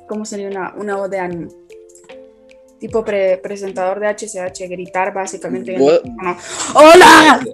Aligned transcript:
¿Cómo 0.08 0.24
sería 0.24 0.48
una, 0.48 0.74
una 0.76 0.96
voz 0.96 1.10
de 1.10 1.18
ánimo? 1.18 1.48
Tipo 2.78 3.04
pre- 3.04 3.38
presentador 3.38 3.98
de 3.98 4.06
HCH, 4.08 4.68
gritar 4.68 5.12
básicamente. 5.14 5.76
¡Hola! 6.74 7.44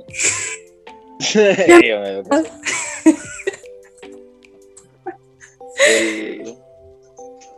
El- 5.88 6.56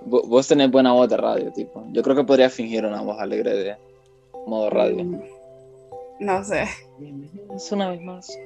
vo- 0.06 0.26
Vos 0.26 0.46
tenés 0.48 0.70
buena 0.70 0.92
voz 0.92 1.08
de 1.08 1.16
radio, 1.16 1.50
tipo. 1.52 1.84
Yo 1.92 2.02
creo 2.02 2.14
que 2.16 2.24
podría 2.24 2.50
fingir 2.50 2.84
una 2.84 3.00
voz 3.00 3.18
alegre 3.20 3.54
de 3.54 3.76
modo 4.46 4.68
radio. 4.70 5.02
Mm, 5.04 5.20
No 6.20 6.44
sé. 6.44 6.66
Bienvenidos 6.98 7.72
una 7.72 7.90
vez 7.90 8.00
más. 8.02 8.38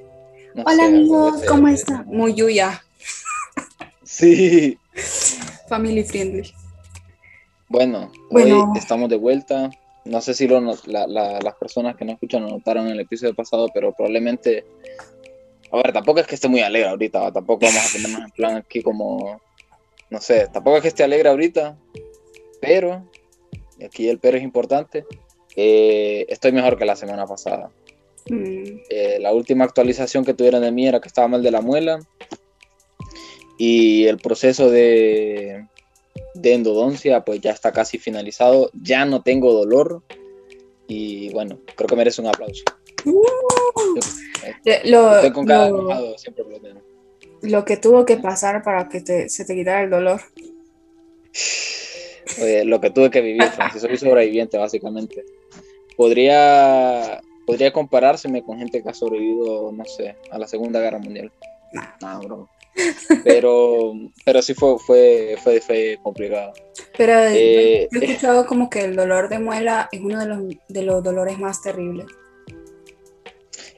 No 0.55 0.63
Hola 0.63 0.75
sé, 0.77 0.83
amigos, 0.85 1.43
¿cómo 1.47 1.67
están? 1.67 2.05
Muy 2.07 2.33
Yuya, 2.33 2.83
Sí. 4.03 4.77
family 5.67 6.03
friendly. 6.03 6.51
Bueno, 7.67 8.11
Bueno. 8.31 8.71
hoy 8.71 8.79
estamos 8.79 9.09
de 9.09 9.17
vuelta. 9.17 9.69
No 10.05 10.21
sé 10.21 10.33
si 10.33 10.47
lo 10.47 10.59
la- 10.87 11.05
las 11.07 11.55
personas 11.59 11.95
que 11.95 12.05
no 12.05 12.13
escuchan 12.13 12.41
lo 12.43 12.49
notaron 12.49 12.87
en 12.87 12.93
el 12.93 13.01
episodio 13.01 13.35
pasado, 13.35 13.67
pero 13.73 13.91
probablemente. 13.93 14.65
A 15.71 15.77
ver, 15.77 15.91
tampoco 15.93 16.19
es 16.19 16.27
que 16.27 16.35
esté 16.35 16.47
muy 16.47 16.61
alegre 16.61 16.89
ahorita, 16.89 17.31
tampoco 17.31 17.65
vamos 17.65 17.77
a 17.87 17.93
ponernos 17.93 18.21
en 18.23 18.31
plan 18.31 18.55
aquí 18.57 18.81
como. 18.81 19.39
No 20.09 20.19
sé, 20.19 20.47
tampoco 20.51 20.77
es 20.77 20.81
que 20.81 20.87
esté 20.87 21.03
alegre 21.03 21.29
ahorita, 21.29 21.77
pero. 22.61 23.07
Y 23.77 23.85
aquí 23.85 24.09
el 24.09 24.19
pero 24.19 24.37
es 24.37 24.43
importante. 24.43 25.05
eh, 25.55 26.25
estoy 26.29 26.51
mejor 26.51 26.77
que 26.77 26.85
la 26.85 26.95
semana 26.95 27.25
pasada. 27.27 27.71
Mm, 28.29 28.63
Eh, 28.89 29.17
la 29.19 29.33
última 29.33 29.65
actualización 29.65 30.23
que 30.25 30.33
tuvieron 30.33 30.61
de 30.61 30.71
mí 30.71 30.87
era 30.87 30.99
que 31.01 31.07
estaba 31.07 31.27
mal 31.27 31.43
de 31.43 31.51
la 31.51 31.61
muela. 31.61 31.99
Y 33.57 34.05
el 34.05 34.17
proceso 34.17 34.69
de, 34.69 35.65
de 36.33 36.53
endodoncia, 36.53 37.25
pues 37.25 37.41
ya 37.41 37.51
está 37.51 37.71
casi 37.71 37.97
finalizado. 37.97 38.69
Ya 38.73 39.05
no 39.05 39.21
tengo 39.21 39.53
dolor. 39.53 40.01
Y 40.87 41.29
bueno, 41.33 41.59
creo 41.75 41.87
que 41.87 41.95
merece 41.95 42.21
un 42.21 42.27
aplauso. 42.27 42.63
Eh, 44.65 44.81
Lo, 44.85 45.15
Estoy 45.15 45.31
con 45.31 45.45
cada 45.45 45.69
lo- 45.69 45.81
mojado, 45.83 46.17
siempre 46.17 46.43
lo 46.49 46.59
tengo. 46.59 46.81
lo 47.41 47.65
que 47.65 47.77
tuvo 47.77 48.05
que 48.05 48.17
pasar 48.17 48.63
para 48.63 48.87
que 48.89 49.01
te- 49.01 49.29
se 49.29 49.45
te 49.45 49.55
quitara 49.55 49.83
el 49.83 49.89
dolor. 49.89 50.21
Oye, 52.41 52.63
lo 52.65 52.79
que 52.79 52.89
tuve 52.91 53.09
que 53.09 53.21
vivir, 53.21 53.43
Francis, 53.43 53.81
soy 53.81 53.97
sobreviviente, 53.97 54.57
básicamente. 54.57 55.25
Podría, 55.97 57.21
podría 57.45 57.73
comparárseme 57.73 58.43
con 58.43 58.59
gente 58.59 58.81
que 58.81 58.89
ha 58.89 58.93
sobrevivido, 58.93 59.71
no 59.71 59.85
sé, 59.85 60.15
a 60.31 60.37
la 60.39 60.47
Segunda 60.47 60.79
Guerra 60.79 60.99
Mundial. 60.99 61.31
Nah. 61.73 61.87
No, 62.01 62.19
bro. 62.21 62.49
Pero, 63.25 63.93
pero 64.23 64.41
sí 64.41 64.53
fue, 64.53 64.77
fue, 64.79 65.35
fue, 65.43 65.59
fue 65.59 65.99
complicado. 66.01 66.53
Pero 66.97 67.13
Eh, 67.31 67.89
yo 67.91 67.99
he 67.99 68.05
escuchado 68.05 68.45
como 68.45 68.69
que 68.69 68.81
el 68.85 68.95
dolor 68.95 69.27
de 69.27 69.39
muela 69.39 69.89
es 69.91 69.99
uno 69.99 70.17
de 70.19 70.25
los, 70.27 70.39
de 70.69 70.81
los 70.83 71.03
dolores 71.03 71.37
más 71.39 71.61
terribles. 71.61 72.05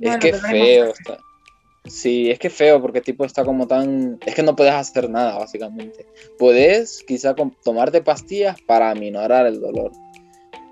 Es 0.02 0.18
que 0.20 0.30
feo 0.52 0.86
está. 0.92 1.18
Sí, 1.88 2.30
es 2.30 2.40
que 2.40 2.50
feo 2.50 2.82
porque 2.82 3.02
tipo 3.02 3.26
está 3.26 3.44
como 3.44 3.68
tan... 3.68 4.20
Es 4.26 4.36
que 4.36 4.44
no 4.44 4.56
puedes 4.56 4.74
hacer 4.74 5.10
nada, 5.10 5.38
básicamente. 5.38 6.06
Puedes 6.38 7.04
quizá 7.08 7.36
tomarte 7.64 8.02
pastillas 8.02 8.62
para 8.68 8.92
aminorar 8.92 9.48
el 9.48 9.60
dolor, 9.60 9.92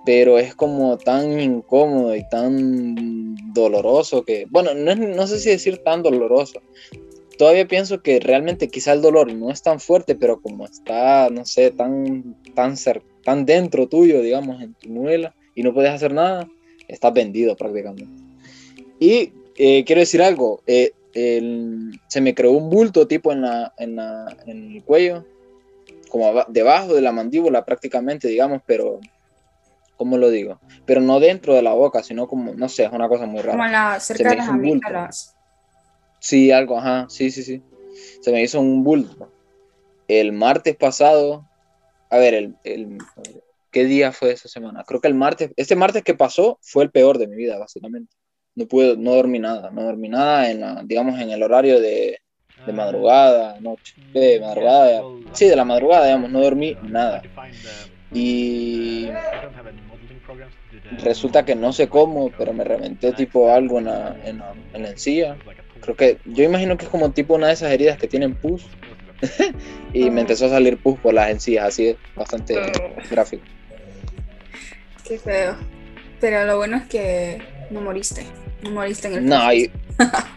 pero 0.05 0.37
es 0.37 0.55
como 0.55 0.97
tan 0.97 1.39
incómodo 1.39 2.15
y 2.15 2.23
tan 2.29 3.35
doloroso 3.53 4.23
que... 4.23 4.45
Bueno, 4.49 4.73
no, 4.75 4.91
es- 4.91 4.97
no 4.99 5.27
sé 5.27 5.39
si 5.39 5.49
decir 5.49 5.77
tan 5.83 6.03
doloroso. 6.03 6.61
Todavía 7.37 7.67
pienso 7.67 8.01
que 8.01 8.19
realmente 8.19 8.67
quizá 8.67 8.93
el 8.93 9.01
dolor 9.01 9.31
no 9.33 9.49
es 9.49 9.61
tan 9.61 9.79
fuerte, 9.79 10.15
pero 10.15 10.39
como 10.41 10.65
está, 10.65 11.29
no 11.29 11.45
sé, 11.45 11.71
tan, 11.71 12.35
tan, 12.53 12.73
cer- 12.73 13.01
tan 13.23 13.45
dentro 13.45 13.87
tuyo, 13.87 14.21
digamos, 14.21 14.61
en 14.61 14.73
tu 14.75 14.89
muela, 14.89 15.33
y 15.55 15.63
no 15.63 15.73
puedes 15.73 15.91
hacer 15.91 16.13
nada, 16.13 16.47
estás 16.87 17.13
vendido 17.13 17.55
prácticamente. 17.55 18.28
Y 18.99 19.31
eh, 19.55 19.83
quiero 19.85 19.99
decir 20.01 20.21
algo, 20.21 20.61
eh, 20.67 20.91
el- 21.13 21.99
se 22.07 22.21
me 22.21 22.35
creó 22.35 22.51
un 22.51 22.69
bulto 22.69 23.07
tipo 23.07 23.31
en, 23.31 23.41
la, 23.41 23.73
en, 23.77 23.95
la- 23.95 24.37
en 24.45 24.71
el 24.75 24.83
cuello, 24.83 25.25
como 26.09 26.43
debajo 26.47 26.93
de 26.93 27.01
la 27.01 27.11
mandíbula 27.11 27.65
prácticamente, 27.65 28.27
digamos, 28.27 28.61
pero, 28.65 28.99
¿cómo 29.97 30.17
lo 30.17 30.29
digo? 30.29 30.59
Pero 30.85 31.01
no 31.01 31.19
dentro 31.19 31.53
de 31.53 31.61
la 31.61 31.73
boca, 31.73 32.03
sino 32.03 32.27
como, 32.27 32.53
no 32.53 32.69
sé, 32.69 32.85
es 32.85 32.91
una 32.91 33.07
cosa 33.07 33.25
muy 33.25 33.41
Como 33.41 33.53
rara. 33.57 33.65
en 33.67 33.71
la, 33.71 33.99
Se 33.99 34.15
cerca 34.15 34.29
de 34.31 34.35
las 34.37 34.49
amígdalas. 34.49 35.35
Sí, 36.19 36.51
algo, 36.51 36.77
ajá, 36.77 37.07
sí, 37.09 37.31
sí, 37.31 37.43
sí. 37.43 37.61
Se 38.21 38.31
me 38.31 38.41
hizo 38.41 38.59
un 38.59 38.83
bulto. 38.83 39.31
El 40.07 40.31
martes 40.33 40.75
pasado, 40.75 41.45
a 42.09 42.17
ver, 42.17 42.33
el, 42.33 42.55
el- 42.63 42.97
¿qué 43.71 43.85
día 43.85 44.11
fue 44.11 44.31
esa 44.31 44.49
semana? 44.49 44.83
Creo 44.85 44.99
que 44.99 45.07
el 45.07 45.13
martes, 45.13 45.51
este 45.55 45.75
martes 45.75 46.03
que 46.03 46.15
pasó 46.15 46.57
fue 46.61 46.83
el 46.83 46.91
peor 46.91 47.17
de 47.17 47.27
mi 47.27 47.35
vida, 47.35 47.57
básicamente. 47.57 48.15
No 48.59 48.65
pude, 48.67 48.97
no 48.97 49.13
dormí 49.15 49.39
nada, 49.39 49.71
no 49.71 49.83
dormí 49.83 50.09
nada 50.09 50.51
en 50.51 50.59
la, 50.59 50.83
digamos, 50.83 51.17
en 51.17 51.29
el 51.31 51.41
horario 51.41 51.79
de, 51.79 52.19
de 52.65 52.73
madrugada, 52.73 53.57
noche, 53.61 53.95
de 54.11 54.41
madrugada, 54.41 55.01
sí, 55.31 55.45
de 55.45 55.55
la 55.55 55.63
madrugada, 55.63 56.07
digamos, 56.07 56.29
no 56.29 56.41
dormí 56.41 56.75
nada. 56.83 57.21
Y 58.11 59.07
resulta 61.01 61.45
que 61.45 61.55
no 61.55 61.71
sé 61.71 61.87
cómo, 61.87 62.31
pero 62.37 62.51
me 62.51 62.65
reventé 62.65 63.13
tipo 63.13 63.49
algo 63.49 63.79
en 63.79 63.85
la, 63.85 64.17
en 64.25 64.39
la, 64.39 64.53
en 64.73 64.83
la 64.83 64.89
encía. 64.89 65.37
Creo 65.79 65.95
que, 65.95 66.17
yo 66.25 66.43
imagino 66.43 66.75
que 66.75 66.83
es 66.83 66.91
como 66.91 67.11
tipo 67.11 67.35
una 67.35 67.47
de 67.47 67.53
esas 67.53 67.71
heridas 67.71 67.97
que 67.97 68.09
tienen 68.09 68.35
pus. 68.35 68.67
y 69.93 70.09
me 70.09 70.19
empezó 70.19 70.47
a 70.47 70.49
salir 70.49 70.77
pus 70.81 70.99
por 70.99 71.13
las 71.13 71.29
encías, 71.29 71.65
así 71.65 71.87
es 71.87 71.97
bastante 72.13 72.59
gráfico. 73.09 73.45
Qué 75.07 75.17
feo. 75.17 75.55
Pero 76.19 76.45
lo 76.45 76.57
bueno 76.57 76.75
es 76.75 76.87
que 76.87 77.41
no 77.69 77.81
moriste. 77.81 78.25
No 78.63 78.71
moriste 78.71 79.07
en 79.07 79.13
el 79.15 79.25
No, 79.25 79.39
proceso. 79.39 79.53
y, 79.53 79.71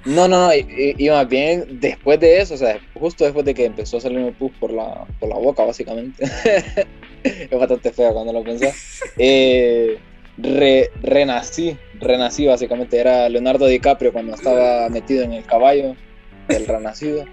no, 0.10 0.28
no, 0.28 0.46
no, 0.48 0.54
y, 0.54 0.94
y 0.98 1.08
más 1.10 1.28
bien 1.28 1.80
después 1.80 2.18
de 2.20 2.40
eso, 2.40 2.54
o 2.54 2.56
sea, 2.56 2.78
justo 2.94 3.24
después 3.24 3.44
de 3.44 3.54
que 3.54 3.64
empezó 3.64 3.96
a 3.96 4.00
salirme 4.00 4.32
pus 4.32 4.52
por 4.60 4.72
la, 4.72 5.06
por 5.20 5.28
la 5.28 5.36
boca, 5.36 5.64
básicamente. 5.64 6.24
es 7.24 7.50
bastante 7.50 7.92
feo 7.92 8.12
cuando 8.12 8.32
lo 8.32 8.42
pensás. 8.42 8.74
Eh, 9.18 9.98
re- 10.38 10.90
renací, 11.02 11.76
renací 12.00 12.46
básicamente. 12.46 12.98
Era 12.98 13.28
Leonardo 13.28 13.66
DiCaprio 13.66 14.12
cuando 14.12 14.34
estaba 14.34 14.88
metido 14.88 15.22
en 15.24 15.32
el 15.34 15.44
caballo, 15.44 15.94
el 16.48 16.66
renacido, 16.66 17.24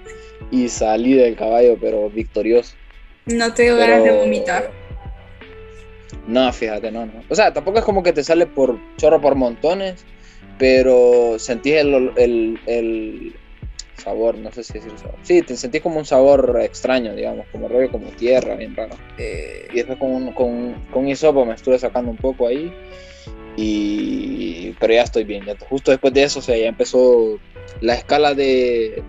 y 0.51 0.68
salí 0.69 1.13
del 1.13 1.36
caballo, 1.36 1.77
pero 1.80 2.09
victorioso. 2.09 2.75
No 3.25 3.53
te 3.53 3.63
dio 3.63 3.75
Pero- 3.77 3.88
ganas 3.88 4.03
de 4.03 4.12
vomitar. 4.12 4.71
No, 6.27 6.51
fíjate, 6.53 6.91
no, 6.91 7.06
no. 7.06 7.24
O 7.30 7.36
sea, 7.36 7.53
tampoco 7.53 7.80
es 7.80 7.86
como 7.86 8.03
que 8.03 8.13
te 8.13 8.24
sale 8.24 8.45
por 8.45 8.77
chorro 8.97 9.19
por 9.21 9.36
montones, 9.36 10.06
pero 10.60 11.40
sentís 11.40 11.76
el, 11.76 12.12
el, 12.18 12.60
el- 12.68 13.36
sabor, 13.98 14.38
no 14.38 14.50
sé 14.52 14.64
si 14.64 14.74
decir 14.74 14.92
sabor. 14.98 15.18
Sí, 15.24 15.42
te 15.42 15.58
sentís 15.58 15.82
como 15.82 16.00
un 16.00 16.06
sabor 16.06 16.58
extraño, 16.64 17.14
digamos, 17.16 17.46
como 17.52 17.68
rollo, 17.68 17.92
como 17.92 18.10
tierra, 18.12 18.56
bien 18.56 18.74
raro. 18.76 18.96
Eh, 19.18 19.68
y 19.74 19.76
después 19.76 19.98
con, 19.98 20.32
con, 20.34 20.74
con 20.94 21.08
hisopo 21.08 21.46
me 21.46 21.54
estuve 21.56 21.78
sacando 21.78 22.10
un 22.12 22.16
poco 22.18 22.48
ahí. 22.48 22.72
Y, 23.58 24.72
pero 24.80 24.94
ya 24.94 25.04
estoy 25.04 25.26
bien, 25.26 25.44
ya, 25.46 25.58
justo 25.68 25.92
después 25.92 26.14
de 26.14 26.24
eso, 26.24 26.40
o 26.40 26.42
ya 26.44 26.56
empezó 26.68 27.40
la 27.82 27.96
escala 27.96 28.34
de 28.34 29.04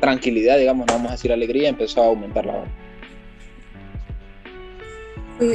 tranquilidad, 0.00 0.58
digamos, 0.58 0.86
no 0.86 0.92
vamos 0.94 1.08
a 1.08 1.14
decir 1.16 1.32
alegría, 1.32 1.68
empezó 1.68 2.02
a 2.02 2.06
aumentar 2.06 2.46
la 2.46 2.52
hora. 2.52 2.70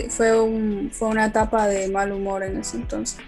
Fue, 0.09 0.41
un, 0.41 0.89
fue 0.91 1.07
una 1.07 1.27
etapa 1.27 1.67
de 1.67 1.87
mal 1.87 2.11
humor 2.11 2.43
en 2.43 2.57
ese 2.59 2.75
entonces. 2.77 3.19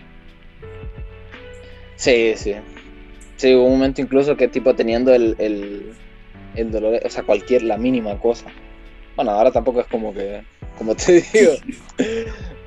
Sí, 1.96 2.34
sí. 2.36 2.56
Sí, 3.38 3.54
hubo 3.54 3.66
un 3.66 3.74
momento 3.74 4.02
incluso 4.02 4.38
que 4.38 4.48
tipo 4.48 4.74
teniendo 4.76 5.14
el, 5.14 5.36
el, 5.40 5.94
el 6.56 6.72
dolor, 6.72 7.00
o 7.04 7.10
sea, 7.10 7.24
cualquier, 7.24 7.64
la 7.64 7.78
mínima 7.78 8.18
cosa. 8.20 8.46
Bueno, 9.16 9.32
ahora 9.32 9.52
tampoco 9.52 9.82
es 9.82 9.88
como 9.88 10.14
que, 10.14 10.44
como 10.78 10.96
te 10.96 11.22
digo, 11.34 11.54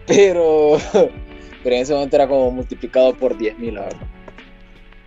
pero, 0.07 0.79
pero 1.63 1.77
en 1.77 1.83
ese 1.83 1.95
momento 1.95 2.17
era 2.17 2.29
como 2.29 2.51
multiplicado 2.51 3.15
por 3.15 3.37
10.000, 3.37 3.73
la 3.73 3.81
verdad. 3.83 4.07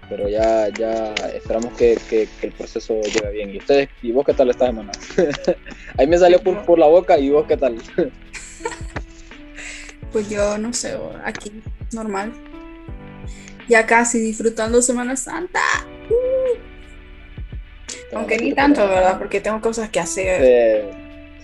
Pero 0.10 0.28
ya, 0.28 0.70
ya 0.70 1.14
esperamos 1.36 1.72
que, 1.74 1.96
que, 2.10 2.28
el 2.42 2.52
proceso 2.52 3.00
llegue 3.02 3.32
bien. 3.32 3.54
¿Y 3.54 3.58
ustedes, 3.60 3.90
y 4.02 4.12
vos 4.12 4.26
qué 4.26 4.34
tal 4.34 4.50
esta 4.50 4.66
semana? 4.66 4.92
Ahí 5.98 6.08
me 6.08 6.18
salió 6.18 6.42
por, 6.42 6.66
por 6.66 6.80
la 6.80 6.88
boca 6.88 7.20
y 7.20 7.30
vos 7.30 7.46
qué 7.48 7.58
tal. 7.58 7.78
pues 10.12 10.28
yo 10.28 10.58
no 10.58 10.74
sé, 10.74 10.98
aquí 11.24 11.62
normal 11.94 12.34
ya 13.70 13.86
casi 13.86 14.20
disfrutando 14.20 14.82
Semana 14.82 15.16
Santa. 15.16 15.62
Uh. 16.10 18.16
Aunque 18.16 18.38
ni 18.38 18.54
tanto, 18.54 18.88
¿verdad? 18.88 19.20
Porque 19.20 19.40
tengo 19.40 19.62
cosas 19.62 19.90
que 19.90 20.00
hacer. 20.00 20.90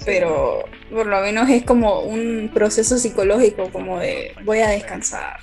Pero 0.03 0.65
por 0.91 1.05
lo 1.05 1.21
menos 1.21 1.49
es 1.49 1.63
como 1.63 2.01
un 2.01 2.51
proceso 2.53 2.97
psicológico, 2.97 3.69
como 3.71 3.99
de 3.99 4.33
voy 4.43 4.59
a 4.59 4.69
descansar. 4.69 5.39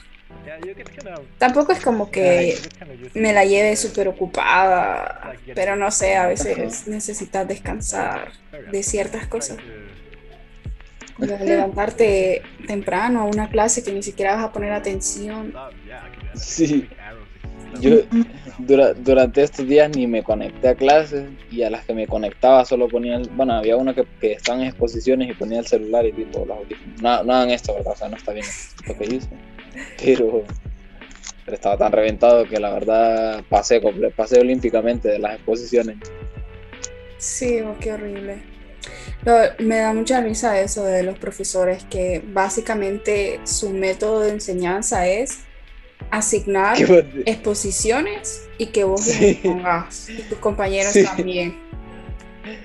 Tampoco 1.39 1.73
es 1.73 1.81
como 1.81 2.11
que 2.11 2.59
me 3.15 3.33
la 3.33 3.45
lleve 3.45 3.77
súper 3.77 4.09
ocupada, 4.09 5.35
pero 5.55 5.77
no 5.77 5.91
sé, 5.91 6.17
a 6.17 6.27
veces 6.27 6.87
necesitas 6.87 7.47
descansar 7.47 8.33
de 8.71 8.83
ciertas 8.83 9.27
cosas. 9.27 9.59
levantarte 11.19 12.43
temprano 12.67 13.21
a 13.21 13.25
una 13.25 13.49
clase 13.49 13.85
que 13.85 13.93
ni 13.93 14.03
siquiera 14.03 14.37
vas 14.37 14.45
a 14.45 14.53
poner 14.53 14.73
atención. 14.73 15.55
Sí. 16.35 16.89
Yo 17.81 18.01
durante 18.59 19.43
estos 19.43 19.67
días 19.67 19.91
ni 19.97 20.07
me 20.07 20.23
conecté 20.23 20.69
a 20.69 20.75
clases 20.75 21.29
y 21.51 21.63
a 21.63 21.71
las 21.71 21.85
que 21.85 21.95
me 21.95 22.07
conectaba 22.07 22.65
solo 22.65 22.89
ponía, 22.89 23.17
el, 23.17 23.29
bueno, 23.31 23.55
había 23.55 23.77
una 23.77 23.95
que, 23.95 24.05
que 24.21 24.33
estaban 24.33 24.61
en 24.61 24.69
exposiciones 24.69 25.31
y 25.31 25.33
ponía 25.33 25.59
el 25.59 25.67
celular 25.67 26.05
y 26.07 26.13
tipo 26.13 26.45
los 26.45 26.59
No, 27.01 27.25
no 27.25 27.33
hagan 27.33 27.51
esto, 27.51 27.75
¿verdad? 27.75 27.93
O 27.95 27.97
sea, 27.97 28.09
no 28.09 28.17
está 28.17 28.33
bien 28.33 28.47
lo 28.87 28.99
que 28.99 29.05
hice. 29.05 29.29
Pero, 30.03 30.45
pero 31.45 31.55
estaba 31.55 31.79
tan 31.79 31.93
reventado 31.93 32.45
que 32.45 32.61
la 32.61 32.73
verdad 32.73 33.43
pasé, 33.49 33.81
pasé 34.15 34.41
olímpicamente 34.41 35.09
de 35.09 35.19
las 35.19 35.37
exposiciones. 35.37 35.97
Sí, 37.17 37.61
oh, 37.63 37.77
qué 37.81 37.93
horrible. 37.93 38.43
me 39.61 39.79
da 39.79 39.95
mucha 39.95 40.21
risa 40.21 40.61
eso 40.61 40.85
de 40.85 41.03
los 41.05 41.19
profesores 41.19 41.85
que 41.85 42.23
básicamente 42.25 43.41
su 43.45 43.71
método 43.71 44.21
de 44.21 44.31
enseñanza 44.31 45.07
es 45.07 45.45
asignar 46.11 46.77
exposiciones 47.27 48.49
y 48.59 48.67
que 48.67 48.85
vos 48.85 49.09
pongas 49.43 50.09
y 50.09 50.23
tus 50.23 50.39
compañeros 50.39 50.95
también. 51.05 51.59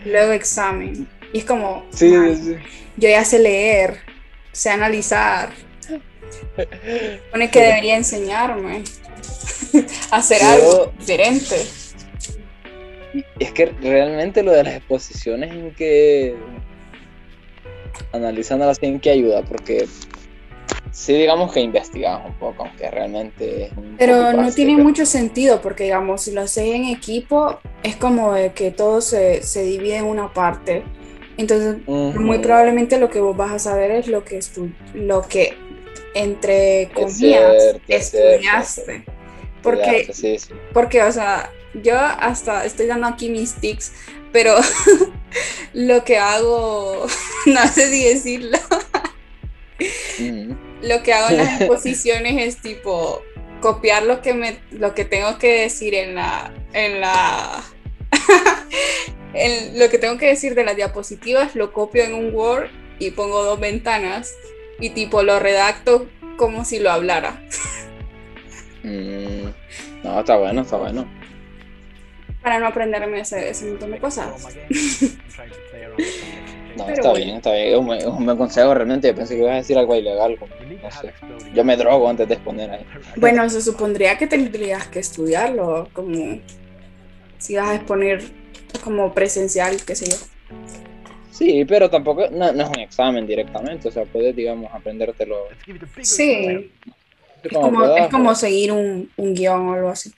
Luego 0.05 0.31
examen. 0.31 1.07
Y 1.33 1.39
es 1.39 1.45
como, 1.45 1.85
yo 1.99 3.09
ya 3.09 3.23
sé 3.25 3.39
leer, 3.39 3.97
sé 4.51 4.69
analizar. 4.69 5.49
Pone 7.31 7.49
que 7.49 7.61
debería 7.61 7.95
enseñarme 7.95 8.83
a 10.11 10.17
hacer 10.17 10.41
algo 10.43 10.91
diferente. 10.97 11.55
Es 13.39 13.51
que 13.51 13.65
realmente 13.81 14.43
lo 14.43 14.51
de 14.51 14.63
las 14.63 14.75
exposiciones 14.75 15.51
en 15.51 15.71
que 15.73 16.35
analizándolas 18.11 18.79
tienen 18.79 18.99
que 18.99 19.09
ayuda, 19.09 19.41
porque 19.43 19.87
sí 20.91 21.13
digamos 21.13 21.53
que 21.53 21.61
investigamos 21.61 22.31
un 22.31 22.37
poco, 22.37 22.63
aunque 22.63 22.89
realmente... 22.89 23.71
pero 23.97 24.33
no 24.33 24.51
tiene 24.51 24.77
mucho 24.77 25.05
sentido 25.05 25.61
porque 25.61 25.85
digamos, 25.85 26.23
si 26.23 26.31
lo 26.31 26.41
haces 26.41 26.65
en 26.65 26.85
equipo, 26.85 27.59
es 27.83 27.95
como 27.95 28.33
de 28.33 28.53
que 28.53 28.71
todo 28.71 29.01
se, 29.01 29.43
se 29.43 29.63
divide 29.63 29.97
en 29.97 30.05
una 30.05 30.33
parte. 30.33 30.83
Entonces, 31.37 31.87
muy 31.87 32.39
probablemente 32.39 32.97
lo 32.97 33.11
que 33.11 33.19
vos 33.19 33.37
vas 33.37 33.51
a 33.51 33.59
saber 33.59 33.91
es 33.91 34.07
lo 34.07 34.25
que, 34.25 34.39
lo 34.95 35.21
que 35.21 35.53
entre 36.15 36.89
comillas, 36.95 37.75
estudiaste. 37.87 39.05
Porque, 39.61 40.11
porque, 40.73 41.03
o 41.03 41.11
sea, 41.11 41.51
yo 41.75 41.95
hasta 41.97 42.65
estoy 42.65 42.87
dando 42.87 43.05
aquí 43.05 43.29
mis 43.29 43.53
tics, 43.55 43.91
pero 44.31 44.55
lo 45.73 46.03
que 46.03 46.17
hago, 46.17 47.05
no 47.45 47.67
sé 47.67 47.89
si 47.89 48.03
decirlo 48.03 48.57
lo 50.81 51.03
que 51.03 51.13
hago 51.13 51.29
en 51.29 51.37
las 51.37 51.61
exposiciones 51.61 52.47
es 52.47 52.61
tipo 52.61 53.21
copiar 53.61 54.03
lo 54.03 54.21
que 54.21 54.33
me 54.33 54.59
lo 54.71 54.93
que 54.93 55.05
tengo 55.05 55.37
que 55.37 55.61
decir 55.61 55.95
en 55.95 56.15
la 56.15 56.53
en 56.73 57.01
la 57.01 57.63
lo 59.75 59.89
que 59.89 59.97
tengo 59.97 60.17
que 60.17 60.27
decir 60.27 60.55
de 60.55 60.63
las 60.63 60.75
diapositivas 60.75 61.55
lo 61.55 61.73
copio 61.73 62.03
en 62.03 62.13
un 62.13 62.33
Word 62.33 62.69
y 62.99 63.11
pongo 63.11 63.43
dos 63.43 63.59
ventanas 63.59 64.33
y 64.79 64.91
tipo 64.91 65.23
lo 65.23 65.39
redacto 65.39 66.07
como 66.37 66.63
si 66.65 66.79
lo 66.79 66.91
hablara. 66.91 67.41
Mm, 68.83 69.47
no, 70.03 70.19
está 70.19 70.37
bueno, 70.37 70.61
está 70.61 70.77
bueno. 70.77 71.07
Para 72.41 72.59
no 72.59 72.67
aprenderme 72.67 73.19
ese, 73.21 73.49
ese 73.49 73.65
montón 73.65 73.91
de 73.91 73.99
cosas. 73.99 74.57
No, 76.77 76.89
está 76.89 77.13
bien, 77.13 77.29
está 77.29 77.53
bien. 77.53 77.67
Es 77.69 78.05
un, 78.05 78.25
buen 78.25 78.37
consejo 78.37 78.73
realmente. 78.73 79.13
Pensé 79.13 79.35
que 79.35 79.41
ibas 79.41 79.53
a 79.53 79.57
decir 79.57 79.77
algo 79.77 79.95
ilegal. 79.95 80.37
no 80.39 80.91
sé. 80.91 81.13
Yo 81.53 81.63
me 81.63 81.75
drogo 81.75 82.09
antes 82.09 82.27
de 82.27 82.35
exponer 82.35 82.69
ahí. 82.71 82.85
Bueno, 83.15 83.49
se 83.49 83.61
supondría 83.61 84.17
que 84.17 84.27
tendrías 84.27 84.87
que 84.87 84.99
estudiarlo, 84.99 85.89
como 85.93 86.39
si 87.37 87.55
vas 87.55 87.69
a 87.69 87.75
exponer 87.75 88.23
como 88.83 89.13
presencial, 89.13 89.77
qué 89.85 89.95
sé 89.95 90.09
yo. 90.09 90.17
Sí, 91.31 91.65
pero 91.65 91.89
tampoco 91.89 92.29
no, 92.31 92.49
es 92.49 92.69
un 92.69 92.79
examen 92.79 93.27
directamente, 93.27 93.89
o 93.89 93.91
sea, 93.91 94.05
puedes, 94.05 94.35
digamos, 94.35 94.73
aprendértelo. 94.73 95.47
Sí. 96.01 96.71
Es 97.43 97.53
como, 97.53 97.95
es 97.95 98.07
como 98.07 98.33
seguir 98.33 98.71
un, 98.71 99.11
un 99.17 99.33
guion 99.35 99.69
o 99.69 99.73
algo 99.73 99.89
así. 99.89 100.11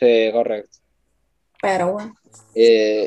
Sí, 0.00 0.30
correcto. 0.32 0.78
Pero 1.60 1.92
bueno. 1.92 2.14
Eh, 2.54 3.06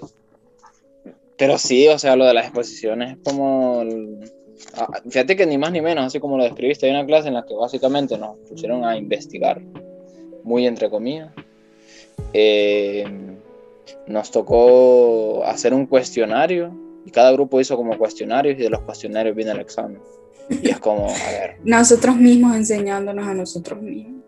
pero 1.42 1.58
sí, 1.58 1.88
o 1.88 1.98
sea, 1.98 2.16
lo 2.16 2.26
de 2.26 2.36
las 2.36 2.46
exposiciones 2.46 3.14
es 3.14 3.18
como... 3.24 3.84
Ah, 4.76 4.88
fíjate 5.10 5.36
que 5.36 5.48
ni 5.48 5.58
más 5.58 5.72
ni 5.72 5.82
menos, 5.82 6.06
así 6.06 6.20
como 6.20 6.38
lo 6.38 6.44
describiste, 6.44 6.86
hay 6.86 6.92
una 6.92 7.04
clase 7.04 7.30
en 7.30 7.34
la 7.34 7.44
que 7.48 7.56
básicamente 7.56 8.16
nos 8.16 8.38
pusieron 8.48 8.86
a 8.86 8.96
investigar, 8.96 9.60
muy 10.44 10.68
entre 10.68 10.92
comillas. 10.92 11.32
Eh, 12.32 13.06
nos 14.06 14.30
tocó 14.30 15.44
hacer 15.44 15.74
un 15.74 15.88
cuestionario 15.88 16.78
y 17.08 17.10
cada 17.10 17.32
grupo 17.32 17.60
hizo 17.60 17.76
como 17.76 17.98
cuestionarios 17.98 18.60
y 18.60 18.62
de 18.62 18.70
los 18.70 18.82
cuestionarios 18.82 19.36
viene 19.36 19.50
el 19.50 19.62
examen. 19.62 20.00
Y 20.48 20.70
es 20.70 20.78
como, 20.78 21.08
a 21.08 21.32
ver. 21.32 21.56
Nosotros 21.64 22.18
mismos 22.18 22.56
enseñándonos 22.56 23.28
a 23.28 23.34
nosotros 23.34 23.82
mismos. 23.82 24.22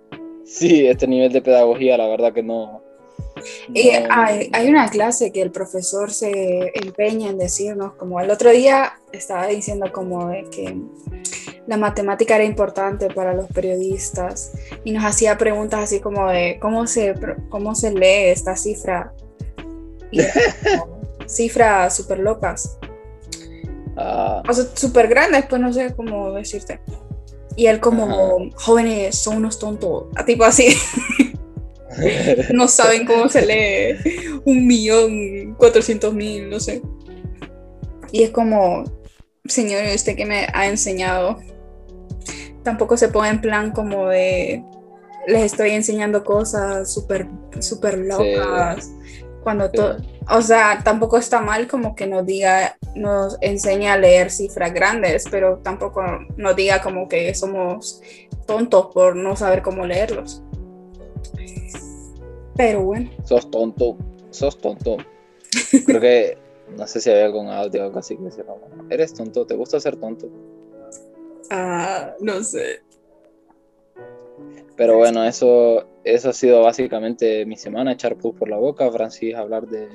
Sí, 0.46 0.88
este 0.88 1.06
nivel 1.06 1.32
de 1.32 1.44
pedagogía, 1.44 1.96
la 1.96 2.08
verdad 2.08 2.34
que 2.34 2.42
no, 2.42 2.83
y 3.74 3.90
hay, 3.90 4.50
hay, 4.54 4.68
una 4.70 4.90
clase 4.90 5.32
que 5.32 5.42
el 5.42 5.52
profesor 5.52 6.12
se 6.12 6.72
empeña 6.76 7.30
en 7.30 7.38
decirnos, 7.38 7.94
como 7.94 8.20
el 8.20 8.32
otro 8.32 8.52
día 8.52 8.94
estaba 9.12 9.48
diciendo 9.48 9.92
como 9.92 10.30
de 10.30 10.46
que 10.50 10.78
la 11.68 11.78
matemática 11.78 12.36
era 12.36 12.44
importante 12.44 13.10
para 13.10 13.34
los 13.34 13.48
periodistas 13.48 14.52
y 14.84 14.92
nos 14.92 15.06
hacía 15.06 15.38
preguntas 15.38 15.82
así 15.82 16.00
como 16.00 16.28
de 16.30 16.58
cómo 16.60 16.88
se, 16.88 17.16
cómo 17.50 17.76
se 17.76 17.92
lee 17.92 18.32
esta 18.32 18.56
cifra. 18.56 19.14
cifras 21.26 21.96
súper 21.96 22.20
locas. 22.20 22.78
Ah. 23.96 24.44
O 24.48 24.54
sea, 24.54 24.66
súper 24.74 25.08
grandes, 25.08 25.46
pues 25.50 25.62
no 25.62 25.72
sé 25.72 25.94
cómo 25.96 26.32
decirte. 26.32 26.80
Y 27.56 27.68
él 27.68 27.80
como, 27.80 28.50
jóvenes 28.56 29.18
son 29.20 29.38
unos 29.38 29.60
tontos, 29.60 30.06
tipo 30.26 30.44
así. 30.44 30.76
no 32.54 32.68
saben 32.68 33.06
cómo 33.06 33.30
se 33.30 33.46
lee 33.46 34.42
un 34.46 34.68
millón 34.68 35.56
cuatrocientos 35.56 36.14
mil, 36.14 36.50
no 36.50 36.60
sé. 36.60 36.82
Y 38.12 38.24
es 38.24 38.30
como, 38.30 38.84
señor, 39.46 39.84
usted 39.94 40.16
que 40.16 40.26
me 40.26 40.48
ha 40.54 40.68
enseñado, 40.68 41.40
tampoco 42.64 42.98
se 42.98 43.08
pone 43.08 43.30
en 43.30 43.42
plan 43.42 43.72
como 43.72 44.08
de, 44.08 44.64
les 45.28 45.44
estoy 45.44 45.72
enseñando 45.72 46.24
cosas 46.24 46.94
súper 46.94 47.28
super 47.60 47.98
locas, 47.98 48.92
cuando 49.44 49.70
o 50.30 50.42
sea, 50.42 50.80
tampoco 50.84 51.18
está 51.18 51.42
mal 51.42 51.68
como 51.68 51.96
que 51.96 52.08
nos 52.08 52.26
diga, 52.26 52.78
nos 52.96 53.38
enseñe 53.42 53.88
a 53.88 53.98
leer 53.98 54.32
cifras 54.32 54.74
grandes, 54.74 55.26
pero 55.30 55.58
tampoco 55.58 56.02
nos 56.38 56.56
diga 56.56 56.82
como 56.82 57.10
que 57.10 57.34
somos 57.36 58.02
tontos 58.46 58.88
por 58.94 59.16
no 59.16 59.36
saber 59.36 59.62
cómo 59.62 59.86
leerlos. 59.86 60.44
Pero 62.56 62.84
bueno. 62.84 63.10
Sos 63.24 63.50
tonto, 63.50 63.98
sos 64.30 64.58
tonto. 64.58 64.98
Creo 65.86 66.02
que, 66.02 66.38
no 66.78 66.88
sé 66.88 67.00
si 67.02 67.10
había 67.10 67.26
algún 67.26 67.50
audio 67.50 67.82
o 67.82 67.86
algo 67.86 68.00
así 68.00 68.16
que 68.18 68.24
decía, 68.24 68.46
eres 68.90 69.14
tonto, 69.14 69.46
¿te 69.46 69.56
gusta 69.56 69.80
ser 69.80 69.96
tonto? 69.98 70.28
Ah, 71.50 72.14
no 72.20 72.44
sé. 72.44 72.82
Pero 74.76 74.98
bueno, 74.98 75.24
eso, 75.24 75.86
eso 76.04 76.30
ha 76.30 76.34
sido 76.34 76.64
básicamente 76.64 77.46
mi 77.46 77.58
semana, 77.58 77.92
echar 77.94 78.16
pus 78.16 78.36
por 78.36 78.50
la 78.50 78.58
boca, 78.58 78.90
Francis 78.92 79.36
hablar 79.36 79.68
de, 79.68 79.88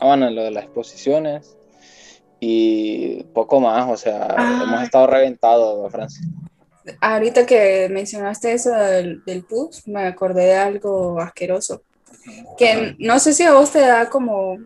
ah, 0.00 0.06
bueno, 0.08 0.30
lo 0.30 0.44
de 0.44 0.50
las 0.50 0.64
exposiciones 0.64 1.56
y 2.38 3.22
poco 3.32 3.60
más, 3.60 3.90
o 3.90 3.96
sea, 3.96 4.26
Ah. 4.36 4.64
hemos 4.64 4.82
estado 4.82 5.06
reventados, 5.06 5.90
Francis. 5.90 6.26
Ahorita 7.00 7.46
que 7.46 7.88
mencionaste 7.90 8.52
eso 8.52 8.70
del, 8.70 9.24
del 9.24 9.44
pus, 9.44 9.86
me 9.88 10.06
acordé 10.06 10.46
de 10.46 10.56
algo 10.56 11.20
asqueroso. 11.20 11.82
Que 12.58 12.96
no 12.98 13.18
sé 13.18 13.32
si 13.32 13.42
a 13.42 13.52
vos 13.52 13.70
te 13.70 13.80
da 13.80 14.08
como 14.08 14.58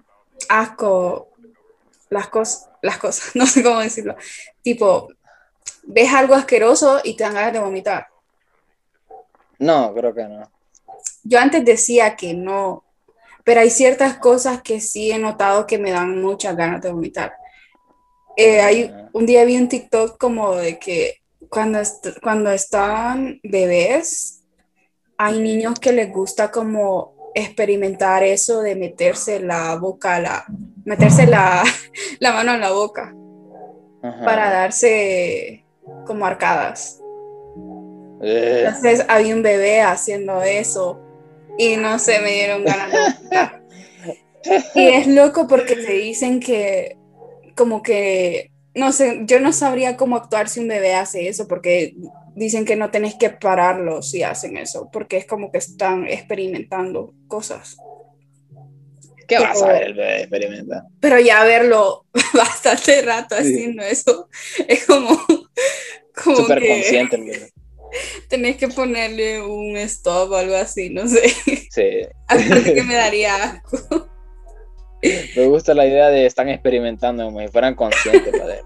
asco 0.48 1.28
las 2.08 2.28
cosas, 2.28 2.68
las 2.82 2.98
cosas, 2.98 3.30
no 3.34 3.46
sé 3.46 3.62
cómo 3.62 3.80
decirlo. 3.80 4.16
Tipo, 4.62 5.08
ves 5.84 6.12
algo 6.12 6.34
asqueroso 6.34 7.00
y 7.04 7.16
te 7.16 7.24
dan 7.24 7.34
ganas 7.34 7.52
de 7.52 7.60
vomitar. 7.60 8.08
No, 9.58 9.94
creo 9.94 10.14
que 10.14 10.24
no. 10.24 10.50
Yo 11.22 11.38
antes 11.38 11.64
decía 11.64 12.16
que 12.16 12.34
no, 12.34 12.84
pero 13.44 13.60
hay 13.60 13.70
ciertas 13.70 14.16
cosas 14.18 14.62
que 14.62 14.80
sí 14.80 15.10
he 15.10 15.18
notado 15.18 15.66
que 15.66 15.78
me 15.78 15.90
dan 15.90 16.20
muchas 16.20 16.56
ganas 16.56 16.80
de 16.82 16.90
vomitar. 16.90 17.34
Eh, 18.36 18.60
hay, 18.60 18.94
un 19.12 19.26
día 19.26 19.44
vi 19.44 19.56
un 19.56 19.68
TikTok 19.68 20.18
como 20.18 20.54
de 20.54 20.78
que 20.78 21.19
cuando, 21.50 21.80
est- 21.80 22.18
cuando 22.22 22.50
están 22.50 23.40
bebés, 23.42 24.44
hay 25.18 25.40
niños 25.40 25.78
que 25.78 25.92
les 25.92 26.10
gusta 26.12 26.50
como 26.50 27.14
experimentar 27.34 28.22
eso 28.22 28.60
de 28.62 28.74
meterse 28.74 29.40
la 29.40 29.76
boca, 29.76 30.18
la, 30.20 30.44
meterse 30.84 31.26
la, 31.26 31.62
la 32.20 32.32
mano 32.32 32.54
en 32.54 32.60
la 32.60 32.70
boca 32.72 33.14
Ajá. 34.02 34.24
para 34.24 34.50
darse 34.50 35.64
como 36.06 36.24
arcadas. 36.26 36.98
Eh, 38.22 38.64
Entonces 38.66 39.04
había 39.08 39.34
un 39.34 39.42
bebé 39.42 39.80
haciendo 39.82 40.42
eso 40.42 41.00
y 41.58 41.76
no 41.76 41.98
sé, 41.98 42.20
me 42.20 42.32
dieron 42.32 42.64
ganas 42.64 42.92
de. 42.92 43.60
Y 44.74 44.88
es 44.88 45.06
loco 45.06 45.46
porque 45.46 45.76
te 45.76 45.92
dicen 45.92 46.40
que 46.40 46.96
como 47.54 47.82
que, 47.82 48.50
no 48.80 48.92
sé, 48.92 49.20
yo 49.24 49.40
no 49.40 49.52
sabría 49.52 49.98
cómo 49.98 50.16
actuar 50.16 50.48
si 50.48 50.60
un 50.60 50.68
bebé 50.68 50.94
hace 50.94 51.28
eso 51.28 51.46
porque 51.46 51.94
dicen 52.34 52.64
que 52.64 52.76
no 52.76 52.90
tenés 52.90 53.14
que 53.14 53.28
pararlo 53.28 54.00
si 54.00 54.22
hacen 54.22 54.56
eso, 54.56 54.88
porque 54.90 55.18
es 55.18 55.26
como 55.26 55.52
que 55.52 55.58
están 55.58 56.06
experimentando 56.08 57.12
cosas. 57.28 57.76
¿Qué 59.28 59.38
vas 59.38 59.62
a 59.62 59.68
ver 59.68 59.82
el 59.88 59.94
bebé 59.94 60.20
experimenta? 60.22 60.86
Pero 60.98 61.20
ya 61.20 61.44
verlo 61.44 62.06
bastante 62.34 63.02
rato 63.02 63.36
Sí. 63.36 63.42
haciendo 63.42 63.82
eso 63.82 64.28
es 64.66 64.86
como, 64.86 65.10
como 66.24 66.36
Súper 66.36 66.60
que 66.60 66.68
consciente 66.68 67.16
el 67.16 67.24
bebé. 67.24 67.52
tenés 68.28 68.56
que 68.56 68.68
ponerle 68.68 69.42
un 69.42 69.76
stop 69.76 70.30
o 70.32 70.36
algo 70.36 70.56
así, 70.56 70.88
no 70.88 71.06
sé. 71.06 71.28
Sí. 71.70 72.06
Aparte 72.28 72.74
que 72.74 72.82
me 72.82 72.94
daría 72.94 73.34
asco. 73.36 74.08
Me 75.36 75.46
gusta 75.46 75.74
la 75.74 75.86
idea 75.86 76.08
de 76.08 76.26
están 76.26 76.48
experimentando 76.48 77.24
como 77.24 77.40
si 77.40 77.48
fueran 77.48 77.74
conscientes. 77.74 78.38
padre. 78.38 78.62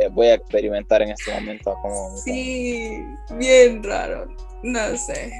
Eh, 0.00 0.08
Voy 0.10 0.28
a 0.28 0.34
experimentar 0.34 1.02
en 1.02 1.10
este 1.10 1.32
momento. 1.32 1.74
Como, 1.82 2.16
Sí, 2.18 3.02
bien 3.32 3.82
raro. 3.82 4.26
No 4.62 4.96
sé. 4.96 5.32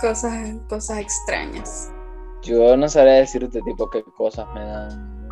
Cosas, 0.00 0.50
cosas 0.68 0.98
extrañas. 0.98 1.90
Yo 2.42 2.76
no 2.76 2.88
sabría 2.88 3.14
decirte 3.14 3.60
tipo 3.62 3.90
qué 3.90 4.02
cosas 4.16 4.46
me 4.54 4.64
dan. 4.64 5.28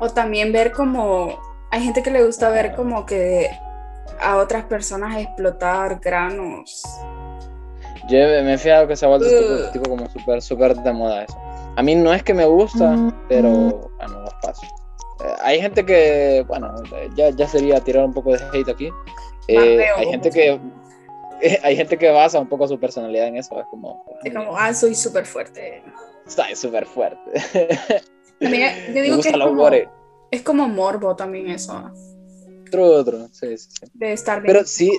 O 0.00 0.08
también 0.10 0.52
ver 0.52 0.72
como. 0.72 1.38
Hay 1.70 1.82
gente 1.82 2.02
que 2.02 2.10
le 2.10 2.24
gusta 2.24 2.50
ver 2.50 2.74
como 2.74 3.06
que 3.06 3.48
a 4.20 4.36
otras 4.36 4.64
personas 4.64 5.16
explotar 5.16 6.00
granos. 6.00 6.82
Yo 8.08 8.18
me 8.18 8.54
he 8.54 8.58
fijado 8.58 8.88
que 8.88 8.96
se 8.96 9.06
ha 9.06 9.08
vuelto 9.08 9.28
tipo, 9.28 9.72
tipo 9.72 9.90
como 9.90 10.10
súper, 10.10 10.42
súper 10.42 10.74
de 10.74 10.92
moda 10.92 11.22
eso. 11.24 11.38
A 11.76 11.82
mí 11.82 11.94
no 11.94 12.12
es 12.12 12.22
que 12.22 12.34
me 12.34 12.44
gusta, 12.44 13.12
pero 13.28 13.50
bueno, 13.50 14.20
los 14.20 14.34
paso. 14.42 14.62
Eh, 15.24 15.34
hay 15.40 15.60
gente 15.60 15.84
que, 15.86 16.44
bueno, 16.46 16.74
eh, 16.96 17.08
ya, 17.14 17.30
ya 17.30 17.48
sería 17.48 17.80
tirar 17.80 18.04
un 18.04 18.12
poco 18.12 18.32
de 18.32 18.42
hate 18.52 18.68
aquí. 18.68 18.90
Eh, 19.48 19.84
hay 19.96 20.06
gente 20.06 20.30
que 20.30 20.60
hay 21.62 21.76
gente 21.76 21.98
que 21.98 22.10
basa 22.10 22.38
un 22.38 22.48
poco 22.48 22.68
su 22.68 22.78
personalidad 22.78 23.28
en 23.28 23.36
eso. 23.36 23.58
Es 23.60 23.66
como, 23.70 24.04
Es 24.24 24.34
como, 24.34 24.56
ah, 24.56 24.72
soy 24.74 24.94
súper 24.94 25.26
fuerte. 25.26 25.82
es 26.50 26.58
súper 26.58 26.86
fuerte. 26.86 27.18
También, 28.38 28.86
yo 28.88 28.92
me 28.94 29.02
digo 29.02 29.16
que 29.16 29.16
gusta 29.16 29.30
es 29.30 29.38
como, 29.38 29.62
gore. 29.62 29.88
es 30.30 30.42
como 30.42 30.68
morbo 30.68 31.16
también 31.16 31.50
eso. 31.50 31.90
True, 32.70 33.04
true, 33.04 33.28
sí, 33.32 33.58
sí, 33.58 33.68
sí. 33.80 33.86
De 33.94 34.12
estar 34.12 34.40
bien. 34.40 34.54
Pero 34.54 34.66
sí, 34.66 34.90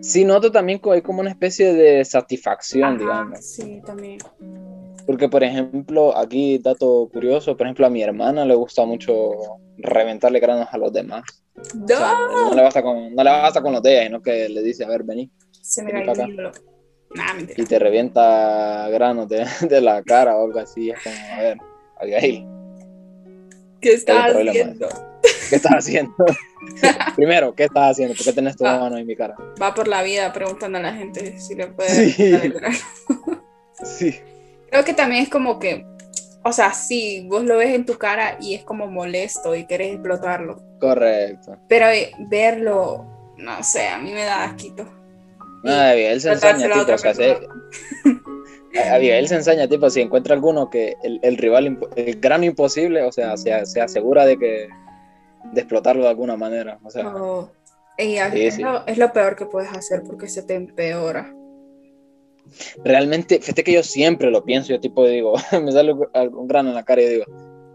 sí 0.00 0.24
noto 0.24 0.50
también 0.52 0.80
que 0.80 0.90
hay 0.90 1.02
como 1.02 1.20
una 1.20 1.30
especie 1.30 1.72
de 1.72 2.04
satisfacción, 2.04 2.84
Ajá, 2.84 2.98
digamos. 2.98 3.44
Sí, 3.44 3.82
también. 3.84 4.18
Porque, 5.06 5.28
por 5.28 5.44
ejemplo, 5.44 6.16
aquí, 6.16 6.58
dato 6.58 7.08
curioso, 7.12 7.56
por 7.56 7.66
ejemplo, 7.66 7.86
a 7.86 7.90
mi 7.90 8.02
hermana 8.02 8.44
le 8.44 8.54
gusta 8.54 8.84
mucho 8.84 9.32
reventarle 9.78 10.40
granos 10.40 10.68
a 10.70 10.78
los 10.78 10.92
demás. 10.92 11.22
O 11.56 11.86
sea, 11.86 11.98
¡No! 11.98 12.48
no, 12.50 12.54
le 12.54 12.62
basta 12.62 12.82
con, 12.82 13.14
no 13.14 13.22
le 13.24 13.30
basta 13.30 13.60
con 13.62 13.72
los 13.72 13.82
de 13.82 13.92
ella, 13.92 14.04
sino 14.06 14.22
que 14.22 14.48
le 14.48 14.62
dice, 14.62 14.84
a 14.84 14.88
ver, 14.88 15.02
vení, 15.04 15.30
Se 15.60 15.82
me 15.82 15.92
vení 15.92 16.06
cae 16.06 16.24
el. 16.24 16.50
Nah, 17.14 17.38
y 17.56 17.64
te 17.64 17.78
revienta 17.78 18.88
granos 18.90 19.28
de, 19.28 19.46
de 19.68 19.80
la 19.80 20.02
cara 20.02 20.36
o 20.36 20.46
algo 20.46 20.58
así. 20.58 20.90
Es 20.90 20.98
como, 21.02 21.16
a 21.34 21.42
ver, 21.42 21.58
Abigail, 22.00 22.46
¿Qué 23.80 23.92
estás 23.92 24.30
problema. 24.32 24.50
haciendo? 24.50 24.88
¿qué 25.50 25.56
estás 25.56 25.72
haciendo? 25.72 26.14
Primero, 27.16 27.54
¿qué 27.54 27.64
estás 27.64 27.90
haciendo? 27.92 28.14
¿Por 28.14 28.24
qué 28.24 28.32
tenés 28.32 28.56
tu 28.56 28.64
mano 28.64 28.96
en 28.96 29.06
mi 29.06 29.14
cara? 29.14 29.36
Va 29.62 29.74
por 29.74 29.86
la 29.86 30.02
vida 30.02 30.32
preguntando 30.32 30.78
a 30.78 30.80
la 30.80 30.92
gente 30.94 31.38
si 31.38 31.54
le 31.54 31.66
puede 31.68 31.90
Sí. 31.90 32.22
reventar 32.32 32.46
el 32.46 32.52
grano. 32.54 32.76
Sí. 33.84 34.14
Creo 34.74 34.84
que 34.84 34.92
también 34.92 35.22
es 35.22 35.28
como 35.28 35.60
que, 35.60 35.86
o 36.42 36.52
sea, 36.52 36.72
sí, 36.74 37.24
vos 37.30 37.44
lo 37.44 37.58
ves 37.58 37.72
en 37.76 37.86
tu 37.86 37.96
cara 37.96 38.36
y 38.40 38.54
es 38.54 38.64
como 38.64 38.88
molesto 38.88 39.54
y 39.54 39.66
querés 39.68 39.92
explotarlo. 39.92 40.60
Correcto. 40.80 41.56
Pero 41.68 41.86
eh, 41.90 42.10
verlo, 42.28 43.06
no 43.36 43.62
sé, 43.62 43.86
a 43.86 43.98
mí 43.98 44.12
me 44.12 44.24
da 44.24 44.42
asquito. 44.42 44.84
No, 45.62 45.72
Abigail 45.72 46.20
se 46.20 46.32
ensaña, 46.32 46.66
tipo, 46.72 46.92
o 46.92 46.98
sea, 46.98 47.14
se- 47.14 47.30
a- 48.80 48.94
Abigail 48.96 49.28
se 49.28 49.36
ensaña, 49.36 49.68
tipo, 49.68 49.88
si 49.90 50.00
encuentra 50.00 50.34
alguno 50.34 50.68
que 50.70 50.96
el, 51.04 51.20
el 51.22 51.36
rival, 51.36 51.78
el 51.94 52.20
grano 52.20 52.44
imposible, 52.44 53.04
o 53.04 53.12
sea, 53.12 53.36
se, 53.36 53.64
se 53.66 53.80
asegura 53.80 54.26
de 54.26 54.36
que 54.40 54.66
de 55.52 55.60
explotarlo 55.60 56.02
de 56.02 56.08
alguna 56.08 56.36
manera, 56.36 56.80
o 56.82 56.90
sea, 56.90 57.06
Oh, 57.14 57.48
y 57.96 58.16
a- 58.16 58.32
Sí, 58.32 58.42
es, 58.46 58.54
sí. 58.56 58.62
Lo, 58.62 58.84
es 58.88 58.98
lo 58.98 59.12
peor 59.12 59.36
que 59.36 59.46
puedes 59.46 59.70
hacer 59.70 60.02
porque 60.04 60.26
se 60.26 60.42
te 60.42 60.54
empeora. 60.56 61.32
Realmente, 62.84 63.40
fíjate 63.40 63.64
que 63.64 63.72
yo 63.72 63.82
siempre 63.82 64.30
lo 64.30 64.44
pienso, 64.44 64.68
yo 64.70 64.80
tipo 64.80 65.06
digo, 65.06 65.34
me 65.62 65.72
sale 65.72 65.92
un- 65.92 66.08
algún 66.14 66.46
grano 66.48 66.70
en 66.70 66.74
la 66.74 66.84
cara 66.84 67.02
y 67.02 67.08
digo, 67.08 67.24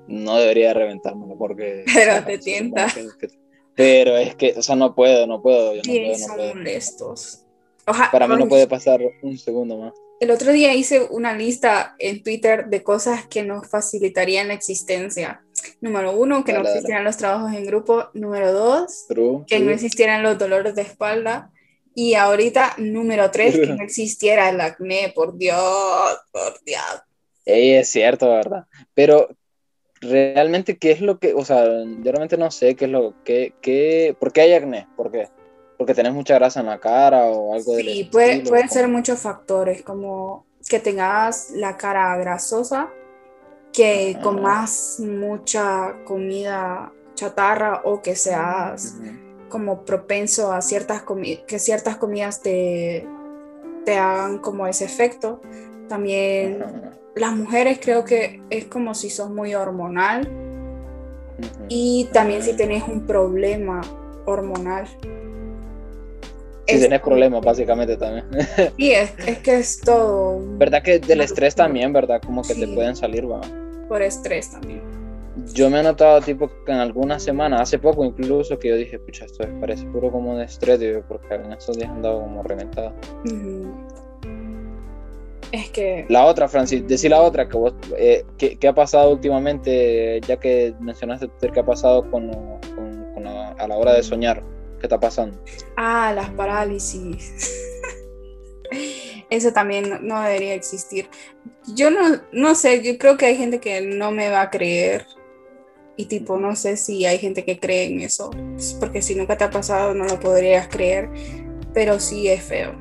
no 0.07 0.37
debería 0.37 0.73
reventármelo 0.73 1.37
porque... 1.37 1.83
Pero 1.93 2.23
te 2.25 2.33
se 2.33 2.37
tienta. 2.39 2.87
pero 3.75 4.17
es 4.17 4.35
que, 4.35 4.53
o 4.57 4.61
sea, 4.61 4.75
no 4.75 4.93
puedo, 4.95 5.25
no 5.27 5.41
puedo, 5.41 5.73
yo 5.75 5.81
no 5.85 5.93
puedo, 5.93 6.11
no 6.11 6.17
son 6.17 6.35
puedo. 6.35 6.55
molestos. 6.55 7.45
Oja- 7.85 8.09
Para 8.11 8.27
mí 8.27 8.35
no 8.37 8.47
puede 8.47 8.67
pasar 8.67 8.99
un 9.21 9.37
segundo 9.37 9.77
más. 9.77 9.93
El 10.19 10.31
otro 10.31 10.51
día 10.51 10.73
hice 10.73 11.07
una 11.11 11.33
lista 11.33 11.95
en 11.97 12.21
Twitter 12.23 12.65
de 12.67 12.83
cosas 12.83 13.25
que 13.27 13.41
nos 13.43 13.69
facilitarían 13.69 14.49
la 14.49 14.53
existencia. 14.53 15.41
Número 15.79 16.11
uno, 16.11 16.43
que 16.43 16.51
no 16.51 16.57
Dale, 16.57 16.67
dale. 16.69 16.77
existieran 16.79 17.05
los 17.05 17.15
trabajos 17.15 17.53
en 17.53 17.65
grupo. 17.65 18.09
Número 18.13 18.51
dos, 18.51 19.05
True, 19.07 19.45
que 19.47 19.59
no 19.59 19.65
true. 19.67 19.75
existieran 19.75 20.21
los 20.21 20.37
dolores 20.37 20.75
de 20.75 20.81
espalda. 20.81 21.51
Y 22.01 22.15
ahorita, 22.15 22.75
número 22.77 23.29
tres, 23.29 23.59
que 23.59 23.67
no 23.67 23.83
existiera 23.83 24.49
el 24.49 24.61
acné, 24.61 25.11
por 25.13 25.37
Dios, 25.37 26.17
por 26.31 26.57
Dios. 26.63 27.03
Ey, 27.45 27.71
es 27.71 27.89
cierto, 27.89 28.29
¿verdad? 28.29 28.63
Pero 28.93 29.27
realmente, 29.99 30.77
¿qué 30.77 30.91
es 30.91 31.01
lo 31.01 31.19
que, 31.19 31.33
o 31.33 31.43
sea, 31.43 31.65
yo 31.65 32.11
realmente 32.11 32.37
no 32.37 32.51
sé 32.51 32.75
qué 32.75 32.85
es 32.85 32.91
lo 32.91 33.21
que, 33.25 33.53
qué, 33.61 34.15
¿por 34.17 34.31
qué 34.31 34.41
hay 34.41 34.53
acné? 34.53 34.87
¿Por 34.95 35.11
qué? 35.11 35.27
Porque 35.77 35.93
tenés 35.93 36.13
mucha 36.13 36.35
grasa 36.35 36.61
en 36.61 36.67
la 36.67 36.79
cara 36.79 37.25
o 37.25 37.53
algo 37.53 37.75
de 37.75 37.83
Sí, 37.83 38.09
puede, 38.09 38.45
pueden 38.45 38.69
ser 38.69 38.87
muchos 38.87 39.19
factores, 39.19 39.81
como 39.81 40.45
que 40.69 40.79
tengas 40.79 41.51
la 41.51 41.75
cara 41.75 42.15
grasosa, 42.15 42.93
que 43.73 44.11
Ajá. 44.11 44.21
comas 44.23 45.01
mucha 45.01 45.97
comida 46.05 46.93
chatarra 47.15 47.81
o 47.83 48.01
que 48.01 48.15
seas 48.15 48.95
como 49.49 49.83
propenso 49.85 50.51
a 50.53 50.61
ciertas 50.61 51.01
comidas, 51.03 51.43
que 51.47 51.59
ciertas 51.59 51.97
comidas 51.97 52.41
te, 52.41 53.05
te 53.85 53.97
hagan 53.97 54.37
como 54.39 54.67
ese 54.67 54.85
efecto. 54.85 55.41
También 55.87 56.63
las 57.15 57.35
mujeres 57.35 57.79
creo 57.81 58.05
que 58.05 58.41
es 58.49 58.65
como 58.65 58.93
si 58.93 59.09
sos 59.09 59.29
muy 59.29 59.55
hormonal 59.55 60.29
y 61.67 62.09
también 62.13 62.41
si 62.43 62.53
tenés 62.55 62.83
un 62.87 63.05
problema 63.05 63.81
hormonal. 64.25 64.87
Si 66.67 66.75
Es- 66.75 66.81
tenés 66.81 67.01
problemas, 67.01 67.41
básicamente 67.43 67.97
también. 67.97 68.25
Sí, 68.77 68.91
es, 68.91 69.11
es 69.25 69.39
que 69.39 69.57
es 69.59 69.81
todo 69.81 70.39
¿Verdad 70.57 70.83
que 70.83 70.99
del 70.99 71.21
estrés 71.21 71.55
también, 71.55 71.91
verdad? 71.93 72.21
Como 72.23 72.43
que 72.43 72.53
te 72.55 72.67
pueden 72.67 72.95
salir, 72.95 73.29
va. 73.29 73.41
por 73.87 74.01
estrés 74.01 74.51
también. 74.51 74.98
Yo 75.53 75.69
me 75.69 75.79
he 75.79 75.83
notado, 75.83 76.21
tipo, 76.21 76.49
que 76.65 76.71
en 76.71 76.77
algunas 76.79 77.23
semanas, 77.23 77.61
hace 77.61 77.79
poco 77.79 78.05
incluso, 78.05 78.57
que 78.59 78.69
yo 78.69 78.75
dije, 78.75 78.99
pucha, 78.99 79.25
esto 79.25 79.45
parece 79.59 79.85
puro 79.87 80.11
como 80.11 80.37
de 80.37 80.45
estrés, 80.45 80.79
digo, 80.79 81.03
porque 81.07 81.33
en 81.35 81.51
estos 81.53 81.77
días 81.77 81.89
andado 81.89 82.21
como 82.21 82.43
reventado. 82.43 82.93
Es 85.51 85.69
que 85.71 86.05
La 86.09 86.25
otra, 86.25 86.47
Francis, 86.47 86.85
decí 86.87 87.09
la 87.09 87.21
otra, 87.21 87.47
que 87.49 87.57
vos, 87.57 87.73
eh, 87.97 88.23
¿qué, 88.37 88.57
qué 88.57 88.67
ha 88.67 88.73
pasado 88.75 89.11
últimamente, 89.11 90.21
ya 90.27 90.37
que 90.37 90.75
mencionaste 90.79 91.27
qué 91.51 91.59
ha 91.59 91.65
pasado 91.65 92.09
con, 92.11 92.29
con- 92.75 93.13
con 93.15 93.23
la- 93.23 93.49
a 93.53 93.67
la 93.67 93.75
hora 93.77 93.93
de 93.93 94.03
soñar? 94.03 94.43
¿Qué 94.79 94.85
está 94.85 94.99
pasando? 94.99 95.37
Ah, 95.75 96.13
las 96.15 96.29
parálisis. 96.31 97.51
Eso 99.31 99.51
también 99.51 99.89
no, 99.89 99.99
no 99.99 100.21
debería 100.21 100.53
existir. 100.53 101.09
Yo 101.75 101.89
no, 101.91 102.21
no 102.31 102.55
sé, 102.55 102.83
yo 102.83 102.97
creo 102.97 103.17
que 103.17 103.25
hay 103.25 103.35
gente 103.35 103.59
que 103.59 103.81
no 103.81 104.11
me 104.11 104.29
va 104.29 104.41
a 104.41 104.49
creer. 104.49 105.05
Y 105.99 106.05
tipo, 106.05 106.37
no 106.39 106.55
sé 106.55 106.77
si 106.77 107.05
hay 107.05 107.17
gente 107.17 107.43
que 107.43 107.59
cree 107.59 107.87
en 107.87 107.99
eso. 107.99 108.29
Porque 108.79 109.01
si 109.01 109.15
nunca 109.15 109.37
te 109.37 109.43
ha 109.43 109.49
pasado, 109.49 109.93
no 109.93 110.05
lo 110.05 110.17
podrías 110.17 110.69
creer. 110.69 111.09
Pero 111.73 111.99
sí 111.99 112.29
es 112.29 112.41
feo. 112.41 112.71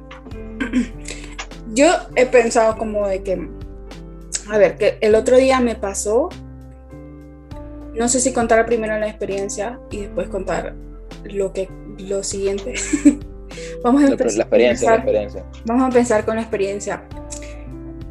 Yo 1.75 1.89
he 2.15 2.27
pensado 2.27 2.77
como 2.79 3.09
de 3.09 3.25
que, 3.25 3.49
a 4.49 4.57
ver, 4.57 4.77
que 4.77 4.99
el 5.01 5.17
otro 5.17 5.37
día 5.37 5.59
me 5.59 5.75
pasó. 5.75 6.29
No 7.93 8.09
sé 8.09 8.21
si 8.21 8.33
contar 8.33 8.65
primero 8.67 8.97
la 9.01 9.09
experiencia 9.09 9.81
y 9.91 10.03
después 10.03 10.29
contar 10.29 10.77
lo 11.25 11.53
que 11.53 11.69
lo 11.99 12.23
siguiente. 12.23 12.75
Vamos 13.83 14.03
a 14.03 14.07
La, 14.07 14.11
empezar- 14.13 14.37
la 14.37 14.43
experiencia, 14.45 14.91
la 14.91 14.97
experiencia. 14.99 15.45
Vamos 15.65 15.83
a 15.83 15.87
empezar 15.87 16.25
con 16.25 16.37
la 16.37 16.43
experiencia. 16.43 17.03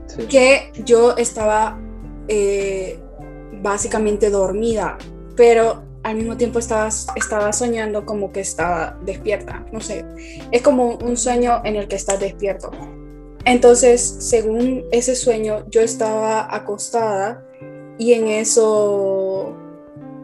Sí. 0.07 0.23
Que 0.27 0.71
yo 0.83 1.15
estaba 1.15 1.79
eh, 2.27 2.99
básicamente 3.61 4.29
dormida, 4.29 4.97
pero 5.35 5.83
al 6.03 6.15
mismo 6.15 6.37
tiempo 6.37 6.59
estaba, 6.59 6.87
estaba 6.87 7.51
soñando 7.51 8.05
como 8.05 8.31
que 8.31 8.39
estaba 8.39 8.97
despierta. 9.03 9.65
No 9.71 9.81
sé, 9.81 10.05
es 10.51 10.61
como 10.61 10.95
un 10.95 11.17
sueño 11.17 11.61
en 11.63 11.75
el 11.75 11.87
que 11.87 11.95
estás 11.97 12.19
despierto. 12.19 12.71
Entonces, 13.45 14.01
según 14.19 14.85
ese 14.91 15.15
sueño, 15.15 15.65
yo 15.69 15.81
estaba 15.81 16.53
acostada 16.53 17.45
y 17.97 18.13
en 18.13 18.27
eso, 18.27 19.55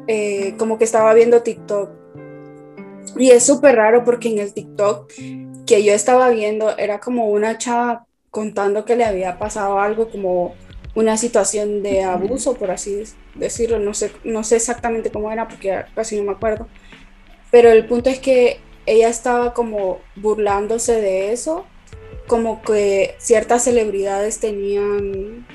eh, 0.08 0.56
como 0.58 0.78
que 0.78 0.84
estaba 0.84 1.14
viendo 1.14 1.42
TikTok. 1.42 1.90
Y 3.18 3.32
es 3.32 3.44
súper 3.44 3.76
raro 3.76 4.04
porque 4.04 4.30
en 4.30 4.40
el 4.40 4.54
TikTok 4.54 5.12
que 5.66 5.84
yo 5.84 5.94
estaba 5.94 6.30
viendo 6.30 6.78
era 6.78 7.00
como 7.00 7.30
una 7.30 7.58
chava 7.58 8.06
contando 8.30 8.86
que 8.86 8.96
le 8.96 9.06
había 9.06 9.38
pasado 9.38 9.80
algo 9.80 10.10
como 10.10 10.56
una 10.96 11.18
situación 11.18 11.84
de 11.84 12.04
abuso, 12.04 12.56
por 12.56 12.72
así 12.72 13.04
decirlo. 13.36 13.80
No 13.80 13.94
sé, 13.94 14.12
no 14.24 14.44
sé 14.44 14.58
exactamente 14.58 15.12
cómo 15.12 15.32
era 15.32 15.48
porque 15.48 15.86
casi 15.96 16.18
no 16.18 16.24
me 16.24 16.32
acuerdo. 16.32 16.68
Pero 17.52 17.72
el 17.72 17.86
punto 17.86 18.10
es 18.10 18.20
que 18.20 18.60
ella 18.86 19.10
estaba 19.10 19.54
como 19.54 20.00
burlándose 20.16 21.00
de 21.02 21.32
eso, 21.32 21.66
como 22.28 22.62
que 22.62 23.16
ciertas 23.20 23.64
celebridades 23.64 24.40
tenían, 24.40 25.46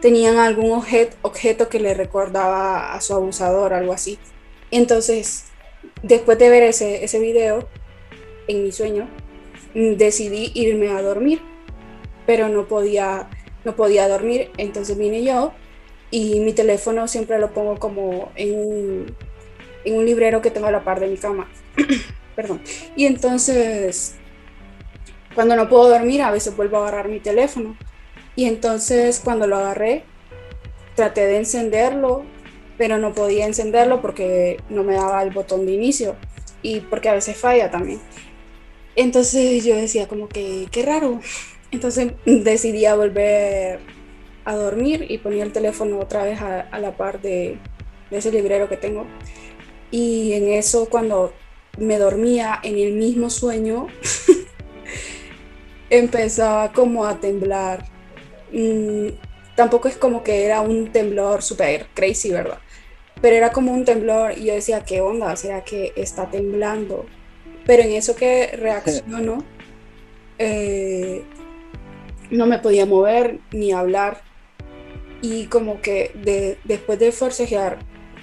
tenían 0.00 0.38
algún 0.38 0.70
objet- 0.70 1.16
objeto 1.22 1.68
que 1.68 1.80
le 1.80 1.94
recordaba 1.94 2.94
a 2.94 3.00
su 3.00 3.14
abusador, 3.14 3.74
algo 3.74 3.92
así. 3.92 4.18
Entonces, 4.70 5.46
después 6.02 6.38
de 6.38 6.50
ver 6.50 6.62
ese, 6.62 7.04
ese 7.04 7.18
video 7.18 7.68
en 8.46 8.62
mi 8.62 8.72
sueño, 8.72 9.08
mm, 9.74 9.94
decidí 9.94 10.52
irme 10.54 10.90
a 10.90 11.02
dormir, 11.02 11.40
pero 12.26 12.48
no 12.48 12.68
podía, 12.68 13.28
no 13.64 13.74
podía 13.74 14.08
dormir, 14.08 14.50
entonces 14.58 14.96
vine 14.96 15.22
yo 15.24 15.52
y 16.10 16.40
mi 16.40 16.52
teléfono 16.52 17.06
siempre 17.08 17.38
lo 17.38 17.52
pongo 17.52 17.78
como 17.78 18.32
en 18.34 19.14
en 19.84 19.96
un 19.96 20.04
librero 20.04 20.42
que 20.42 20.50
tengo 20.50 20.66
a 20.66 20.72
la 20.72 20.84
par 20.84 21.00
de 21.00 21.08
mi 21.08 21.16
cama. 21.16 21.48
Perdón. 22.36 22.60
Y 22.96 23.06
entonces, 23.06 24.16
cuando 25.34 25.56
no 25.56 25.68
puedo 25.68 25.88
dormir, 25.88 26.22
a 26.22 26.30
veces 26.30 26.56
vuelvo 26.56 26.78
a 26.78 26.80
agarrar 26.82 27.08
mi 27.08 27.20
teléfono. 27.20 27.76
Y 28.36 28.44
entonces, 28.44 29.20
cuando 29.22 29.46
lo 29.46 29.56
agarré, 29.56 30.04
traté 30.94 31.22
de 31.22 31.38
encenderlo, 31.38 32.24
pero 32.76 32.98
no 32.98 33.12
podía 33.12 33.46
encenderlo 33.46 34.00
porque 34.00 34.58
no 34.68 34.84
me 34.84 34.94
daba 34.94 35.22
el 35.22 35.30
botón 35.30 35.66
de 35.66 35.72
inicio 35.72 36.16
y 36.62 36.80
porque 36.80 37.08
a 37.08 37.14
veces 37.14 37.36
falla 37.36 37.70
también. 37.70 38.00
Entonces 38.94 39.64
yo 39.64 39.74
decía 39.74 40.06
como 40.06 40.28
que, 40.28 40.66
qué 40.70 40.82
raro. 40.82 41.20
Entonces 41.70 42.12
decidí 42.24 42.86
a 42.86 42.94
volver 42.94 43.80
a 44.48 44.56
dormir 44.56 45.06
y 45.08 45.18
ponía 45.18 45.44
el 45.44 45.52
teléfono 45.52 45.98
otra 45.98 46.24
vez 46.24 46.40
a, 46.40 46.60
a 46.60 46.78
la 46.78 46.96
par 46.96 47.20
de, 47.20 47.58
de 48.10 48.18
ese 48.18 48.32
librero 48.32 48.68
que 48.68 48.76
tengo. 48.76 49.06
Y 49.90 50.32
en 50.32 50.48
eso 50.48 50.88
cuando 50.88 51.32
me 51.78 51.98
dormía 51.98 52.58
en 52.62 52.78
el 52.78 52.94
mismo 52.94 53.30
sueño, 53.30 53.88
empezaba 55.90 56.72
como 56.72 57.04
a 57.04 57.20
temblar. 57.20 57.84
Mm, 58.52 59.08
tampoco 59.54 59.88
es 59.88 59.96
como 59.96 60.22
que 60.22 60.44
era 60.44 60.60
un 60.60 60.92
temblor 60.92 61.42
súper 61.42 61.86
crazy, 61.94 62.30
¿verdad? 62.30 62.58
Pero 63.20 63.36
era 63.36 63.52
como 63.52 63.72
un 63.72 63.84
temblor 63.84 64.32
y 64.36 64.44
yo 64.44 64.54
decía, 64.54 64.84
¿qué 64.84 65.00
onda? 65.00 65.34
¿Será 65.36 65.64
que 65.64 65.92
está 65.96 66.30
temblando? 66.30 67.06
Pero 67.66 67.82
en 67.82 67.92
eso 67.92 68.14
que 68.14 68.48
reacciono, 68.56 69.44
eh, 70.38 71.22
no 72.30 72.46
me 72.46 72.58
podía 72.58 72.86
mover 72.86 73.40
ni 73.52 73.72
hablar. 73.72 74.22
Y 75.22 75.46
como 75.46 75.80
que 75.80 76.12
de- 76.14 76.58
después 76.64 76.98
de 76.98 77.10
forcejear 77.12 77.78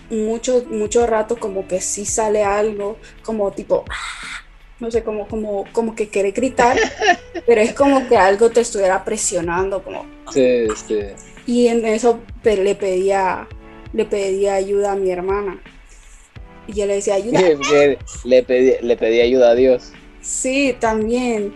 mucho, 0.10 0.64
mucho 0.70 1.06
rato, 1.08 1.36
como 1.38 1.68
que 1.68 1.82
sí 1.82 2.06
sale 2.06 2.44
algo, 2.44 2.98
como 3.24 3.52
tipo, 3.52 3.86
"Ah", 3.90 4.42
no 4.80 4.92
sé, 4.92 5.04
como, 5.04 5.28
como, 5.28 5.66
como 5.72 5.96
que 5.96 6.08
quiere 6.10 6.32
gritar, 6.32 6.78
pero 7.48 7.62
es 7.62 7.74
como 7.74 8.08
que 8.08 8.18
algo 8.18 8.50
te 8.52 8.62
estuviera 8.62 9.04
presionando, 9.04 9.84
como, 9.84 10.06
Sí, 10.32 10.68
sí. 10.88 11.00
y 11.48 11.68
en 11.68 11.86
eso 11.86 12.20
le 12.44 12.76
pedía, 12.76 13.48
le 13.94 14.06
pedía 14.06 14.56
ayuda 14.56 14.92
a 14.94 14.96
mi 14.96 15.12
hermana. 15.12 15.62
Y 16.68 16.74
yo 16.74 16.86
le 16.88 16.96
decía, 16.96 17.16
ayuda. 17.16 17.40
Le, 18.24 18.44
pedí, 18.44 18.74
le 18.82 18.98
pedí 18.98 19.22
ayuda 19.22 19.52
a 19.52 19.56
Dios. 19.56 19.92
Sí, 20.22 20.76
también. 20.80 21.54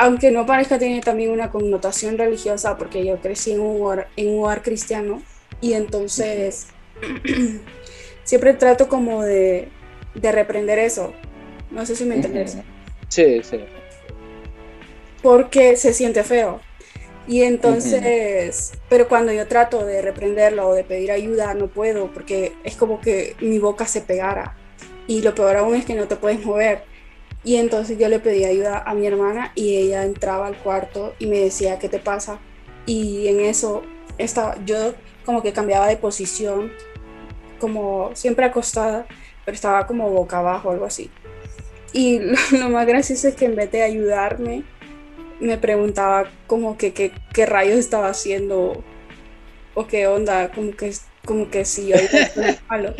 Aunque 0.00 0.30
no 0.30 0.46
parezca, 0.46 0.78
tiene 0.78 1.02
también 1.02 1.30
una 1.32 1.50
connotación 1.50 2.18
religiosa 2.18 2.78
porque 2.78 3.04
yo 3.04 3.20
crecí 3.20 3.52
en 3.52 3.60
un 3.60 3.82
hogar, 3.82 4.12
en 4.16 4.28
un 4.30 4.44
hogar 4.44 4.62
cristiano 4.62 5.26
y 5.60 5.72
entonces 5.74 6.68
siempre 8.24 8.54
trato 8.54 8.88
como 8.88 9.24
de, 9.24 9.74
de 10.14 10.32
reprender 10.32 10.78
eso. 10.78 11.20
No 11.70 11.84
sé 11.86 11.96
si 11.96 12.04
me 12.06 12.16
entiendes. 12.16 12.58
Sí, 13.08 13.42
sí. 13.42 13.58
porque 15.22 15.76
se 15.76 15.92
siente 15.94 16.24
feo. 16.24 16.64
Y 17.26 17.42
entonces, 17.42 18.72
pero 18.88 19.08
cuando 19.08 19.32
yo 19.32 19.48
trato 19.48 19.84
de 19.84 20.02
reprenderlo 20.02 20.68
o 20.68 20.74
de 20.74 20.84
pedir 20.84 21.12
ayuda, 21.12 21.54
no 21.54 21.68
puedo 21.68 22.12
porque 22.12 22.60
es 22.64 22.76
como 22.76 23.00
que 23.00 23.36
mi 23.40 23.58
boca 23.58 23.86
se 23.86 24.02
pegara. 24.02 24.58
Y 25.06 25.22
lo 25.22 25.34
peor 25.34 25.56
aún 25.58 25.74
es 25.74 25.84
que 25.86 25.94
no 25.94 26.08
te 26.08 26.16
puedes 26.16 26.44
mover. 26.44 26.87
Y 27.48 27.56
entonces 27.56 27.96
yo 27.96 28.10
le 28.10 28.18
pedí 28.18 28.44
ayuda 28.44 28.82
a 28.84 28.92
mi 28.92 29.06
hermana 29.06 29.52
y 29.54 29.74
ella 29.78 30.04
entraba 30.04 30.48
al 30.48 30.58
cuarto 30.58 31.14
y 31.18 31.24
me 31.28 31.38
decía, 31.38 31.78
¿qué 31.78 31.88
te 31.88 31.98
pasa? 31.98 32.40
Y 32.84 33.26
en 33.26 33.40
eso 33.40 33.84
estaba, 34.18 34.62
yo 34.66 34.92
como 35.24 35.42
que 35.42 35.54
cambiaba 35.54 35.86
de 35.86 35.96
posición, 35.96 36.70
como 37.58 38.10
siempre 38.14 38.44
acostada, 38.44 39.06
pero 39.46 39.54
estaba 39.54 39.86
como 39.86 40.10
boca 40.10 40.40
abajo, 40.40 40.72
algo 40.72 40.84
así. 40.84 41.10
Y 41.94 42.18
lo, 42.20 42.36
lo 42.52 42.68
más 42.68 42.86
gracioso 42.86 43.28
es 43.28 43.34
que 43.34 43.46
en 43.46 43.56
vez 43.56 43.72
de 43.72 43.80
ayudarme, 43.80 44.64
me 45.40 45.56
preguntaba 45.56 46.30
como 46.46 46.76
que 46.76 46.92
qué 46.92 47.46
rayos 47.46 47.78
estaba 47.78 48.10
haciendo 48.10 48.84
o 49.72 49.86
qué 49.86 50.06
onda, 50.06 50.50
como 50.50 50.72
que, 50.72 50.92
como 51.24 51.48
que 51.48 51.64
si 51.64 51.88
yo 51.88 51.96
malo. 52.68 52.92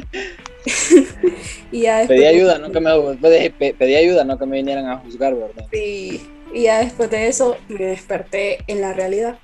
y 1.73 1.83
ya 1.83 1.99
después 1.99 2.19
Pedí 2.21 2.27
ayuda, 2.27 2.59
no 2.59 2.71
que 2.71 2.81
me 2.81 2.91
pedí, 3.21 3.49
pe- 3.51 3.75
pedí 3.75 3.95
ayuda, 3.97 4.25
no 4.25 4.39
que 4.39 4.47
me 4.47 4.57
vinieran 4.57 4.87
a 4.87 4.99
juzgar, 4.99 5.35
¿verdad? 5.35 5.65
y, 5.73 6.21
y 6.55 6.63
ya 6.63 6.81
después 6.81 7.11
de 7.11 7.29
eso 7.29 7.57
me 7.69 7.87
desperté 7.87 8.59
en 8.67 8.81
la 8.81 8.93
realidad. 8.93 9.39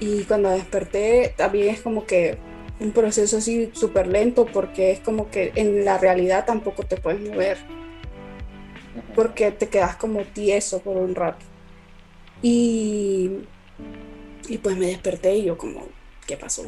Y 0.00 0.22
cuando 0.24 0.50
desperté 0.50 1.34
también 1.36 1.74
es 1.74 1.80
como 1.80 2.06
que 2.06 2.38
un 2.80 2.92
proceso 2.92 3.38
así 3.38 3.70
súper 3.74 4.06
lento 4.06 4.46
porque 4.46 4.92
es 4.92 5.00
como 5.00 5.30
que 5.30 5.52
en 5.56 5.84
la 5.84 5.98
realidad 5.98 6.44
tampoco 6.46 6.84
te 6.84 6.96
puedes 6.96 7.20
mover. 7.20 7.58
Porque 9.14 9.50
te 9.50 9.68
quedas 9.68 9.96
como 9.96 10.20
tieso 10.20 10.80
por 10.80 10.96
un 10.96 11.14
rato. 11.14 11.44
Y, 12.42 13.30
y 14.48 14.58
pues 14.58 14.76
me 14.76 14.86
desperté 14.86 15.36
y 15.36 15.44
yo 15.44 15.58
como, 15.58 15.88
¿qué 16.26 16.36
pasó? 16.36 16.64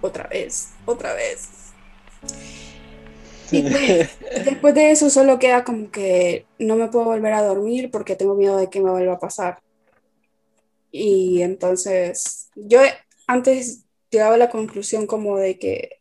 Otra 0.00 0.28
vez, 0.28 0.68
otra 0.86 1.14
vez. 1.14 1.48
Y 3.52 3.62
pues, 3.62 4.18
después 4.44 4.74
de 4.74 4.90
eso 4.90 5.10
solo 5.10 5.38
queda 5.38 5.64
como 5.64 5.90
que 5.90 6.46
no 6.58 6.76
me 6.76 6.88
puedo 6.88 7.06
volver 7.06 7.32
a 7.32 7.42
dormir 7.42 7.90
porque 7.90 8.16
tengo 8.16 8.34
miedo 8.34 8.56
de 8.56 8.70
que 8.70 8.80
me 8.80 8.90
vuelva 8.90 9.14
a 9.14 9.18
pasar. 9.18 9.60
Y 10.90 11.42
entonces 11.42 12.50
yo 12.54 12.80
antes 13.26 13.84
llegaba 14.10 14.34
a 14.34 14.38
la 14.38 14.50
conclusión 14.50 15.06
como 15.06 15.36
de 15.36 15.58
que 15.58 16.00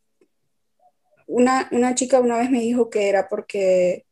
una, 1.28 1.70
una 1.72 1.94
chica 1.96 2.20
una 2.20 2.38
vez 2.38 2.50
me 2.50 2.60
dijo 2.60 2.90
que 2.90 3.08
era 3.08 3.30
porque 3.30 4.06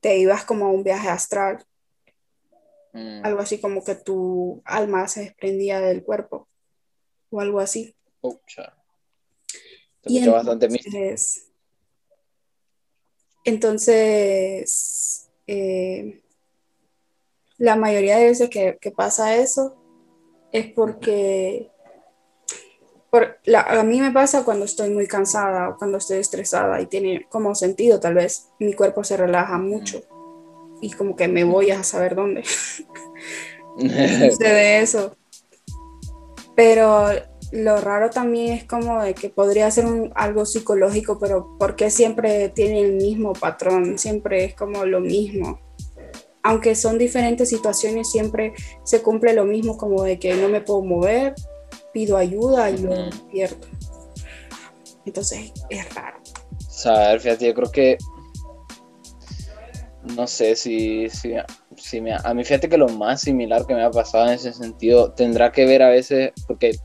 te 0.00 0.16
ibas 0.18 0.44
como 0.44 0.66
a 0.66 0.70
un 0.70 0.84
viaje 0.84 1.08
astral, 1.08 1.66
Mm, 2.96 3.26
algo 3.26 3.40
así 3.40 3.60
como 3.60 3.84
que 3.84 3.94
tu 3.94 4.62
alma 4.64 5.06
se 5.06 5.20
desprendía 5.20 5.82
del 5.82 6.02
cuerpo 6.02 6.48
o 7.28 7.40
algo 7.42 7.60
así. 7.60 7.94
Se 10.02 10.12
Y 10.12 10.26
bastante 10.26 10.70
místico. 10.70 10.96
Entonces, 13.46 15.30
eh, 15.46 16.20
la 17.58 17.76
mayoría 17.76 18.18
de 18.18 18.26
veces 18.26 18.50
que, 18.50 18.76
pasa 18.94 19.36
eso 19.36 19.76
es 20.52 20.66
porque 20.72 21.70
por, 23.10 23.38
la- 23.44 23.62
a 23.62 23.82
mí 23.84 24.00
me 24.00 24.10
pasa 24.10 24.44
cuando 24.44 24.64
estoy 24.64 24.90
muy 24.90 25.06
cansada 25.06 25.68
o 25.68 25.76
cuando 25.76 25.98
estoy 25.98 26.18
estresada 26.18 26.80
y 26.80 26.86
tiene 26.86 27.26
como 27.30 27.54
sentido 27.54 28.00
tal 28.00 28.14
vez, 28.14 28.48
mi 28.58 28.74
cuerpo 28.74 29.04
se 29.04 29.16
relaja 29.16 29.56
mucho 29.58 30.02
y 30.80 30.90
como 30.90 31.14
que 31.14 31.28
me 31.28 31.44
voy 31.44 31.70
a 31.70 31.84
saber 31.84 32.16
dónde. 32.16 32.42
eso. 34.80 35.16
Pero 36.56 37.10
lo 37.56 37.80
raro 37.80 38.10
también 38.10 38.52
es 38.52 38.64
como 38.64 39.02
de 39.02 39.14
que 39.14 39.30
podría 39.30 39.70
ser 39.70 39.86
un- 39.86 40.12
algo 40.14 40.46
psicológico, 40.46 41.18
pero 41.18 41.56
¿por 41.58 41.74
qué 41.76 41.90
siempre 41.90 42.48
tiene 42.50 42.80
el 42.80 42.92
mismo 42.94 43.32
patrón? 43.32 43.98
Siempre 43.98 44.44
es 44.44 44.54
como 44.54 44.84
lo 44.84 45.00
mismo. 45.00 45.60
Aunque 46.42 46.74
son 46.76 46.96
diferentes 46.98 47.48
situaciones, 47.48 48.10
siempre 48.10 48.52
se 48.84 49.02
cumple 49.02 49.32
lo 49.32 49.44
mismo, 49.44 49.76
como 49.76 50.02
de 50.02 50.18
que 50.18 50.34
no 50.34 50.48
me 50.48 50.60
puedo 50.60 50.82
mover, 50.82 51.34
pido 51.92 52.16
ayuda 52.16 52.70
y 52.70 52.78
lo 52.78 52.90
pierdo. 53.30 53.66
Entonces 55.04 55.52
es 55.70 55.94
raro. 55.94 56.18
Ver, 56.84 57.20
fíjate, 57.20 57.46
yo 57.46 57.54
creo 57.54 57.70
que. 57.72 57.98
No 60.14 60.28
sé 60.28 60.54
si, 60.54 61.08
si, 61.10 61.32
si 61.76 62.00
me, 62.00 62.12
a 62.14 62.32
mí 62.32 62.44
fíjate 62.44 62.68
que 62.68 62.78
lo 62.78 62.88
más 62.88 63.22
similar 63.22 63.66
que 63.66 63.74
me 63.74 63.82
ha 63.82 63.90
pasado 63.90 64.26
en 64.28 64.34
ese 64.34 64.52
sentido 64.52 65.12
tendrá 65.12 65.50
que 65.50 65.66
ver 65.66 65.82
a 65.82 65.88
veces, 65.88 66.30
porque 66.46 66.76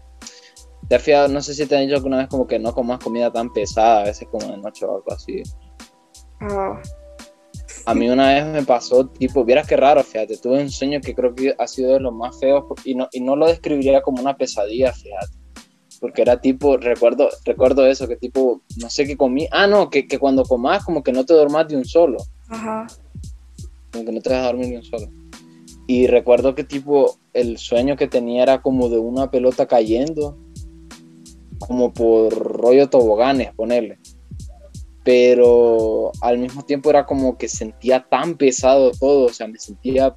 te 0.91 0.95
has 0.95 1.03
fijado, 1.03 1.29
no 1.29 1.41
sé 1.41 1.53
si 1.53 1.65
te 1.65 1.77
han 1.77 1.83
dicho 1.83 1.95
alguna 1.95 2.17
vez 2.17 2.27
como 2.27 2.45
que 2.45 2.59
no 2.59 2.73
comas 2.73 2.99
comida 3.01 3.31
tan 3.31 3.53
pesada, 3.53 4.01
a 4.01 4.03
veces 4.03 4.27
como 4.29 4.45
de 4.45 4.57
noche 4.57 4.85
o 4.85 4.97
algo 4.97 5.13
así. 5.13 5.41
Ah, 6.41 6.81
A 7.85 7.93
mí 7.95 8.09
una 8.09 8.33
vez 8.33 8.45
me 8.45 8.61
pasó, 8.63 9.07
tipo, 9.07 9.45
vieras 9.45 9.65
qué 9.67 9.77
raro, 9.77 10.03
fíjate, 10.03 10.35
tuve 10.35 10.61
un 10.61 10.69
sueño 10.69 10.99
que 10.99 11.15
creo 11.15 11.33
que 11.33 11.55
ha 11.57 11.65
sido 11.65 11.93
de 11.93 12.01
los 12.01 12.13
más 12.13 12.37
feos 12.41 12.65
y 12.83 12.95
no, 12.95 13.07
y 13.13 13.21
no 13.21 13.37
lo 13.37 13.47
describiría 13.47 14.01
como 14.01 14.21
una 14.21 14.35
pesadilla, 14.35 14.91
fíjate. 14.91 15.31
Porque 16.01 16.23
era 16.23 16.41
tipo, 16.41 16.75
recuerdo, 16.75 17.29
recuerdo 17.45 17.85
eso, 17.85 18.05
que 18.09 18.17
tipo, 18.17 18.61
no 18.81 18.89
sé 18.89 19.07
qué 19.07 19.15
comí. 19.15 19.47
Ah, 19.49 19.67
no, 19.67 19.89
que, 19.89 20.09
que 20.09 20.19
cuando 20.19 20.43
comas 20.43 20.83
como 20.83 21.03
que 21.03 21.13
no 21.13 21.25
te 21.25 21.33
dormas 21.33 21.69
de 21.69 21.77
un 21.77 21.85
solo. 21.85 22.17
ajá. 22.49 22.85
como 23.93 24.03
que 24.03 24.11
no 24.11 24.19
te 24.19 24.29
vas 24.29 24.39
a 24.39 24.47
dormir 24.47 24.67
ni 24.67 24.75
un 24.75 24.83
solo. 24.83 25.07
Y 25.87 26.07
recuerdo 26.07 26.53
que 26.53 26.65
tipo 26.65 27.17
el 27.31 27.57
sueño 27.57 27.95
que 27.95 28.07
tenía 28.09 28.43
era 28.43 28.61
como 28.61 28.89
de 28.89 28.97
una 28.97 29.31
pelota 29.31 29.67
cayendo, 29.67 30.37
como 31.67 31.93
por 31.93 32.33
rollo 32.33 32.89
toboganes, 32.89 33.53
ponerle. 33.55 33.99
Pero 35.03 36.11
al 36.21 36.37
mismo 36.37 36.63
tiempo 36.63 36.89
era 36.89 37.05
como 37.05 37.37
que 37.37 37.47
sentía 37.47 38.05
tan 38.07 38.35
pesado 38.37 38.91
todo, 38.91 39.25
o 39.25 39.33
sea, 39.33 39.47
me 39.47 39.57
sentía 39.57 40.15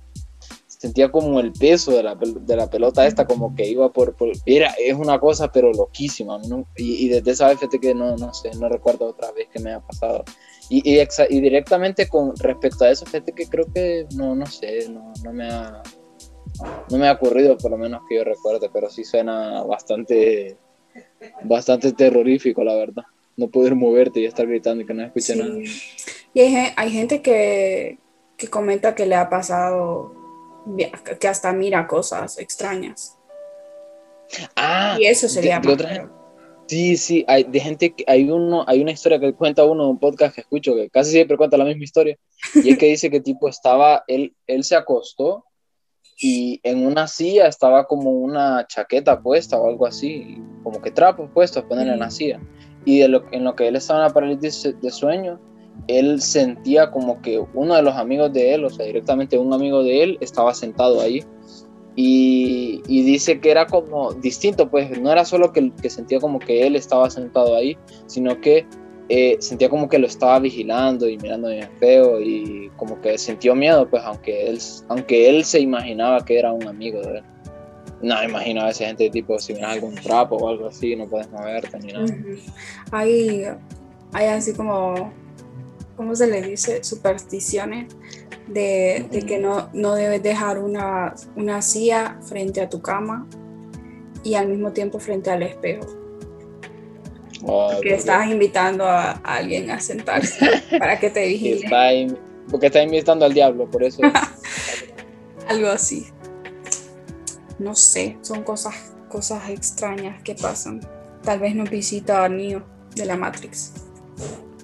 sentía 0.67 1.11
como 1.11 1.41
el 1.41 1.51
peso 1.53 1.93
de 1.93 2.03
la, 2.03 2.15
de 2.15 2.57
la 2.57 2.69
pelota 2.69 3.07
esta, 3.07 3.27
como 3.27 3.55
que 3.55 3.67
iba 3.67 3.91
por, 3.91 4.15
por- 4.17 4.33
Era, 4.45 4.75
es 4.79 4.93
una 4.95 5.19
cosa, 5.19 5.51
pero 5.51 5.73
loquísima. 5.73 6.37
¿no? 6.47 6.67
Y, 6.77 7.07
y 7.07 7.09
desde 7.09 7.31
esa 7.31 7.49
vez, 7.49 7.57
fíjate 7.59 7.79
que 7.81 7.95
no, 7.95 8.15
no 8.19 8.35
sé, 8.35 8.51
no 8.61 8.69
recuerdo 8.69 9.07
otra 9.07 9.33
vez 9.33 9.49
que 9.51 9.61
me 9.61 9.73
ha 9.73 9.81
pasado. 9.81 10.23
Y, 10.69 10.83
y, 10.87 10.99
exa- 10.99 11.27
y 11.31 11.41
directamente 11.41 12.07
con 12.07 12.37
respecto 12.37 12.85
a 12.85 12.91
eso, 12.91 13.07
fíjate 13.07 13.33
que 13.33 13.47
creo 13.47 13.65
que 13.75 14.07
no, 14.15 14.35
no 14.35 14.45
sé, 14.45 14.87
no, 14.91 15.11
no 15.25 15.33
me 15.33 15.49
ha 15.49 15.83
no 16.91 16.99
me 16.99 17.09
ha 17.09 17.13
ocurrido 17.13 17.57
por 17.57 17.71
lo 17.71 17.79
menos 17.79 18.03
que 18.07 18.17
yo 18.17 18.25
recuerde, 18.25 18.69
pero 18.71 18.91
sí 18.91 19.05
suena 19.05 19.63
bastante 19.63 20.59
bastante 21.43 21.93
terrorífico, 21.93 22.63
la 22.65 22.75
verdad. 22.75 23.05
No 23.37 23.49
poder 23.49 23.75
moverte 23.75 24.21
y 24.21 24.27
estar 24.27 24.47
gritando 24.47 24.83
y 24.83 24.87
que 24.87 24.95
no 24.95 25.05
escuche 25.05 25.33
Sí. 25.35 25.39
nada. 25.39 25.55
Y 26.35 26.41
hay, 26.41 26.73
hay 26.77 26.91
gente 26.91 27.23
que, 27.23 27.99
que 28.37 28.49
comenta 28.49 28.95
que 28.95 29.07
le 29.07 29.15
ha 29.17 29.29
pasado, 29.29 30.15
que 31.21 31.29
hasta 31.29 31.53
mira 31.53 31.87
cosas 31.87 32.39
extrañas. 32.39 33.17
Ah, 34.57 34.97
Y 34.99 35.07
eso 35.07 35.29
sería 35.29 35.61
de- 35.61 35.69
de 35.69 35.75
otra 35.75 35.89
feo. 35.89 36.25
Sí, 36.67 36.97
sí, 36.97 37.25
hay 37.29 37.45
de 37.45 37.61
gente 37.61 37.95
que 37.95 38.05
hay 38.07 38.31
uno, 38.31 38.65
hay 38.67 38.81
una 38.81 38.93
historia 38.93 39.21
que 39.21 39.35
cuenta 39.35 39.65
uno 39.65 39.85
en 39.85 39.91
un 39.91 39.99
podcast 39.99 40.35
que 40.35 40.41
escucho 40.41 40.75
que 40.75 40.89
casi 40.89 41.11
siempre 41.11 41.37
cuenta 41.37 41.59
la 41.59 41.65
misma 41.67 41.85
historia 41.85 42.17
y 42.55 42.71
es 42.71 42.79
que 42.79 42.87
dice 42.87 43.11
que 43.11 43.21
tipo 43.21 43.51
estaba 43.51 44.03
él 44.07 44.35
él 44.47 44.65
se 44.65 44.75
acostó 44.75 45.45
y 46.19 46.61
en 46.63 46.87
una 46.87 47.07
silla 47.07 47.47
estaba 47.47 47.87
como 47.87 48.11
una 48.11 48.67
chaqueta 48.67 49.21
puesta 49.21 49.59
o 49.59 49.69
algo 49.69 49.87
así, 49.87 50.41
como 50.63 50.81
que 50.81 50.91
trapos 50.91 51.31
puestos 51.33 51.65
ponerle 51.65 51.95
en 51.95 52.01
la 52.01 52.11
silla. 52.11 52.41
Y 52.85 52.99
de 52.99 53.09
lo, 53.09 53.25
en 53.33 53.45
lo 53.45 53.57
que 53.57 53.69
él 53.69 53.77
estaba 53.77 54.01
en 54.01 54.07
la 54.09 54.15
parálisis 54.15 54.75
de 54.81 54.91
sueño 54.91 55.41
él 55.89 56.21
sentía 56.21 56.91
como 56.91 57.21
que 57.21 57.43
uno 57.55 57.75
de 57.75 57.83
los 57.83 57.95
amigos 57.95 58.33
de 58.33 58.55
él, 58.55 58.65
o 58.65 58.71
sea, 58.71 58.87
directamente 58.87 59.39
un 59.39 59.53
amigo 59.53 59.83
de 59.83 60.03
él 60.03 60.19
estaba 60.21 60.55
sentado 60.55 61.01
ahí. 61.01 61.23
Y, 61.97 62.83
y 62.89 63.03
dice 63.03 63.39
que 63.41 63.51
era 63.51 63.67
como 63.67 64.13
distinto, 64.15 64.69
pues 64.69 64.99
no 65.01 65.13
era 65.13 65.25
solo 65.25 65.53
que, 65.53 65.71
que 65.81 65.91
sentía 65.91 66.19
como 66.19 66.41
que 66.41 66.67
él 66.67 66.75
estaba 66.75 67.09
sentado 67.09 67.55
ahí, 67.55 67.77
sino 68.07 68.41
que 68.41 68.67
eh, 69.09 69.37
sentía 69.41 69.69
como 69.69 69.89
que 69.89 69.99
lo 69.99 70.07
estaba 70.07 70.39
vigilando 70.39 71.09
y 71.09 71.19
mirando 71.19 71.49
bien 71.49 71.69
feo 71.79 72.21
y 72.21 72.71
como 72.77 73.01
que 73.01 73.19
sintió 73.19 73.55
miedo, 73.55 73.89
pues 73.89 74.03
aunque 74.05 74.49
él, 74.49 74.59
aunque 74.89 75.29
él 75.29 75.45
se 75.45 75.61
imaginaba 75.61 76.25
que 76.25 76.39
era 76.39 76.53
un 76.53 76.67
amigo 76.67 77.01
de 77.03 77.19
él. 77.19 77.25
No, 78.01 78.23
imagino 78.23 78.63
a 78.63 78.67
veces 78.67 78.87
gente 78.87 79.09
tipo, 79.11 79.39
si 79.39 79.55
miras 79.55 79.73
algún 79.73 79.95
trapo 79.95 80.37
o 80.37 80.49
algo 80.49 80.67
así, 80.67 80.95
no 80.97 81.07
puedes 81.07 81.31
moverte 81.31 81.79
ni 81.81 81.93
nada. 81.93 82.07
Hay, 82.91 83.45
hay 84.13 84.27
así 84.27 84.53
como, 84.53 85.13
¿cómo 85.97 86.15
se 86.15 86.27
le 86.27 86.43
dice? 86.43 86.83
Supersticiones 86.85 87.95
de, 88.47 89.07
de 89.11 89.23
que 89.25 89.39
no, 89.39 89.71
no 89.73 89.95
debes 89.95 90.23
dejar 90.23 90.59
una, 90.59 91.15
una 91.37 91.63
silla 91.63 92.19
frente 92.23 92.61
a 92.61 92.69
tu 92.69 92.83
cama 92.83 93.27
y 94.23 94.35
al 94.35 94.49
mismo 94.49 94.73
tiempo 94.73 94.99
frente 94.99 95.31
al 95.31 95.43
espejo. 95.43 96.04
O 97.47 97.71
Porque 97.75 97.95
estás 97.95 98.27
invitando 98.31 98.87
a, 98.87 99.11
a 99.13 99.37
alguien 99.37 99.71
a 99.71 99.79
sentarse 99.81 100.47
para 100.79 100.99
que 100.99 101.11
te 101.11 101.21
porque 101.21 101.29
vigile. 101.29 101.65
está, 101.65 101.93
in- 101.93 102.19
porque 102.51 102.67
está 102.67 102.83
invitando 102.83 103.25
al 103.25 103.35
diablo, 103.35 103.71
por 103.71 103.83
eso. 103.83 104.01
Algo 105.49 105.69
así. 105.69 106.07
No 107.59 107.75
sé, 107.75 108.17
son 108.23 108.43
cosas, 108.43 108.75
cosas 109.09 109.49
extrañas 109.51 110.23
que 110.23 110.35
pasan. 110.35 110.81
Tal 111.23 111.39
vez 111.39 111.55
nos 111.55 111.71
visita 111.71 112.29
Neo 112.29 112.63
de 112.95 113.05
la 113.07 113.17
Matrix. 113.17 113.73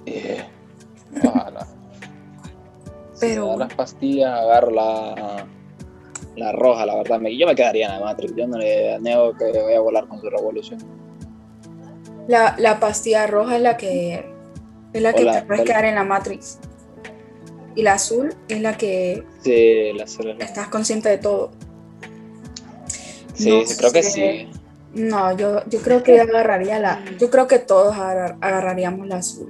Eh, 0.05 0.43
ojalá. 1.23 1.67
Si 3.13 3.27
Pero 3.27 3.41
me 3.43 3.47
bueno. 3.49 3.65
las 3.65 3.73
pastillas, 3.75 4.31
agarro 4.31 4.71
la, 4.71 5.45
la 6.35 6.51
roja, 6.53 6.87
la 6.87 6.95
verdad. 6.95 7.19
Yo 7.37 7.45
me 7.45 7.53
quedaría 7.53 7.85
en 7.85 7.99
la 7.99 8.05
Matrix. 8.05 8.35
Yo 8.35 8.47
no 8.47 8.57
le 8.57 8.99
niego 8.99 9.33
que 9.37 9.51
voy 9.61 9.73
a 9.75 9.79
volar 9.79 10.07
con 10.07 10.19
su 10.19 10.27
revolución. 10.27 10.79
La, 12.27 12.55
la 12.57 12.79
pastilla 12.79 13.27
roja 13.27 13.55
es 13.57 13.61
la 13.61 13.77
que 13.77 14.25
es 14.93 15.01
la 15.01 15.13
que 15.13 15.21
Hola, 15.21 15.41
te 15.41 15.47
puedes 15.47 15.63
quedar 15.63 15.85
en 15.85 15.95
la 15.95 16.03
Matrix. 16.03 16.59
Y 17.75 17.83
la 17.83 17.93
azul 17.93 18.33
es 18.49 18.61
la 18.61 18.77
que 18.77 19.23
Sí, 19.43 19.93
la 19.93 20.05
célula. 20.07 20.43
estás 20.43 20.67
consciente 20.67 21.07
de 21.09 21.17
todo. 21.17 21.51
Sí, 23.33 23.49
no 23.49 23.65
sí, 23.65 23.75
creo 23.77 23.91
que 23.91 24.03
sí. 24.03 24.49
No, 24.93 25.35
yo, 25.37 25.63
yo 25.67 25.79
creo 25.81 26.03
que 26.03 26.19
agarraría 26.19 26.77
la. 26.79 27.01
Yo 27.17 27.29
creo 27.29 27.47
que 27.47 27.59
todos 27.59 27.95
agarrar- 27.95 28.37
agarraríamos 28.41 29.07
la 29.07 29.17
azul. 29.17 29.49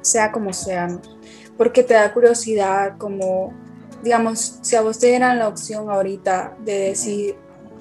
Sea 0.00 0.32
como 0.32 0.52
sea, 0.52 0.88
¿no? 0.88 1.00
Porque 1.56 1.82
te 1.82 1.94
da 1.94 2.12
curiosidad, 2.12 2.96
como, 2.98 3.52
digamos, 4.02 4.58
si 4.62 4.76
a 4.76 4.80
vos 4.82 4.98
te 4.98 5.06
dieran 5.08 5.38
la 5.38 5.48
opción 5.48 5.90
ahorita 5.90 6.56
de 6.64 6.78
decir, 6.78 7.36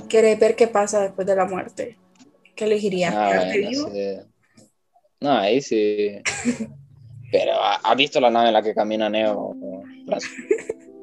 querés 0.08 0.40
ver 0.40 0.56
qué 0.56 0.68
pasa 0.68 1.00
después 1.02 1.26
de 1.28 1.36
la 1.36 1.46
muerte, 1.46 1.98
¿qué 2.56 2.66
elegirías? 2.66 3.14
Ah, 3.16 3.28
¿Quedarte 3.30 3.60
bueno, 3.62 3.70
vivo? 3.70 3.90
sí. 3.92 4.18
No, 5.22 5.32
ahí 5.32 5.62
sí. 5.62 6.22
Pero 7.32 7.54
¿ha- 7.54 7.82
¿has 7.84 7.96
visto 7.96 8.20
la 8.20 8.30
nave 8.30 8.50
en 8.50 8.54
la 8.54 8.62
que 8.62 8.76
camina 8.76 9.10
Neo? 9.10 9.56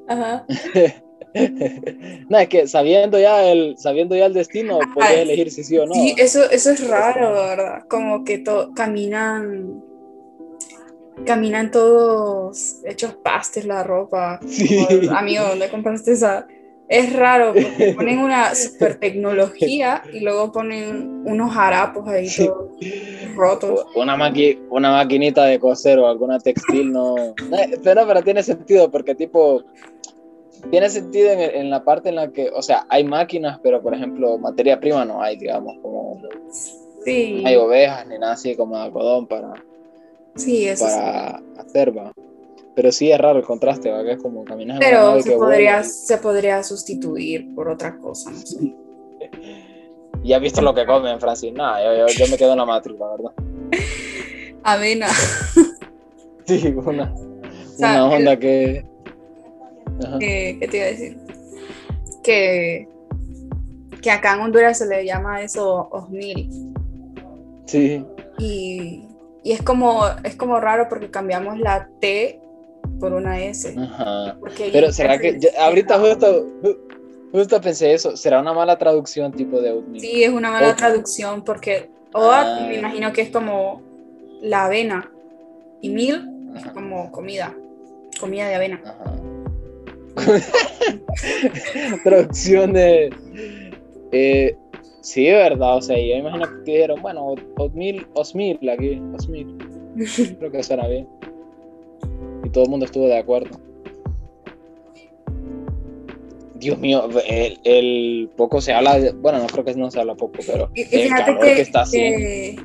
Ajá. 0.09 0.47
no, 2.29 2.39
es 2.39 2.49
que 2.49 2.67
sabiendo 2.67 3.19
ya 3.19 3.51
el, 3.51 3.77
sabiendo 3.79 4.15
ya 4.17 4.27
el 4.27 4.35
destino, 4.35 4.79
puedes 4.95 5.11
elegir 5.21 5.51
si 5.51 5.65
sí 5.65 5.79
o 5.79 5.87
no. 5.87 5.95
Sí, 5.95 6.15
eso, 6.19 6.49
eso 6.51 6.71
es 6.71 6.87
raro, 6.89 7.33
¿verdad? 7.33 7.83
Como 7.89 8.25
que 8.25 8.39
to 8.39 8.73
caminan 8.75 9.83
caminan 11.27 11.71
todos 11.71 12.77
hechos 12.85 13.15
pastes 13.15 13.67
la 13.67 13.83
ropa. 13.83 14.41
Sí. 14.47 14.87
Como, 14.87 15.17
Amigo, 15.17 15.45
¿dónde 15.45 15.69
compraste 15.69 16.13
esa? 16.13 16.47
Es 16.91 17.13
raro 17.13 17.55
porque 17.55 17.95
ponen 17.95 18.19
una 18.19 18.53
super 18.55 18.99
tecnología 18.99 20.03
y 20.13 20.21
luego 20.21 20.51
ponen 20.51 21.23
unos 21.25 21.57
harapos 21.57 22.09
ahí 22.09 22.29
todos 22.29 22.69
rotos. 23.37 23.87
Una, 23.95 24.17
maqui 24.17 24.59
una 24.71 24.91
maquinita 24.91 25.45
de 25.45 25.61
coser 25.61 26.01
o 26.01 26.09
alguna 26.09 26.41
textil 26.41 26.93
no... 26.93 27.15
Pero, 27.85 28.07
pero 28.07 28.23
tiene 28.23 28.43
sentido 28.43 28.91
porque 28.91 29.15
tipo... 29.15 29.63
Tiene 30.71 30.91
sentido 30.91 31.31
en, 31.31 31.41
en 31.41 31.71
la 31.71 31.85
parte 31.85 32.11
en 32.11 32.17
la 32.17 32.33
que, 32.33 32.51
o 32.51 32.61
sea, 32.61 32.85
hay 32.91 33.05
máquinas, 33.05 33.61
pero 33.63 33.81
por 33.81 33.95
ejemplo, 33.95 34.37
materia 34.37 34.79
prima 34.79 35.05
no 35.05 35.23
hay, 35.23 35.37
digamos, 35.37 35.79
como 35.81 36.21
Sí, 37.05 37.41
no 37.43 37.49
hay 37.49 37.57
ovejas 37.57 38.07
ni 38.09 38.19
nada 38.19 38.33
así 38.35 38.55
como 38.57 38.77
de 38.77 38.83
algodón 38.83 39.27
para, 39.27 39.53
sí, 40.35 40.69
eso 40.69 40.87
sí. 40.87 40.95
para 40.95 41.43
hacer, 41.59 41.97
va. 41.97 42.13
Pero 42.75 42.93
sí 42.93 43.11
es 43.11 43.19
raro 43.19 43.39
el 43.39 43.45
contraste, 43.45 43.91
va, 43.91 44.03
que 44.05 44.13
es 44.13 44.23
como 44.23 44.41
una 44.43 44.79
Pero 44.79 45.21
se 45.21 45.31
que 45.31 45.37
podría, 45.37 45.73
vuela. 45.79 45.85
se 45.85 46.19
podría 46.19 46.63
sustituir 46.63 47.55
por 47.55 47.69
otra 47.69 47.97
cosa, 47.99 48.31
no 48.31 48.39
sé. 48.39 48.75
Y 50.23 50.35
has 50.35 50.41
visto 50.43 50.61
lo 50.61 50.75
que 50.75 50.85
comen, 50.85 51.19
Francis. 51.19 51.53
Nada, 51.53 51.83
yo, 51.83 52.07
yo, 52.07 52.15
yo 52.15 52.31
me 52.31 52.37
quedo 52.37 52.53
en 52.53 52.59
la 52.59 52.67
matriz, 52.67 52.99
la 52.99 53.09
verdad. 53.09 53.33
Avena. 54.63 55.07
Sí, 56.47 56.67
una, 56.67 57.15
sea, 57.77 58.05
una 58.05 58.17
onda 58.17 58.37
que. 58.37 58.85
¿Qué 60.19 60.67
te 60.69 60.77
iba 60.77 60.87
a 60.87 60.89
decir? 60.89 61.19
Que, 62.25 62.89
que 64.03 64.11
acá 64.11 64.35
en 64.35 64.41
Honduras 64.41 64.79
se 64.79 64.87
le 64.87 65.05
llama 65.05 65.43
eso 65.43 65.89
osmil. 65.93 66.51
Sí, 67.67 68.05
Y, 68.39 69.05
y 69.45 69.53
es, 69.53 69.63
como, 69.63 70.03
es 70.25 70.35
como 70.35 70.59
raro 70.59 70.89
porque 70.89 71.09
cambiamos 71.09 71.57
la 71.61 71.89
T 72.01 72.41
por 73.01 73.13
una 73.13 73.41
S. 73.43 73.75
ajá. 73.79 74.37
Pero 74.73 74.93
será 74.93 75.19
se- 75.19 75.39
que. 75.39 75.49
ahorita 75.59 75.99
justo, 75.99 76.47
ju- 76.63 76.79
justo 77.33 77.61
pensé 77.61 77.93
eso. 77.95 78.17
¿Será 78.17 78.41
una 78.41 78.53
mala 78.53 78.79
traducción 78.79 79.33
tipo 79.33 79.61
de 79.61 79.73
oatmeal? 79.73 80.01
Sí, 80.01 80.23
es 80.23 80.31
una 80.31 80.51
mala 80.51 80.77
traducción 80.77 81.43
porque 81.45 81.89
OAT 82.13 82.47
Ah. 82.47 82.67
me 82.69 82.77
imagino 82.79 83.13
que 83.13 83.23
es 83.23 83.31
como 83.31 83.83
la 84.43 84.67
avena 84.67 85.11
y 85.81 85.89
mil 85.91 86.29
es 86.57 86.63
Ajá, 86.65 86.73
como 86.73 87.11
comida, 87.13 87.55
comida 88.21 88.49
de 88.49 88.55
avena. 88.55 88.81
ajá. 88.85 89.17
traducción 92.05 92.73
de. 92.73 93.11
Eh, 94.13 94.57
sí, 95.01 95.27
verdad. 95.31 95.77
O 95.77 95.83
sea, 95.83 95.97
yo 95.97 96.17
imagino 96.17 96.45
que 96.65 96.73
dijeron, 96.73 97.01
bueno, 97.01 97.35
oatmeal, 97.57 98.07
osmil 98.15 98.59
aquí, 98.69 99.01
osmil. 99.17 99.57
Creo 100.39 100.51
que 100.51 100.63
suena 100.63 100.87
bien. 100.89 101.09
Y 102.51 102.53
todo 102.53 102.65
el 102.65 102.71
mundo 102.71 102.87
estuvo 102.87 103.07
de 103.07 103.17
acuerdo. 103.17 103.61
Dios 106.57 106.77
mío, 106.79 107.09
el, 107.29 107.61
el 107.63 108.29
poco 108.37 108.61
se 108.61 108.73
habla, 108.73 108.99
de- 108.99 109.13
bueno, 109.13 109.39
no 109.39 109.47
creo 109.47 109.65
que 109.65 109.73
no 109.75 109.89
se 109.89 110.01
habla 110.01 110.17
poco, 110.17 110.41
pero 110.45 110.69
Y, 110.75 110.81
y 110.81 110.83
el 110.83 110.89
fíjate 111.05 111.25
calor 111.27 111.41
que, 111.45 111.55
que, 111.55 111.61
está 111.61 111.83
haciendo. 111.83 112.19
que- 112.19 112.57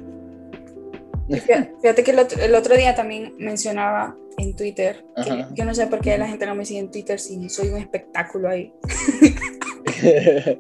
fíjate- 1.82 2.04
que 2.04 2.12
el 2.12 2.20
otro, 2.20 2.42
el 2.44 2.56
otro 2.56 2.76
día 2.76 2.96
también 2.96 3.36
mencionaba 3.38 4.18
en 4.40 4.56
Twitter, 4.56 5.06
que 5.24 5.46
yo 5.54 5.64
no 5.66 5.74
sé 5.76 5.86
por 5.88 6.02
qué 6.02 6.18
la 6.18 6.28
gente 6.28 6.46
no 6.48 6.56
me 6.56 6.66
sigue 6.66 6.80
en 6.80 6.90
Twitter 6.92 7.20
si 7.20 7.48
soy 7.48 7.70
un 7.70 7.78
espectáculo 7.78 8.50
ahí. 8.50 8.74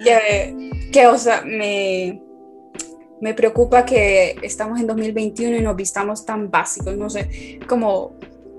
Que, 0.00 0.70
que, 0.92 1.06
o 1.08 1.18
sea, 1.18 1.42
me, 1.42 2.22
me 3.20 3.34
preocupa 3.34 3.84
que 3.84 4.36
estamos 4.42 4.80
en 4.80 4.86
2021 4.86 5.56
y 5.56 5.62
nos 5.62 5.76
vistamos 5.76 6.24
tan 6.24 6.50
básicos, 6.50 6.96
no 6.96 7.10
sé, 7.10 7.58
como, 7.68 8.12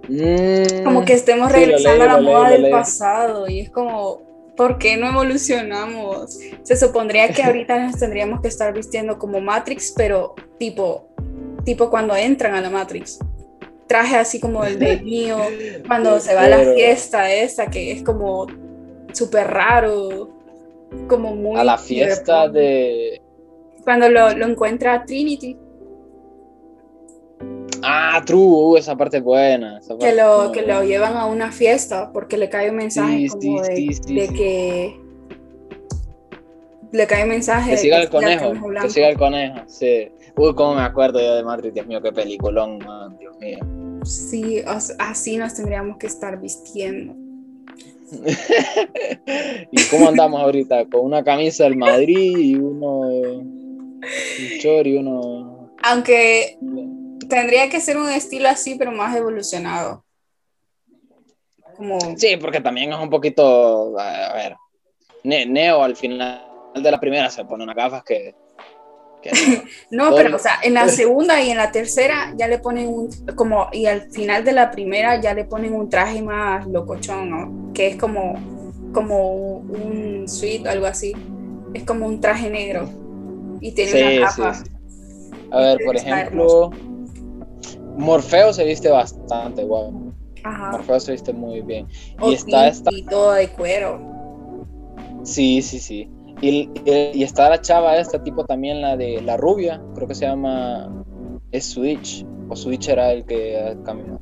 Mm, 0.09 0.83
como 0.83 1.05
que 1.05 1.13
estemos 1.13 1.51
sí, 1.51 1.59
regresando 1.59 2.03
a 2.03 2.07
la 2.07 2.21
moda 2.21 2.49
del 2.49 2.71
pasado 2.71 3.47
y 3.47 3.59
es 3.59 3.69
como, 3.69 4.21
¿por 4.57 4.79
qué 4.79 4.97
no 4.97 5.07
evolucionamos? 5.07 6.39
Se 6.63 6.75
supondría 6.75 7.29
que 7.29 7.43
ahorita 7.43 7.79
nos 7.79 7.99
tendríamos 7.99 8.41
que 8.41 8.47
estar 8.47 8.73
vistiendo 8.73 9.19
como 9.19 9.39
Matrix, 9.39 9.93
pero 9.95 10.33
tipo, 10.57 11.07
tipo 11.63 11.91
cuando 11.91 12.15
entran 12.15 12.55
a 12.55 12.61
la 12.61 12.71
Matrix. 12.71 13.19
Traje 13.87 14.17
así 14.17 14.39
como 14.39 14.63
el 14.63 14.79
de 14.79 14.99
mío, 15.01 15.37
cuando 15.87 16.19
se 16.19 16.33
va 16.33 16.43
a 16.43 16.49
la 16.49 16.73
fiesta 16.73 17.31
esa, 17.31 17.67
que 17.67 17.91
es 17.91 18.03
como 18.03 18.47
súper 19.13 19.47
raro, 19.47 20.29
como 21.07 21.35
muy... 21.35 21.59
a 21.59 21.63
la 21.63 21.77
fiesta 21.77 22.47
de. 22.47 23.21
Cuando 23.89 24.07
lo, 24.07 24.37
lo 24.37 24.45
encuentra 24.45 25.03
Trinity, 25.03 25.57
Ah, 27.81 28.21
true, 28.23 28.39
uh, 28.39 28.77
esa 28.77 28.95
parte 28.95 29.17
es 29.17 29.23
buena. 29.23 29.79
esa 29.79 29.97
que 29.97 30.13
lo, 30.13 30.51
que 30.51 30.61
lo 30.61 30.83
llevan 30.83 31.17
a 31.17 31.25
una 31.25 31.51
fiesta 31.51 32.11
porque 32.13 32.37
le 32.37 32.49
cae 32.49 32.69
un 32.69 32.75
mensaje 32.75 33.17
Sí, 33.17 33.27
como 33.29 33.63
sí, 33.63 33.69
de, 33.71 33.75
sí, 33.75 33.93
sí, 33.93 34.13
de 34.13 34.27
que 34.27 34.99
le 36.91 37.07
cae 37.07 37.23
un 37.23 37.29
mensaje 37.29 37.71
Que 37.71 37.75
de 37.77 37.81
siga 37.81 37.99
el 37.99 38.09
conejo, 38.09 38.49
conejo 38.61 38.85
que 38.85 38.91
siga 38.91 39.09
el 39.09 39.17
conejo, 39.17 39.57
sí. 39.65 40.09
Uy, 40.35 40.53
cómo 40.53 40.75
me 40.75 40.81
acuerdo 40.83 41.19
yo 41.19 41.33
de 41.33 41.43
Matrix, 41.43 41.73
Dios 41.73 41.87
mío, 41.87 41.99
qué 41.99 42.11
peliculón, 42.11 42.77
man, 42.85 43.17
Dios 43.17 43.35
mío. 43.39 43.57
Sí, 44.03 44.61
así 44.99 45.37
nos 45.37 45.55
tendríamos 45.55 45.97
que 45.97 46.05
estar 46.05 46.39
vistiendo. 46.39 47.15
¿Y 49.71 49.83
cómo 49.89 50.09
andamos 50.09 50.41
ahorita? 50.41 50.85
Con 50.85 51.05
una 51.05 51.23
camisa 51.23 51.63
del 51.63 51.75
Madrid 51.75 52.37
y 52.37 52.55
uno. 52.55 53.57
Un 54.01 54.57
short 54.59 54.87
y 54.87 54.97
uno. 54.97 55.75
Aunque 55.83 56.57
tendría 57.27 57.69
que 57.69 57.81
ser 57.81 57.97
un 57.97 58.09
estilo 58.09 58.49
así, 58.49 58.75
pero 58.75 58.91
más 58.91 59.15
evolucionado. 59.15 60.03
Como, 61.75 61.97
Sí, 62.17 62.37
porque 62.37 62.61
también 62.61 62.91
es 62.91 62.99
un 62.99 63.09
poquito. 63.09 63.97
A 63.99 64.33
ver. 64.33 64.55
Ne- 65.23 65.45
Neo 65.45 65.83
al 65.83 65.95
final 65.95 66.41
de 66.75 66.91
la 66.91 66.99
primera 66.99 67.29
se 67.29 67.45
pone 67.45 67.63
unas 67.63 67.75
gafas 67.75 68.03
que. 68.03 68.35
que 69.21 69.31
no. 69.91 70.15
pero 70.15 70.35
o 70.35 70.39
sea, 70.39 70.59
en 70.63 70.73
la 70.73 70.87
segunda 70.87 71.41
y 71.41 71.49
en 71.51 71.57
la 71.57 71.71
tercera 71.71 72.33
ya 72.37 72.47
le 72.47 72.59
ponen 72.59 72.87
un, 72.87 73.09
como, 73.35 73.69
y 73.71 73.85
al 73.85 74.09
final 74.11 74.43
de 74.43 74.53
la 74.53 74.71
primera 74.71 75.19
ya 75.19 75.33
le 75.33 75.45
ponen 75.45 75.73
un 75.73 75.89
traje 75.89 76.21
más 76.21 76.67
locochón, 76.67 77.29
¿no? 77.29 77.73
Que 77.73 77.87
es 77.87 77.95
como, 77.97 78.35
como 78.93 79.57
un 79.57 80.27
suite 80.27 80.67
o 80.67 80.71
algo 80.71 80.85
así. 80.85 81.13
Es 81.73 81.83
como 81.83 82.07
un 82.07 82.19
traje 82.19 82.49
negro 82.49 82.89
y 83.61 83.71
tiene 83.73 83.91
Sí, 83.91 84.17
una 84.17 84.27
capa. 84.29 84.53
sí. 84.53 84.63
A 85.51 85.59
ver, 85.59 85.79
por 85.85 85.95
ejemplo. 85.95 86.71
Morfeo 87.97 88.53
se 88.53 88.63
viste 88.65 88.89
bastante 88.89 89.63
guapo. 89.63 90.13
Ajá. 90.43 90.71
Morfeo 90.71 90.99
se 90.99 91.11
viste 91.13 91.33
muy 91.33 91.61
bien. 91.61 91.87
O 92.21 92.31
Y 92.31 92.35
está 92.35 92.67
esta. 92.67 92.89
Y 92.93 93.03
todo 93.03 93.33
de 93.33 93.49
cuero. 93.49 93.99
Sí, 95.23 95.61
sí, 95.61 95.79
sí. 95.79 96.09
Y, 96.41 96.69
y- 96.85 97.11
y 97.13 97.23
está 97.23 97.49
la 97.49 97.59
chava 97.59 97.97
esta, 97.97 98.23
tipo 98.23 98.45
también 98.45 98.81
la 98.81 98.95
de 98.95 99.21
la 99.21 99.35
rubia, 99.35 99.81
creo 99.95 100.07
que 100.07 100.15
se 100.15 100.25
llama. 100.25 100.89
Es 101.51 101.65
Switch. 101.65 102.25
O 102.47 102.55
Switch 102.55 102.87
era 102.87 103.11
el 103.11 103.25
que 103.25 103.75
caminó. 103.83 104.19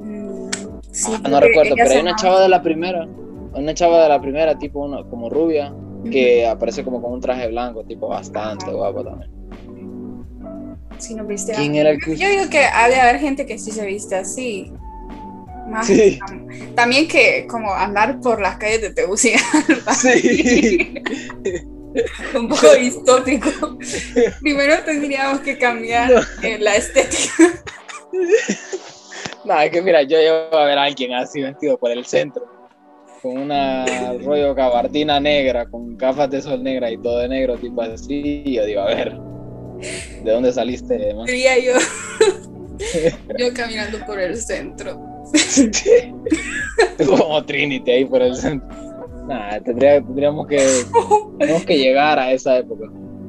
Mm, 0.00 0.48
sí, 0.90 1.12
Ah, 1.24 1.28
no 1.28 1.40
recuerdo, 1.40 1.74
pero 1.76 1.90
hay 1.90 2.00
una 2.00 2.16
chava 2.16 2.40
de 2.40 2.48
la 2.48 2.62
primera. 2.62 3.06
Una 3.54 3.74
chava 3.74 4.02
de 4.04 4.08
la 4.08 4.20
primera, 4.20 4.58
tipo 4.58 4.80
una, 4.80 5.02
como 5.04 5.28
rubia, 5.28 5.74
que 6.10 6.46
aparece 6.46 6.84
como 6.84 7.00
con 7.02 7.12
un 7.12 7.20
traje 7.20 7.48
blanco, 7.48 7.84
tipo 7.84 8.08
bastante 8.08 8.70
guapo 8.70 9.04
también. 9.04 9.30
Sí, 10.98 11.14
no 11.14 11.24
viste 11.24 11.52
¿Quién 11.52 11.74
a- 11.74 11.78
era 11.78 11.90
el 11.90 11.98
que 12.00 12.16
Yo 12.16 12.28
digo 12.28 12.48
que 12.50 12.64
ha 12.64 12.88
de 12.88 12.96
haber 13.00 13.18
gente 13.20 13.46
que 13.46 13.58
sí 13.58 13.70
se 13.70 13.86
viste 13.86 14.16
así. 14.16 14.72
Más- 15.68 15.86
Sí. 15.86 16.18
También 16.74 17.06
que 17.06 17.46
como 17.46 17.72
andar 17.72 18.20
por 18.20 18.40
las 18.40 18.56
calles 18.56 18.80
de 18.80 18.90
Tegucigalpa. 18.90 19.94
Sí. 19.94 20.94
Un 22.34 22.48
poco 22.48 22.74
distópico. 22.74 23.48
Primero 24.40 24.74
tendríamos 24.84 25.40
que 25.40 25.56
cambiar 25.58 26.10
la 26.60 26.76
estética. 26.76 27.32
No, 29.44 29.58
es 29.60 29.70
que 29.70 29.80
mira, 29.80 30.02
yo 30.02 30.18
llevo 30.18 30.54
a 30.58 30.64
ver 30.66 30.76
a 30.76 30.82
alguien 30.82 31.14
así 31.14 31.40
vestido 31.40 31.78
por 31.78 31.90
el 31.90 32.04
centro, 32.04 32.44
con 33.22 33.36
una 33.38 33.84
rollo 34.22 34.54
gabardina 34.54 35.18
negra, 35.20 35.66
con 35.68 35.96
gafas 35.96 36.30
de 36.30 36.40
sol 36.42 36.62
negra 36.62 36.90
y 36.90 36.98
todo 36.98 37.18
de 37.18 37.28
negro, 37.28 37.56
tipo 37.56 37.82
así. 37.82 38.42
Y 38.44 38.54
yo 38.54 38.64
digo, 38.66 38.80
a 38.82 38.86
ver, 38.86 39.18
¿de 40.24 40.30
dónde 40.30 40.52
saliste, 40.52 41.14
man? 41.14 41.26
Diría 41.26 41.58
yo. 41.58 41.72
Yo 43.38 43.52
caminando 43.54 43.98
por 44.06 44.20
el 44.20 44.36
centro. 44.36 45.00
Como 47.06 47.44
Trinity 47.44 47.90
ahí 47.90 48.04
por 48.04 48.22
el 48.22 48.36
centro. 48.36 48.68
Nah, 49.26 49.58
tendría, 49.60 50.00
tendríamos 50.00 50.46
que, 50.46 50.64
tenemos 51.38 51.64
que 51.64 51.76
llegar 51.76 52.18
a 52.18 52.32
esa 52.32 52.58
época. 52.58 52.86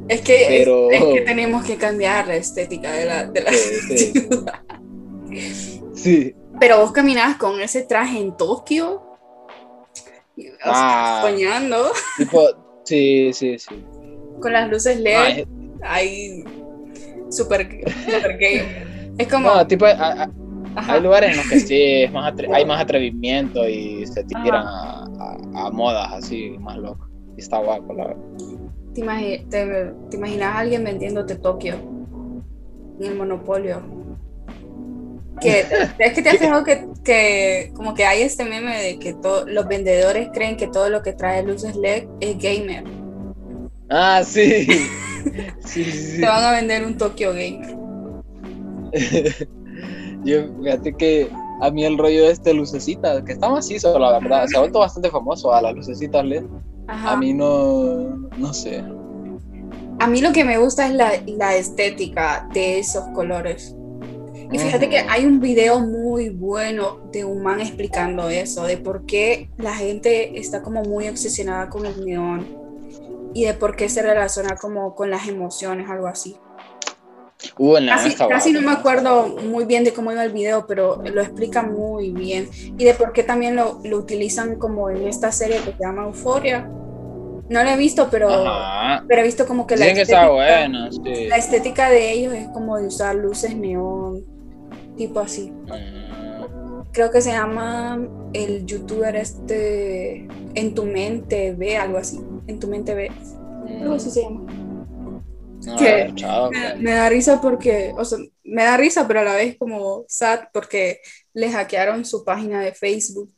Es 0.08 0.22
que, 0.22 0.46
Pero- 0.48 0.92
es, 0.92 1.02
es 1.02 1.14
que 1.14 1.22
tenemos 1.22 1.66
que 1.66 1.78
cambiar 1.78 2.28
la 2.28 2.36
estética 2.36 2.92
de 2.94 3.06
la, 3.06 3.26
de 3.26 3.42
la 3.42 3.52
Sí, 3.52 3.88
sí. 3.98 4.06
ciudad. 4.12 4.54
Sí. 5.96 6.36
Pero 6.60 6.80
vos 6.80 6.92
caminabas 6.92 7.38
con 7.38 7.60
ese 7.60 7.82
traje 7.84 8.20
en 8.20 8.36
Tokio. 8.38 9.02
Sea, 10.44 10.52
Ah. 10.64 11.22
soñando 11.24 11.92
Tipo, 12.18 12.42
sí, 12.84 13.32
sí, 13.34 13.58
sí. 13.60 13.84
con 14.42 14.54
las 14.54 14.70
luces 14.70 15.00
LED. 15.00 15.16
Ah, 15.18 15.30
es- 15.30 15.48
Ahí, 15.82 16.44
super, 17.30 17.70
super 18.06 18.38
gay. 18.38 18.62
Es 19.18 19.28
como, 19.28 19.50
no, 19.54 19.66
tipo, 19.68 19.86
hay, 19.86 21.02
lugares 21.02 21.32
en 21.32 21.38
los 21.38 21.50
que 21.50 21.60
sí 21.62 21.82
es 22.04 22.12
más 22.12 22.34
hay 22.54 22.66
más 22.66 22.82
atrevimiento 22.84 23.68
y 23.68 24.06
se 24.08 24.24
tiran 24.26 24.66
a, 24.66 25.04
a- 25.20 25.68
a 25.68 25.72
modas 25.72 26.12
así, 26.14 26.56
más 26.60 26.78
locas. 26.78 27.08
Y 27.38 27.42
está 27.42 27.60
guapo, 27.60 27.94
la 27.94 28.08
verdad. 28.08 28.24
¿te, 28.94 29.02
imagi- 29.02 29.48
te- 29.50 29.94
te 30.10 30.18
imaginas 30.18 30.56
a 30.56 30.60
alguien 30.60 30.84
vendiéndote 30.84 31.36
Tokio 31.36 31.76
en 33.00 33.06
el 33.06 33.16
monopolio? 33.16 33.82
Que, 35.40 35.66
es 36.00 36.14
que 36.14 36.22
te 36.22 36.30
has 36.30 36.38
fijado 36.38 36.64
que, 36.64 36.88
que 37.04 37.72
como 37.76 37.94
que 37.94 38.06
hay 38.06 38.22
este 38.22 38.46
meme 38.46 38.82
de 38.82 39.00
que 39.00 39.16
los 39.48 39.68
vendedores 39.68 40.30
creen 40.34 40.58
que 40.58 40.68
todo 40.68 40.90
lo 40.90 41.02
que 41.02 41.14
trae 41.14 41.44
luces 41.44 41.76
LED 41.76 42.08
es 42.20 42.38
gamer. 42.38 42.84
Ah, 43.90 44.22
sí. 44.26 44.68
Sí. 45.66 46.18
Te 46.20 46.26
van 46.26 46.44
a 46.44 46.52
vender 46.52 46.86
un 46.86 46.98
Tokio 46.98 47.34
gamer. 47.34 47.78
Yo, 50.24 50.42
fíjate 50.62 50.94
que 50.94 51.30
a 51.62 51.72
mí 51.72 51.86
el 51.86 51.98
rollo 51.98 52.26
de 52.26 52.32
este 52.32 52.54
lucecita, 52.54 53.24
que 53.24 53.34
está 53.34 53.50
macizo, 53.50 53.98
la 53.98 54.20
verdad, 54.20 54.48
se 54.48 54.58
ha 54.58 54.62
vuelto 54.62 54.80
bastante 54.80 55.10
famoso 55.10 55.54
a 55.54 55.62
las 55.62 55.74
lucecitas 55.76 56.26
LED. 56.26 56.44
Ajá. 56.88 57.12
A 57.14 57.18
mí 57.18 57.34
no, 57.34 58.30
no 58.38 58.54
sé. 58.54 58.84
A 60.00 60.08
mí 60.08 60.22
lo 60.22 60.32
que 60.32 60.44
me 60.44 60.58
gusta 60.58 60.88
es 60.88 60.94
la, 60.94 61.12
la 61.28 61.56
estética 61.56 62.48
de 62.54 62.80
esos 62.80 63.04
colores. 63.14 63.76
Y 64.52 64.58
fíjate 64.58 64.90
que 64.90 64.98
hay 65.08 65.26
un 65.26 65.40
video 65.40 65.80
muy 65.80 66.30
bueno 66.30 67.00
de 67.12 67.24
un 67.24 67.44
man 67.44 67.60
explicando 67.62 68.30
eso, 68.30 68.64
de 68.64 68.78
por 68.78 69.06
qué 69.06 69.50
la 69.58 69.76
gente 69.76 70.40
está 70.40 70.62
como 70.64 70.82
muy 70.84 71.08
obsesionada 71.08 71.70
con 71.70 71.86
el 71.86 72.04
neón 72.04 72.48
y 73.34 73.46
de 73.46 73.54
por 73.54 73.76
qué 73.76 73.90
se 73.90 74.02
relaciona 74.02 74.56
como 74.56 74.96
con 74.96 75.12
las 75.12 75.28
emociones, 75.28 75.88
algo 75.90 76.08
así. 76.08 76.36
Uh, 77.58 77.76
Casi, 77.88 78.16
casi 78.16 78.52
no 78.52 78.62
me 78.62 78.72
acuerdo 78.72 79.28
muy 79.28 79.64
bien 79.66 79.84
de 79.84 79.94
cómo 79.94 80.12
iba 80.12 80.24
el 80.26 80.32
video, 80.34 80.66
pero 80.68 81.02
lo 81.04 81.22
explica 81.22 81.62
muy 81.62 82.12
bien. 82.12 82.50
Y 82.78 82.84
de 82.84 82.94
por 82.96 83.14
qué 83.14 83.24
también 83.24 83.56
lo, 83.56 83.80
lo 83.84 83.98
utilizan 83.98 84.56
como 84.58 84.90
en 84.90 85.08
esta 85.08 85.32
serie 85.32 85.58
que 85.58 85.72
se 85.74 85.78
llama 85.80 86.04
Euphoria. 86.06 86.70
No 87.50 87.64
lo 87.64 87.70
he 87.70 87.78
visto, 87.78 88.10
pero, 88.12 88.30
Ajá. 88.30 89.06
pero 89.08 89.22
he 89.22 89.24
visto 89.24 89.46
como 89.48 89.66
que 89.68 89.78
la 89.78 89.86
que 89.86 90.02
está 90.02 90.26
estética- 90.26 90.32
buena, 90.32 90.92
sí. 90.92 91.28
la 91.28 91.38
estética 91.38 91.90
de 91.90 92.12
ellos 92.12 92.34
es 92.34 92.48
como 92.50 92.78
de 92.78 92.88
usar 92.88 93.16
luces 93.16 93.56
neón, 93.56 94.24
tipo 95.00 95.22
así. 95.22 95.50
Mm, 95.50 96.92
Creo 96.92 97.10
que 97.10 97.22
se 97.22 97.32
llama 97.32 98.06
el 98.34 98.66
youtuber 98.66 99.16
este 99.16 100.28
En 100.56 100.76
tu 100.76 100.84
mente 100.84 101.54
ve, 101.54 101.78
algo 101.78 101.98
así. 101.98 102.20
En 102.48 102.60
tu 102.60 102.68
mente 102.68 102.94
ve, 102.94 103.12
algo 103.82 103.96
así 103.96 104.12
se 104.12 104.24
llama. 104.24 104.46
Me, 106.52 106.76
me 106.80 106.92
da 106.92 107.10
risa 107.10 107.42
porque, 107.42 107.94
o 107.98 108.04
sea, 108.04 108.20
me 108.44 108.64
da 108.64 108.76
risa, 108.78 109.08
pero 109.08 109.22
a 109.22 109.24
la 109.24 109.36
vez 109.36 109.58
como 109.58 110.06
sad 110.08 110.50
porque 110.54 111.02
le 111.34 111.52
hackearon 111.52 112.06
su 112.06 112.24
página 112.24 112.62
de 112.62 112.74
Facebook. 112.74 113.32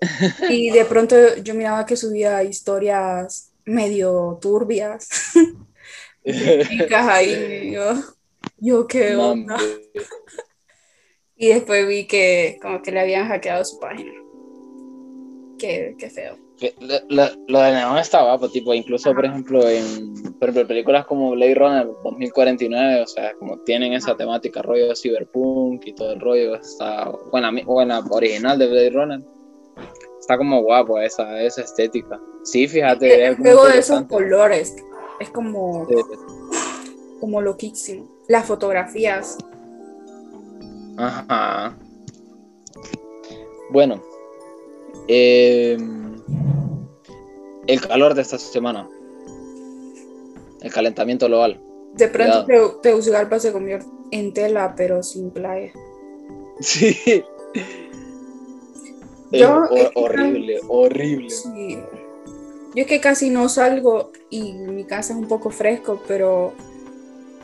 Y 0.50 0.70
de 0.70 0.84
pronto 0.84 1.16
yo 1.42 1.54
miraba 1.54 1.84
que 1.84 1.96
subía 1.96 2.42
historias 2.44 3.52
medio 3.64 4.38
turbias. 4.40 5.08
Chicas 6.68 7.08
ahí, 7.08 7.72
yo, 7.72 7.94
yo 8.58 8.86
qué 8.86 9.16
onda. 9.16 9.56
Y 11.38 11.48
después 11.48 11.86
vi 11.86 12.06
que 12.06 12.58
como 12.60 12.82
que 12.82 12.90
le 12.90 13.00
habían 13.00 13.28
hackeado 13.28 13.64
su 13.64 13.78
página. 13.78 14.12
Qué, 15.58 15.94
qué 15.98 16.10
feo. 16.10 16.36
Lo, 16.80 16.96
lo, 17.08 17.28
lo 17.46 17.60
de 17.60 17.72
neón 17.72 17.98
está 17.98 18.22
guapo, 18.22 18.48
tipo, 18.48 18.74
incluso, 18.74 19.14
por 19.14 19.24
ejemplo, 19.24 19.68
en, 19.68 20.12
por 20.40 20.48
ejemplo, 20.48 20.66
películas 20.66 21.06
como 21.06 21.30
Blade 21.30 21.54
Runner 21.54 21.86
2049, 22.02 23.02
o 23.02 23.06
sea, 23.06 23.32
como 23.34 23.58
tienen 23.60 23.92
esa 23.92 24.16
temática, 24.16 24.60
rollo 24.62 24.94
cyberpunk 24.96 25.86
y 25.86 25.92
todo 25.94 26.12
el 26.12 26.20
rollo, 26.20 26.56
está 26.56 27.10
buena, 27.30 27.52
buena 27.64 28.00
original 28.10 28.58
de 28.58 28.66
Blade 28.66 28.90
Runner. 28.90 29.20
Está 30.18 30.36
como 30.36 30.60
guapo 30.62 30.98
esa, 30.98 31.40
esa 31.40 31.62
estética. 31.62 32.20
Sí, 32.42 32.66
fíjate. 32.66 33.26
El 33.26 33.32
es 33.34 33.38
juego 33.38 33.66
de 33.68 33.78
esos 33.78 34.02
colores 34.02 34.74
es 35.20 35.30
como, 35.30 35.86
Sí. 35.88 35.94
como 37.20 37.40
loquísimo. 37.40 38.08
Las 38.26 38.46
fotografías. 38.46 39.38
Ajá. 40.98 41.76
Bueno, 43.70 44.02
eh, 45.06 45.76
el 47.66 47.80
calor 47.80 48.14
de 48.14 48.22
esta 48.22 48.38
semana, 48.38 48.88
el 50.60 50.72
calentamiento 50.72 51.26
global. 51.26 51.60
De 51.94 52.08
pronto 52.08 52.46
Teu- 52.46 52.80
Tegucigalpa 52.80 53.38
se 53.38 53.52
convierte 53.52 53.86
en 54.10 54.32
tela, 54.34 54.74
pero 54.76 55.02
sin 55.02 55.30
playa. 55.30 55.72
Sí. 56.60 57.22
Yo, 59.30 59.58
ho- 59.70 59.76
es 59.76 59.90
que- 59.90 59.92
horrible, 59.94 60.60
horrible. 60.68 61.30
Sí. 61.30 61.78
Yo 62.74 62.82
es 62.82 62.86
que 62.88 63.00
casi 63.00 63.30
no 63.30 63.48
salgo 63.48 64.10
y 64.30 64.54
mi 64.54 64.84
casa 64.84 65.12
es 65.12 65.18
un 65.20 65.28
poco 65.28 65.50
fresco, 65.50 66.02
pero 66.08 66.52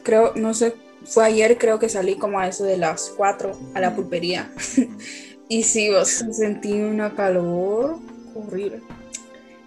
creo, 0.03 0.33
no 0.35 0.53
sé, 0.55 0.75
fue 1.05 1.25
ayer 1.25 1.59
creo 1.59 1.79
que 1.79 1.89
salí 1.89 2.17
como 2.17 2.39
a 2.39 2.49
eso 2.49 2.65
de 2.65 2.77
las 2.77 3.13
4 3.17 3.53
a 3.75 3.81
la 3.81 3.95
pulpería. 3.95 4.51
y 5.49 5.63
sí, 5.63 5.91
sea, 5.91 6.05
sentí 6.05 6.73
una 6.73 7.15
calor 7.15 7.97
horrible. 8.35 8.81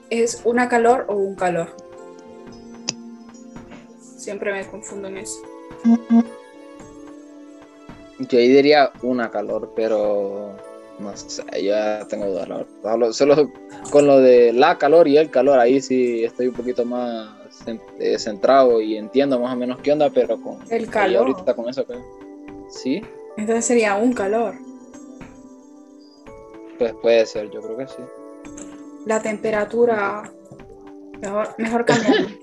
¿Es 0.09 0.41
una 0.45 0.69
calor 0.69 1.05
o 1.07 1.15
un 1.15 1.35
calor? 1.35 1.75
Siempre 3.99 4.51
me 4.51 4.65
confundo 4.67 5.07
en 5.07 5.17
eso. 5.17 5.41
Yo 8.19 8.39
ahí 8.39 8.47
diría 8.49 8.91
una 9.03 9.29
calor, 9.29 9.73
pero 9.75 10.55
no 10.99 11.15
sé, 11.15 11.43
ya 11.61 12.05
tengo 12.07 12.25
dudas. 12.25 13.15
Solo, 13.15 13.51
con 13.91 14.07
lo 14.07 14.19
de 14.19 14.53
la 14.53 14.77
calor 14.77 15.07
y 15.07 15.17
el 15.17 15.29
calor, 15.29 15.59
ahí 15.59 15.81
sí 15.81 16.23
estoy 16.23 16.47
un 16.47 16.55
poquito 16.55 16.83
más 16.83 17.36
eh, 17.99 18.19
centrado 18.19 18.81
y 18.81 18.97
entiendo 18.97 19.39
más 19.39 19.53
o 19.53 19.57
menos 19.57 19.79
qué 19.81 19.91
onda, 19.91 20.09
pero 20.09 20.39
con 20.41 20.59
El 20.69 20.89
calor. 20.89 21.27
ahorita 21.27 21.55
con 21.55 21.69
eso 21.69 21.85
sí, 22.69 23.01
Entonces 23.37 23.65
sería 23.65 23.95
un 23.95 24.13
calor. 24.13 24.55
pues 26.77 26.93
puede 27.01 27.25
ser, 27.25 27.49
yo 27.51 27.61
creo 27.61 27.77
que 27.77 27.87
sí. 27.87 28.03
La 29.05 29.21
temperatura. 29.21 30.31
Mejor, 31.21 31.47
mejor 31.57 31.85
cambiarlo. 31.85 32.27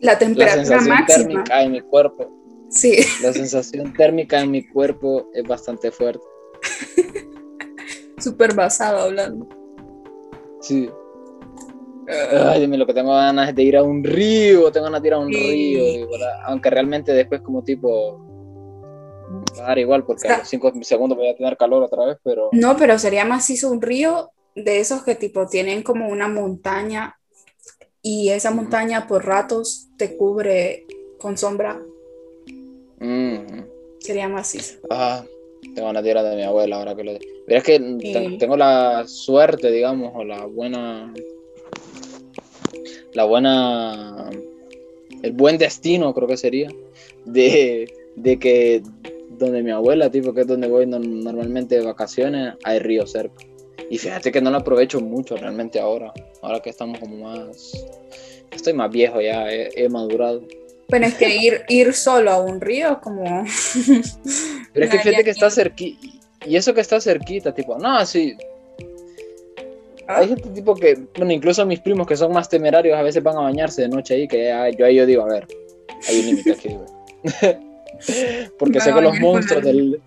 La 0.00 0.18
temperatura 0.18 0.76
máxima. 0.80 1.06
térmica 1.06 1.62
en 1.62 1.72
mi 1.72 1.80
cuerpo, 1.82 2.28
Sí. 2.70 2.96
la 3.22 3.32
sensación 3.32 3.92
térmica 3.92 4.40
en 4.40 4.50
mi 4.50 4.66
cuerpo 4.66 5.28
es 5.34 5.46
bastante 5.46 5.92
fuerte. 5.92 6.24
Súper 8.18 8.54
basado 8.54 9.00
hablando. 9.02 9.46
Sí. 10.60 10.88
Ay, 12.48 12.66
lo 12.66 12.86
que 12.86 12.94
tengo 12.94 13.12
ganas 13.12 13.48
es 13.50 13.54
de 13.54 13.62
ir 13.62 13.76
a 13.76 13.82
un 13.82 14.02
río, 14.04 14.70
tengo 14.72 14.84
ganas 14.86 15.02
de 15.02 15.08
ir 15.08 15.14
a 15.14 15.18
un 15.18 15.32
Sí. 15.32 15.40
río, 15.50 15.84
aunque 16.44 16.70
realmente 16.70 17.12
después 17.12 17.40
como 17.42 17.62
tipo 17.62 18.18
va 19.58 19.64
a 19.64 19.68
dar 19.68 19.78
igual 19.78 20.04
porque 20.04 20.28
a 20.28 20.38
los 20.38 20.48
5 20.48 20.72
segundos 20.82 21.16
voy 21.18 21.28
a 21.28 21.36
tener 21.36 21.56
calor 21.56 21.82
otra 21.82 22.04
vez, 22.06 22.18
pero 22.22 22.50
No, 22.52 22.76
pero 22.76 22.98
sería 22.98 23.24
macizo 23.24 23.70
un 23.70 23.80
río 23.82 24.30
de 24.54 24.80
esos 24.80 25.02
que 25.02 25.14
tipo 25.14 25.46
tienen 25.46 25.82
como 25.82 26.08
una 26.08 26.28
montaña 26.28 27.16
y 28.02 28.30
esa 28.30 28.50
montaña 28.50 29.06
por 29.06 29.24
ratos 29.24 29.88
te 29.96 30.16
cubre 30.16 30.86
con 31.18 31.38
sombra. 31.38 31.80
mm, 32.98 33.62
Sería 34.00 34.28
macizo. 34.28 34.78
ah, 34.90 35.24
tengo 35.74 35.86
ganas 35.88 36.02
de 36.02 36.10
ir 36.10 36.18
a 36.18 36.22
de 36.22 36.36
mi 36.36 36.42
abuela 36.42 36.76
ahora 36.76 36.94
que 36.96 37.04
lo 37.04 37.12
Pero 37.46 37.58
es 37.58 37.64
que 37.64 37.76
Sí. 38.00 38.36
tengo 38.38 38.56
la 38.56 39.04
suerte, 39.06 39.70
digamos, 39.70 40.12
o 40.14 40.24
la 40.24 40.44
buena 40.46 41.12
la 43.14 43.24
buena 43.24 44.30
el 45.22 45.32
buen 45.32 45.58
destino 45.58 46.12
creo 46.14 46.26
que 46.26 46.36
sería 46.36 46.68
de, 47.24 47.92
de 48.16 48.38
que 48.38 48.82
donde 49.38 49.62
mi 49.62 49.70
abuela, 49.70 50.10
tipo, 50.10 50.32
que 50.34 50.42
es 50.42 50.46
donde 50.46 50.68
voy 50.68 50.86
no- 50.86 50.98
normalmente 50.98 51.76
de 51.78 51.84
vacaciones, 51.84 52.54
hay 52.64 52.78
río 52.78 53.06
cerca. 53.06 53.44
Y 53.90 53.98
fíjate 53.98 54.32
que 54.32 54.40
no 54.40 54.50
lo 54.50 54.58
aprovecho 54.58 55.00
mucho 55.00 55.36
realmente 55.36 55.78
ahora, 55.80 56.12
ahora 56.42 56.60
que 56.60 56.70
estamos 56.70 56.98
como 56.98 57.16
más... 57.18 57.72
Estoy 58.50 58.72
más 58.74 58.90
viejo 58.90 59.20
ya, 59.20 59.50
he, 59.50 59.70
he 59.74 59.88
madurado. 59.88 60.42
Bueno, 60.88 61.06
es 61.06 61.14
que 61.14 61.36
ir, 61.36 61.62
ir 61.68 61.92
solo 61.94 62.30
a 62.30 62.38
un 62.42 62.60
río 62.60 63.00
como... 63.02 63.44
Pero 64.72 64.84
es 64.86 64.90
que 64.90 64.98
fíjate 65.02 65.24
que 65.24 65.30
está 65.30 65.50
cerquita, 65.50 66.06
y 66.46 66.56
eso 66.56 66.74
que 66.74 66.80
está 66.80 67.00
cerquita, 67.00 67.54
tipo, 67.54 67.78
no, 67.78 68.04
sí, 68.04 68.34
hay 70.16 70.28
gente 70.28 70.48
tipo 70.50 70.74
que, 70.74 70.98
bueno, 71.16 71.32
incluso 71.32 71.64
mis 71.66 71.80
primos 71.80 72.06
que 72.06 72.16
son 72.16 72.32
más 72.32 72.48
temerarios 72.48 72.96
a 72.98 73.02
veces 73.02 73.22
van 73.22 73.36
a 73.36 73.40
bañarse 73.42 73.82
de 73.82 73.88
noche 73.88 74.14
ahí, 74.14 74.28
que 74.28 74.44
ya- 74.44 74.68
yo 74.70 74.84
ahí 74.86 74.96
yo 74.96 75.06
digo, 75.06 75.22
a 75.22 75.26
ver, 75.26 75.46
hay 76.08 76.20
un 76.20 76.26
límite 76.26 76.52
aquí. 76.52 76.68
Porque 78.58 78.80
sé 78.80 78.92
que 78.94 79.00
los 79.00 79.18
monstruos 79.20 79.62
del... 79.64 80.02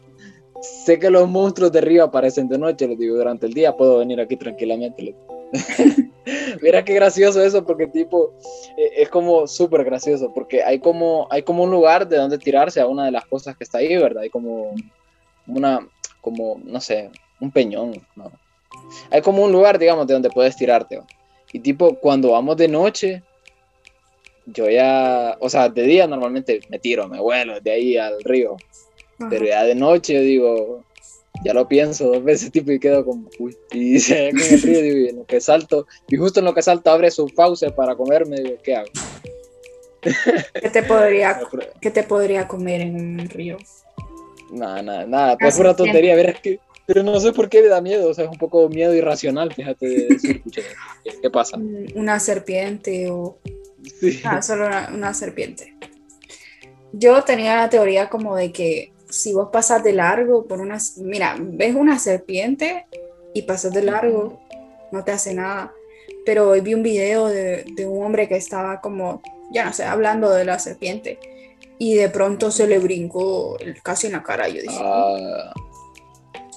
sé 0.85 0.99
que 0.99 1.09
los 1.09 1.29
monstruos 1.29 1.71
de 1.71 1.81
río 1.81 2.03
aparecen 2.03 2.47
de 2.47 2.57
noche, 2.57 2.87
les 2.87 2.97
digo, 2.97 3.15
durante 3.15 3.45
el 3.45 3.53
día 3.53 3.75
puedo 3.75 3.99
venir 3.99 4.19
aquí 4.19 4.35
tranquilamente. 4.35 5.15
Mira 6.61 6.83
qué 6.83 6.93
gracioso 6.95 7.41
eso, 7.43 7.63
porque 7.65 7.87
tipo, 7.87 8.33
eh, 8.77 8.89
es 8.97 9.09
como 9.09 9.47
súper 9.47 9.83
gracioso, 9.83 10.31
porque 10.33 10.63
hay 10.63 10.79
como, 10.79 11.27
hay 11.29 11.43
como 11.43 11.63
un 11.63 11.71
lugar 11.71 12.07
de 12.07 12.17
donde 12.17 12.37
tirarse 12.37 12.81
a 12.81 12.87
una 12.87 13.05
de 13.05 13.11
las 13.11 13.25
cosas 13.25 13.55
que 13.55 13.63
está 13.63 13.77
ahí, 13.77 13.95
¿verdad? 13.95 14.23
Hay 14.23 14.29
como 14.29 14.73
una, 15.47 15.87
como, 16.21 16.59
no 16.63 16.81
sé, 16.81 17.11
un 17.39 17.51
peñón, 17.51 17.93
¿no? 18.15 18.31
Hay 19.11 19.21
como 19.21 19.43
un 19.43 19.51
lugar, 19.51 19.79
digamos, 19.79 20.07
de 20.07 20.13
donde 20.13 20.29
puedes 20.29 20.55
tirarte. 20.55 20.97
¿va? 20.97 21.05
Y 21.51 21.59
tipo, 21.59 21.95
cuando 21.99 22.31
vamos 22.31 22.57
de 22.57 22.67
noche, 22.67 23.23
yo 24.45 24.69
ya, 24.69 25.37
o 25.39 25.49
sea, 25.49 25.69
de 25.69 25.83
día 25.83 26.07
normalmente 26.07 26.59
me 26.69 26.79
tiro, 26.79 27.07
me 27.07 27.19
vuelo 27.19 27.59
de 27.59 27.71
ahí 27.71 27.97
al 27.97 28.21
río, 28.23 28.57
Ajá. 29.19 29.29
pero 29.29 29.45
ya 29.45 29.63
de 29.63 29.75
noche 29.75 30.13
yo 30.13 30.21
digo, 30.21 30.83
ya 31.43 31.53
lo 31.53 31.67
pienso 31.67 32.07
dos 32.07 32.23
veces, 32.23 32.51
tipo, 32.53 32.71
y 32.71 32.79
quedo 32.79 33.05
como, 33.05 33.29
uy, 33.39 33.55
y 33.71 33.99
se 34.01 34.31
con 34.31 34.41
el 34.41 34.61
río, 34.61 34.81
digo, 34.81 34.97
y 34.97 35.09
en 35.09 35.15
lo 35.17 35.25
que 35.25 35.41
salto, 35.41 35.87
y 36.07 36.17
justo 36.17 36.39
en 36.39 36.45
lo 36.45 36.53
que 36.53 36.61
salto 36.61 36.91
abre 36.91 37.11
su 37.11 37.27
fauce 37.29 37.71
para 37.71 37.95
comerme, 37.95 38.37
digo, 38.37 38.57
¿qué 38.63 38.75
hago? 38.75 38.89
¿Qué 40.61 40.69
te 40.69 40.83
podría, 40.83 41.39
qué 41.81 41.89
te 41.89 42.03
podría 42.03 42.47
comer 42.47 42.81
en 42.81 42.95
un 42.95 43.29
río? 43.29 43.57
Nada, 44.51 44.81
nada, 44.83 45.05
nada, 45.07 45.37
pues 45.37 45.55
pura 45.57 45.75
tontería, 45.75 46.15
verás 46.15 46.39
que, 46.39 46.59
pero 46.85 47.03
no 47.03 47.19
sé 47.19 47.31
por 47.33 47.49
qué 47.49 47.61
me 47.61 47.67
da 47.67 47.81
miedo, 47.81 48.09
o 48.09 48.13
sea, 48.13 48.25
es 48.25 48.31
un 48.31 48.37
poco 48.37 48.69
miedo 48.69 48.93
irracional, 48.93 49.53
fíjate, 49.53 49.87
de 49.87 50.07
decir, 50.07 50.41
"Pucha, 50.43 50.61
¿qué, 51.21 51.29
pasa? 51.29 51.57
Un- 51.57 51.91
Una 51.95 52.19
serpiente 52.19 53.09
o 53.09 53.37
Sí. 53.99 54.19
ah, 54.25 54.41
solo 54.41 54.65
una, 54.67 54.89
una 54.93 55.13
serpiente. 55.13 55.75
Yo 56.91 57.23
tenía 57.23 57.55
la 57.57 57.69
teoría 57.69 58.09
como 58.09 58.35
de 58.35 58.51
que 58.51 58.91
si 59.09 59.33
vos 59.33 59.49
pasas 59.51 59.83
de 59.83 59.93
largo 59.93 60.45
por 60.45 60.59
una, 60.61 60.77
mira, 60.97 61.35
ves 61.39 61.75
una 61.75 61.99
serpiente 61.99 62.85
y 63.33 63.43
pasas 63.43 63.73
de 63.73 63.83
largo, 63.83 64.39
no 64.91 65.03
te 65.03 65.11
hace 65.11 65.33
nada. 65.33 65.73
Pero 66.25 66.49
hoy 66.49 66.61
vi 66.61 66.73
un 66.73 66.83
video 66.83 67.27
de, 67.27 67.65
de 67.75 67.85
un 67.85 68.03
hombre 68.03 68.27
que 68.27 68.35
estaba 68.37 68.81
como, 68.81 69.21
ya 69.51 69.65
no 69.65 69.73
sé, 69.73 69.83
hablando 69.83 70.31
de 70.31 70.45
la 70.45 70.57
serpiente 70.57 71.19
y 71.77 71.95
de 71.95 72.09
pronto 72.09 72.49
se 72.49 72.65
le 72.67 72.79
brincó 72.79 73.57
casi 73.83 74.07
en 74.07 74.13
la 74.13 74.23
cara. 74.23 74.47
Yo 74.47 74.61
dije, 74.61 74.79
Ah, 74.79 75.53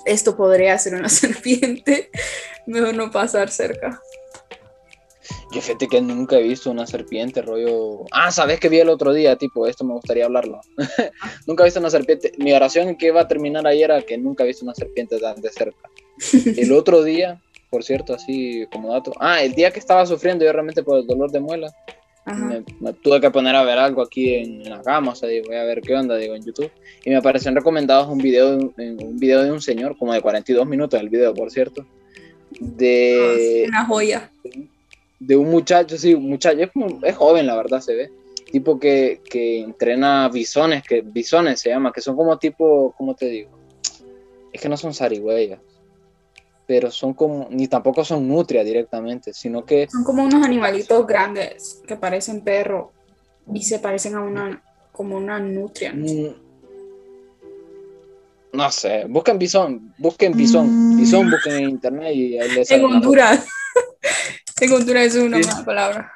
esto 0.08 0.36
podría 0.36 0.76
ser 0.78 0.94
una 0.94 1.08
serpiente, 1.08 2.10
mejor 2.66 2.94
no 2.94 3.10
pasar 3.10 3.50
cerca. 3.50 4.00
Yo 5.50 5.62
fíjate 5.62 5.88
que 5.88 6.00
nunca 6.00 6.36
he 6.36 6.42
visto 6.42 6.70
una 6.70 6.86
serpiente, 6.86 7.40
rollo. 7.40 8.04
Ah, 8.10 8.30
¿sabes 8.30 8.60
que 8.60 8.68
vi 8.68 8.80
el 8.80 8.90
otro 8.90 9.14
día? 9.14 9.36
Tipo, 9.36 9.66
esto 9.66 9.82
me 9.82 9.94
gustaría 9.94 10.26
hablarlo. 10.26 10.60
nunca 11.46 11.62
he 11.62 11.66
visto 11.66 11.80
una 11.80 11.90
serpiente. 11.90 12.32
Mi 12.36 12.52
oración 12.52 12.96
que 12.96 13.06
iba 13.06 13.22
a 13.22 13.28
terminar 13.28 13.66
ayer 13.66 13.90
era 13.90 14.02
que 14.02 14.18
nunca 14.18 14.44
he 14.44 14.48
visto 14.48 14.64
una 14.64 14.74
serpiente 14.74 15.18
tan 15.18 15.40
de 15.40 15.50
cerca. 15.50 15.88
El 16.56 16.72
otro 16.72 17.02
día, 17.02 17.40
por 17.70 17.82
cierto, 17.82 18.14
así 18.14 18.66
como 18.72 18.92
dato. 18.92 19.12
Ah, 19.20 19.42
el 19.42 19.54
día 19.54 19.70
que 19.70 19.78
estaba 19.78 20.04
sufriendo 20.06 20.44
yo 20.44 20.52
realmente 20.52 20.82
por 20.82 20.98
el 20.98 21.06
dolor 21.06 21.30
de 21.30 21.40
muela. 21.40 21.74
Me, 22.34 22.64
me 22.80 22.92
tuve 22.94 23.20
que 23.20 23.30
poner 23.30 23.54
a 23.56 23.62
ver 23.64 23.78
algo 23.78 24.02
aquí 24.02 24.34
en, 24.34 24.62
en 24.62 24.70
la 24.70 24.82
cama, 24.82 25.12
o 25.12 25.14
sea, 25.14 25.28
digo, 25.28 25.46
voy 25.48 25.56
a 25.56 25.64
ver 25.64 25.80
qué 25.80 25.94
onda, 25.94 26.16
digo, 26.16 26.34
en 26.34 26.44
YouTube. 26.44 26.70
Y 27.04 27.10
me 27.10 27.16
aparecieron 27.16 27.56
recomendados 27.56 28.08
un 28.08 28.18
video, 28.18 28.56
de 28.56 28.56
un- 28.56 29.02
un 29.02 29.16
video 29.18 29.42
de 29.42 29.50
un 29.52 29.60
señor, 29.60 29.96
como 29.98 30.12
de 30.12 30.20
42 30.20 30.66
minutos 30.66 31.00
el 31.00 31.08
video, 31.08 31.34
por 31.34 31.50
cierto. 31.50 31.86
De, 32.60 33.64
Una 33.68 33.84
joya. 33.84 34.30
de 35.20 35.36
un 35.36 35.50
muchacho, 35.50 35.96
sí, 35.98 36.14
un 36.14 36.28
muchacho, 36.28 36.58
es, 36.60 36.70
es 37.04 37.16
joven, 37.16 37.46
la 37.46 37.56
verdad, 37.56 37.80
se 37.80 37.94
ve. 37.94 38.10
Tipo 38.50 38.78
que, 38.80 39.20
que 39.30 39.60
entrena 39.60 40.28
bisones, 40.32 40.82
que 40.82 41.02
bisones 41.02 41.60
se 41.60 41.68
llama, 41.68 41.92
que 41.92 42.00
son 42.00 42.16
como 42.16 42.38
tipo, 42.38 42.94
¿cómo 42.96 43.14
te 43.14 43.26
digo? 43.26 43.50
Es 44.52 44.60
que 44.62 44.68
no 44.70 44.76
son 44.78 44.94
zarigüeyas, 44.94 45.60
pero 46.68 46.90
son 46.90 47.14
como, 47.14 47.48
ni 47.50 47.66
tampoco 47.66 48.04
son 48.04 48.28
nutrias 48.28 48.62
directamente, 48.62 49.32
sino 49.32 49.64
que 49.64 49.88
Son 49.90 50.04
como 50.04 50.22
unos 50.22 50.44
animalitos 50.44 51.06
grandes 51.06 51.80
que 51.88 51.96
parecen 51.96 52.42
perro 52.42 52.92
y 53.54 53.62
se 53.62 53.78
parecen 53.78 54.14
a 54.16 54.20
una, 54.20 54.62
como 54.92 55.16
una 55.16 55.40
nutria. 55.40 55.94
¿no? 55.94 56.04
Mm, 58.52 58.70
sé, 58.70 59.06
busquen 59.08 59.38
bisón, 59.38 59.94
busquen 59.96 60.32
bisón, 60.36 60.94
bisón, 60.98 61.30
busquen 61.30 61.54
en 61.54 61.70
internet 61.70 62.14
y 62.14 62.38
ahí 62.38 62.50
les 62.50 62.70
En 62.70 62.84
Honduras. 62.84 63.46
en 64.60 64.70
Honduras 64.72 65.06
es 65.06 65.16
una 65.16 65.42
Sí. 65.42 65.48
mala 65.48 65.64
palabra. 65.64 66.12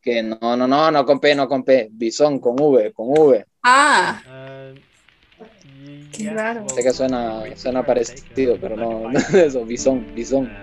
Que 0.00 0.22
no, 0.22 0.38
no, 0.56 0.66
no, 0.66 0.90
no 0.90 1.04
con 1.04 1.20
P, 1.20 1.34
no 1.34 1.46
con 1.46 1.64
P, 1.64 1.90
bisón 1.92 2.38
con 2.38 2.56
V, 2.58 2.94
con 2.94 3.08
V. 3.10 3.44
Ah, 3.62 4.22
Uh, 4.26 4.74
Sé 6.68 6.82
que 6.82 6.92
suena, 6.92 7.42
suena 7.56 7.84
parecido, 7.84 8.56
pero 8.60 8.76
no, 8.76 9.10
no 9.10 9.18
eso, 9.18 9.64
bisón, 9.64 10.06
bisón. 10.14 10.48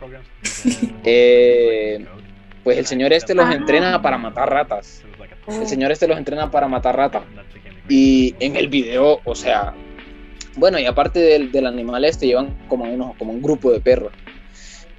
But, 0.00 0.10
uh, 0.12 0.88
Eh. 1.04 2.04
Pues 2.62 2.76
el 2.78 2.86
señor 2.86 3.12
este 3.12 3.34
los 3.34 3.46
Ah. 3.46 3.54
entrena 3.54 4.02
para 4.02 4.18
matar 4.18 4.50
ratas. 4.50 5.02
El 5.48 5.66
señor 5.66 5.90
este 5.92 6.06
los 6.06 6.18
entrena 6.18 6.50
para 6.50 6.68
matar 6.68 6.96
ratas. 6.96 7.22
Y 7.88 8.34
en 8.38 8.56
el 8.56 8.68
video, 8.68 9.20
o 9.24 9.34
sea, 9.34 9.72
bueno, 10.56 10.78
y 10.78 10.84
aparte 10.86 11.18
del, 11.18 11.50
del 11.50 11.66
animal 11.66 12.04
este, 12.04 12.26
llevan 12.26 12.54
como 12.68 12.84
unos, 12.84 13.16
como 13.16 13.32
un 13.32 13.40
grupo 13.42 13.72
de 13.72 13.80
perros. 13.80 14.12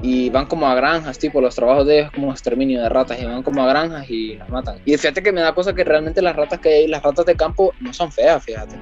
Y 0.02 0.32
van 0.32 0.48
como 0.48 0.66
a 0.68 0.74
granjas, 0.74 1.20
tipo, 1.20 1.40
los 1.40 1.54
trabajos 1.56 1.86
de 1.86 2.00
ellos 2.00 2.08
es 2.08 2.16
como 2.16 2.32
exterminio 2.32 2.82
de 2.82 2.90
ratas, 2.90 3.22
y 3.22 3.26
van 3.26 3.44
como 3.44 3.62
a 3.64 3.68
granjas 3.68 4.10
y 4.10 4.36
las 4.36 4.50
matan. 4.50 4.80
Y 4.84 4.98
fíjate 4.98 5.22
que 5.22 5.32
me 5.32 5.42
da 5.42 5.54
cosa 5.54 5.74
que 5.76 5.84
realmente 5.84 6.22
las 6.24 6.36
ratas 6.36 6.60
que 6.60 6.70
hay 6.70 6.88
las 6.88 7.04
ratas 7.04 7.26
de 7.28 7.36
campo, 7.36 7.72
no 7.80 7.94
son 7.94 8.12
feas, 8.12 8.44
fíjate. 8.44 8.76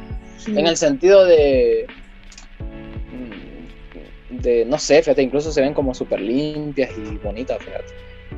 En 0.47 0.67
el 0.67 0.77
sentido 0.77 1.25
de. 1.25 1.87
de 4.29 4.65
no 4.65 4.77
sé, 4.77 5.01
fíjate, 5.01 5.21
incluso 5.21 5.51
se 5.51 5.61
ven 5.61 5.73
como 5.73 5.93
súper 5.93 6.21
limpias 6.21 6.91
y 6.97 7.17
bonitas, 7.17 7.57
fíjate. 7.63 7.93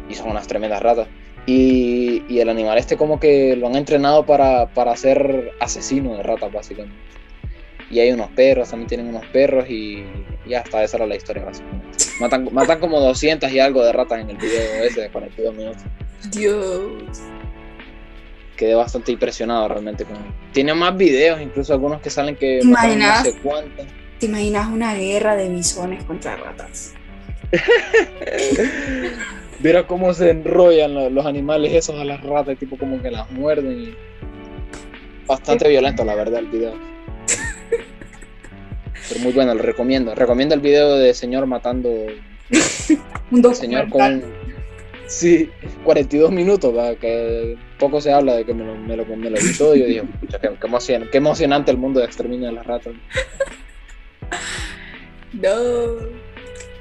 Y 0.09 0.15
son 0.15 0.29
unas 0.29 0.47
tremendas 0.47 0.81
ratas. 0.81 1.07
Y, 1.45 2.23
y 2.29 2.39
el 2.39 2.49
animal 2.49 2.77
este 2.77 2.97
como 2.97 3.19
que 3.19 3.55
lo 3.55 3.67
han 3.67 3.75
entrenado 3.75 4.25
para, 4.25 4.67
para 4.73 4.95
ser 4.95 5.51
asesino 5.59 6.15
de 6.15 6.23
ratas, 6.23 6.51
básicamente. 6.51 6.95
Y 7.89 7.99
hay 7.99 8.11
unos 8.11 8.29
perros, 8.29 8.69
también 8.69 8.87
tienen 8.87 9.07
unos 9.07 9.25
perros 9.27 9.69
y 9.69 10.03
ya 10.47 10.59
está, 10.59 10.83
esa 10.83 10.97
era 10.97 11.07
la 11.07 11.15
historia, 11.15 11.43
básicamente. 11.43 11.97
Matan, 12.19 12.47
matan 12.53 12.79
como 12.79 12.99
200 13.01 13.51
y 13.51 13.59
algo 13.59 13.83
de 13.83 13.91
ratas 13.91 14.21
en 14.21 14.29
el 14.29 14.37
video 14.37 14.83
ese 14.83 15.01
de 15.01 15.09
42 15.09 15.55
minutos. 15.55 15.83
Dios. 16.31 17.21
Quedé 18.61 18.75
bastante 18.75 19.11
impresionado 19.11 19.67
realmente 19.69 20.05
con 20.05 20.17
Tiene 20.53 20.75
más 20.75 20.95
videos, 20.95 21.41
incluso 21.41 21.73
algunos 21.73 21.99
que 21.99 22.11
salen 22.11 22.35
que 22.35 22.59
no 22.63 22.75
sé 23.23 23.33
cuántas. 23.41 23.87
¿Te 24.19 24.27
imaginas 24.27 24.69
una 24.69 24.93
guerra 24.93 25.35
de 25.35 25.49
bisones 25.49 26.03
contra 26.03 26.35
ratas? 26.35 26.93
Mira 29.61 29.87
cómo 29.87 30.13
se 30.13 30.29
enrollan 30.29 30.93
lo- 30.93 31.09
los 31.09 31.25
animales 31.25 31.73
esos 31.73 31.99
a 31.99 32.05
las 32.05 32.21
ratas, 32.21 32.55
tipo 32.59 32.77
como 32.77 33.01
que 33.01 33.09
las 33.09 33.31
muerden. 33.31 33.81
y- 33.81 33.95
Bastante 35.25 35.67
violento, 35.67 36.05
la 36.05 36.13
verdad, 36.13 36.41
el 36.41 36.45
video. 36.47 36.75
Pero 39.09 39.21
muy 39.21 39.31
bueno, 39.33 39.55
lo 39.55 39.63
recomiendo. 39.63 40.13
Recomiendo 40.13 40.53
el 40.53 40.61
video 40.61 40.97
de 40.97 41.15
señor 41.15 41.47
matando. 41.47 41.89
Un 43.31 43.55
señor 43.55 43.89
con. 43.89 44.23
Sí, 45.11 45.49
42 45.83 46.31
minutos, 46.31 46.73
¿verdad? 46.73 46.95
que 46.97 47.57
poco 47.77 47.99
se 47.99 48.13
habla 48.13 48.33
de 48.35 48.45
que 48.45 48.53
me 48.53 48.63
lo, 48.63 48.75
me 48.75 48.95
lo, 48.95 49.05
me 49.05 49.29
lo 49.29 49.37
vi 49.37 49.53
todo. 49.57 49.75
Y 49.75 49.79
yo 49.81 49.85
dije, 49.85 50.03
"Pucha, 50.03 50.39
qué, 50.39 50.49
qué 50.59 50.67
emocion- 50.67 51.09
qué 51.09 51.17
emocionante 51.17 51.69
el 51.69 51.77
mundo 51.77 51.99
de 51.99 52.05
exterminio 52.05 52.47
de 52.47 52.53
las 52.53 52.65
ratas. 52.65 52.93
No. 55.33 55.49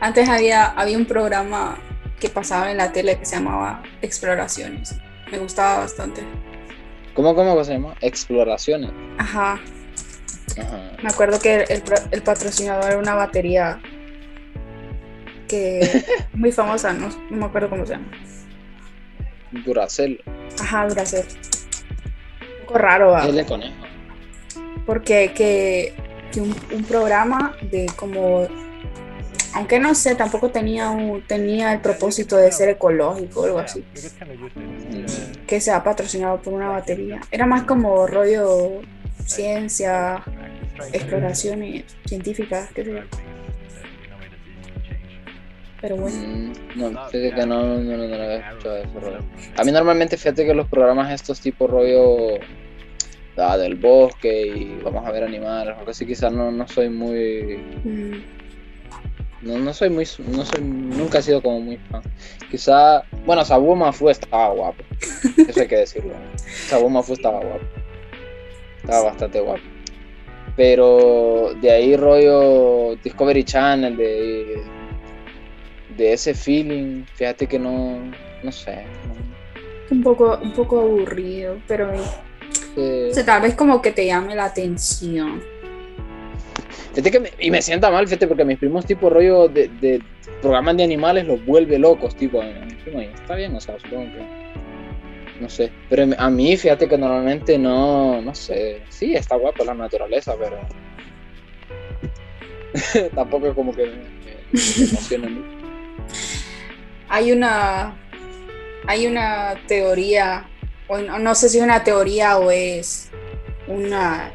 Antes 0.00 0.28
había, 0.28 0.66
había 0.66 0.96
un 0.96 1.04
programa 1.06 1.78
que 2.18 2.28
pasaba 2.28 2.70
en 2.70 2.76
la 2.78 2.92
tele 2.92 3.18
que 3.18 3.24
se 3.26 3.36
llamaba 3.36 3.82
Exploraciones. 4.02 4.96
Me 5.30 5.38
gustaba 5.38 5.80
bastante. 5.80 6.22
¿Cómo, 7.14 7.34
cómo 7.34 7.62
se 7.64 7.72
llama? 7.74 7.94
Exploraciones. 8.00 8.90
Ajá. 9.18 9.60
Ajá. 10.58 10.92
Me 11.02 11.08
acuerdo 11.08 11.38
que 11.40 11.62
el, 11.68 11.82
el 12.10 12.22
patrocinador 12.22 12.84
era 12.90 12.98
una 12.98 13.14
batería 13.14 13.80
que 15.51 16.05
muy 16.32 16.53
famosa, 16.53 16.92
no, 16.92 17.09
no 17.30 17.36
me 17.36 17.44
acuerdo 17.46 17.68
cómo 17.68 17.84
se 17.84 17.94
llama. 17.94 18.07
Duracell. 19.64 20.22
Ajá, 20.61 20.86
Duracell. 20.86 21.26
Un 22.61 22.66
poco 22.66 22.78
raro, 22.78 23.11
¿va? 23.11 23.26
Es 23.26 23.34
de 23.34 23.44
conejo. 23.44 23.74
porque 24.86 25.32
que, 25.34 25.92
que 26.32 26.40
un, 26.40 26.55
un 26.72 26.84
programa 26.84 27.57
de 27.62 27.86
como 27.96 28.46
aunque 29.53 29.80
no 29.80 29.96
sé 29.96 30.14
tampoco 30.14 30.51
tenía 30.51 30.90
un, 30.90 31.22
tenía 31.26 31.72
el 31.72 31.80
propósito 31.80 32.36
de 32.36 32.53
ser 32.53 32.68
ecológico 32.68 33.40
o 33.40 33.44
algo 33.46 33.59
así. 33.59 33.80
Uh, 33.80 35.46
que 35.46 35.61
sea 35.61 35.82
patrocinado 35.82 36.40
por 36.40 36.53
una 36.53 36.68
batería 36.68 37.20
era 37.32 37.46
más 37.46 37.64
como 37.64 38.07
rollo 38.07 38.80
ciencia 39.26 40.22
exploraciones 40.92 41.84
científicas 42.07 42.68
qué 42.74 42.84
sé 42.84 42.92
yo. 42.92 43.01
Pero 45.80 45.96
bueno 45.96 46.16
Mm, 46.16 46.52
No, 46.76 46.88
fíjate 47.08 47.32
que 47.34 47.46
no, 47.46 47.64
no, 47.64 47.78
no, 47.78 47.96
no 47.96 48.16
lo 48.16 48.22
había 48.24 48.48
escuchado 48.50 48.76
eso, 48.76 49.00
rollo. 49.00 49.18
A 49.56 49.64
mí 49.64 49.72
normalmente 49.72 50.16
fíjate 50.16 50.46
que 50.46 50.54
los 50.54 50.68
programas 50.68 51.12
estos 51.12 51.40
tipo 51.40 51.66
rollo, 51.66 52.38
ah, 53.36 53.56
del 53.56 53.76
bosque 53.76 54.46
y 54.46 54.78
vamos 54.82 55.06
a 55.06 55.10
ver 55.12 55.24
animales, 55.24 55.74
porque 55.76 55.90
así 55.92 56.06
quizás 56.06 56.32
no, 56.32 56.50
no 56.50 56.66
soy 56.68 56.88
muy... 56.90 57.58
Mm, 57.84 58.22
No, 59.42 59.58
no 59.58 59.72
soy 59.72 59.88
muy... 59.88 60.04
No 60.28 60.44
soy, 60.44 60.62
nunca 60.62 61.18
he 61.18 61.22
sido 61.22 61.40
como 61.42 61.60
muy 61.60 61.78
fan. 61.78 62.02
Quizá... 62.50 63.02
Bueno, 63.24 63.42
Sabu 63.44 63.74
Mafu 63.74 64.10
estaba 64.10 64.50
guapo. 64.52 64.84
Eso 65.48 65.60
hay 65.62 65.66
que 65.66 65.76
decirlo. 65.78 66.12
Sabu 66.46 66.90
Mafu 66.90 67.14
estaba 67.14 67.40
guapo. 67.40 67.64
Estaba 68.82 69.04
bastante 69.04 69.40
guapo. 69.40 69.62
Pero 70.56 71.54
de 71.60 71.70
ahí 71.70 71.96
rollo 71.96 72.96
Discovery 73.02 73.44
Channel, 73.44 73.96
de, 73.96 74.60
de 76.01 76.14
ese 76.14 76.32
feeling, 76.32 77.05
fíjate 77.14 77.46
que 77.46 77.59
no, 77.59 78.01
no 78.42 78.51
sé. 78.53 78.84
no- 79.07 79.20
un 79.94 80.03
poco, 80.03 80.38
un 80.40 80.53
poco 80.53 80.80
aburrido, 80.80 81.59
pero 81.66 81.90
o 81.92 83.12
sea, 83.12 83.24
tal 83.24 83.42
vez 83.42 83.55
como 83.55 83.82
que 83.82 83.90
te 83.90 84.07
llame 84.07 84.34
la 84.36 84.44
atención. 84.46 85.42
Fíjate 86.92 87.11
que 87.11 87.20
me- 87.20 87.32
y 87.38 87.51
me 87.51 87.61
sienta 87.61 87.90
mal, 87.90 88.07
fíjate, 88.07 88.26
porque 88.28 88.44
mis 88.44 88.57
primos 88.59 88.86
tipo 88.86 89.11
rollo 89.11 89.48
de, 89.48 89.68
de 89.80 90.01
programas 90.40 90.76
de 90.78 90.84
animales 90.84 91.26
los 91.26 91.44
vuelve 91.44 91.78
locos, 91.78 92.14
tipo, 92.16 92.40
a 92.40 92.44
mis 92.46 92.76
primos, 92.76 93.03
y 93.03 93.07
está 93.07 93.34
bien, 93.34 93.55
o 93.55 93.61
sea, 93.61 93.78
supongo 93.80 94.05
que, 94.12 95.40
no 95.40 95.48
sé, 95.51 95.70
pero 95.90 96.05
a 96.16 96.30
mí, 96.30 96.57
fíjate 96.57 96.88
que 96.88 96.96
normalmente 96.96 97.59
no, 97.59 98.22
no 98.22 98.34
sé, 98.34 98.82
sí, 98.88 99.14
está 99.14 99.36
guapa 99.36 99.64
la 99.64 99.74
naturaleza, 99.74 100.34
pero 100.38 100.57
tampoco 103.14 103.48
es 103.48 103.55
como 103.55 103.72
que 103.74 103.84
me, 103.86 103.92
me- 103.92 104.01
me 104.53 104.88
emociona 104.88 105.28
mucho. 105.28 105.59
Hay 107.08 107.32
una, 107.32 107.96
hay 108.86 109.06
una 109.06 109.54
teoría, 109.66 110.48
o 110.88 110.98
no, 110.98 111.34
sé 111.34 111.48
si 111.48 111.58
es 111.58 111.64
una 111.64 111.82
teoría 111.84 112.38
o 112.38 112.50
es 112.50 113.11
una 113.66 114.32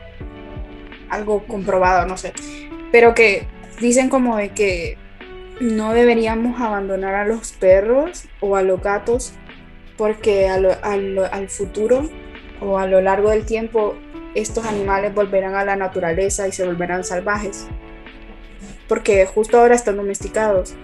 algo 1.10 1.46
comprobado, 1.46 2.06
no 2.06 2.18
sé, 2.18 2.34
pero 2.92 3.14
que 3.14 3.48
dicen 3.80 4.10
como 4.10 4.38
de 4.38 4.50
que 4.50 4.98
no 5.62 5.94
deberíamos 5.94 6.60
abandonar 6.60 7.16
a 7.16 7.26
los 7.26 7.54
perros 7.54 8.26
o 8.42 8.56
a 8.56 8.62
los 8.64 8.82
gatos 8.82 9.34
porque 9.98 10.50
a 10.50 10.58
lo- 10.58 10.76
al 10.84 11.50
futuro 11.50 12.10
o 12.60 12.78
a 12.78 12.88
lo 12.88 13.00
largo 13.02 13.30
del 13.30 13.46
tiempo 13.46 13.96
estos 14.34 14.66
animales 14.66 15.14
volverán 15.14 15.56
a 15.56 15.64
la 15.64 15.76
naturaleza 15.78 16.48
y 16.48 16.52
se 16.52 16.66
volverán 16.66 17.04
salvajes 17.06 17.68
porque 18.90 19.26
justo 19.26 19.58
ahora 19.60 19.76
están 19.76 19.96
domesticados 19.98 20.76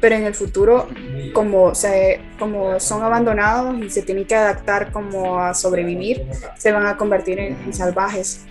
pero 0.00 0.14
en 0.14 0.24
el 0.24 0.34
futuro 0.34 0.88
como, 1.32 1.74
se, 1.74 2.20
como 2.38 2.78
son 2.80 3.02
abandonados 3.02 3.82
y 3.82 3.90
se 3.90 4.02
tienen 4.02 4.24
que 4.24 4.34
adaptar 4.34 4.92
como 4.92 5.40
a 5.40 5.54
sobrevivir, 5.54 6.26
se 6.56 6.72
van 6.72 6.86
a 6.86 6.96
convertir 6.96 7.38
en, 7.38 7.56
en 7.64 7.72
salvajes. 7.72 8.44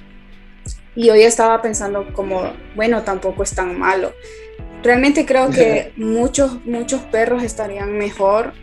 Y 0.96 1.10
hoy 1.10 1.24
estaba 1.24 1.62
pensando 1.62 2.14
como, 2.14 2.54
bueno, 2.76 3.04
tampoco 3.04 3.44
es 3.44 3.54
tan 3.54 3.78
malo. 3.78 4.14
Realmente 4.82 5.26
creo 5.26 5.50
que 5.50 5.92
muchos, 5.98 6.64
muchos 6.66 7.02
perros 7.02 7.44
estarían 7.44 7.98
mejor 7.98 8.54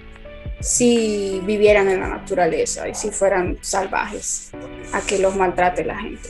si 0.61 1.43
vivieran 1.45 1.89
en 1.89 2.01
la 2.01 2.09
naturaleza 2.09 2.89
y 2.89 2.95
si 2.95 3.11
fueran 3.11 3.59
salvajes 3.61 4.53
a 4.93 5.01
que 5.01 5.19
los 5.19 5.35
maltrate 5.35 5.85
la 5.85 5.99
gente. 5.99 6.29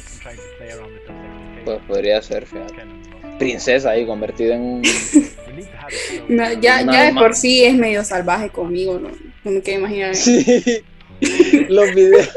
Pues 1.64 1.80
podría 1.86 2.20
ser, 2.22 2.46
fíjate. 2.46 3.01
Princesa 3.38 3.90
ahí 3.90 4.06
convertida 4.06 4.54
en 4.54 4.60
un... 4.62 4.82
No, 6.28 6.44
ya, 6.54 6.80
ya 6.90 7.04
de 7.04 7.12
por 7.12 7.34
sí 7.34 7.64
es 7.64 7.74
medio 7.74 8.02
salvaje 8.04 8.48
conmigo, 8.48 8.98
¿no? 8.98 9.10
No 9.44 9.50
me 9.50 9.60
quiero 9.60 9.80
imaginar. 9.80 10.14
Sí. 10.14 10.82
Los 11.68 11.94
videos, 11.94 12.30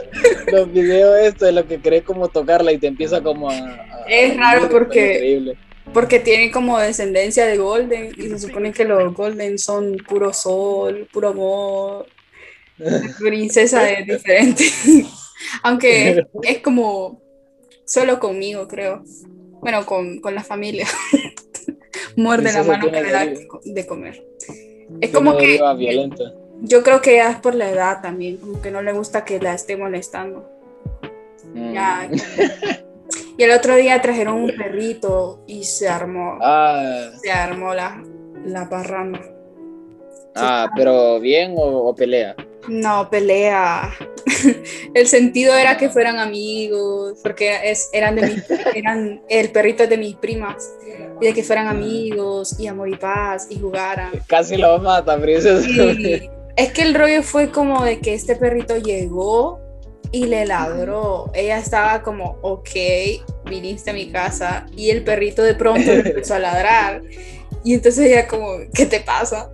los 0.51 0.71
videos 0.71 1.17
esto 1.19 1.45
de 1.45 1.53
lo 1.53 1.67
que 1.67 1.79
querés 1.81 2.03
como 2.03 2.27
tocarla 2.27 2.71
y 2.71 2.77
te 2.77 2.85
empieza 2.85 3.23
como 3.23 3.49
a... 3.49 3.55
a- 3.55 4.05
Es 4.07 4.37
raro 4.37 4.69
porque- 4.69 5.13
Increíble. 5.15 5.57
Porque 5.93 6.19
tienen 6.19 6.51
como 6.51 6.77
descendencia 6.77 7.45
de 7.47 7.57
Golden 7.57 8.11
y 8.17 8.29
se 8.29 8.37
supone 8.39 8.73
que 8.73 8.83
los 8.85 9.13
Golden 9.13 9.57
son 9.57 9.97
puro 10.07 10.33
sol, 10.33 11.07
puro 11.11 11.29
amor. 11.29 12.07
Princesa 13.19 13.89
es 13.89 14.05
diferente. 14.05 14.65
Aunque 15.63 16.25
es 16.43 16.59
como 16.59 17.21
solo 17.85 18.19
conmigo, 18.19 18.67
creo. 18.67 19.03
Bueno, 19.65 19.83
con, 19.85 20.19
con 20.19 20.35
la 20.35 20.43
familia. 20.43 20.85
Muerde 22.15 22.53
la 22.53 22.61
mano 22.63 22.91
que 22.91 23.01
le 23.01 23.11
da 23.11 23.25
de 23.63 23.85
comer. 23.87 24.23
Es 25.01 25.09
como 25.09 25.35
que 25.37 25.59
violenta. 25.75 26.23
yo 26.61 26.83
creo 26.83 27.01
que 27.01 27.15
ya 27.15 27.31
es 27.31 27.37
por 27.37 27.55
la 27.55 27.67
edad 27.69 27.99
también, 28.01 28.37
como 28.37 28.61
que 28.61 28.69
no 28.69 28.83
le 28.83 28.93
gusta 28.93 29.25
que 29.25 29.39
la 29.39 29.55
esté 29.55 29.75
molestando. 29.75 30.47
Mm. 31.53 31.73
Ya, 31.73 32.07
y 33.37 33.43
el 33.43 33.51
otro 33.51 33.75
día 33.75 33.99
trajeron 34.03 34.35
un 34.35 34.55
perrito 34.55 35.43
y 35.47 35.63
se 35.63 35.89
armó, 35.89 36.37
Ah, 36.41 37.09
se 37.21 37.31
armó 37.31 37.73
la, 37.73 38.03
la 38.45 38.69
parranda. 38.69 39.19
ah, 40.35 40.69
pero 40.75 41.19
bien 41.19 41.55
o, 41.57 41.87
o 41.89 41.95
pelea. 41.95 42.35
No, 42.67 43.09
pelea. 43.09 43.89
El 44.93 45.07
sentido 45.07 45.55
era 45.55 45.77
que 45.77 45.89
fueran 45.89 46.17
amigos, 46.17 47.19
porque 47.21 47.57
es, 47.63 47.89
eran 47.93 48.15
de 48.15 48.27
mis, 48.27 48.43
eran, 48.75 49.21
el 49.29 49.51
perrito 49.51 49.83
es 49.83 49.89
de 49.89 49.97
mis 49.97 50.15
primas, 50.15 50.71
y 51.21 51.25
de 51.25 51.33
que 51.33 51.43
fueran 51.43 51.67
amigos, 51.67 52.59
y 52.59 52.67
amor 52.67 52.89
y 52.89 52.95
paz, 52.95 53.47
y 53.49 53.59
jugaran. 53.59 54.11
Casi 54.27 54.57
lo 54.57 54.79
mata, 54.79 55.19
princesa. 55.19 55.67
Y 55.67 56.29
es 56.55 56.71
que 56.73 56.81
el 56.81 56.95
rollo 56.95 57.21
fue 57.21 57.51
como 57.51 57.83
de 57.83 57.99
que 57.99 58.13
este 58.13 58.35
perrito 58.35 58.77
llegó 58.77 59.59
y 60.11 60.25
le 60.25 60.45
ladró. 60.45 61.29
Ella 61.33 61.57
estaba 61.57 62.01
como, 62.01 62.37
ok, 62.41 62.69
viniste 63.49 63.91
a 63.91 63.93
mi 63.93 64.11
casa, 64.11 64.65
y 64.75 64.89
el 64.89 65.03
perrito 65.03 65.43
de 65.43 65.55
pronto 65.55 65.91
le 65.91 65.99
empezó 65.99 66.35
a 66.35 66.39
ladrar. 66.39 67.01
Y 67.63 67.73
entonces 67.73 68.07
ella 68.07 68.27
como, 68.27 68.57
¿qué 68.73 68.85
te 68.85 69.01
pasa? 69.01 69.51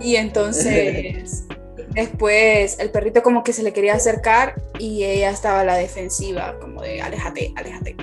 Y 0.00 0.16
entonces 0.16 1.44
después 1.90 2.78
el 2.78 2.90
perrito 2.90 3.22
como 3.22 3.42
que 3.42 3.52
se 3.52 3.62
le 3.62 3.72
quería 3.72 3.94
acercar 3.94 4.60
y 4.78 5.04
ella 5.04 5.30
estaba 5.30 5.60
a 5.60 5.64
la 5.64 5.76
defensiva, 5.76 6.58
como 6.60 6.82
de, 6.82 7.00
aléjate, 7.00 7.52
aléjate. 7.56 7.96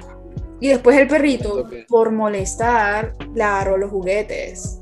Y 0.59 0.69
después 0.69 0.97
el 0.97 1.07
perrito, 1.07 1.69
por 1.87 2.11
molestar, 2.11 3.13
le 3.33 3.43
agarró 3.43 3.77
los 3.77 3.91
juguetes 3.91 4.79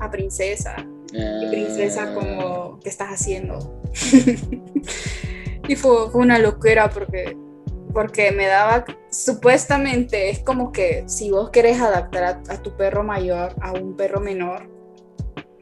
a 0.00 0.10
Princesa. 0.10 0.76
Y 1.12 1.46
Princesa 1.48 2.02
Ah, 2.02 2.14
como, 2.14 2.80
¿qué 2.80 2.88
estás 2.88 3.08
haciendo? 3.08 3.80
y 5.68 5.76
fue, 5.76 6.10
fue 6.10 6.20
una 6.20 6.38
locura 6.38 6.90
porque, 6.90 7.36
porque 7.92 8.32
me 8.32 8.46
daba, 8.46 8.84
supuestamente 9.10 10.30
es 10.30 10.40
como 10.40 10.72
que 10.72 11.04
si 11.06 11.30
vos 11.30 11.50
querés 11.50 11.80
adaptar 11.80 12.24
a, 12.24 12.42
a 12.52 12.62
tu 12.62 12.76
perro 12.76 13.02
mayor 13.02 13.54
a 13.60 13.72
un 13.72 13.96
perro 13.96 14.20
menor, 14.20 14.68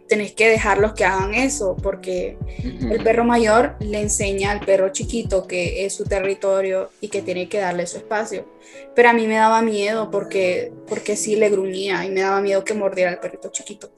tenés 0.09 0.33
que 0.33 0.49
dejarlos 0.49 0.95
que 0.95 1.05
hagan 1.05 1.35
eso, 1.35 1.77
porque 1.77 2.39
ujú. 2.59 2.93
el 2.93 3.03
perro 3.03 3.25
mayor 3.25 3.77
le 3.81 4.01
enseña 4.01 4.51
al 4.53 4.61
perro 4.61 4.91
chiquito 4.91 5.47
que 5.47 5.85
es 5.85 5.95
su 5.95 6.05
territorio 6.05 6.91
y 7.01 7.09
que 7.09 7.23
tiene 7.23 7.49
que 7.49 7.59
darle 7.59 7.87
su 7.87 7.99
espacio. 7.99 8.47
Pero 8.95 9.11
a 9.11 9.13
mí 9.13 9.27
me 9.27 9.37
daba 9.37 9.63
miedo 9.63 10.11
porque, 10.11 10.73
porque 10.89 11.17
sí 11.17 11.37
le 11.37 11.51
gruñía 11.51 12.05
y 12.05 12.11
me 12.11 12.21
daba 12.21 12.41
miedo 12.41 12.65
que 12.65 12.75
mordiera 12.75 13.11
al 13.11 13.21
perrito 13.21 13.51
chiquito. 13.51 13.91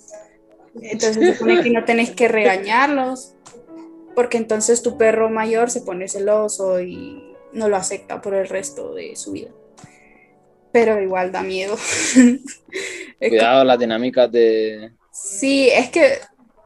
Entonces 0.81 1.17
se 1.17 1.33
supone 1.35 1.63
que 1.63 1.71
no 1.71 1.85
tenés 1.85 2.11
que 2.11 2.29
regañarlos 2.29 3.35
porque 4.15 4.37
entonces 4.37 4.83
tu 4.83 4.99
perro 4.99 5.31
mayor 5.31 5.71
se 5.71 5.81
pone 5.81 6.09
celoso 6.09 6.81
y 6.81 7.37
no 7.53 7.69
lo 7.69 7.77
acepta 7.77 8.21
por 8.21 8.35
el 8.35 8.49
resto 8.49 8.95
de 8.95 9.15
su 9.15 9.33
vida. 9.33 9.51
Pero 10.73 11.01
igual 11.01 11.33
da 11.33 11.43
miedo. 11.43 11.77
Cuidado 13.19 13.65
las 13.65 13.79
dinámicas 13.79 14.31
de... 14.31 14.93
Sí, 15.11 15.69
es 15.71 15.91
que 15.91 16.21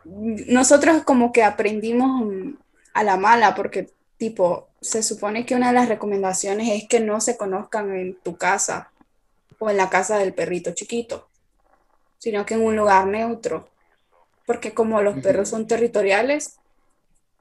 nosotros 0.05 1.03
como 1.05 1.32
que 1.32 1.43
aprendimos 1.43 2.57
a 2.95 3.05
la 3.05 3.16
mala, 3.16 3.55
porque 3.55 3.90
tipo, 4.16 4.68
se 4.80 5.03
supone 5.03 5.47
que 5.47 5.55
una 5.55 5.68
de 5.68 5.74
las 5.74 5.88
recomendaciones 5.88 6.68
es 6.70 6.88
que 6.88 7.01
no 7.01 7.20
se 7.20 7.36
conozcan 7.36 7.95
en 7.97 8.14
tu 8.20 8.36
casa 8.36 8.93
o 9.59 9.70
en 9.70 9.76
la 9.76 9.90
casa 9.90 10.18
del 10.18 10.34
perrito 10.34 10.72
chiquito, 10.72 11.28
sino 12.18 12.45
que 12.45 12.55
en 12.55 12.62
un 12.62 12.76
lugar 12.76 13.07
neutro, 13.07 13.68
porque 14.47 14.74
como 14.74 15.03
los 15.03 15.18
perros 15.20 15.49
son 15.49 15.66
territoriales, 15.66 16.57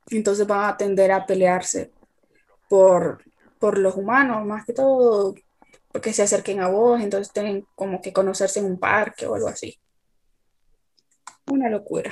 entonces 0.10 0.48
van 0.48 0.70
a 0.70 0.78
tender 0.78 1.12
a 1.12 1.26
pelearse 1.26 1.92
por, 2.70 3.24
por 3.60 3.78
los 3.78 3.96
humanos, 3.96 4.46
más 4.46 4.66
que 4.66 4.74
todo, 4.74 5.36
porque 5.92 6.14
se 6.14 6.24
acerquen 6.24 6.62
a 6.62 6.68
vos, 6.68 7.02
entonces 7.02 7.34
tienen 7.34 7.66
como 7.76 8.02
que 8.02 8.14
conocerse 8.14 8.60
en 8.60 8.66
un 8.66 8.80
parque 8.80 9.26
o 9.26 9.36
algo 9.36 9.48
así. 9.48 9.81
Una 11.48 11.70
locura. 11.70 12.12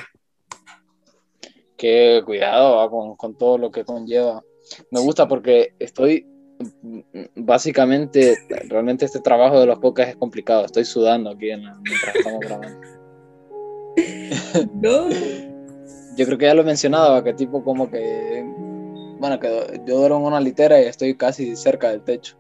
que 1.78 2.22
cuidado 2.26 2.78
¿va? 2.78 2.90
con, 2.90 3.16
con 3.16 3.38
todo 3.38 3.58
lo 3.58 3.72
que 3.72 3.86
conlleva. 3.86 4.44
Me 4.92 5.00
gusta 5.00 5.28
porque 5.28 5.74
estoy 5.80 6.26
mm, 6.84 7.00
básicamente, 7.36 8.38
realmente 8.68 9.06
este 9.06 9.20
trabajo 9.22 9.60
de 9.60 9.66
los 9.66 9.80
podcasts 9.80 10.12
es 10.12 10.18
complicado. 10.18 10.66
Estoy 10.66 10.84
sudando 10.86 11.30
aquí 11.30 11.52
en 11.52 11.64
la- 11.64 11.76
mientras 11.82 12.16
estamos 12.18 12.42
grabando. 12.42 12.80
No. 14.76 15.10
Yo 16.18 16.26
creo 16.26 16.38
que 16.38 16.46
ya 16.46 16.54
lo 16.54 16.62
he 16.64 16.66
mencionado, 16.66 17.14
¿va? 17.14 17.24
que 17.24 17.34
tipo 17.34 17.64
como 17.64 17.90
que 17.90 18.44
Bueno, 19.20 19.40
que 19.40 19.82
yo 19.86 20.00
duermo 20.00 20.18
en 20.18 20.24
una 20.26 20.42
litera 20.42 20.82
y 20.82 20.86
estoy 20.86 21.16
casi 21.16 21.56
cerca 21.56 21.90
del 21.92 22.04
techo. 22.04 22.36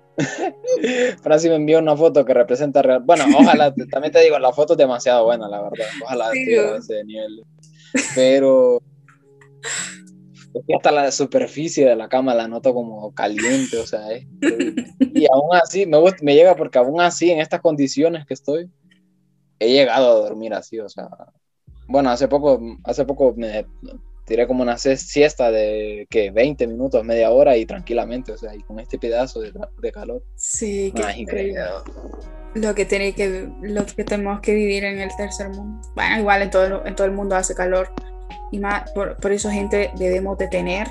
Francis 1.21 1.49
me 1.49 1.55
envió 1.57 1.79
una 1.79 1.95
foto 1.95 2.25
que 2.25 2.33
representa 2.33 2.81
real. 2.81 3.01
Bueno, 3.03 3.25
ojalá, 3.37 3.73
también 3.91 4.11
te 4.11 4.21
digo, 4.21 4.37
la 4.39 4.51
foto 4.53 4.73
es 4.73 4.77
demasiado 4.77 5.25
buena, 5.25 5.47
la 5.47 5.61
verdad. 5.61 5.85
Ojalá 6.01 6.31
Sí, 6.31 6.39
estuviera 6.39 6.73
a 6.73 6.77
ese 6.77 7.03
nivel. 7.05 7.43
Pero 8.15 8.81
hasta 10.75 10.91
la 10.91 11.11
superficie 11.11 11.85
de 11.85 11.95
la 11.95 12.09
cama 12.09 12.33
la 12.35 12.47
noto 12.47 12.73
como 12.73 13.13
caliente, 13.13 13.77
o 13.77 13.85
sea, 13.85 14.01
increíble. 14.17 14.85
Y 14.99 15.25
aún 15.31 15.55
así, 15.61 15.85
me, 15.85 15.97
gusta- 15.97 16.23
me 16.23 16.35
llega 16.35 16.55
porque 16.55 16.77
aún 16.79 17.01
así, 17.01 17.31
en 17.31 17.39
estas 17.39 17.61
condiciones 17.61 18.25
que 18.25 18.33
estoy, 18.33 18.69
he 19.59 19.71
llegado 19.71 20.09
a 20.09 20.19
dormir 20.27 20.53
así, 20.53 20.79
o 20.79 20.89
sea. 20.89 21.09
Bueno, 21.87 22.09
hace 22.09 22.27
poco, 22.27 22.59
hace 22.83 23.05
poco 23.05 23.33
me 23.35 23.65
tiré 24.29 24.47
como 24.47 24.63
una 24.63 24.77
siesta 24.77 25.51
de 25.51 26.07
que 26.09 26.31
20 26.31 26.67
minutos, 26.67 27.03
media 27.03 27.31
hora 27.31 27.57
y 27.57 27.65
tranquilamente, 27.65 28.31
o 28.31 28.37
sea, 28.37 28.55
y 28.55 28.61
con 28.63 28.79
este 28.79 28.97
pedazo 28.97 29.41
de, 29.41 29.51
de 29.81 29.91
calor. 29.91 30.23
Sí, 30.35 30.93
qué 30.95 31.03
Ah, 31.03 31.11
es 31.11 31.17
increíble. 31.17 31.59
Lo 32.53 32.73
que, 32.73 32.85
tiene 32.85 33.13
que, 33.13 33.49
lo 33.61 33.85
que 33.85 34.03
tenemos 34.03 34.39
que 34.39 34.53
vivir 34.53 34.83
en 34.85 34.99
el 34.99 35.09
tercer 35.17 35.49
mundo. 35.49 35.81
Bueno, 35.95 36.19
igual 36.19 36.41
en 36.43 36.49
todo, 36.49 36.63
el- 36.65 36.87
en 36.87 36.95
todo 36.95 37.05
el 37.05 37.11
mundo 37.13 37.35
hace 37.35 37.53
calor. 37.53 37.91
Y 38.51 38.59
más, 38.59 38.89
por, 38.91 39.17
por 39.17 39.31
eso, 39.31 39.49
gente, 39.49 39.91
debemos 39.97 40.37
de 40.37 40.47
tener, 40.47 40.87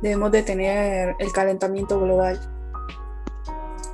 debemos 0.00 0.32
de 0.32 0.42
tener 0.42 1.14
el 1.18 1.32
calentamiento 1.32 2.00
global. 2.00 2.40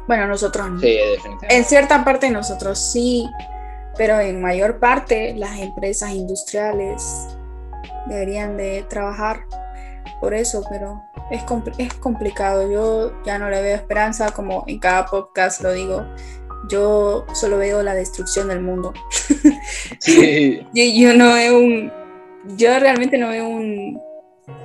Bueno, 0.06 0.26
nosotros 0.26 0.70
no. 0.70 0.80
Sí, 0.80 0.86
definitivamente. 0.96 1.54
En 1.54 1.64
cierta 1.64 2.04
parte 2.04 2.30
nosotros 2.30 2.78
sí, 2.78 3.26
pero 3.98 4.18
en 4.20 4.40
mayor 4.40 4.78
parte 4.78 5.34
las 5.34 5.58
empresas 5.58 6.12
industriales 6.12 7.36
deberían 8.08 8.56
de 8.56 8.84
trabajar 8.88 9.40
por 10.20 10.34
eso, 10.34 10.64
pero 10.68 11.00
es, 11.30 11.42
compl- 11.44 11.74
es 11.78 11.92
complicado. 11.94 12.70
Yo 12.70 13.12
ya 13.24 13.38
no 13.38 13.48
le 13.50 13.62
veo 13.62 13.76
esperanza, 13.76 14.30
como 14.32 14.64
en 14.66 14.78
cada 14.78 15.06
podcast 15.06 15.60
lo 15.62 15.72
digo. 15.72 16.04
Yo 16.68 17.24
solo 17.34 17.56
veo 17.58 17.82
la 17.82 17.94
destrucción 17.94 18.48
del 18.48 18.60
mundo. 18.60 18.92
Sí, 20.00 20.60
Yo, 20.74 20.84
yo 20.84 21.16
no 21.16 21.34
veo 21.34 21.58
un. 21.58 21.92
Yo 22.56 22.78
realmente 22.78 23.18
no 23.18 23.28
veo 23.28 23.48
un, 23.48 24.00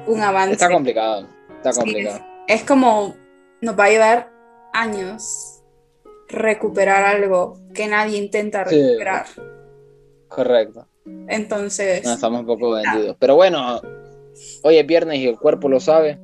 un 0.07 0.21
avance. 0.21 0.53
está 0.53 0.69
complicado, 0.69 1.27
está 1.57 1.73
Sí, 1.73 1.79
complicado. 1.79 2.19
es 2.47 2.63
como 2.63 3.15
nos 3.61 3.77
va 3.77 3.85
a 3.85 3.89
llevar 3.89 4.31
años 4.73 5.61
recuperar 6.29 7.03
algo 7.05 7.57
que 7.73 7.87
nadie 7.87 8.17
intenta 8.17 8.65
Sí. 8.67 8.75
recuperar. 8.81 9.25
Correcto. 10.27 10.87
Entonces, 11.27 12.03
No, 12.03 12.13
estamos 12.13 12.41
un 12.41 12.45
poco 12.47 12.71
vendidos. 12.71 13.15
Pero 13.19 13.35
bueno, 13.35 13.81
hoy 14.63 14.77
es 14.77 14.85
viernes 14.87 15.19
y 15.19 15.27
el 15.27 15.37
cuerpo 15.37 15.69
lo 15.69 15.79
sabe. 15.79 16.19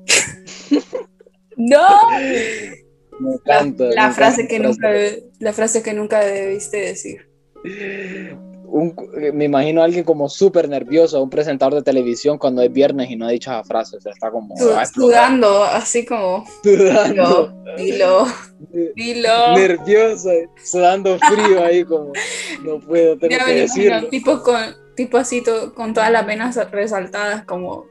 no. 1.57 1.87
Me 3.19 3.31
La, 3.43 3.59
encanta, 3.59 4.11
frase 4.13 4.47
que 4.47 4.59
nunca, 4.59 4.89
la 5.39 5.51
frase 5.51 5.83
que 5.83 5.93
nunca 5.93 6.21
debiste 6.21 6.77
decir. 6.77 7.29
Un- 8.71 8.93
me 9.33 9.45
imagino 9.45 9.81
a 9.81 9.85
alguien 9.85 10.03
como 10.03 10.29
súper 10.29 10.69
nervioso, 10.69 11.21
un 11.23 11.29
presentador 11.29 11.75
de 11.75 11.81
televisión 11.81 12.37
cuando 12.37 12.61
es 12.61 12.71
viernes 12.71 13.09
y 13.09 13.15
no 13.15 13.25
ha 13.25 13.31
dicho 13.31 13.49
esa 13.51 13.63
frase. 13.63 13.97
O 13.97 14.01
sea, 14.01 14.11
está 14.11 14.29
como 14.31 14.55
Sudando, 14.93 15.63
así 15.63 16.05
como, 16.05 16.45
sudando, 16.63 17.53
dilo, 17.77 18.25
dilo. 18.95 19.53
nervioso, 19.55 20.29
sudando 20.63 21.17
frío 21.19 21.63
ahí 21.63 21.83
como 21.83 22.13
no 22.63 22.79
puedo, 22.79 23.17
tengo 23.17 23.35
Ya 23.37 23.45
que 23.45 23.53
decirlo. 23.55 24.07
tipo 24.09 24.41
con, 24.43 24.61
tipo 24.95 25.17
así 25.17 25.41
to- 25.41 25.73
con 25.73 25.93
todas 25.93 26.11
las 26.11 26.25
venas 26.25 26.55
resaltadas, 26.71 27.45
como 27.45 27.85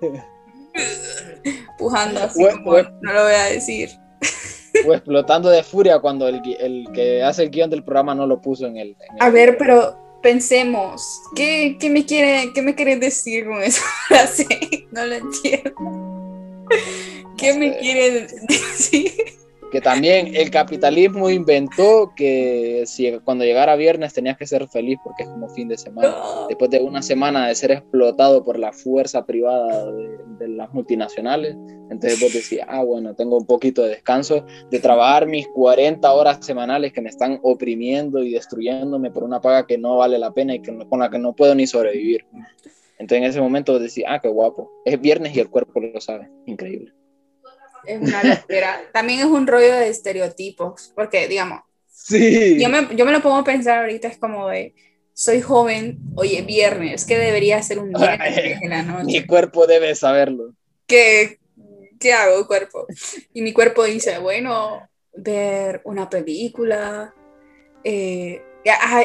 pujando 1.78 2.20
así, 2.22 2.40
Bueno, 2.40 2.58
como, 2.58 2.70
bueno. 2.70 2.90
no 3.02 3.12
lo 3.12 3.22
voy 3.24 3.34
a 3.34 3.44
decir. 3.44 3.90
O 4.86 4.92
explotando 4.94 5.48
de 5.48 5.64
furia 5.64 5.98
cuando 5.98 6.28
el, 6.28 6.40
el 6.60 6.86
que 6.94 7.20
hace 7.24 7.42
el 7.42 7.50
guion 7.50 7.68
del 7.68 7.82
programa 7.82 8.14
no 8.14 8.26
lo 8.28 8.40
puso 8.40 8.66
en 8.66 8.76
el. 8.76 8.88
en 8.90 9.16
el- 9.16 9.22
A 9.22 9.30
ver, 9.30 9.56
pero 9.58 9.96
pensemos, 10.22 11.22
¿qué, 11.34 11.76
qué 11.80 11.90
me 11.90 12.04
quiere, 12.04 12.52
qué 12.52 12.62
me 12.62 12.74
quieres 12.74 13.00
decir 13.00 13.46
con 13.46 13.62
esa 13.62 13.82
frase? 14.08 14.46
No 14.90 15.04
lo 15.04 15.14
entiendo. 15.14 15.74
¿Qué 17.36 17.54
me 17.54 17.72
sé. 17.72 17.78
quieres 17.78 18.34
decir? 18.46 19.38
Que 19.70 19.80
también 19.80 20.34
el 20.34 20.50
capitalismo 20.50 21.28
inventó 21.28 22.12
que 22.16 22.84
si 22.86 23.10
cuando 23.20 23.44
llegara 23.44 23.76
viernes 23.76 24.14
tenías 24.14 24.38
que 24.38 24.46
ser 24.46 24.66
feliz 24.68 24.98
porque 25.04 25.24
es 25.24 25.28
como 25.28 25.48
fin 25.50 25.68
de 25.68 25.76
semana. 25.76 26.14
Después 26.48 26.70
de 26.70 26.80
una 26.80 27.02
semana 27.02 27.48
de 27.48 27.54
ser 27.54 27.72
explotado 27.72 28.44
por 28.44 28.58
la 28.58 28.72
fuerza 28.72 29.26
privada 29.26 29.92
de, 29.92 30.18
de 30.38 30.48
las 30.48 30.72
multinacionales, 30.72 31.56
entonces 31.90 32.20
vos 32.20 32.32
decís, 32.32 32.60
ah, 32.66 32.82
bueno, 32.82 33.14
tengo 33.14 33.36
un 33.36 33.46
poquito 33.46 33.82
de 33.82 33.90
descanso 33.90 34.44
de 34.70 34.78
trabajar 34.78 35.26
mis 35.26 35.48
40 35.48 36.10
horas 36.12 36.44
semanales 36.44 36.92
que 36.92 37.00
me 37.00 37.08
están 37.08 37.38
oprimiendo 37.42 38.22
y 38.22 38.32
destruyéndome 38.32 39.10
por 39.10 39.24
una 39.24 39.40
paga 39.40 39.66
que 39.66 39.78
no 39.78 39.96
vale 39.98 40.18
la 40.18 40.32
pena 40.32 40.54
y 40.54 40.60
que 40.60 40.76
con 40.88 41.00
la 41.00 41.10
que 41.10 41.18
no 41.18 41.34
puedo 41.34 41.54
ni 41.54 41.66
sobrevivir. 41.66 42.26
Entonces 42.98 43.18
en 43.18 43.24
ese 43.24 43.40
momento 43.40 43.72
vos 43.72 43.82
decís, 43.82 44.04
ah, 44.06 44.18
qué 44.20 44.28
guapo. 44.28 44.70
Es 44.84 45.00
viernes 45.00 45.34
y 45.36 45.40
el 45.40 45.48
cuerpo 45.48 45.80
lo 45.80 46.00
sabe. 46.00 46.28
Increíble. 46.46 46.92
Es 47.84 48.00
una 48.00 48.22
locura. 48.24 48.80
También 48.92 49.20
es 49.20 49.26
un 49.26 49.46
rollo 49.46 49.74
de 49.74 49.88
estereotipos, 49.88 50.92
porque 50.94 51.28
digamos, 51.28 51.60
Sí. 51.90 52.58
yo 52.60 52.68
me, 52.68 52.88
yo 52.96 53.04
me 53.04 53.12
lo 53.12 53.20
pongo 53.22 53.36
a 53.36 53.44
pensar 53.44 53.80
ahorita, 53.80 54.08
es 54.08 54.18
como 54.18 54.48
de, 54.48 54.74
soy 55.14 55.40
joven, 55.42 55.98
oye, 56.16 56.42
viernes, 56.42 57.04
¿qué 57.04 57.18
debería 57.18 57.62
ser 57.62 57.78
un 57.80 57.92
viernes 57.92 58.38
en 58.62 58.70
la 58.70 58.82
Mi 58.82 59.04
noche? 59.04 59.26
cuerpo 59.26 59.66
debe 59.66 59.94
saberlo. 59.94 60.54
¿Qué, 60.86 61.38
¿Qué 62.00 62.12
hago, 62.12 62.46
cuerpo? 62.46 62.86
Y 63.34 63.42
mi 63.42 63.52
cuerpo 63.52 63.84
dice, 63.84 64.18
bueno, 64.18 64.88
ver 65.12 65.82
una 65.84 66.08
película. 66.08 67.12
eh, 67.84 68.40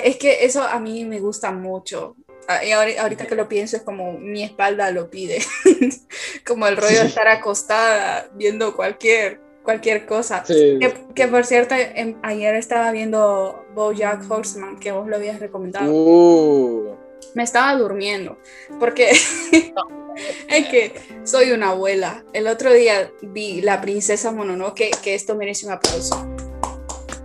es 0.03 0.17
que 0.17 0.43
eso 0.45 0.61
a 0.63 0.79
mí 0.79 1.05
me 1.05 1.19
gusta 1.19 1.51
mucho. 1.51 2.15
Ah, 2.47 2.59
ahorita 2.99 3.25
que 3.25 3.35
lo 3.35 3.47
pienso 3.47 3.77
es 3.77 3.83
como 3.83 4.13
mi 4.13 4.43
espalda 4.43 4.91
lo 4.91 5.09
pide. 5.09 5.39
como 6.45 6.67
el 6.67 6.77
rollo 6.77 6.99
de 6.99 7.07
estar 7.07 7.27
acostada 7.27 8.29
viendo 8.33 8.75
cualquier, 8.75 9.39
cualquier 9.63 10.05
cosa. 10.05 10.43
Sí. 10.45 10.77
Que, 10.79 10.93
que, 11.15 11.27
por 11.27 11.45
cierto, 11.45 11.75
em, 11.75 12.15
ayer 12.21 12.55
estaba 12.55 12.91
viendo 12.91 13.65
Bojack 13.73 14.29
Horseman, 14.29 14.79
que 14.79 14.91
vos 14.91 15.07
lo 15.07 15.15
habías 15.15 15.39
recomendado 15.39 15.91
Uh. 15.91 16.95
me 17.33 17.43
estaba 17.43 17.75
durmiendo 17.75 18.37
porque 18.79 19.11
es 20.49 20.67
que 20.67 20.93
soy 21.23 21.51
una 21.51 21.69
abuela. 21.69 22.23
El 22.33 22.47
otro 22.47 22.73
día 22.73 23.11
vi 23.21 23.61
La 23.61 23.81
princesa 23.81 24.31
Mononoke, 24.31 24.91
que 25.01 25.15
esto 25.15 25.35
merece 25.35 25.65
un 25.65 25.73
aplauso. 25.73 26.27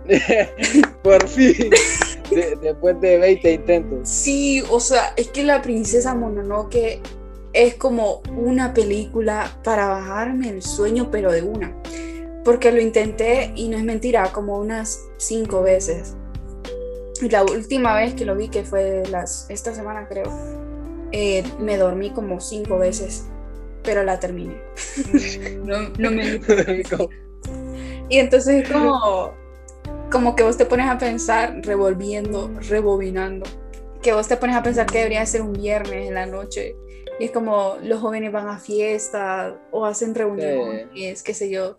Por 1.03 1.27
fin. 1.27 1.69
De- 2.29 2.55
después 2.61 2.99
de 3.01 3.17
20 3.17 3.51
intentos. 3.53 4.09
Sí, 4.09 4.63
o 4.69 4.79
sea, 4.79 5.13
es 5.17 5.29
que 5.29 5.43
La 5.43 5.61
princesa 5.61 6.13
Mononoke 6.15 7.01
es 7.53 7.75
como 7.75 8.21
una 8.35 8.73
película 8.73 9.59
para 9.63 9.87
bajarme 9.87 10.49
el 10.49 10.61
sueño, 10.61 11.09
pero 11.11 11.31
de 11.31 11.41
una. 11.41 11.75
Porque 12.45 12.71
lo 12.71 12.79
intenté 12.81 13.51
y 13.55 13.67
no 13.67 13.77
es 13.77 13.83
mentira, 13.83 14.31
como 14.31 14.59
unas 14.59 14.99
cinco 15.17 15.61
veces. 15.61 16.15
Y 17.21 17.29
la 17.29 17.43
última 17.43 17.95
vez 17.95 18.13
que 18.13 18.25
lo 18.25 18.35
vi, 18.35 18.49
que 18.49 18.63
fue 18.63 19.03
las, 19.11 19.49
esta 19.49 19.73
semana 19.73 20.07
creo, 20.07 20.31
eh, 21.11 21.43
me 21.59 21.77
dormí 21.77 22.11
como 22.11 22.39
cinco 22.39 22.77
veces, 22.77 23.25
pero 23.83 24.03
la 24.03 24.19
terminé. 24.19 24.61
no, 25.63 25.89
no 25.97 26.11
me 26.11 26.39
Y 28.09 28.17
entonces 28.17 28.63
es 28.63 28.71
como, 28.71 29.33
como 30.11 30.35
que 30.35 30.43
vos 30.43 30.57
te 30.57 30.65
pones 30.65 30.89
a 30.89 30.97
pensar, 30.97 31.59
revolviendo, 31.63 32.51
rebobinando, 32.67 33.45
que 34.01 34.13
vos 34.13 34.27
te 34.27 34.37
pones 34.37 34.55
a 34.55 34.63
pensar 34.63 34.85
que 34.85 34.99
debería 34.99 35.25
ser 35.25 35.41
un 35.41 35.53
viernes 35.53 36.07
en 36.07 36.13
la 36.13 36.25
noche. 36.25 36.75
Y 37.19 37.25
es 37.25 37.31
como 37.31 37.75
los 37.83 37.99
jóvenes 37.99 38.31
van 38.31 38.47
a 38.47 38.59
fiestas 38.59 39.53
o 39.71 39.85
hacen 39.85 40.15
reuniones, 40.15 41.21
qué 41.21 41.33
sé 41.33 41.49
yo. 41.49 41.77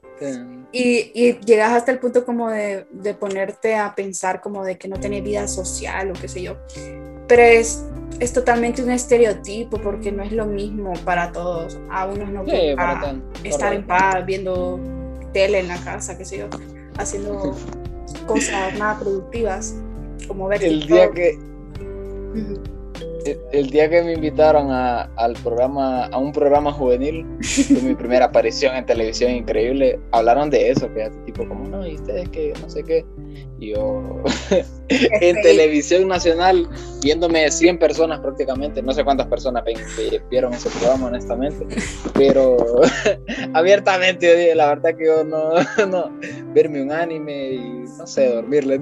Y, 0.70 1.10
y 1.14 1.38
llegas 1.46 1.72
hasta 1.72 1.92
el 1.92 1.98
punto 1.98 2.26
como 2.26 2.50
de, 2.50 2.86
de 2.90 3.14
ponerte 3.14 3.74
a 3.74 3.94
pensar 3.94 4.42
como 4.42 4.64
de 4.64 4.76
que 4.76 4.86
no 4.86 5.00
tenés 5.00 5.24
vida 5.24 5.48
social 5.48 6.10
o 6.10 6.12
qué 6.12 6.28
sé 6.28 6.42
yo. 6.42 6.58
Pero 7.26 7.42
es, 7.42 7.86
es 8.18 8.34
totalmente 8.34 8.82
un 8.82 8.90
estereotipo 8.90 9.78
porque 9.78 10.12
no 10.12 10.22
es 10.22 10.32
lo 10.32 10.44
mismo 10.44 10.92
para 11.06 11.32
todos. 11.32 11.78
A 11.90 12.06
unos 12.06 12.28
no 12.28 12.44
Sí, 12.44 12.74
para 12.76 13.16
estar 13.42 13.72
en 13.72 13.86
paz 13.86 14.26
viendo 14.26 14.78
tele 15.32 15.60
en 15.60 15.68
la 15.68 15.78
casa, 15.78 16.18
qué 16.18 16.26
sé 16.26 16.38
yo, 16.38 16.48
haciendo 16.98 17.56
cosas 18.34 18.78
más 18.78 19.00
productivas 19.00 19.74
como 20.28 20.48
ver 20.48 20.62
El 20.62 20.80
TikTok. 20.80 20.88
día 20.88 21.10
que. 21.12 21.38
El, 23.30 23.40
el 23.52 23.70
día 23.70 23.88
que 23.88 24.02
me 24.02 24.14
invitaron 24.14 24.70
a, 24.70 25.02
al 25.16 25.34
programa, 25.34 26.06
a 26.06 26.18
un 26.18 26.32
programa 26.32 26.72
juvenil, 26.72 27.26
fue 27.42 27.80
mi 27.82 27.94
primera 27.94 28.26
aparición 28.26 28.76
en 28.76 28.86
televisión 28.86 29.30
increíble, 29.32 29.98
hablaron 30.12 30.50
de 30.50 30.70
eso, 30.70 30.92
que 30.92 31.10
tipo 31.26 31.46
como, 31.48 31.68
no, 31.68 31.86
y 31.86 31.94
ustedes 31.94 32.28
que 32.30 32.52
no 32.60 32.68
sé 32.68 32.82
qué. 32.84 33.04
Y 33.60 33.74
yo 33.74 34.02
en 34.88 35.42
televisión 35.42 36.08
nacional, 36.08 36.68
viéndome 37.02 37.50
100 37.50 37.78
personas 37.78 38.20
prácticamente, 38.20 38.82
no 38.82 38.92
sé 38.92 39.04
cuántas 39.04 39.26
personas 39.26 39.64
ven- 39.64 39.78
vieron 40.30 40.52
ese 40.54 40.70
programa 40.70 41.06
honestamente, 41.08 41.66
pero 42.14 42.56
abiertamente 43.54 44.26
yo 44.26 44.34
dije, 44.34 44.54
la 44.54 44.68
verdad 44.68 44.96
que 44.96 45.06
yo 45.06 45.24
no, 45.24 45.50
no, 45.88 46.10
verme 46.54 46.82
un 46.82 46.92
anime 46.92 47.52
y 47.52 47.84
no 47.98 48.06
sé, 48.06 48.28
dormirle. 48.34 48.80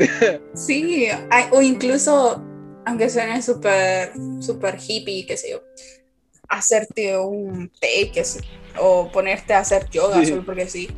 Sí, 0.55 1.09
o 1.51 1.61
incluso, 1.61 2.43
aunque 2.89 3.09
suene 3.11 3.41
súper 3.43 4.13
súper 4.41 4.77
hippie, 4.87 5.27
qué 5.27 5.37
sé 5.37 5.51
yo, 5.53 5.63
hacerte 6.49 7.17
un 7.19 7.71
té, 7.81 8.11
que 8.13 8.25
sé- 8.25 8.41
o 8.81 9.11
ponerte 9.13 9.53
a 9.55 9.59
hacer 9.61 9.89
yoga 9.91 10.21
Sí. 10.21 10.27
solo 10.27 10.45
porque 10.45 10.69
sí. 10.69 10.89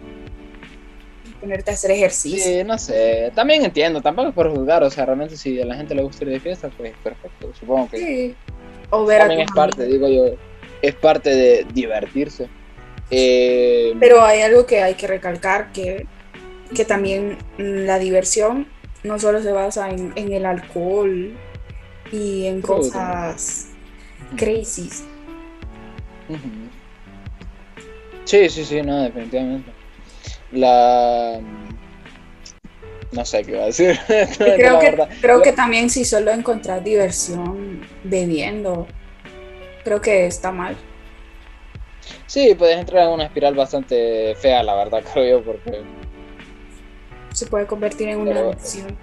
Ponerte 1.41 1.71
a 1.71 1.75
hacer 1.75 1.91
ejercicio. 1.93 2.39
Sí, 2.45 2.65
no 2.65 2.77
sé, 2.79 3.33
también 3.35 3.65
entiendo, 3.65 4.03
tampoco 4.03 4.29
es 4.29 4.35
por 4.35 4.51
juzgar, 4.51 4.83
o 4.85 4.91
sea, 4.91 5.07
realmente 5.07 5.37
si 5.37 5.61
a 5.61 5.65
la 5.65 5.75
gente 5.75 5.95
le 5.95 6.03
gusta 6.03 6.25
ir 6.25 6.31
de 6.31 6.41
fiesta, 6.41 6.69
pues 6.77 6.93
perfecto, 7.03 7.51
supongo 7.59 7.89
que 7.91 7.97
Sí. 7.99 8.35
O 8.91 9.07
ver 9.07 9.23
a 9.23 9.27
también 9.29 9.49
es 9.49 9.53
parte, 9.55 9.85
amigos. 9.85 10.09
digo 10.11 10.29
yo, 10.29 10.37
es 10.83 10.95
parte 10.97 11.31
de 11.31 11.67
divertirse. 11.73 12.49
Eh, 13.11 13.95
Pero 13.99 14.23
hay 14.23 14.41
algo 14.43 14.67
que 14.67 14.83
hay 14.83 14.95
que 14.95 15.07
recalcar, 15.07 15.73
que, 15.73 16.07
que 16.75 16.85
también 16.85 17.39
la 17.57 17.99
diversión 17.99 18.69
no 19.03 19.19
solo 19.19 19.43
se 19.43 19.51
basa 19.53 19.89
en, 19.91 20.13
en 20.17 20.33
el 20.33 20.45
alcohol 20.45 21.33
y 22.13 22.47
en 22.47 22.61
cosas 22.61 23.69
crazy. 24.37 24.91
Sí, 28.25 28.49
sí, 28.49 28.65
sí, 28.65 28.83
no, 28.83 29.03
definitivamente. 29.03 29.73
La... 30.53 31.41
No 33.13 33.25
sé 33.25 33.43
qué 33.43 33.53
iba 33.53 33.63
a 33.63 33.67
decir. 33.67 33.99
Creo, 34.39 34.75
la 34.75 34.79
que, 34.79 34.91
verdad. 34.91 35.09
creo 35.21 35.43
que 35.43 35.53
también 35.53 35.91
si 35.91 36.05
solo 36.05 36.31
encontrar 36.31 36.85
diversión 36.85 37.81
bebiendo, 38.05 38.87
creo 39.83 40.01
que 40.01 40.27
está 40.27 40.53
mal. 40.53 40.77
Sí, 42.27 42.55
puedes 42.55 42.79
entrar 42.79 43.09
en 43.09 43.15
una 43.15 43.25
espiral 43.25 43.55
bastante 43.55 44.37
fea, 44.37 44.63
la 44.63 44.77
verdad, 44.77 45.03
creo 45.13 45.39
yo, 45.39 45.45
porque 45.45 45.83
Se 47.33 47.47
puede 47.47 47.67
convertir 47.67 48.09
en 48.11 48.21
una 48.21 48.39
adicción. 48.39 48.97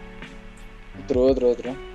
Otro, 1.04 1.24
otro, 1.24 1.50
otro. 1.50 1.87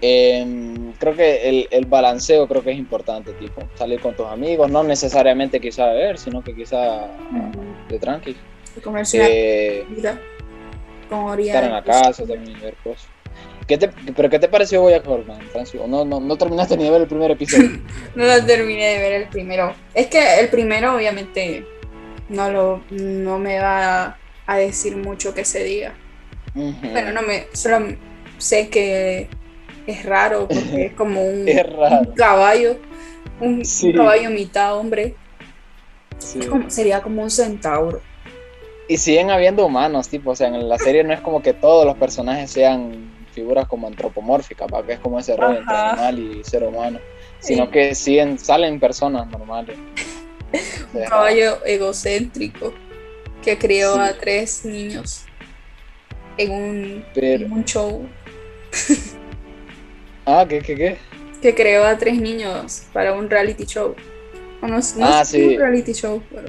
Em, 0.00 0.92
creo 0.92 1.16
que 1.16 1.48
el, 1.48 1.68
el 1.70 1.86
balanceo 1.86 2.46
creo 2.46 2.62
que 2.62 2.70
es 2.70 2.78
importante, 2.78 3.32
tipo, 3.34 3.62
salir 3.74 4.00
con 4.00 4.14
tus 4.14 4.26
amigos, 4.26 4.70
no 4.70 4.84
necesariamente 4.84 5.60
quizá 5.60 5.86
beber, 5.86 6.18
sino 6.18 6.42
que 6.42 6.54
quizá 6.54 7.06
Ujú. 7.30 7.88
de 7.88 7.98
tranqui. 7.98 8.36
Una 8.86 9.02
Eh, 9.14 9.84
con 11.08 11.40
estar 11.40 11.64
en 11.64 11.72
la 11.72 11.82
casa 11.82 12.24
también 12.26 12.60
ver 12.60 12.76
cosas. 12.84 13.08
¿Qué 13.66 13.76
te, 13.76 13.88
¿Pero 13.88 14.30
qué 14.30 14.38
te 14.38 14.48
pareció 14.48 14.82
Boyack 14.82 15.06
Horseman, 15.06 15.40
Francio? 15.50 15.84
¿O 15.84 15.88
No, 15.88 16.04
no, 16.04 16.20
no 16.20 16.36
terminaste 16.36 16.76
ni 16.76 16.84
de 16.84 16.90
ver 16.90 17.02
el 17.02 17.08
primer 17.08 17.30
episodio? 17.30 17.70
No 18.14 18.24
lo 18.24 18.44
terminé 18.44 18.94
de 18.94 18.98
ver 18.98 19.12
el 19.22 19.28
primero. 19.28 19.74
Es 19.94 20.06
que 20.06 20.40
el 20.40 20.48
primero 20.48 20.96
obviamente 20.96 21.64
no 22.30 22.50
lo 22.50 22.80
no 22.90 23.38
me 23.38 23.60
va 23.60 24.16
a 24.46 24.56
decir 24.56 24.96
mucho 24.96 25.34
que 25.34 25.44
se 25.44 25.62
diga. 25.64 25.94
Ujú. 26.54 26.88
Bueno, 26.90 27.12
no 27.12 27.22
me 27.22 27.46
solo 27.52 27.94
sé 28.38 28.68
que 28.68 29.28
es 29.88 30.04
raro 30.04 30.46
porque 30.48 30.86
es 30.86 30.92
como 30.94 31.22
un, 31.22 31.48
Es 31.48 31.64
raro. 31.72 32.00
un 32.00 32.14
caballo, 32.14 32.76
un, 33.40 33.62
caballo 33.96 34.30
mitad 34.30 34.76
hombre. 34.76 35.14
Sí. 36.18 36.40
Es 36.40 36.46
como- 36.46 36.70
sería 36.70 37.00
como 37.02 37.22
un 37.22 37.30
centauro. 37.30 38.00
Y 38.88 38.96
siguen 38.96 39.30
habiendo 39.30 39.66
humanos, 39.66 40.08
tipo, 40.08 40.30
o 40.30 40.36
sea, 40.36 40.48
en 40.48 40.68
la 40.68 40.78
serie 40.78 41.04
no 41.04 41.12
es 41.12 41.20
como 41.20 41.42
que 41.42 41.52
todos 41.52 41.84
los 41.84 41.96
personajes 41.96 42.50
sean 42.50 43.12
figuras 43.32 43.66
como 43.68 43.86
antropomórficas, 43.86 44.66
¿va? 44.72 44.82
que 44.84 44.94
es 44.94 44.98
como 44.98 45.18
ese 45.18 45.36
rollo 45.36 45.58
entre 45.60 45.74
animal 45.76 46.18
y 46.18 46.42
ser 46.44 46.62
humano, 46.64 46.98
sino 47.38 47.66
Sí. 47.66 47.70
que 47.70 47.94
siguen, 47.94 48.38
salen 48.38 48.80
personas 48.80 49.26
normales. 49.28 49.76
Un 50.94 51.04
caballo 51.04 51.64
egocéntrico 51.66 52.72
que 53.44 53.58
crió 53.58 53.94
Sí. 53.94 54.00
a 54.00 54.18
tres 54.18 54.64
niños 54.64 55.24
en 56.38 56.50
un, 56.50 57.04
Pero- 57.14 57.44
en 57.44 57.52
un 57.52 57.64
show. 57.64 58.06
Ah, 60.30 60.44
¿qué, 60.46 60.58
qué, 60.60 60.74
qué? 60.76 60.98
que 61.40 61.54
creó 61.54 61.84
a 61.86 61.96
tres 61.96 62.20
niños 62.20 62.82
para 62.92 63.14
un 63.14 63.30
reality 63.30 63.64
show. 63.64 63.94
No, 64.60 64.68
no 64.68 64.76
Ah, 65.00 65.24
si 65.24 65.36
sí. 65.36 65.54
un 65.54 65.60
reality 65.60 65.92
show, 65.94 66.22
pero 66.30 66.48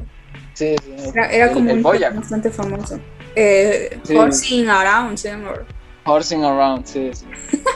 Sí, 0.53 0.75
sí. 0.83 1.11
era, 1.31 1.51
como 1.51 1.71
un 1.71 1.81
bastante 1.83 2.49
famoso. 2.49 2.99
Eh, 3.35 3.97
Sí. 4.03 4.17
Horsing 4.17 4.67
Around, 4.67 5.17
llama. 5.29 5.53
Horsing 6.05 6.43
Around, 6.43 6.85
sí, 6.87 7.11
sí. 7.13 7.25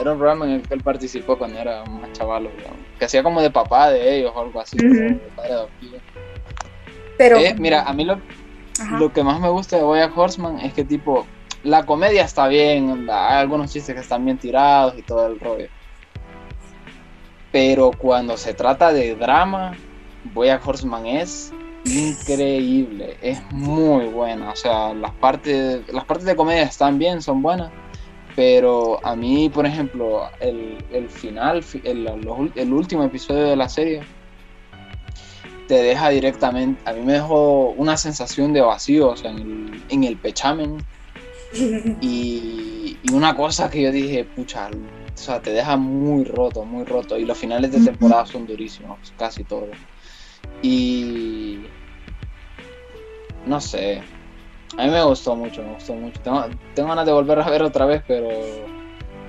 Era 0.02 0.12
un 0.12 0.18
programa 0.18 0.46
en 0.46 0.52
el 0.54 0.62
que 0.64 0.74
él 0.74 0.82
participó 0.82 1.38
cuando 1.38 1.60
era 1.60 1.86
más 1.86 2.12
chavalo, 2.12 2.50
digamos. 2.58 2.80
Que 3.00 3.06
hacía 3.06 3.24
como 3.24 3.42
de 3.42 3.50
papá 3.52 3.92
de 3.92 4.18
ellos 4.18 4.34
o 4.36 4.42
algo 4.42 4.60
así, 4.60 4.76
Ujú. 4.78 4.88
como 4.88 5.00
de 5.10 5.16
padre 5.36 5.54
adoptivo. 5.54 5.98
Pero 7.18 7.38
Eh, 7.38 7.56
mira, 7.58 7.84
a 7.84 7.94
mí 7.94 8.04
lo, 8.04 8.20
Ajá. 8.82 8.98
Lo 8.98 9.14
que 9.14 9.24
más 9.24 9.40
me 9.40 9.50
gusta 9.50 9.78
de 9.78 9.84
Bojack 9.84 10.18
Horseman 10.18 10.60
es 10.62 10.74
que 10.74 10.84
tipo, 10.84 11.28
la 11.64 11.86
comedia 11.86 12.24
está 12.24 12.48
bien, 12.48 13.08
hay 13.08 13.36
algunos 13.38 13.72
chistes 13.72 13.94
que 13.94 14.02
están 14.02 14.26
bien 14.26 14.40
tirados 14.40 14.98
y 14.98 15.04
todo 15.04 15.28
el 15.28 15.40
rollo. 15.40 15.68
Pero 17.54 17.92
cuando 17.92 18.36
se 18.36 18.54
trata 18.56 18.92
de 18.92 19.16
drama, 19.16 19.78
Bojack 20.34 20.68
Horseman 20.68 21.06
es 21.06 21.54
increíble, 21.86 23.16
es 23.22 23.40
muy 23.52 24.06
buena. 24.08 24.50
O 24.52 24.56
sea, 24.56 24.94
las 24.96 25.12
partes, 25.12 25.82
las 25.94 26.04
partes 26.06 26.26
de 26.26 26.36
comedia 26.36 26.64
están 26.64 26.98
bien, 26.98 27.22
son 27.22 27.42
buenas. 27.44 27.72
Pero 28.36 29.00
a 29.06 29.16
mí, 29.16 29.50
por 29.50 29.68
ejemplo, 29.68 30.24
el, 30.40 30.80
el 30.92 31.08
final, 31.08 31.62
fi- 31.62 31.82
el, 31.86 32.10
el 32.56 32.74
último 32.74 33.04
episodio 33.04 33.44
de 33.44 33.56
la 33.56 33.70
serie, 33.70 34.02
te 35.68 35.76
deja 35.76 36.10
directamente, 36.10 36.82
a 36.90 36.94
mí 36.94 37.02
me 37.02 37.14
dejó 37.14 37.70
una 37.74 37.96
sensación 37.98 38.52
de 38.52 38.62
vacío, 38.62 39.10
o 39.10 39.16
sea, 39.16 39.30
en 39.30 39.38
el, 39.38 39.84
en 39.90 40.04
el 40.06 40.18
pechamen. 40.18 40.84
Y, 42.02 42.98
y 43.04 43.14
una 43.14 43.36
cosa 43.36 43.70
que 43.70 43.82
yo 43.84 43.92
dije, 43.92 44.26
pucha, 44.26 44.70
o 45.14 45.18
sea, 45.18 45.42
te 45.42 45.52
deja 45.52 45.78
muy 45.78 46.24
roto, 46.24 46.66
muy 46.66 46.86
roto. 46.86 47.18
Y 47.18 47.26
los 47.26 47.38
finales 47.38 47.72
de 47.72 47.80
temporada 47.80 48.26
son 48.26 48.48
durísimos, 48.48 49.14
casi 49.18 49.44
todos. 49.44 49.70
Y 50.62 51.64
no 53.46 53.60
sé, 53.60 54.02
a 54.78 54.86
mí 54.86 54.92
me 54.92 55.04
gustó 55.04 55.36
mucho, 55.36 55.62
me 55.62 55.74
gustó 55.74 55.94
mucho. 55.94 56.20
Tengo, 56.22 56.46
tengo 56.74 56.90
ganas 56.90 57.06
de 57.06 57.12
volver 57.12 57.40
a 57.40 57.50
ver 57.50 57.62
otra 57.64 57.86
vez, 57.86 58.04
pero 58.08 58.30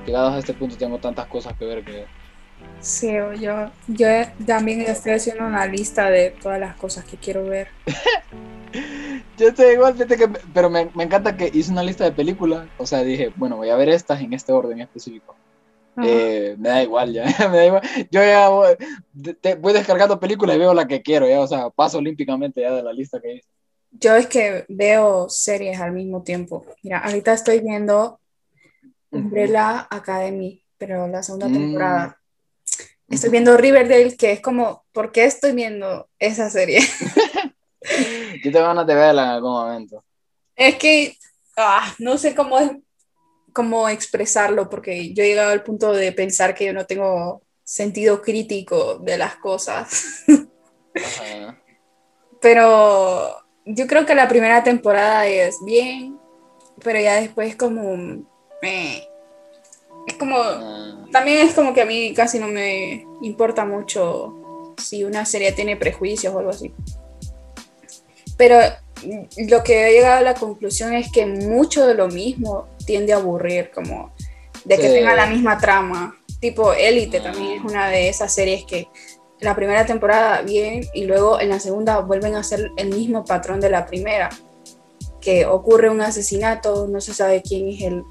llegados 0.07 0.35
a 0.35 0.39
este 0.39 0.55
punto 0.55 0.76
tengo 0.76 0.99
tantas 0.99 1.26
cosas 1.26 1.55
que 1.59 1.64
ver 1.64 1.85
que... 1.85 2.07
Sí, 2.80 3.12
yo, 3.41 3.70
yo 3.89 4.07
también 4.47 4.82
estoy 4.82 5.12
haciendo 5.12 5.45
una 5.45 5.66
lista 5.66 6.09
de 6.09 6.30
todas 6.30 6.59
las 6.59 6.76
cosas 6.76 7.05
que 7.05 7.16
quiero 7.16 7.45
ver. 7.45 7.68
Yo 9.37 9.49
estoy 9.49 9.74
igual, 9.74 9.95
fíjate 9.95 10.16
que, 10.16 10.28
pero 10.53 10.70
me, 10.70 10.89
me 10.95 11.05
encanta 11.05 11.37
que 11.37 11.51
hice 11.53 11.72
una 11.72 11.82
lista 11.82 12.05
de 12.05 12.12
películas, 12.12 12.68
o 12.78 12.87
sea, 12.87 13.03
dije, 13.03 13.32
bueno, 13.35 13.57
voy 13.57 13.68
a 13.68 13.76
ver 13.76 13.89
estas 13.89 14.20
en 14.20 14.32
este 14.32 14.53
orden 14.53 14.80
específico. 14.80 15.35
Eh, 16.03 16.57
me 16.59 16.68
da 16.70 16.82
igual 16.82 17.12
ya, 17.12 17.24
me 17.51 17.57
da 17.57 17.66
igual. 17.66 17.82
Yo 18.11 18.22
ya 18.22 18.49
voy, 18.49 18.76
te- 19.40 19.55
voy 19.55 19.72
descargando 19.72 20.18
películas 20.18 20.57
y 20.57 20.59
veo 20.59 20.74
la 20.74 20.86
que 20.88 21.03
quiero, 21.03 21.28
ya, 21.28 21.40
o 21.40 21.47
sea, 21.47 21.70
paso 21.70 21.99
olímpicamente 21.99 22.61
ya 22.62 22.72
de 22.72 22.82
la 22.82 22.92
lista 22.92 23.20
que 23.20 23.34
hice. 23.34 23.49
Yo 23.92 24.16
es 24.16 24.26
que 24.26 24.64
veo 24.68 25.28
series 25.28 25.80
al 25.80 25.92
mismo 25.92 26.22
tiempo. 26.24 26.64
Mira, 26.82 26.99
ahorita 26.99 27.32
estoy 27.32 27.61
viendo 27.61 28.18
Umbrella 29.11 29.86
Academy, 29.90 30.62
pero 30.78 31.07
la 31.07 31.22
segunda 31.22 31.49
Mm. 31.49 31.53
temporada. 31.53 32.20
Estoy 33.09 33.30
viendo 33.30 33.57
Riverdale, 33.57 34.16
que 34.16 34.32
es 34.32 34.40
como, 34.40 34.84
¿por 34.92 35.12
qué 35.12 35.24
estoy 35.26 35.53
viendo 35.53 36.09
esa 36.18 36.51
serie? 36.51 36.80
Yo 38.42 38.51
tengo 38.51 38.66
ganas 38.66 38.86
de 38.86 38.95
verla 38.95 39.22
en 39.24 39.28
algún 39.28 39.53
momento. 39.53 40.05
Es 40.57 40.76
que 40.76 41.16
ah, 41.57 41.95
no 41.99 42.18
sé 42.18 42.34
cómo, 42.34 42.59
es- 42.59 42.72
cómo 43.55 43.88
expresarlo, 43.88 44.68
porque 44.68 45.14
yo 45.14 45.22
he 45.22 45.28
llegado 45.28 45.52
al 45.52 45.62
punto 45.62 45.92
de 45.92 46.12
pensar 46.12 46.55
que 46.55 46.66
yo 46.66 46.74
no 46.74 46.84
tengo 46.84 47.40
sentido 47.62 48.20
crítico 48.20 48.98
de 48.98 49.16
las 49.16 49.36
cosas. 49.36 50.24
Ajá. 50.94 51.59
Pero 52.42 53.36
yo 53.64 53.86
creo 53.86 54.05
que 54.05 54.14
la 54.14 54.28
primera 54.28 54.62
temporada 54.62 55.26
es 55.26 55.57
bien, 55.64 56.18
pero 56.82 57.00
ya 57.00 57.14
después 57.14 57.57
como... 57.57 58.26
eh, 58.61 59.09
es 60.07 60.14
como... 60.14 60.36
Ah, 60.36 61.07
También 61.11 61.46
es 61.46 61.55
como 61.55 61.72
que 61.72 61.80
a 61.80 61.86
mí 61.86 62.12
casi 62.12 62.38
no 62.38 62.48
me 62.48 63.07
importa 63.22 63.64
mucho 63.64 64.74
si 64.76 65.05
una 65.05 65.24
serie 65.24 65.52
tiene 65.52 65.76
prejuicios 65.76 66.34
o 66.34 66.38
algo 66.40 66.50
así. 66.50 66.74
Pero 68.36 68.59
lo 69.48 69.62
que 69.62 69.86
he 69.86 69.92
llegado 69.92 70.18
a 70.18 70.22
la 70.22 70.34
conclusión 70.34 70.92
es 70.92 71.11
que 71.12 71.24
mucho 71.24 71.86
de 71.86 71.94
lo 71.94 72.09
mismo 72.09 72.66
tiende 72.87 73.12
a 73.12 73.16
aburrir, 73.16 73.70
como 73.74 74.12
de 74.64 74.76
que 74.76 74.89
Sí. 74.89 74.95
tenga 74.95 75.14
la 75.14 75.26
misma 75.26 75.59
trama. 75.59 76.16
Tipo, 76.41 76.72
Élite 76.72 77.20
también 77.20 77.59
es 77.59 77.64
una 77.64 77.89
de 77.89 78.09
esas 78.09 78.35
series 78.35 78.64
que 78.64 78.89
la 79.41 79.55
primera 79.55 79.85
temporada 79.87 80.43
bien 80.43 80.85
y 80.95 81.05
luego 81.05 81.41
en 81.41 81.49
la 81.51 81.61
segunda 81.61 82.01
vuelven 82.01 82.35
a 82.35 82.41
hacer 82.41 82.70
el 82.76 82.89
mismo 82.91 83.24
patrón 83.24 83.61
de 83.61 83.70
la 83.70 83.87
primera, 83.87 84.30
que 85.20 85.47
ocurre 85.47 85.89
un 85.91 86.01
asesinato, 86.03 86.87
no 86.87 87.01
se 87.01 87.14
sabe 87.14 87.43
quién 87.43 87.68
es 87.68 87.82
el, 87.82 88.05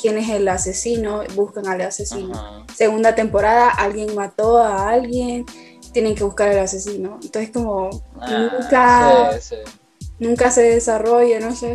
quién 0.00 0.16
es 0.18 0.28
el 0.30 0.48
asesino, 0.48 1.22
buscan 1.34 1.66
al 1.68 1.80
asesino. 1.82 2.34
Ajá. 2.34 2.64
Segunda 2.74 3.14
temporada, 3.14 3.68
alguien 3.70 4.14
mató 4.14 4.58
a 4.58 4.88
alguien, 4.90 5.44
tienen 5.92 6.14
que 6.14 6.24
buscar 6.24 6.48
al 6.48 6.58
asesino. 6.60 7.18
Entonces 7.22 7.50
como 7.50 7.90
Ah, 8.20 8.48
nunca, 8.58 9.40
sí, 9.40 9.56
sí. 9.56 10.06
nunca 10.18 10.50
se 10.50 10.62
desarrolla, 10.62 11.38
no 11.40 11.54
sé, 11.54 11.74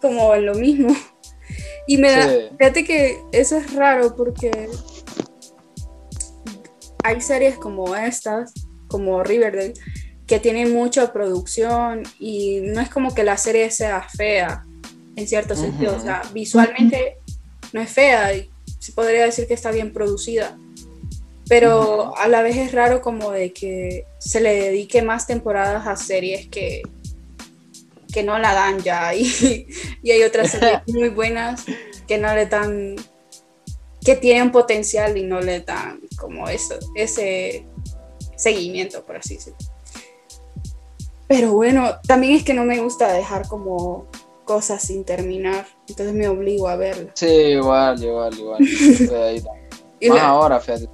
como 0.00 0.34
lo 0.36 0.54
mismo. 0.54 0.94
Y 1.88 1.96
me 1.96 2.10
da, 2.10 2.28
Sí. 2.28 2.48
fíjate 2.58 2.84
que 2.84 3.18
eso 3.32 3.56
es 3.56 3.74
raro 3.74 4.14
porque 4.14 4.68
hay 7.02 7.20
series 7.22 7.56
como 7.56 7.96
estas, 7.96 8.52
como 8.88 9.24
Riverdale, 9.24 9.72
que 10.26 10.38
tienen 10.38 10.74
mucha 10.74 11.12
producción 11.14 12.02
y 12.18 12.60
no 12.60 12.82
es 12.82 12.90
como 12.90 13.14
que 13.14 13.24
la 13.24 13.38
serie 13.38 13.70
sea 13.70 14.02
fea 14.02 14.64
en 15.16 15.26
cierto 15.26 15.56
sentido, 15.56 15.96
o 15.96 16.00
sea, 16.00 16.22
visualmente 16.34 17.16
no 17.72 17.80
es 17.80 17.90
fea, 17.90 18.36
y 18.36 18.50
se 18.78 18.92
podría 18.92 19.24
decir 19.24 19.48
que 19.48 19.54
está 19.54 19.70
bien 19.70 19.92
producida, 19.92 20.58
pero 21.48 22.16
a 22.18 22.28
la 22.28 22.42
vez 22.42 22.56
es 22.58 22.72
raro 22.72 23.00
como 23.00 23.30
de 23.30 23.52
que 23.54 24.04
se 24.18 24.40
le 24.42 24.54
dedique 24.54 25.00
más 25.00 25.26
temporadas 25.26 25.86
a 25.86 25.96
series 25.96 26.48
que, 26.48 26.82
que 28.12 28.22
no 28.22 28.38
la 28.38 28.54
dan 28.54 28.82
ya 28.82 29.14
y, 29.14 29.66
y 30.02 30.10
hay 30.10 30.22
otras 30.22 30.52
series 30.52 30.80
muy 30.86 31.08
buenas 31.08 31.64
que 32.06 32.18
no 32.18 32.34
le 32.34 32.46
dan 32.46 32.96
que 34.04 34.16
tienen 34.16 34.50
potencial 34.52 35.16
y 35.18 35.22
no 35.22 35.40
le 35.40 35.60
dan 35.60 36.00
como 36.18 36.48
eso, 36.48 36.76
ese 36.94 37.66
seguimiento, 38.36 39.04
por 39.04 39.16
así 39.16 39.34
decirlo. 39.34 39.58
Pero 41.26 41.52
bueno, 41.52 41.96
también 42.06 42.34
es 42.34 42.44
que 42.44 42.54
no 42.54 42.64
me 42.64 42.80
gusta 42.80 43.12
dejar 43.12 43.46
como 43.48 44.06
cosas 44.44 44.82
sin 44.82 45.04
terminar, 45.04 45.66
entonces 45.86 46.14
me 46.14 46.26
obligo 46.26 46.68
a 46.68 46.76
verlas. 46.76 47.12
Sí, 47.14 47.26
igual, 47.26 48.02
igual, 48.02 48.38
igual. 48.38 48.60
Y 50.00 50.10
Más 50.10 50.18
lo, 50.20 50.24
ahora, 50.24 50.60
fíjate. 50.60 50.88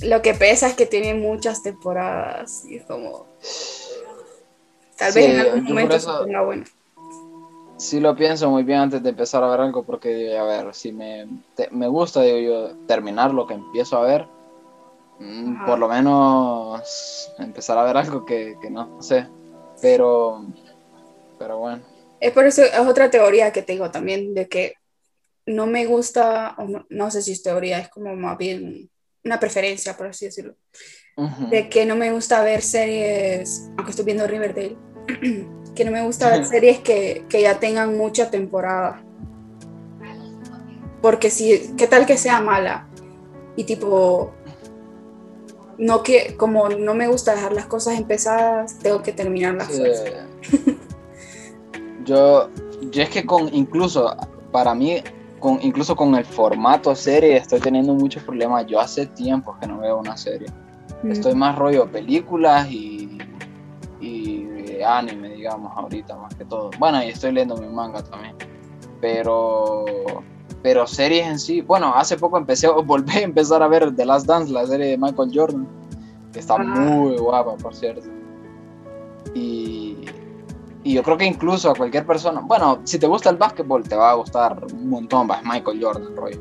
lo 0.00 0.22
que 0.22 0.32
pesa 0.32 0.68
es 0.68 0.74
que 0.74 0.86
tiene 0.86 1.12
muchas 1.12 1.62
temporadas 1.62 2.64
y 2.66 2.78
es 2.78 2.84
como... 2.86 3.26
Tal 4.96 5.12
Sí, 5.12 5.20
vez 5.20 5.28
en 5.30 5.38
algún 5.40 5.64
momento 5.64 5.96
eso- 5.96 6.18
se 6.18 6.24
ponga 6.24 6.42
bueno. 6.42 6.64
Sí 7.78 8.00
lo 8.00 8.16
pienso 8.16 8.48
muy 8.50 8.62
bien 8.62 8.78
antes 8.80 9.02
de 9.02 9.10
empezar 9.10 9.44
a 9.44 9.48
ver 9.48 9.60
algo 9.60 9.84
porque, 9.84 10.08
digo, 10.14 10.38
a 10.38 10.44
ver, 10.44 10.74
si 10.74 10.92
me, 10.92 11.26
te- 11.54 11.68
me 11.70 11.88
gusta, 11.88 12.22
digo 12.22 12.38
yo, 12.38 12.76
terminar 12.86 13.34
lo 13.34 13.46
que 13.46 13.52
empiezo 13.54 13.98
a 13.98 14.06
ver, 14.06 14.26
mm, 15.18 15.56
Ajá. 15.56 15.66
por 15.66 15.78
lo 15.78 15.88
menos 15.88 17.30
empezar 17.38 17.76
a 17.76 17.84
ver 17.84 17.98
algo 17.98 18.24
que, 18.24 18.54
que 18.62 18.70
no 18.70 19.02
sé, 19.02 19.28
pero, 19.82 20.42
pero 21.38 21.58
bueno. 21.58 21.82
Es 22.18 22.32
por 22.32 22.46
eso, 22.46 22.62
es 22.62 22.78
otra 22.78 23.10
teoría 23.10 23.52
que 23.52 23.60
tengo 23.62 23.90
también, 23.90 24.32
de 24.32 24.48
que 24.48 24.72
no 25.44 25.66
me 25.66 25.84
gusta, 25.84 26.54
o 26.56 26.64
no, 26.64 26.86
no 26.88 27.10
sé 27.10 27.20
si 27.20 27.32
es 27.32 27.42
teoría, 27.42 27.78
es 27.78 27.90
como 27.90 28.16
más 28.16 28.38
bien 28.38 28.90
una 29.22 29.38
preferencia, 29.38 29.94
por 29.98 30.06
así 30.06 30.24
decirlo, 30.24 30.54
De 31.16 31.70
que 31.70 31.86
no 31.86 31.96
me 31.96 32.12
gusta 32.12 32.42
ver 32.42 32.60
series, 32.60 33.70
aunque 33.76 33.90
estoy 33.90 34.04
viendo 34.04 34.26
Riverdale, 34.26 34.76
que 35.74 35.84
no 35.84 35.90
me 35.90 36.02
gusta 36.02 36.28
ver 36.28 36.44
series 36.44 36.80
que, 36.80 37.24
que 37.30 37.40
ya 37.40 37.58
tengan 37.58 37.96
mucha 37.96 38.30
temporada. 38.30 39.02
Porque 41.00 41.30
si, 41.30 41.72
¿qué 41.78 41.86
tal 41.86 42.04
que 42.04 42.18
sea 42.18 42.40
mala? 42.40 42.86
Y 43.56 43.64
tipo, 43.64 44.34
no 45.78 46.02
que, 46.02 46.36
como 46.36 46.68
no 46.68 46.94
me 46.94 47.08
gusta 47.08 47.34
dejar 47.34 47.52
las 47.52 47.66
cosas 47.66 47.98
empezadas, 47.98 48.78
tengo 48.78 49.02
que 49.02 49.12
terminarlas. 49.12 49.68
Sí. 49.68 49.82
Yo, 52.04 52.50
yo 52.92 53.02
es 53.02 53.08
que 53.08 53.26
con 53.26 53.52
incluso 53.54 54.16
para 54.52 54.74
mí, 54.74 55.02
con 55.40 55.58
incluso 55.60 55.96
con 55.96 56.14
el 56.14 56.24
formato 56.24 56.94
serie 56.94 57.36
estoy 57.36 57.60
teniendo 57.60 57.94
muchos 57.94 58.22
problemas. 58.22 58.66
Yo 58.66 58.80
hace 58.80 59.06
tiempo 59.06 59.56
que 59.60 59.66
no 59.66 59.80
veo 59.80 59.98
una 59.98 60.16
serie. 60.16 60.48
Mm. 61.02 61.12
Estoy 61.12 61.34
más 61.34 61.56
rollo 61.56 61.90
películas 61.90 62.70
y, 62.70 63.18
y 64.00 64.46
anime, 64.86 65.30
digamos, 65.30 65.72
ahorita 65.76 66.16
más 66.16 66.34
que 66.34 66.44
todo. 66.44 66.70
Bueno, 66.78 67.02
y 67.02 67.08
estoy 67.08 67.32
leyendo 67.32 67.56
mi 67.56 67.68
manga 67.68 68.02
también. 68.02 68.34
Pero, 69.00 69.84
pero 70.62 70.86
series 70.86 71.26
en 71.26 71.38
sí, 71.38 71.60
bueno, 71.60 71.92
hace 71.94 72.16
poco 72.16 72.38
empecé, 72.38 72.68
volví 72.84 73.18
a 73.18 73.20
empezar 73.20 73.62
a 73.62 73.68
ver 73.68 73.94
The 73.94 74.04
Last 74.04 74.26
Dance, 74.26 74.52
la 74.52 74.66
serie 74.66 74.86
de 74.86 74.98
Michael 74.98 75.30
Jordan, 75.32 75.66
que 76.32 76.40
está 76.40 76.58
muy 76.58 77.16
guapa, 77.16 77.56
por 77.56 77.74
cierto. 77.74 78.08
Y, 79.34 79.98
y 80.82 80.94
yo 80.94 81.02
creo 81.02 81.16
que 81.16 81.26
incluso 81.26 81.70
a 81.70 81.74
cualquier 81.74 82.06
persona, 82.06 82.40
bueno, 82.42 82.80
si 82.84 82.98
te 82.98 83.06
gusta 83.06 83.30
el 83.30 83.36
básquetbol, 83.36 83.82
te 83.82 83.96
va 83.96 84.10
a 84.10 84.14
gustar 84.14 84.64
un 84.72 84.88
montón, 84.88 85.28
va, 85.28 85.36
es 85.36 85.44
Michael 85.44 85.82
Jordan, 85.82 86.16
rollo. 86.16 86.40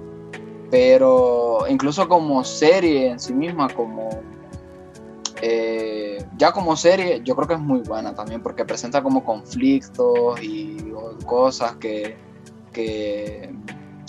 Pero 0.71 1.59
incluso 1.69 2.07
como 2.07 2.43
serie 2.43 3.09
en 3.09 3.19
sí 3.19 3.33
misma, 3.33 3.69
como 3.69 4.09
eh, 5.47 6.25
ya 6.37 6.51
como 6.51 6.75
serie, 6.75 7.21
yo 7.23 7.35
creo 7.35 7.47
que 7.47 7.53
es 7.53 7.59
muy 7.59 7.81
buena 7.81 8.15
también 8.15 8.41
porque 8.41 8.65
presenta 8.65 9.03
como 9.03 9.23
conflictos 9.23 10.41
y 10.41 10.91
cosas 11.27 11.75
que, 11.75 12.17
que 12.73 13.53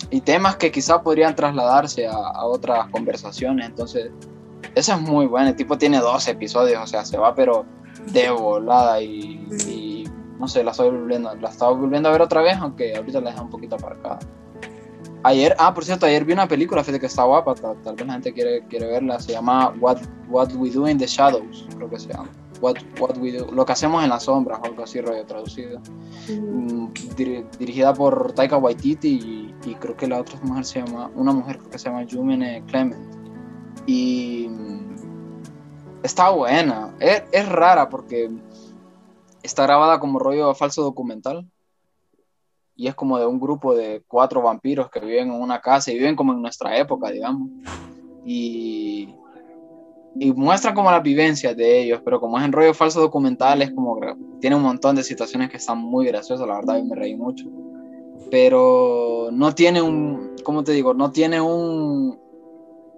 y 0.09 0.21
temas 0.21 0.55
que 0.55 0.71
quizá 0.71 1.03
podrían 1.03 1.35
trasladarse 1.35 2.07
a, 2.07 2.43
otras 2.45 2.87
conversaciones. 2.87 3.67
Entonces, 3.67 4.09
esa 4.73 4.95
es 4.95 5.01
muy 5.01 5.27
buena. 5.27 5.49
El 5.49 5.55
tipo 5.55 5.77
tiene 5.77 5.99
dos 5.99 6.27
episodios, 6.27 6.81
o 6.81 6.87
sea, 6.87 7.05
se 7.05 7.17
va 7.17 7.35
pero 7.35 7.65
de 8.11 8.31
volada 8.31 8.99
y, 8.99 9.47
y, 9.67 10.09
no 10.39 10.47
sé, 10.47 10.63
la 10.63 10.71
estoy 10.71 10.89
volviendo, 10.89 11.35
la 11.35 11.49
estaba 11.49 11.71
volviendo 11.71 12.09
a 12.09 12.13
ver 12.13 12.23
otra 12.23 12.41
vez, 12.41 12.57
aunque 12.57 12.95
ahorita 12.95 13.21
la 13.21 13.29
dejé 13.29 13.43
un 13.43 13.51
poquito 13.51 13.75
aparcada. 13.75 14.17
Ayer, 15.23 15.55
ah, 15.59 15.73
por 15.73 15.83
cierto, 15.83 16.05
ayer 16.05 16.23
vi 16.23 16.33
una 16.33 16.47
película, 16.47 16.83
fíjate 16.83 16.99
que 16.99 17.07
está 17.07 17.23
guapa, 17.23 17.55
tal, 17.55 17.81
tal 17.81 17.95
vez 17.95 18.05
la 18.07 18.13
gente 18.13 18.33
quiere, 18.33 18.63
quiere 18.67 18.87
verla, 18.87 19.19
se 19.19 19.31
llama 19.33 19.73
What, 19.79 19.97
What 20.29 20.53
We 20.53 20.69
Do 20.69 20.87
in 20.87 20.97
the 20.97 21.07
Shadows, 21.07 21.67
creo 21.75 21.89
que 21.89 21.99
se 21.99 22.13
llama. 22.13 22.29
What, 22.61 22.77
What 22.99 23.17
We 23.17 23.31
Do, 23.33 23.51
lo 23.51 23.65
que 23.65 23.71
hacemos 23.73 24.03
en 24.03 24.09
las 24.09 24.23
sombras, 24.23 24.59
o 24.61 24.65
algo 24.65 24.83
así, 24.83 25.01
rollo 25.01 25.25
traducido. 25.25 25.79
Mm. 26.29 26.83
Mm, 26.83 26.93
diri- 27.15 27.45
dirigida 27.57 27.93
por 27.93 28.31
Taika 28.33 28.57
Waititi 28.57 29.09
y, 29.63 29.69
y 29.69 29.75
creo 29.75 29.95
que 29.97 30.07
la 30.07 30.19
otra 30.21 30.39
mujer 30.43 30.65
se 30.65 30.81
llama, 30.83 31.11
una 31.15 31.33
mujer 31.33 31.57
creo 31.57 31.69
que 31.71 31.79
se 31.79 31.89
llama 31.89 32.05
Jumene 32.09 32.63
Clement. 32.67 32.95
Y 33.85 34.47
mm, 34.49 36.03
está 36.03 36.29
buena, 36.29 36.95
es, 36.99 37.23
es 37.31 37.49
rara 37.49 37.89
porque 37.89 38.29
está 39.43 39.63
grabada 39.63 39.99
como 39.99 40.19
rollo 40.19 40.53
falso 40.55 40.83
documental 40.83 41.45
y 42.77 42.87
es 42.87 42.95
como 42.95 43.17
de 43.19 43.25
un 43.25 43.39
grupo 43.39 43.75
de 43.75 44.03
cuatro 44.07 44.41
vampiros 44.41 44.89
que 44.89 44.99
viven 44.99 45.31
en 45.31 45.41
una 45.41 45.59
casa 45.59 45.91
y 45.91 45.95
viven 45.97 46.15
como 46.15 46.31
en 46.33 46.41
nuestra 46.41 46.77
época, 46.77 47.09
digamos. 47.11 47.49
Y, 48.25 49.15
y 50.19 50.31
muestran 50.33 50.75
como 50.75 50.91
las 50.91 51.01
vivencias 51.03 51.55
de 51.57 51.81
ellos, 51.83 52.01
pero 52.05 52.19
como 52.19 52.37
es 52.37 52.45
en 52.45 52.51
rollo 52.51 52.73
falso 52.73 52.99
documental, 53.01 53.61
es 53.61 53.71
como 53.71 53.99
tiene 54.39 54.55
un 54.55 54.63
montón 54.63 54.95
de 54.95 55.03
situaciones 55.03 55.49
que 55.49 55.57
están 55.57 55.79
muy 55.79 56.05
graciosas, 56.05 56.47
la 56.47 56.55
verdad, 56.55 56.77
y 56.77 56.83
me 56.83 56.95
reí 56.95 57.15
mucho. 57.15 57.45
Pero 58.29 59.29
no 59.31 59.53
tiene 59.55 59.81
un, 59.81 60.31
¿cómo 60.43 60.63
te 60.63 60.73
digo? 60.73 60.93
No 60.93 61.11
tiene 61.11 61.39
un, 61.41 62.19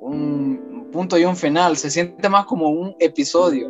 un 0.01 0.87
punto 0.91 1.17
y 1.17 1.25
un 1.25 1.35
final, 1.35 1.77
se 1.77 1.89
siente 1.91 2.27
más 2.29 2.45
como 2.45 2.69
un 2.69 2.95
episodio, 2.99 3.69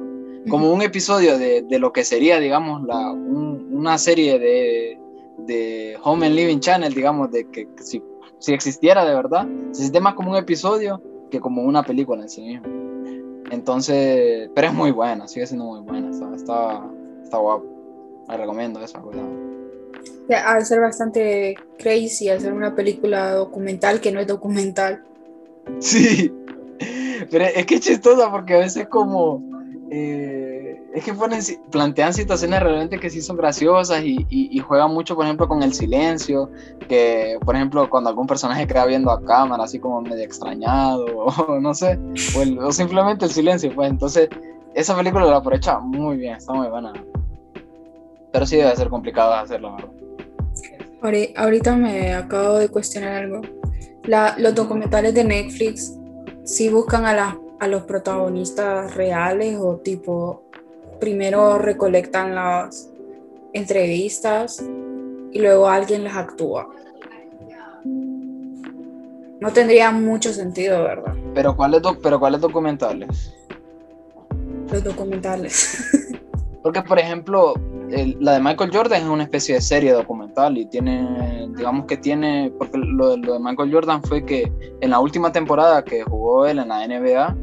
como 0.50 0.72
un 0.72 0.82
episodio 0.82 1.38
de, 1.38 1.64
de 1.64 1.80
lo 1.80 1.92
que 1.92 2.04
sería, 2.04 2.40
digamos, 2.40 2.84
la, 2.84 3.12
un- 3.12 3.68
una 3.72 3.98
serie 3.98 4.40
de, 4.40 4.98
de 5.46 5.98
Home 6.04 6.28
and 6.28 6.36
Living 6.36 6.60
Channel, 6.60 6.94
digamos, 6.94 7.32
de 7.32 7.46
que, 7.50 7.68
que 7.76 7.84
si, 7.84 8.04
si 8.40 8.54
existiera 8.54 9.06
de 9.06 9.16
verdad, 9.16 9.48
se 9.72 9.82
siente 9.82 10.00
más 10.00 10.14
como 10.14 10.32
un 10.32 10.38
episodio 10.38 11.02
que 11.30 11.40
como 11.40 11.64
una 11.64 11.84
película 11.84 12.24
en 12.24 12.30
sí 12.30 12.42
misma. 12.42 12.68
Entonces, 13.52 14.50
pero 14.54 14.68
es 14.68 14.74
muy 14.74 14.92
buena, 14.92 15.28
sigue 15.28 15.48
siendo 15.48 15.66
muy 15.66 15.82
buena, 15.82 16.10
está, 16.12 16.36
está, 16.36 16.90
está 17.24 17.38
guapo. 17.38 17.66
La 18.28 18.38
recomiendo 18.38 18.80
esa, 18.84 19.00
cuidado. 19.00 19.28
Que 20.28 20.36
Al 20.36 20.66
ser 20.66 20.82
bastante 20.82 21.56
crazy, 21.80 22.30
al 22.30 22.40
ser 22.40 22.54
una 22.54 22.76
película 22.76 23.32
documental 23.32 24.00
que 24.00 24.12
no 24.12 24.20
es 24.20 24.28
documental. 24.28 25.04
Sí, 25.80 26.32
pero 27.32 27.46
es 27.46 27.66
que 27.66 27.76
es 27.76 27.82
chistosa 27.82 28.30
porque 28.32 28.54
a 28.54 28.60
veces 28.60 28.88
como 28.88 29.44
eh, 29.90 30.49
es 30.94 31.04
que 31.04 31.14
ponen, 31.14 31.40
plantean 31.72 32.14
situaciones 32.14 32.62
realmente 32.62 33.00
que 33.00 33.10
sí 33.10 33.22
son 33.22 33.38
graciosas 33.38 34.02
y, 34.04 34.60
juegan 34.60 34.92
mucho, 34.94 35.16
por 35.16 35.26
ejemplo, 35.26 35.48
con 35.48 35.62
el 35.64 35.74
silencio, 35.74 36.50
que 36.88 37.38
por 37.46 37.56
ejemplo 37.56 37.90
cuando 37.90 38.10
algún 38.10 38.28
personaje 38.28 38.66
queda 38.68 38.86
viendo 38.86 39.12
a 39.12 39.24
cámara 39.24 39.64
así 39.64 39.80
como 39.80 40.02
medio 40.02 40.24
extrañado 40.24 41.06
o 41.16 41.60
no 41.60 41.74
sé, 41.74 42.00
o, 42.62 42.72
simplemente 42.72 43.26
el 43.26 43.32
silencio, 43.32 43.72
pues 43.74 43.90
entonces 43.90 44.30
esa 44.74 44.96
película 44.96 45.26
la 45.26 45.38
aprovecha 45.38 45.80
muy 45.80 46.18
bien, 46.18 46.36
está 46.36 46.54
muy 46.54 46.68
buena. 46.68 46.94
Pero 48.32 48.46
sí 48.46 48.58
debe 48.58 48.76
ser 48.76 48.90
complicado 48.90 49.34
hacerlo, 49.34 49.76
¿verdad? 49.76 49.90
Ahori- 51.02 51.34
Ahorita 51.36 51.76
me 51.76 52.14
acabo 52.14 52.56
de 52.60 52.70
cuestionar 52.70 53.14
algo. 53.24 53.42
Los 54.38 54.56
documentales 54.56 55.14
de 55.14 55.24
Netflix 55.24 55.98
sí 56.44 56.70
buscan 56.70 57.06
a, 57.06 57.14
la- 57.14 57.38
a 57.60 57.68
los 57.68 57.84
protagonistas 57.84 58.96
reales 58.96 59.58
o 59.60 59.78
tipo, 59.78 60.44
primero 61.00 61.58
recolectan 61.58 62.36
las 62.36 62.90
entrevistas 63.54 64.64
y 65.32 65.40
luego 65.40 65.68
alguien 65.68 66.04
las 66.04 66.16
actúa. 66.18 66.68
No 69.40 69.52
tendría 69.54 69.92
mucho 69.92 70.34
sentido, 70.34 70.84
¿verdad? 70.84 71.14
Pero 71.34 71.56
¿cuáles, 71.56 71.82
pero 72.04 72.20
¿cuáles 72.20 72.42
documentales? 72.42 73.34
Los 74.72 74.84
documentales. 74.84 75.88
Porque, 76.62 76.82
por 76.82 77.00
ejemplo, 77.00 77.54
el- 77.90 78.18
la 78.20 78.34
de 78.34 78.42
Michael 78.42 78.70
Jordan 78.74 79.02
es 79.04 79.08
una 79.08 79.24
especie 79.24 79.56
de 79.56 79.62
serie 79.62 79.94
documental 79.94 80.58
y 80.58 80.66
tiene, 80.66 81.48
digamos 81.56 81.86
que 81.86 81.96
tiene, 81.96 82.52
porque 82.60 82.78
lo, 82.78 83.12
de- 83.12 83.18
lo 83.20 83.34
de 83.36 83.40
Michael 83.40 83.74
Jordan 83.74 84.04
fue 84.04 84.26
que 84.26 84.52
en 84.82 84.90
la 84.90 85.00
última 85.00 85.32
temporada 85.32 85.82
que 85.86 86.04
jugó 86.04 86.46
él 86.46 86.60
en 86.60 86.68
la 86.68 86.84
NBA, 86.86 87.34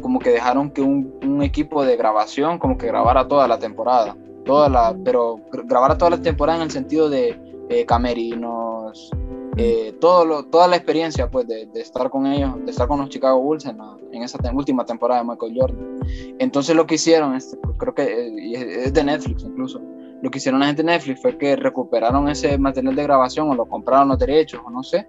como 0.00 0.18
que 0.18 0.30
dejaron 0.30 0.70
que 0.70 0.82
un, 0.82 1.14
un 1.22 1.42
equipo 1.42 1.84
de 1.84 1.96
grabación 1.96 2.58
como 2.58 2.76
que 2.78 2.86
grabara 2.86 3.26
toda 3.28 3.46
la 3.48 3.58
temporada, 3.58 4.16
toda 4.44 4.68
la, 4.68 4.96
pero 5.04 5.36
gr- 5.52 5.66
grabara 5.66 5.96
toda 5.98 6.10
la 6.12 6.22
temporada 6.22 6.58
en 6.58 6.64
el 6.64 6.70
sentido 6.70 7.08
de 7.10 7.38
eh, 7.68 7.84
camerinos, 7.86 9.10
eh, 9.56 9.94
todo 10.00 10.24
lo, 10.24 10.44
toda 10.44 10.66
la 10.68 10.76
experiencia 10.76 11.30
pues 11.30 11.46
de, 11.46 11.66
de 11.66 11.80
estar 11.80 12.08
con 12.10 12.26
ellos, 12.26 12.54
de 12.64 12.70
estar 12.70 12.88
con 12.88 13.00
los 13.00 13.08
Chicago 13.10 13.40
Bulls 13.40 13.64
en, 13.66 13.78
la- 13.78 13.96
en 14.12 14.22
esa 14.22 14.38
última 14.52 14.84
temporada 14.84 15.22
de 15.22 15.28
Michael 15.28 15.54
Jordan. 15.56 16.00
Entonces 16.38 16.74
lo 16.74 16.86
que 16.86 16.94
hicieron, 16.96 17.34
este, 17.34 17.56
creo 17.78 17.94
que 17.94 18.02
eh, 18.02 18.52
es 18.54 18.86
es 18.86 18.92
de 18.92 19.04
Netflix 19.04 19.44
incluso, 19.44 19.80
lo 20.22 20.30
que 20.30 20.38
hicieron 20.38 20.60
la 20.60 20.66
gente 20.66 20.82
de 20.82 20.86
Netflix 20.92 21.22
fue 21.22 21.38
que 21.38 21.56
recuperaron 21.56 22.28
ese 22.28 22.58
material 22.58 22.94
de 22.94 23.02
grabación 23.04 23.48
o 23.50 23.54
lo 23.54 23.64
compraron 23.66 24.08
los 24.08 24.18
derechos 24.18 24.60
o 24.64 24.70
no 24.70 24.82
sé, 24.82 25.06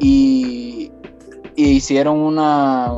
y, 0.00 0.90
y 1.56 1.64
hicieron 1.70 2.18
una, 2.18 2.92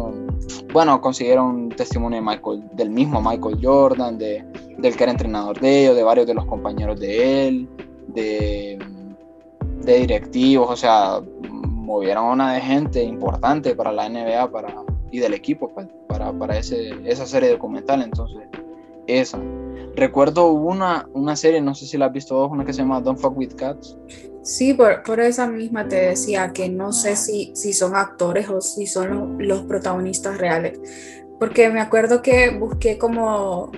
bueno, 0.73 1.01
consiguieron 1.01 1.69
testimonio 1.71 2.21
de 2.21 2.27
Michael, 2.27 2.63
del 2.73 2.91
mismo 2.91 3.21
Michael 3.21 3.59
Jordan, 3.63 4.19
de, 4.19 4.45
del 4.79 4.97
que 4.97 5.03
era 5.03 5.13
entrenador 5.13 5.59
de 5.61 5.83
ellos, 5.83 5.97
de 5.97 6.03
varios 6.03 6.27
de 6.27 6.35
los 6.35 6.45
compañeros 6.47 6.99
de 6.99 7.49
él, 7.49 7.69
de, 8.09 8.79
de 9.83 9.99
directivos, 9.99 10.71
o 10.71 10.77
sea, 10.77 11.21
movieron 11.91 12.27
una 12.27 12.55
de 12.55 12.61
gente 12.61 13.03
importante 13.03 13.75
para 13.75 13.93
la 13.93 14.09
NBA 14.09 14.51
para, 14.51 14.75
y 15.11 15.19
del 15.19 15.35
equipo 15.35 15.69
pues, 15.69 15.89
para, 16.07 16.33
para 16.33 16.59
ese, 16.59 16.93
esa 17.05 17.27
serie 17.27 17.51
documental. 17.51 18.03
Entonces, 18.03 18.43
esa. 19.07 19.41
Recuerdo 19.97 20.53
una, 20.53 21.09
una 21.15 21.37
serie, 21.37 21.61
no 21.61 21.75
sé 21.75 21.87
si 21.87 21.99
la 21.99 22.07
has 22.07 22.13
visto 22.13 22.35
vos, 22.37 22.51
una 22.51 22.65
que 22.65 22.73
se 22.73 22.81
llama 22.81 23.01
Don't 23.01 23.19
Fuck 23.19 23.37
With 23.37 23.55
Cats. 23.57 23.97
Sí, 24.43 24.73
por, 24.73 25.03
por 25.03 25.21
esa 25.21 25.47
misma 25.47 25.87
te 25.89 25.97
decía 25.97 26.53
que 26.53 26.69
no 26.69 26.93
sé 26.93 27.17
si, 27.17 27.53
si 27.55 27.73
son 27.73 27.95
actores 27.95 28.49
o 28.49 28.61
si 28.61 28.87
son 28.87 29.11
lo- 29.11 29.27
los 29.45 29.63
protagonistas 29.63 30.39
reales. 30.39 30.79
Porque 31.39 31.69
me 31.71 31.81
acuerdo 31.81 32.23
que 32.23 32.51
busqué 32.51 32.97
como 32.99 33.71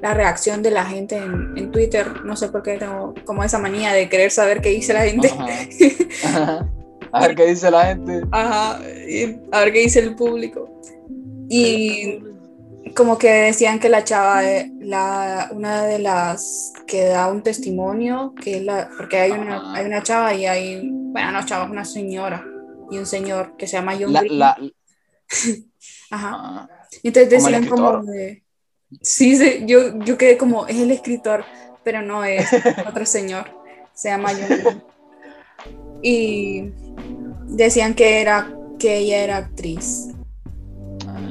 la 0.00 0.14
reacción 0.14 0.62
de 0.62 0.70
la 0.70 0.84
gente 0.84 1.16
en, 1.16 1.56
en 1.56 1.70
Twitter. 1.70 2.24
No 2.24 2.34
sé 2.36 2.48
por 2.48 2.62
qué 2.62 2.78
tengo 2.78 3.14
como 3.24 3.44
esa 3.44 3.58
manía 3.58 3.92
de 3.92 4.08
querer 4.08 4.30
saber 4.30 4.60
qué 4.60 4.70
dice 4.70 4.92
la 4.92 5.02
gente. 5.04 5.28
Ajá. 6.24 6.68
A 7.12 7.20
ver 7.26 7.34
qué 7.36 7.46
dice 7.46 7.70
la 7.70 7.86
gente. 7.86 8.20
Ajá, 8.32 8.74
a 8.76 9.60
ver 9.60 9.72
qué 9.72 9.78
dice 9.80 10.00
el 10.00 10.14
público. 10.14 10.68
Y 11.48 12.18
como 12.94 13.18
que 13.18 13.28
decían 13.30 13.78
que 13.78 13.88
la 13.88 14.04
chava, 14.04 14.42
la, 14.80 15.50
una 15.52 15.84
de 15.84 15.98
las 15.98 16.72
que 16.86 17.04
da 17.04 17.28
un 17.28 17.42
testimonio, 17.42 18.34
que 18.40 18.60
la, 18.60 18.90
porque 18.96 19.18
hay 19.18 19.32
una, 19.32 19.74
hay 19.74 19.86
una 19.86 20.02
chava 20.02 20.34
y 20.34 20.46
hay, 20.46 20.88
bueno, 20.92 21.32
no 21.32 21.44
chava, 21.44 21.70
una 21.70 21.84
señora 21.84 22.44
y 22.90 22.98
un 22.98 23.06
señor 23.06 23.56
que 23.56 23.66
se 23.66 23.76
llama 23.76 23.96
John 23.98 24.12
La, 24.12 24.20
Green. 24.20 24.38
la, 24.38 24.56
Ajá. 26.10 26.30
ah, 26.34 26.68
Entonces 27.02 27.30
decían 27.30 27.66
como 27.66 28.02
de, 28.04 28.42
sí, 29.02 29.36
sí, 29.36 29.64
yo, 29.66 29.98
yo 30.04 30.16
quedé 30.16 30.36
como, 30.38 30.66
es 30.66 30.76
el 30.78 30.90
escritor, 30.90 31.44
pero 31.84 32.02
no 32.02 32.24
es 32.24 32.48
otro 32.86 33.04
señor, 33.06 33.46
se 33.94 34.08
llama 34.08 34.30
John 34.30 34.48
Green. 34.48 34.82
Y 36.00 36.70
decían 37.48 37.94
que 37.94 38.20
era, 38.20 38.54
que 38.78 38.98
ella 38.98 39.24
era 39.24 39.36
actriz. 39.38 40.10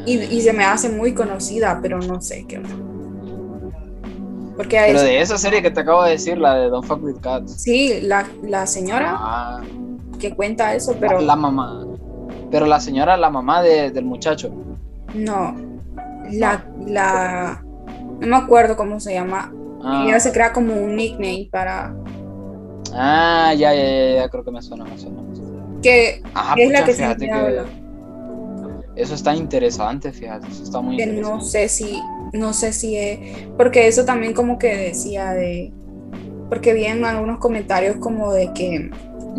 Y, 0.08 0.14
y 0.24 0.41
se 0.41 0.53
me 0.53 0.64
hace 0.64 0.89
muy 0.89 1.14
conocida, 1.14 1.80
pero 1.82 1.99
no 1.99 2.22
sé 2.22 2.45
qué 2.47 2.58
onda. 2.58 2.70
Porque 4.55 4.80
Pero 4.88 5.01
de 5.01 5.22
esa 5.22 5.38
serie 5.38 5.62
que 5.62 5.70
te 5.70 5.82
acabo 5.82 6.03
de 6.03 6.12
decir, 6.12 6.38
la 6.38 6.55
de 6.55 6.70
Don't 6.70 6.86
Fuck 6.88 7.03
With 7.03 7.18
Cats. 7.22 7.62
sí, 7.62 7.99
la, 8.01 8.26
la 8.41 8.66
señora 8.66 9.14
Ah, 9.20 9.62
que 10.20 10.34
cuenta 10.36 10.74
eso, 10.74 10.95
pero 10.99 11.22
la 11.22 11.36
mamá. 11.36 11.86
Pero 12.49 12.66
la 12.66 12.80
señora, 12.80 13.18
la 13.18 13.30
mamá 13.30 13.62
de- 13.62 13.91
del 13.91 14.05
muchacho. 14.05 14.51
no. 15.14 15.55
La, 16.32 16.66
la, 16.86 17.64
no 18.20 18.28
me 18.28 18.36
acuerdo 18.36 18.76
cómo 18.76 18.99
se 18.99 19.14
llama. 19.14 19.53
Ah, 19.84 20.03
Ella 20.05 20.20
se 20.20 20.32
crea 20.34 20.51
como 20.51 20.74
un 20.76 20.95
nickname 20.95 21.47
para 21.51 21.95
ah, 22.93 23.53
ya, 23.55 23.74
ya, 23.74 23.84
ya, 23.84 24.16
ya, 24.24 24.30
creo 24.30 24.43
que 24.43 24.51
me 24.51 24.62
suena, 24.62 24.84
me 24.86 24.97
suena. 24.97 25.22
que 25.82 26.22
Ajá, 26.34 26.55
es 26.58 26.72
la 26.72 26.84
que 26.84 26.91
habla. 27.03 27.64
que 27.66 27.86
eso 28.97 29.15
está 29.15 29.35
interesante, 29.35 30.11
fíjate, 30.11 30.47
eso 30.47 30.63
está 30.63 30.81
muy 30.81 30.97
que 30.97 31.03
interesante. 31.03 31.37
no 31.37 31.41
sé 31.43 31.69
si, 31.69 32.01
no 32.33 32.53
sé 32.53 32.73
si 32.73 32.97
es, 32.97 33.19
porque 33.57 33.87
eso 33.87 34.05
también 34.05 34.33
como 34.33 34.57
que 34.57 34.75
decía 34.75 35.31
de, 35.33 35.71
porque 36.49 36.73
vi 36.73 36.85
en 36.85 37.05
algunos 37.05 37.39
comentarios 37.39 37.97
como 37.97 38.33
de 38.33 38.51
que 38.53 38.91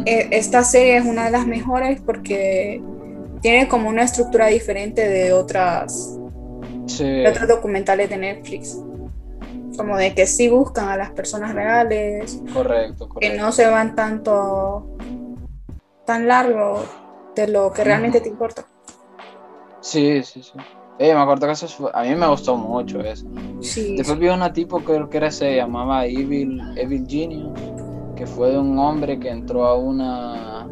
eh, 0.07 0.29
esta 0.31 0.63
serie 0.63 0.97
es 0.99 1.05
una 1.05 1.25
de 1.25 1.31
las 1.33 1.47
mejores 1.47 2.01
porque 2.01 2.81
tiene 3.41 3.69
como 3.69 3.89
una 3.89 4.03
estructura 4.03 4.47
diferente 4.47 5.09
de 5.09 5.33
otras, 5.33 6.19
Sí, 6.87 7.05
de 7.05 7.29
otros 7.29 7.49
documentales 7.49 8.09
de 8.09 8.17
Netflix. 8.17 8.79
Como 9.77 9.97
de 9.97 10.15
que 10.15 10.27
sí 10.27 10.49
buscan 10.49 10.89
a 10.89 10.97
las 10.97 11.11
personas 11.11 11.55
reales, 11.55 12.41
correcto, 12.53 13.09
que 13.09 13.15
correcto. 13.15 13.43
no 13.43 13.53
se 13.53 13.67
van 13.67 13.95
tanto, 13.95 14.97
tan 16.05 16.27
largo 16.27 16.85
de 17.37 17.47
lo 17.49 17.73
que 17.73 17.85
realmente 17.85 18.21
te 18.21 18.29
importa. 18.29 18.65
Sí, 19.81 20.23
sí, 20.23 20.43
sí. 20.43 20.53
Eh, 20.99 21.15
me 21.15 21.21
acuerdo 21.21 21.47
que 21.47 21.53
eso 21.53 21.69
fue- 21.69 21.91
a 21.95 22.03
mí 22.03 22.15
me 22.15 22.27
gustó 22.27 22.57
mucho 22.57 23.01
eso. 23.01 23.25
Sí, 23.61 23.97
Después 23.97 24.19
vi 24.19 24.29
una 24.29 24.53
tipo 24.53 24.79
que 24.79 24.85
creo 24.87 25.09
que 25.09 25.17
era, 25.19 25.31
se 25.31 25.57
llamaba 25.57 26.07
Evil, 26.07 26.61
Evil 26.77 27.07
Genius, 27.09 27.53
que 28.17 28.27
fue 28.27 28.51
de 28.51 28.59
un 28.59 28.77
hombre 28.79 29.19
que 29.21 29.31
entró 29.31 29.65
a 29.67 29.77
una 29.77 30.69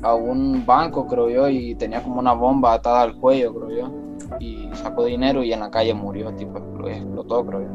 a 0.00 0.14
un 0.14 0.64
banco, 0.64 1.08
creo 1.08 1.28
yo, 1.28 1.48
y 1.48 1.74
tenía 1.74 2.00
como 2.02 2.20
una 2.20 2.32
bomba 2.32 2.74
atada 2.74 3.02
al 3.02 3.16
cuello, 3.16 3.52
creo 3.52 3.70
yo, 3.70 3.92
y 4.38 4.68
sacó 4.74 5.04
dinero 5.04 5.42
y 5.42 5.52
en 5.52 5.58
la 5.58 5.70
calle 5.72 5.92
murió, 5.92 6.32
tipo 6.36 6.56
expl- 6.58 6.88
explotó, 6.92 7.44
creo 7.44 7.62
yo. 7.62 7.68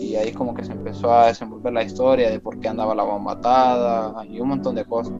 Y 0.00 0.16
ahí 0.16 0.32
como 0.32 0.54
que 0.54 0.64
se 0.64 0.72
empezó 0.72 1.12
a 1.12 1.26
desenvolver 1.26 1.74
la 1.74 1.82
historia 1.82 2.30
de 2.30 2.40
por 2.40 2.58
qué 2.58 2.68
andaba 2.68 2.94
la 2.94 3.02
bomba 3.02 3.32
atada 3.32 4.24
y 4.24 4.40
un 4.40 4.48
montón 4.48 4.74
de 4.74 4.86
cosas. 4.86 5.12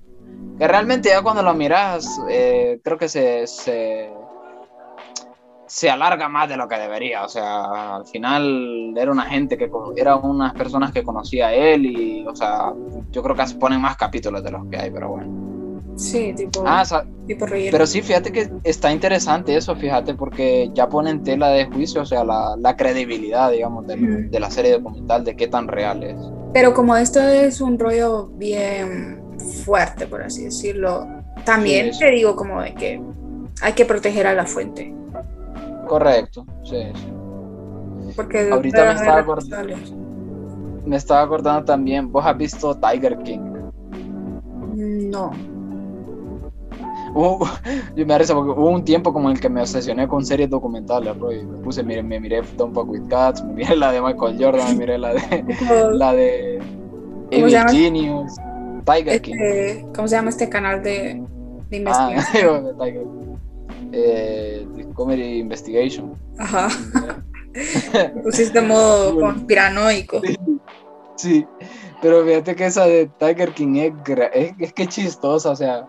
Que 0.58 0.66
realmente 0.66 1.08
ya 1.10 1.22
cuando 1.22 1.42
lo 1.42 1.52
miras, 1.54 2.06
eh, 2.30 2.80
creo 2.82 2.96
que 2.96 3.08
se, 3.08 3.46
se, 3.46 4.10
se 5.66 5.90
alarga 5.90 6.28
más 6.28 6.48
de 6.48 6.56
lo 6.56 6.66
que 6.68 6.76
debería. 6.78 7.24
O 7.24 7.28
sea, 7.28 7.96
al 7.96 8.06
final 8.06 8.94
era 8.96 9.10
una 9.10 9.24
gente 9.26 9.58
que 9.58 9.68
era 9.96 10.16
unas 10.16 10.54
personas 10.54 10.92
que 10.92 11.02
conocía 11.02 11.48
a 11.48 11.52
él 11.54 11.84
y, 11.86 12.26
o 12.26 12.34
sea, 12.34 12.72
yo 13.10 13.22
creo 13.22 13.34
que 13.36 13.46
se 13.46 13.56
ponen 13.56 13.80
más 13.80 13.96
capítulos 13.96 14.42
de 14.42 14.50
los 14.50 14.66
que 14.70 14.78
hay, 14.78 14.90
pero 14.90 15.10
bueno. 15.10 15.82
sí, 15.96 16.32
tipo, 16.34 16.62
Ah, 16.66 16.84
sa- 16.84 17.04
tipo 17.26 17.44
reír. 17.46 17.70
pero 17.70 17.86
sí, 17.86 18.00
fíjate 18.00 18.30
que 18.32 18.48
está 18.64 18.92
interesante 18.92 19.56
eso, 19.56 19.74
fíjate, 19.76 20.14
porque 20.14 20.70
ya 20.74 20.88
pone 20.88 21.10
en 21.10 21.22
tela 21.22 21.48
de 21.48 21.66
juicio, 21.66 22.02
o 22.02 22.06
sea, 22.06 22.22
la, 22.24 22.54
la 22.58 22.76
credibilidad, 22.76 23.50
digamos, 23.50 23.86
de, 23.86 23.96
de 23.96 24.40
la 24.40 24.50
serie 24.50 24.72
documental, 24.72 25.24
de 25.24 25.36
qué 25.36 25.48
tan 25.48 25.68
real 25.68 26.02
es. 26.02 26.16
Pero 26.54 26.72
como 26.72 26.96
esto 26.96 27.20
es 27.20 27.60
un 27.60 27.78
rollo 27.78 28.26
bien 28.28 29.22
fuerte, 29.38 30.06
por 30.06 30.22
así 30.22 30.44
decirlo, 30.44 31.06
también 31.44 31.92
Sí, 31.92 32.00
te 32.00 32.10
digo 32.10 32.36
como 32.36 32.60
de 32.60 32.74
que 32.74 33.00
hay 33.62 33.72
que 33.72 33.84
proteger 33.84 34.26
a 34.26 34.34
la 34.34 34.46
fuente. 34.46 34.94
Correcto, 35.86 36.44
sí, 36.64 36.76
sí. 36.94 38.12
Porque 38.14 38.50
Ahorita 38.50 38.84
me 38.84 38.92
estaba 38.92 39.18
acordando. 39.18 39.76
Me 40.84 40.96
estaba 40.96 41.22
acordando 41.22 41.64
también, 41.64 42.10
vos 42.10 42.24
has 42.24 42.36
visto 42.36 42.76
Tiger 42.76 43.18
King. 43.18 43.40
No. 44.74 45.30
Yo 47.96 48.06
me 48.06 48.18
risa 48.18 48.34
porque 48.34 48.50
hubo 48.50 48.68
un 48.68 48.84
tiempo 48.84 49.12
como 49.12 49.30
en 49.30 49.36
el 49.36 49.40
que 49.40 49.48
me 49.48 49.60
obsesioné 49.60 50.06
con 50.06 50.24
series 50.24 50.50
documentales, 50.50 51.16
me 51.16 51.58
puse, 51.62 51.82
mire, 51.82 52.02
me 52.02 52.20
miré 52.20 52.42
Don't 52.56 52.74
Fuck 52.74 52.90
With 52.90 53.08
Cats, 53.08 53.42
me 53.42 53.54
miré 53.54 53.76
la 53.76 53.92
de 53.92 54.02
Michael 54.02 54.36
Jordan, 54.38 54.68
me 54.72 54.74
miré 54.74 54.98
la 54.98 55.14
de, 55.14 55.44
la 55.92 56.12
de 56.12 56.60
Evil? 57.30 57.56
Genius, 57.70 58.36
Tiger 58.86 59.20
King. 59.20 59.34
este, 59.34 59.86
¿Cómo 59.94 60.08
se 60.08 60.16
llama 60.16 60.30
este 60.30 60.48
canal 60.48 60.82
de, 60.82 61.22
de 61.70 61.76
Ah, 61.86 62.10
investigación? 62.10 62.78
Tiger 62.78 63.04
eh, 63.92 64.66
Comedy 64.94 65.38
Investigation. 65.38 66.14
Ajá. 66.38 66.68
Pusiste 68.22 68.60
modo 68.60 69.18
conspiranoico. 69.18 70.20
Sí, 71.16 71.46
pero 72.02 72.24
fíjate 72.24 72.54
que 72.54 72.66
esa 72.66 72.84
de 72.84 73.10
Tiger 73.18 73.52
King 73.52 73.76
es, 73.76 73.92
es, 74.34 74.52
es 74.58 74.72
que 74.72 74.86
chistosa, 74.86 75.50
o 75.50 75.56
sea, 75.56 75.88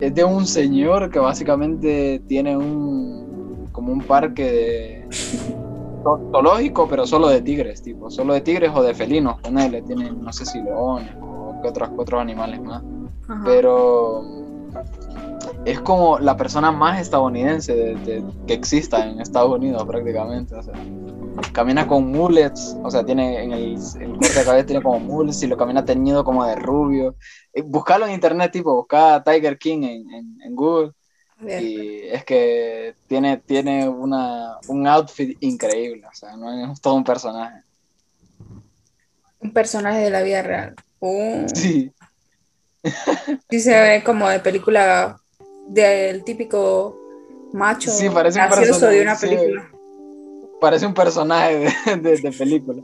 es 0.00 0.14
de 0.14 0.24
un 0.24 0.46
señor 0.46 1.10
que 1.10 1.18
básicamente 1.18 2.22
tiene 2.26 2.56
un 2.56 3.68
como 3.72 3.92
un 3.92 4.00
parque 4.00 4.50
de 4.52 5.08
zoológico, 6.02 6.88
pero 6.88 7.06
solo 7.06 7.28
de 7.28 7.40
tigres, 7.42 7.82
tipo, 7.82 8.10
solo 8.10 8.34
de 8.34 8.40
tigres 8.40 8.70
o 8.74 8.82
de 8.82 8.94
felinos, 8.94 9.40
con 9.40 9.58
él, 9.58 9.82
tiene 9.86 10.10
no 10.12 10.32
sé 10.32 10.44
si 10.44 10.60
leones 10.62 11.10
o 11.62 11.64
qué 11.64 11.68
otros, 11.68 11.90
otros 11.96 12.20
animales 12.20 12.60
más. 12.60 12.82
Ajá. 13.28 13.42
Pero 13.44 14.22
es 15.64 15.80
como 15.80 16.18
la 16.18 16.36
persona 16.36 16.72
más 16.72 17.00
estadounidense 17.00 17.74
de- 17.74 17.94
de- 17.96 18.24
que 18.46 18.54
exista 18.54 19.06
en 19.06 19.20
Estados 19.20 19.52
Unidos 19.56 19.84
prácticamente. 19.84 20.54
O 20.54 20.62
sea, 20.62 20.74
camina 21.52 21.86
con 21.86 22.10
mullets, 22.10 22.76
o 22.82 22.90
sea, 22.90 23.04
tiene 23.04 23.42
en 23.42 23.52
el, 23.52 23.74
el 24.00 24.10
corte 24.12 24.38
de 24.38 24.44
cabeza 24.44 24.66
tiene 24.66 24.82
como 24.82 24.98
mullets 25.00 25.42
y 25.42 25.46
lo 25.46 25.56
camina 25.56 25.84
teñido 25.84 26.24
como 26.24 26.44
de 26.44 26.56
rubio. 26.56 27.16
Eh, 27.52 27.62
Buscalo 27.62 28.06
en 28.06 28.12
internet, 28.12 28.50
tipo, 28.52 28.74
busca 28.74 29.22
Tiger 29.24 29.58
King 29.58 29.82
en, 29.82 30.10
en- 30.10 30.38
en 30.42 30.54
Google 30.56 30.92
y 31.60 32.00
es 32.08 32.24
que 32.24 32.94
tiene, 33.08 33.38
tiene 33.38 33.88
una, 33.88 34.58
un 34.68 34.86
outfit 34.86 35.36
increíble, 35.40 36.06
o 36.06 36.14
sea, 36.14 36.36
no 36.36 36.72
es 36.72 36.80
todo 36.80 36.94
un 36.94 37.04
personaje. 37.04 37.62
un 39.40 39.52
personaje 39.52 39.98
de 40.00 40.10
la 40.10 40.22
vida 40.22 40.42
real. 40.42 40.74
Oh. 41.04 41.46
Sí, 41.52 41.90
Sí 43.50 43.60
se 43.60 43.70
ve 43.80 44.02
como 44.04 44.28
de 44.28 44.38
película 44.40 45.20
del 45.68 46.22
típico 46.24 46.96
macho 47.52 47.90
Sí, 47.90 48.08
parece 48.08 48.38
un 48.40 48.46
gracioso 48.46 48.80
personaje, 48.80 48.96
de 48.96 49.02
una 49.02 49.14
sí. 49.16 49.26
película. 49.26 49.70
parece 50.60 50.86
un 50.86 50.94
personaje 50.94 51.56
de, 51.86 51.96
de- 51.96 52.16
de 52.20 52.32
película. 52.32 52.82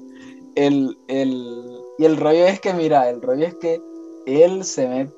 El, 0.56 0.96
el- 1.08 1.78
y 1.98 2.04
el 2.04 2.16
rollo 2.16 2.46
es 2.46 2.60
que, 2.60 2.72
mira, 2.74 3.08
el 3.08 3.22
rollo 3.22 3.46
es 3.46 3.54
que 3.54 3.80
él 4.26 4.64
se 4.64 4.86
ve. 4.88 5.08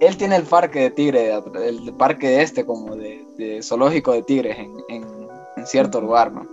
Él 0.00 0.16
tiene 0.16 0.36
el 0.36 0.42
parque 0.44 0.80
de 0.80 0.90
tigres, 0.90 1.42
el 1.64 1.92
parque 1.94 2.28
de 2.28 2.42
este, 2.42 2.64
como 2.64 2.96
de, 2.96 3.24
de 3.38 3.62
zoológico 3.62 4.12
de 4.12 4.22
tigres 4.22 4.58
en, 4.58 4.76
en- 4.88 5.28
en 5.56 5.66
cierto 5.66 6.00
lugar, 6.00 6.32
¿no? 6.32 6.46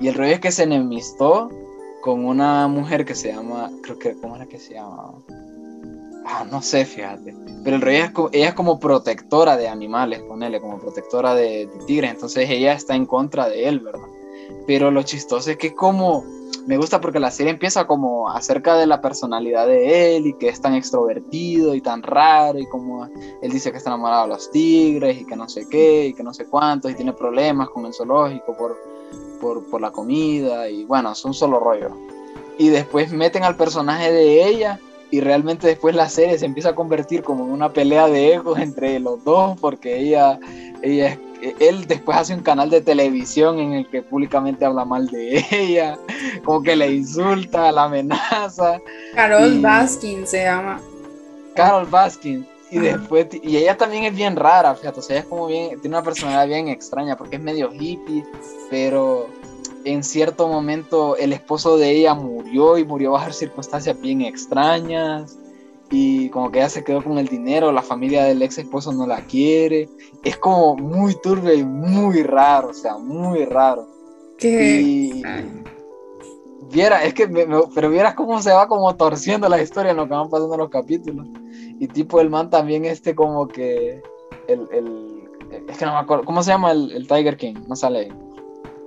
Y 0.00 0.08
el 0.08 0.14
rollo 0.14 0.32
es 0.32 0.40
que 0.40 0.52
se 0.52 0.62
enemistó 0.62 1.50
con 2.02 2.26
una 2.26 2.68
mujer 2.68 3.06
que 3.06 3.14
se 3.14 3.32
llama, 3.32 3.70
creo 3.82 3.98
que, 3.98 4.14
¿cómo 4.16 4.36
era 4.36 4.46
que 4.46 4.58
se 4.58 4.74
llama? 4.74 5.14
Ah, 6.26 6.44
no 6.50 6.60
sé, 6.60 6.84
fíjate. 6.84 7.34
Pero 7.64 7.76
el 7.76 7.82
rollo 7.82 8.04
es 8.04 8.10
ella 8.32 8.48
es 8.48 8.54
como 8.54 8.78
protectora 8.78 9.56
de 9.56 9.68
animales, 9.68 10.20
ponele, 10.22 10.60
como 10.60 10.78
protectora 10.78 11.34
de, 11.34 11.66
de 11.66 11.84
tigres, 11.86 12.10
entonces 12.10 12.50
ella 12.50 12.74
está 12.74 12.94
en 12.96 13.06
contra 13.06 13.48
de 13.48 13.68
él, 13.68 13.80
¿verdad? 13.80 14.08
Pero 14.66 14.90
lo 14.90 15.02
chistoso 15.04 15.52
es 15.52 15.56
que 15.56 15.74
como 15.74 16.24
me 16.66 16.76
gusta 16.76 17.00
porque 17.00 17.20
la 17.20 17.30
serie 17.30 17.52
empieza 17.52 17.86
como 17.86 18.28
acerca 18.28 18.76
de 18.76 18.86
la 18.86 19.00
personalidad 19.00 19.66
de 19.66 20.16
él 20.16 20.26
y 20.26 20.34
que 20.34 20.48
es 20.48 20.60
tan 20.60 20.74
extrovertido 20.74 21.74
y 21.74 21.80
tan 21.80 22.02
raro 22.02 22.58
y 22.58 22.66
como 22.66 23.04
él 23.06 23.50
dice 23.50 23.70
que 23.70 23.78
está 23.78 23.90
enamorado 23.90 24.24
de 24.24 24.28
los 24.28 24.50
tigres 24.50 25.20
y 25.20 25.24
que 25.24 25.36
no 25.36 25.48
sé 25.48 25.66
qué 25.68 26.06
y 26.06 26.14
que 26.14 26.22
no 26.22 26.34
sé 26.34 26.46
cuántos 26.46 26.90
y 26.90 26.94
tiene 26.94 27.12
problemas 27.12 27.68
con 27.70 27.86
el 27.86 27.94
zoológico 27.94 28.56
por, 28.56 28.76
por, 29.42 29.64
por 29.68 29.80
la 29.82 29.90
comida 29.90 30.70
y 30.70 30.84
bueno, 30.84 31.10
es 31.12 31.22
un 31.26 31.34
solo 31.34 31.58
rollo. 31.60 31.90
Y 32.58 32.68
después 32.68 33.12
meten 33.12 33.42
al 33.44 33.56
personaje 33.56 34.12
de 34.12 34.46
ella 34.46 34.78
y 35.10 35.20
realmente 35.20 35.66
después 35.66 35.94
la 35.94 36.08
serie 36.08 36.38
se 36.38 36.46
empieza 36.46 36.70
a 36.70 36.74
convertir 36.74 37.22
como 37.22 37.44
en 37.44 37.50
una 37.50 37.72
pelea 37.72 38.06
de 38.08 38.34
egos 38.34 38.58
entre 38.60 38.98
los 39.00 39.22
dos 39.24 39.58
porque 39.60 39.98
ella, 39.98 40.38
ella 40.80 41.08
es- 41.42 41.54
él 41.58 41.86
después 41.88 42.16
hace 42.16 42.34
un 42.34 42.40
canal 42.42 42.70
de 42.70 42.80
televisión 42.82 43.58
en 43.58 43.72
el 43.72 43.88
que 43.90 44.00
públicamente 44.00 44.64
habla 44.64 44.84
mal 44.84 45.08
de 45.08 45.44
ella, 45.50 45.98
como 46.44 46.62
que 46.62 46.76
le 46.76 46.92
insulta, 46.92 47.72
la 47.72 47.84
amenaza, 47.84 48.80
Carol 49.14 49.54
Y- 49.54 49.60
Baskin 49.60 50.24
se 50.26 50.44
llama. 50.44 50.80
Carol 51.56 51.86
Baskin. 51.86 52.46
Y 52.72 52.78
después, 52.78 53.26
y 53.42 53.56
ella 53.58 53.76
también 53.76 54.04
es 54.04 54.14
bien 54.14 54.34
rara, 54.34 54.74
fíjate, 54.74 55.00
o 55.00 55.02
sea, 55.02 55.16
ella 55.16 55.22
es 55.24 55.28
como 55.28 55.46
bien, 55.46 55.78
tiene 55.80 55.96
una 55.96 56.02
personalidad 56.02 56.46
bien 56.46 56.68
extraña 56.68 57.16
porque 57.16 57.36
es 57.36 57.42
medio 57.42 57.70
hippie, 57.72 58.24
pero 58.70 59.26
en 59.84 60.02
cierto 60.02 60.48
momento 60.48 61.16
el 61.16 61.32
esposo 61.34 61.76
de 61.76 61.90
ella 61.90 62.14
murió 62.14 62.78
y 62.78 62.84
murió 62.86 63.12
bajo 63.12 63.30
circunstancias 63.32 64.00
bien 64.00 64.22
extrañas 64.22 65.36
y 65.90 66.30
como 66.30 66.50
que 66.50 66.60
ella 66.60 66.70
se 66.70 66.82
quedó 66.82 67.04
con 67.04 67.18
el 67.18 67.28
dinero, 67.28 67.72
la 67.72 67.82
familia 67.82 68.24
del 68.24 68.40
ex 68.40 68.56
esposo 68.56 68.90
no 68.92 69.06
la 69.06 69.20
quiere, 69.26 69.90
es 70.24 70.38
como 70.38 70.74
muy 70.74 71.14
turbio 71.20 71.52
y 71.52 71.64
muy 71.64 72.22
raro, 72.22 72.68
o 72.70 72.74
sea, 72.74 72.96
muy 72.96 73.44
raro. 73.44 73.86
Que 74.38 74.80
Y 74.80 75.24
viera, 76.70 77.04
es 77.04 77.12
que, 77.12 77.26
me- 77.26 77.44
me- 77.44 77.64
pero 77.74 77.90
vieras 77.90 78.14
cómo 78.14 78.40
se 78.40 78.50
va 78.52 78.66
como 78.66 78.94
torciendo 78.96 79.48
la 79.48 79.60
historia 79.60 79.90
en 79.90 79.98
lo 79.98 80.04
que 80.08 80.14
van 80.14 80.30
pasando 80.30 80.56
los 80.56 80.70
capítulos. 80.70 81.26
Y 81.82 81.88
tipo 81.88 82.20
el 82.20 82.30
man 82.30 82.48
también 82.48 82.84
este 82.84 83.12
como 83.12 83.48
que, 83.48 84.00
el, 84.46 84.68
el- 84.70 85.28
es 85.68 85.76
que 85.76 85.84
no 85.84 85.92
me 85.94 85.98
acuerdo, 85.98 86.24
¿cómo 86.24 86.40
se 86.44 86.52
llama 86.52 86.70
el, 86.70 86.92
el 86.92 87.08
Tiger 87.08 87.36
King? 87.36 87.56
No 87.66 87.74
sale 87.74 87.98
ahí. 87.98 88.12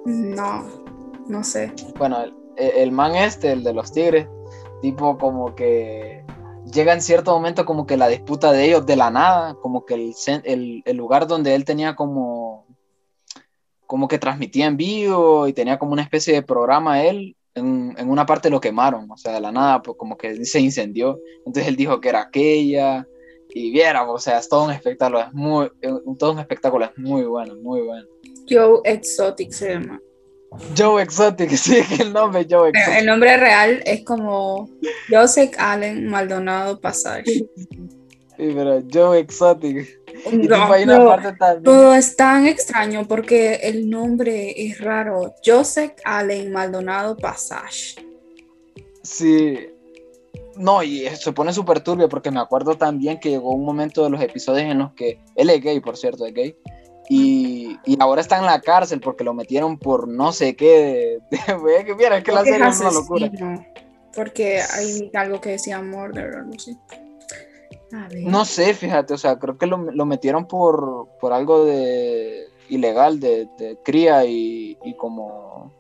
no, 0.06 0.66
no 1.28 1.44
sé. 1.44 1.74
Bueno, 1.98 2.22
el, 2.24 2.34
el 2.56 2.92
man 2.94 3.14
este, 3.16 3.52
el 3.52 3.64
de 3.66 3.74
los 3.74 3.92
tigres, 3.92 4.30
tipo 4.82 5.18
como 5.18 5.56
que 5.56 6.24
llega 6.72 6.94
en 6.94 7.02
cierto 7.02 7.34
momento 7.34 7.66
como 7.66 7.86
que 7.86 7.98
la 7.98 8.08
disputa 8.08 8.54
de 8.54 8.64
ellos 8.64 8.86
de 8.86 8.96
la 8.96 9.12
nada, 9.12 9.56
como 9.56 9.84
que 9.86 9.96
el, 9.96 10.82
el 10.86 10.96
lugar 10.96 11.28
donde 11.28 11.54
él 11.54 11.66
tenía 11.66 11.98
como, 11.98 12.66
como 13.86 14.08
que 14.08 14.20
transmitía 14.20 14.68
en 14.68 14.78
vivo 14.78 15.50
y 15.50 15.54
tenía 15.54 15.78
como 15.78 15.92
una 15.92 16.02
especie 16.02 16.34
de 16.34 16.44
programa 16.44 17.04
él, 17.04 17.36
en, 17.56 17.96
en 17.98 18.10
una 18.10 18.26
parte 18.26 18.50
lo 18.50 18.62
quemaron, 18.62 19.10
o 19.10 19.18
sea, 19.18 19.34
de 19.34 19.42
la 19.42 19.52
nada, 19.52 19.82
pues 19.82 19.98
como 19.98 20.18
que 20.18 20.46
se 20.46 20.60
incendió, 20.60 21.20
entonces 21.40 21.68
él 21.68 21.76
dijo 21.76 22.00
que 22.00 22.10
era 22.10 22.22
aquella, 22.22 23.08
y 23.50 23.72
viera, 23.72 24.10
o 24.10 24.20
sea, 24.20 24.40
es 24.40 24.50
todo 24.50 24.66
un 24.66 24.72
espectáculo, 24.72 25.22
es 25.22 25.34
muy, 25.34 25.68
eh, 25.82 25.90
todo 26.20 26.34
un 26.34 26.40
espectáculo, 26.40 26.86
es 26.86 26.98
muy 26.98 27.24
bueno, 27.24 27.56
muy 27.56 27.82
bueno. 27.82 28.06
Joe 28.50 28.82
Exotic 28.84 29.52
se 29.52 29.74
llama. 29.74 30.02
Joe 30.78 31.02
Exotic, 31.02 31.50
sí, 31.56 31.82
que 31.84 32.04
el 32.04 32.14
nombre 32.14 32.46
Joe 32.50 32.72
Pero 32.72 32.84
Exotic. 32.84 33.00
el 33.00 33.06
nombre 33.06 33.38
real 33.38 33.82
es 33.86 34.04
como 34.04 34.70
Joseph 35.10 35.54
Allen 35.58 36.08
Maldonado 36.08 36.80
Passage. 36.80 37.24
Sí, 38.38 38.52
pero 38.54 38.84
Joe 38.92 39.20
Exotic. 39.20 40.05
Y 40.32 40.38
No, 40.38 40.42
tipo, 40.42 40.74
hay 40.74 40.84
una 40.84 40.98
no. 40.98 41.08
parte 41.08 41.34
también. 41.34 41.64
Todo 41.64 41.94
es 41.94 42.16
tan 42.16 42.48
extraño 42.48 43.08
porque 43.08 43.56
el 43.64 43.90
nombre 43.90 44.54
es 44.58 44.80
raro. 44.80 45.36
Joseph 45.46 45.94
Allen 46.04 46.52
Maldonado 46.52 47.16
Passage. 47.18 47.96
Sí. 49.04 49.70
No, 50.58 50.82
y 50.82 51.08
se 51.16 51.32
pone 51.34 51.52
súper 51.54 51.82
turbio 51.82 52.08
porque 52.10 52.32
me 52.32 52.40
acuerdo 52.40 52.78
también 52.78 53.20
que 53.20 53.30
llegó 53.30 53.52
un 53.52 53.66
momento 53.66 54.04
de 54.04 54.10
los 54.10 54.22
episodios 54.22 54.72
en 54.72 54.80
los 54.80 54.94
que 54.94 55.20
él 55.36 55.50
es 55.50 55.62
gay, 55.62 55.80
por 55.80 55.98
cierto, 55.98 56.26
es 56.26 56.34
gay. 56.34 56.56
Y, 57.10 57.78
y 57.86 57.98
ahora 58.00 58.22
está 58.22 58.38
en 58.40 58.46
la 58.46 58.62
cárcel 58.62 59.00
porque 59.00 59.24
lo 59.24 59.34
metieron 59.34 59.78
por 59.78 60.08
no 60.08 60.32
sé 60.32 60.56
qué. 60.56 61.20
Que 61.46 61.96
mira, 61.96 62.18
es 62.18 62.24
que 62.24 62.32
la 62.32 62.44
serie 62.44 62.68
es 62.68 62.80
una 62.80 62.92
locura. 62.92 63.32
Porque 64.16 64.62
hay 64.62 65.12
algo 65.14 65.42
que 65.42 65.50
decía 65.52 65.82
murder 65.82 66.36
o 66.36 66.44
no 66.44 66.58
sé. 66.58 66.78
No 68.24 68.46
sé, 68.46 68.74
fíjate, 68.74 69.14
o 69.14 69.18
sea, 69.18 69.38
creo 69.38 69.58
que 69.58 69.68
lo, 69.68 69.78
lo 69.78 70.06
metieron 70.06 70.48
por, 70.48 71.08
por 71.20 71.34
algo 71.34 71.66
de 71.66 72.46
ilegal, 72.70 73.20
de, 73.20 73.48
de 73.58 73.78
cría 73.84 74.26
y, 74.26 74.78
y 74.84 74.96
como, 74.96 75.72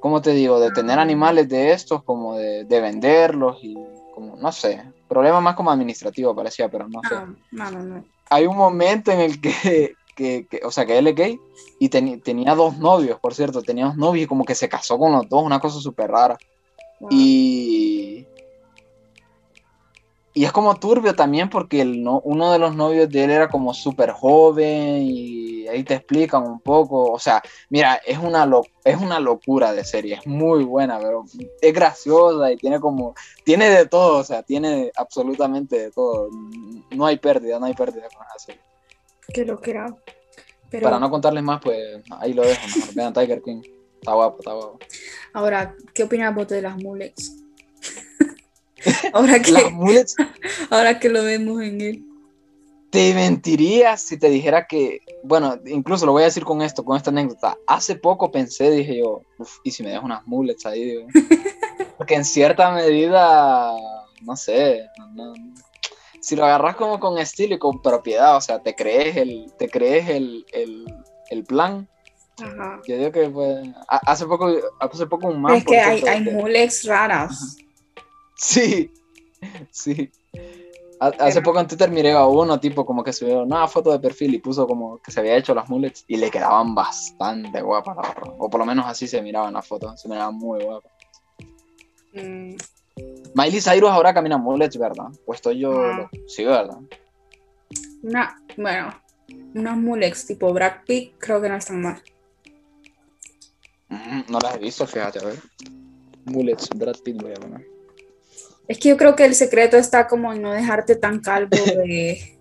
¿cómo 0.00 0.22
te 0.22 0.32
digo? 0.32 0.58
De 0.60 0.70
tener 0.70 0.98
animales 0.98 1.48
de 1.48 1.72
estos, 1.72 2.02
como 2.04 2.36
de, 2.36 2.64
de 2.64 2.80
venderlos 2.80 3.58
y 3.62 3.74
como, 4.14 4.36
no 4.36 4.50
sé, 4.52 4.82
problema 5.08 5.40
más 5.40 5.54
como 5.56 5.70
administrativo 5.70 6.34
parecía, 6.34 6.68
pero 6.70 6.88
no 6.88 7.00
sé. 7.08 7.14
Ah, 7.16 7.26
no, 7.50 7.70
no, 7.70 7.82
no. 7.82 8.04
Hay 8.30 8.46
un 8.46 8.56
momento 8.56 9.10
en 9.10 9.20
el 9.20 9.40
que, 9.40 9.96
que- 10.16 10.46
que- 10.48 10.60
o 10.64 10.70
sea, 10.70 10.84
que 10.86 10.98
él 10.98 11.06
es 11.08 11.14
gay 11.14 11.38
y 11.78 11.88
tenía 11.88 12.54
dos 12.54 12.78
novios, 12.78 13.18
por 13.20 13.34
cierto, 13.34 13.62
tenía 13.62 13.86
dos 13.86 13.96
novios 13.96 14.24
y 14.24 14.28
como 14.28 14.44
que 14.44 14.54
se 14.54 14.68
casó 14.68 14.98
con 14.98 15.12
los 15.12 15.28
dos, 15.28 15.42
una 15.42 15.60
cosa 15.60 15.80
súper 15.80 16.10
rara. 16.10 16.36
Wow. 17.00 17.10
Y, 17.12 18.26
y 20.38 20.44
es 20.44 20.52
como 20.52 20.78
turbio 20.78 21.14
también 21.16 21.50
porque 21.50 21.80
el 21.80 22.02
no, 22.02 22.20
uno 22.20 22.52
de 22.52 22.60
los 22.60 22.76
novios 22.76 23.10
de 23.10 23.24
él 23.24 23.30
era 23.30 23.48
como 23.48 23.74
súper 23.74 24.12
joven 24.12 25.02
y 25.02 25.66
ahí 25.66 25.82
te 25.82 25.94
explican 25.94 26.44
un 26.44 26.60
poco. 26.60 27.10
O 27.12 27.18
sea, 27.18 27.42
mira, 27.70 27.96
es 28.06 28.18
una, 28.18 28.46
lo- 28.46 28.68
es 28.84 28.96
una 29.00 29.18
locura 29.18 29.72
de 29.72 29.84
serie, 29.84 30.14
es 30.14 30.26
muy 30.26 30.62
buena, 30.62 31.00
pero 31.00 31.24
es 31.60 31.74
graciosa 31.74 32.52
y 32.52 32.56
tiene 32.56 32.78
como, 32.78 33.14
tiene 33.44 33.68
de 33.68 33.86
todo, 33.86 34.18
o 34.18 34.24
sea, 34.24 34.44
tiene 34.44 34.92
absolutamente 34.94 35.76
de 35.76 35.90
todo. 35.90 36.28
No 36.94 37.04
hay 37.04 37.18
pérdida, 37.18 37.58
no 37.58 37.66
hay 37.66 37.74
pérdida 37.74 38.08
con 38.08 38.24
esa 38.28 38.38
serie. 38.46 38.60
Que 39.34 39.44
lo 39.44 39.60
que 39.60 39.72
era. 39.72 39.92
Pero 40.70 40.84
Para 40.84 41.00
no 41.00 41.10
contarles 41.10 41.42
más, 41.42 41.60
pues 41.60 42.00
ahí 42.20 42.32
lo 42.32 42.44
dejo, 42.44 42.60
vean 42.94 43.12
Tiger 43.12 43.42
King. 43.42 43.60
Está 43.98 44.14
guapo, 44.14 44.38
está 44.38 44.52
guapo. 44.52 44.78
ahora, 45.32 45.74
¿qué 45.94 46.04
opinas 46.04 46.32
vos 46.32 46.46
de 46.46 46.62
las 46.62 46.76
mulets? 46.76 47.42
ahora, 49.12 49.40
que, 49.40 49.52
ahora 50.70 50.98
que 51.00 51.08
lo 51.08 51.24
vemos 51.24 51.62
en 51.62 51.80
él. 51.80 52.04
Te 52.90 53.12
mentiría 53.12 53.96
si 53.98 54.18
te 54.18 54.30
dijera 54.30 54.66
que, 54.66 55.00
bueno, 55.22 55.56
incluso 55.66 56.06
lo 56.06 56.12
voy 56.12 56.22
a 56.22 56.26
decir 56.26 56.44
con 56.44 56.62
esto, 56.62 56.84
con 56.84 56.96
esta 56.96 57.10
anécdota. 57.10 57.56
Hace 57.66 57.96
poco 57.96 58.30
pensé, 58.30 58.70
dije 58.70 58.98
yo, 58.98 59.20
uff, 59.38 59.58
¿y 59.62 59.70
si 59.72 59.82
me 59.82 59.90
dejo 59.90 60.06
unas 60.06 60.26
mullets 60.26 60.64
ahí? 60.64 60.84
Digo? 60.84 61.06
Porque 61.98 62.14
en 62.14 62.24
cierta 62.24 62.70
medida, 62.70 63.72
no 64.22 64.36
sé, 64.36 64.86
no- 65.14 65.34
si 66.20 66.34
lo 66.34 66.44
agarras 66.44 66.76
como 66.76 66.98
con 66.98 67.18
estilo 67.18 67.54
y 67.54 67.58
con 67.58 67.80
propiedad, 67.82 68.36
o 68.36 68.40
sea, 68.40 68.58
te 68.60 68.74
crees 68.74 69.16
el, 69.16 69.52
te 69.58 69.68
crees 69.68 70.08
el, 70.08 70.44
el, 70.52 70.84
el 71.30 71.44
plan. 71.44 71.88
Ajá. 72.42 72.80
Yo 72.88 72.96
digo 72.96 73.12
que 73.12 73.28
pues, 73.28 73.68
ha- 73.88 74.00
hace 74.10 74.24
poco, 74.26 74.48
hace 74.80 75.06
poco 75.06 75.28
un 75.28 75.50
es 75.50 75.64
que 75.64 75.78
hay, 75.78 76.02
hay 76.06 76.24
que- 76.24 76.30
mulex 76.30 76.84
raras. 76.86 77.56
Sí, 78.40 78.90
sí. 79.70 80.10
Ha- 81.00 81.08
Hace 81.26 81.42
poco 81.42 81.60
en 81.60 81.66
Twitter 81.66 81.90
miré 81.90 82.12
a 82.12 82.26
uno, 82.26 82.58
tipo, 82.60 82.86
como 82.86 83.02
que 83.04 83.12
subió 83.12 83.42
una 83.42 83.66
foto 83.68 83.90
de 83.92 83.98
perfil 84.00 84.34
y 84.34 84.38
puso 84.38 84.66
como 84.66 84.98
que 84.98 85.10
se 85.10 85.20
había 85.20 85.36
hecho 85.36 85.54
las 85.54 85.68
mullets 85.68 86.04
y 86.08 86.16
le 86.16 86.30
quedaban 86.30 86.74
bastante 86.74 87.60
guapas, 87.62 87.96
la 87.96 88.02
verdad. 88.02 88.34
O 88.38 88.48
por 88.48 88.60
lo 88.60 88.66
menos 88.66 88.86
así 88.86 89.06
se 89.08 89.20
miraban 89.22 89.54
las 89.54 89.66
fotos, 89.66 90.00
se 90.00 90.08
miraban 90.08 90.34
muy 90.36 90.62
guapas. 90.64 90.92
Mm, 92.14 92.54
Miley 93.34 93.60
Cyrus 93.60 93.90
ahora 93.90 94.14
camina 94.14 94.38
mullets, 94.38 94.76
¿verdad? 94.78 95.06
O 95.26 95.34
estoy 95.34 95.58
yo. 95.60 95.72
Ah. 95.80 96.08
lo- 96.12 96.28
Sí, 96.28 96.44
¿verdad? 96.44 96.78
Una, 98.02 98.40
bueno, 98.56 98.94
unas 99.54 99.76
mulex 99.76 100.26
tipo 100.26 100.52
Brad 100.52 100.84
Pitt 100.86 101.14
creo 101.18 101.40
que 101.40 101.48
no 101.48 101.56
están 101.56 101.80
mal. 101.82 102.02
Mm, 103.88 104.22
No 104.30 104.38
las 104.40 104.54
he 104.56 104.58
visto, 104.58 104.86
fíjate, 104.86 105.18
a 105.20 105.26
ver. 105.26 105.38
Mullets, 106.24 106.68
Brad 106.70 106.96
Pitt, 107.04 107.20
voy 107.22 107.32
a 107.32 107.34
poner. 107.34 107.66
Es 108.68 108.78
que 108.78 108.90
yo 108.90 108.96
creo 108.96 109.16
que 109.16 109.24
el 109.24 109.34
secreto 109.34 109.76
está 109.76 110.06
como 110.06 110.32
en 110.32 110.42
no 110.42 110.52
dejarte 110.52 110.94
tan 110.96 111.20
calvo 111.20 111.56
de... 111.64 112.38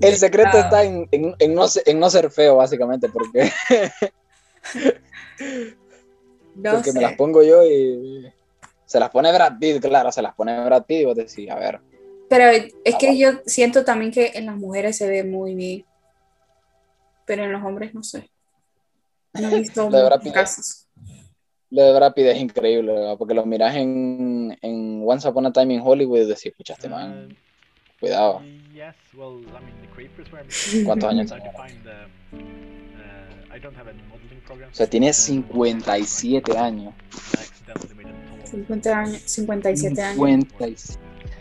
El 0.00 0.16
secreto 0.16 0.58
está 0.58 0.84
en, 0.84 1.08
en- 1.10 1.34
en 1.38 1.54
no, 1.54 1.66
se- 1.68 1.82
en 1.86 1.98
no 1.98 2.08
ser 2.10 2.30
feo, 2.30 2.56
básicamente, 2.56 3.08
porque, 3.08 3.50
No 6.54 6.72
porque 6.72 6.92
me 6.92 7.00
las 7.00 7.12
pongo 7.14 7.42
yo 7.42 7.64
y. 7.64 8.32
Se 8.86 9.00
las 9.00 9.10
pone 9.10 9.32
Brad 9.32 9.58
Pitt, 9.58 9.82
claro, 9.82 10.12
se 10.12 10.22
las 10.22 10.34
pone 10.34 10.64
Brad 10.64 10.84
Pitt 10.84 11.00
y 11.00 11.04
vos 11.04 11.16
decís, 11.16 11.50
a 11.50 11.56
ver. 11.56 11.80
Pero 12.28 12.44
es 12.84 12.94
que 12.96 13.18
yo 13.18 13.40
siento 13.44 13.84
también 13.84 14.12
que 14.12 14.32
en 14.34 14.46
las 14.46 14.56
mujeres 14.56 14.96
se 14.96 15.08
ve 15.08 15.24
muy 15.24 15.54
bien. 15.54 15.84
Pero 17.24 17.44
en 17.44 17.52
los 17.52 17.64
hombres 17.64 17.94
no 17.94 18.02
sé. 18.04 18.30
No 19.32 19.50
he 19.50 19.58
visto 19.60 19.90
casos. 20.32 20.85
Lo 21.70 21.82
de 21.82 21.92
Brad 21.94 22.14
Pitt 22.14 22.26
es 22.26 22.40
increíble, 22.40 22.92
¿verdad? 22.92 23.16
porque 23.18 23.34
lo 23.34 23.44
miras 23.44 23.74
en, 23.76 24.56
en 24.62 25.02
Once 25.04 25.28
Upon 25.28 25.46
a 25.46 25.52
Time 25.52 25.74
in 25.74 25.80
Hollywood 25.82 26.20
y 26.20 26.26
decís, 26.26 26.52
pucha, 26.56 26.74
este 26.74 26.88
man, 26.88 27.28
Uh, 27.30 28.00
cuidado. 28.00 28.42
Yes, 28.74 28.94
well, 29.14 29.40
I 29.40 29.64
mean, 29.64 29.74
the 29.80 29.88
creepers 29.94 30.30
were 30.30 30.44
missing. 30.44 30.84
¿Cuántos 30.86 31.10
años 31.10 31.32
uh, 31.32 31.36
I 33.54 33.58
don't 33.58 33.74
have 33.76 33.88
a 33.88 33.94
modeling 34.08 34.40
program. 34.46 34.70
O 34.70 34.74
sea, 34.74 34.86
tiene 34.86 35.12
57 35.12 36.56
años. 36.58 36.92
I 36.92 37.40
accidentally 37.40 37.94
made 37.94 38.10
a 38.10 38.38
tall. 38.38 38.46
50 38.46 38.98
años, 39.00 39.22
57 39.24 40.02
años. 40.02 40.14
50 40.14 40.68
y- 40.68 40.76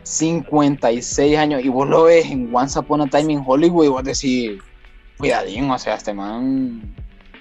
56 0.03 1.37
años. 1.37 1.63
Y 1.63 1.69
vos 1.69 1.87
lo 1.89 2.03
ves 2.03 2.25
en 2.27 2.53
Once 2.55 2.79
Upon 2.79 3.01
a 3.01 3.07
Time 3.07 3.33
in 3.33 3.43
Hollywood 3.45 3.85
y 3.85 3.89
vos 3.89 4.03
decís, 4.03 4.61
cuidadín, 5.17 5.69
o 5.69 5.77
sea, 5.77 5.95
este 5.95 6.13
man 6.13 6.81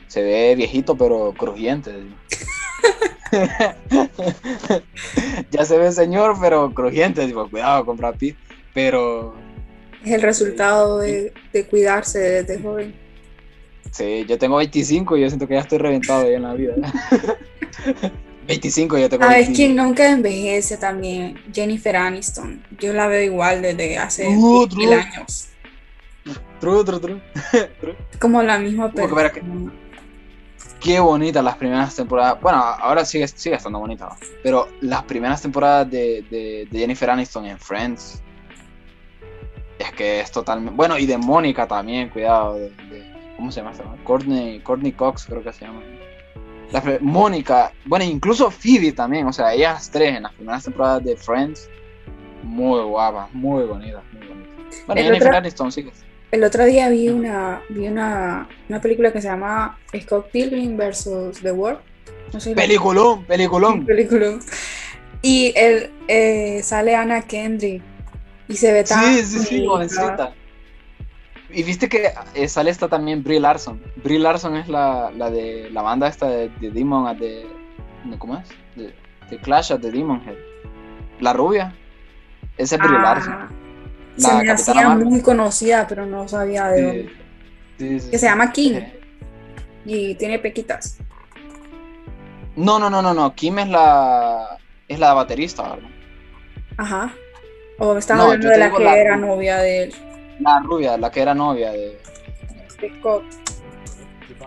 se 0.09 0.23
ve 0.23 0.55
viejito 0.57 0.97
pero 0.97 1.33
crujiente. 1.37 1.93
ya 5.51 5.65
se 5.65 5.79
ve 5.79 5.93
señor 5.93 6.37
pero 6.41 6.73
crujiente, 6.73 7.27
tipo, 7.27 7.49
cuidado 7.49 7.85
con 7.85 7.97
Brad 7.97 8.17
Pitt. 8.17 8.37
Pero 8.73 9.35
Es 10.05 10.13
el 10.13 10.23
resultado 10.23 10.99
de, 10.99 11.33
de 11.53 11.67
cuidarse 11.67 12.19
desde 12.19 12.61
joven. 12.61 12.95
sí, 13.91 14.25
yo 14.29 14.39
tengo 14.39 14.57
25 14.57 15.17
y 15.17 15.21
yo 15.23 15.29
siento 15.29 15.47
que 15.47 15.55
ya 15.55 15.61
estoy 15.61 15.79
reventado 15.79 16.29
ya 16.29 16.37
en 16.37 16.43
la 16.43 16.55
vida. 16.55 16.75
25 18.47 18.99
yo 18.99 19.09
tengo 19.09 19.25
¿Sabes 19.25 19.47
25. 19.49 19.57
quién 19.57 19.77
nunca 19.77 20.11
envejece 20.11 20.77
también? 20.77 21.41
Jennifer 21.53 21.97
Aniston. 21.97 22.63
Yo 22.79 22.93
la 22.93 23.07
veo 23.07 23.23
igual 23.23 23.63
desde 23.63 23.97
hace 23.97 24.27
Uh, 24.29 24.67
mil 24.77 24.79
true. 24.91 24.95
años. 24.95 25.49
True, 26.61 26.85
true, 26.85 27.01
true. 27.01 27.23
Como 28.21 28.43
la 28.43 28.59
misma 28.59 28.91
persona. 28.93 29.31
Qué 30.85 31.01
bonitas 31.01 31.43
las 31.43 31.57
primeras 31.57 31.97
temporadas. 31.97 32.39
Bueno, 32.43 32.59
ahora 32.59 33.05
sigue, 33.07 33.27
sigue 33.27 33.57
estando 33.57 33.79
bonita, 33.79 34.07
¿no? 34.07 34.17
pero 34.43 34.69
las 34.83 35.03
primeras 35.05 35.41
temporadas 35.41 35.91
de, 35.91 36.23
de- 36.31 36.69
de 36.71 36.79
Jennifer 36.79 37.09
Aniston 37.11 37.47
en 37.47 37.59
Friends. 37.59 38.23
Es 39.79 39.91
que 39.93 40.21
es 40.21 40.31
totalmente. 40.31 40.77
Bueno, 40.77 40.99
y 40.99 41.07
de 41.07 41.17
Mónica 41.17 41.67
también, 41.67 42.11
cuidado. 42.11 42.55
de- 42.57 42.73
¿Cómo 43.37 43.51
se 43.51 43.61
llama 43.61 43.73
esta? 43.73 43.85
Courtney, 44.05 44.61
Courtney 44.61 44.93
Cox, 44.93 45.25
creo 45.27 45.43
que 45.43 45.53
se 45.53 45.65
llama. 45.65 45.81
Mónica, 47.01 47.73
bueno, 47.85 48.05
incluso 48.05 48.51
Phoebe 48.51 48.93
también, 48.93 49.27
o 49.27 49.33
sea, 49.33 49.55
ellas 49.55 49.91
tres 49.93 50.17
en 50.17 50.25
las 50.25 50.33
primeras 50.33 50.65
temporadas 50.65 51.05
de 51.05 51.17
Friends. 51.17 51.69
Muy 52.43 52.83
guapas, 52.83 53.33
muy 53.33 53.65
bonitas, 53.65 54.03
muy 54.13 54.27
bonitas. 54.27 54.85
Bueno, 54.87 55.03
Jennifer 55.03 55.35
Aniston 55.37 55.73
sigue. 55.73 55.93
El 56.35 56.43
otro 56.43 56.65
día 56.65 56.89
vi 56.89 57.09
una, 57.11 57.63
vi 57.69 57.87
una, 57.87 58.49
una 58.69 58.81
película 58.81 59.13
que 59.13 59.21
se 59.21 59.29
llama 59.29 59.79
Scott 60.03 60.31
Pilgrim 60.33 60.77
versus 60.77 61.41
The 61.41 61.53
World. 61.53 61.79
No 62.33 62.41
sé 62.41 62.51
la- 62.51 62.57
Peliculón, 62.57 63.25
peliculón. 63.25 63.87
Y 65.23 65.53
él, 65.57 65.91
eh, 66.09 66.61
sale 66.65 66.97
Anna 66.97 67.23
Kendrick 67.23 67.83
y 68.49 68.57
se 68.57 68.73
ve 68.73 68.83
tan 68.83 69.15
Sí, 69.15 69.23
sí, 69.23 69.39
sí, 69.39 69.67
bonita. 69.67 69.95
jovencita. 69.95 70.35
Y 71.51 71.63
viste 71.63 71.89
que 71.89 72.11
eh, 72.35 72.49
sale 72.49 72.71
esta 72.71 72.89
también 72.89 73.23
Brie 73.23 73.39
Larson. 73.39 73.81
Brie 74.03 74.19
Larson 74.19 74.57
es 74.57 74.69
la, 74.69 75.13
la 75.17 75.31
de 75.31 75.71
la 75.71 75.83
banda 75.83 76.09
esta 76.09 76.27
de, 76.29 76.49
de 76.61 76.71
Demon 76.73 77.07
at 77.07 77.19
the. 77.19 77.47
no, 78.05 78.19
¿Cómo 78.19 78.37
es? 78.39 78.49
De, 78.75 78.93
de 79.31 79.39
Clash 79.39 79.73
at 79.73 79.79
the 79.81 79.91
Demon 79.93 80.21
Head. 80.27 80.35
La 81.21 81.33
rubia. 81.33 81.73
Esa 82.59 82.75
es 82.75 82.81
Brie 82.83 82.97
Ah, 82.99 83.03
Larson. 83.03 83.64
Se 84.17 84.33
me 84.35 84.51
hacía 84.51 84.89
Marvel. 84.89 85.07
muy 85.07 85.21
conocida, 85.23 85.87
pero 85.89 86.07
no 86.07 86.27
sabía 86.29 86.69
de 86.69 86.83
dónde. 86.83 87.11
Sí, 87.79 87.89
sí, 87.89 88.01
sí, 88.01 88.11
Que 88.11 88.19
se 88.19 88.27
llama 88.27 88.53
Eh, 88.57 89.01
y 89.85 90.15
tiene 90.15 90.39
pequitas. 90.39 90.99
No, 92.57 92.79
no, 92.79 92.89
no, 92.91 93.03
no, 93.03 93.13
no. 93.15 93.35
Kim 93.35 93.59
es 93.59 93.69
la. 93.69 94.59
Es 94.87 94.99
la 94.99 95.15
baterista, 95.15 95.63
¿verdad? 95.75 95.89
Ajá. 96.77 97.15
O 97.79 97.97
estás 97.97 98.17
No, 98.17 98.25
hablando 98.25 98.49
de 98.49 98.59
la 98.59 98.71
que 98.73 98.85
la- 98.85 98.97
era 98.97 99.17
novia 99.17 99.59
de 99.59 99.83
él. 99.85 99.95
La 100.41 100.61
rubia, 100.61 100.97
la 100.97 101.11
que 101.11 101.21
era 101.21 101.35
novia 101.35 101.73
de. 101.73 101.99
Scott. 103.01 103.25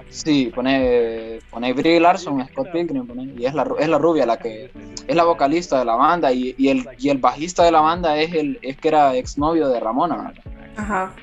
Sí, 0.09 0.51
pone, 0.53 1.39
pone 1.49 1.73
Brie 1.73 1.99
Larson, 1.99 2.45
Scott 2.47 2.71
Pilgrim, 2.71 3.05
pone, 3.05 3.33
y 3.37 3.45
es 3.45 3.53
la, 3.53 3.67
es 3.79 3.87
la 3.89 3.97
rubia 3.97 4.25
la 4.25 4.37
que 4.37 4.71
es 5.07 5.15
la 5.15 5.23
vocalista 5.23 5.79
de 5.79 5.85
la 5.85 5.95
banda 5.95 6.31
y, 6.31 6.53
y 6.57 6.69
el, 6.69 6.87
y 6.99 7.09
el 7.09 7.17
bajista 7.17 7.63
de 7.63 7.71
la 7.71 7.81
banda 7.81 8.17
es 8.19 8.33
el 8.33 8.59
es 8.61 8.77
que 8.77 8.87
era 8.89 9.15
exnovio 9.15 9.69
de 9.69 9.79
Ramona. 9.79 10.17
¿verdad? 10.17 10.43
Ajá. 10.75 11.13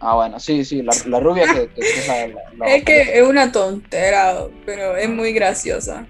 Ah, 0.00 0.14
bueno, 0.16 0.38
sí, 0.38 0.64
sí, 0.64 0.82
la, 0.82 0.92
la 1.06 1.18
rubia 1.20 1.44
que, 1.46 1.68
que 1.68 1.80
es 1.80 2.06
la, 2.08 2.26
la- 2.58 2.66
Es 2.74 2.84
que 2.84 3.18
es 3.18 3.22
una 3.26 3.50
tontera, 3.52 4.46
pero 4.66 4.96
es 4.96 5.08
muy 5.08 5.32
graciosa. 5.32 6.06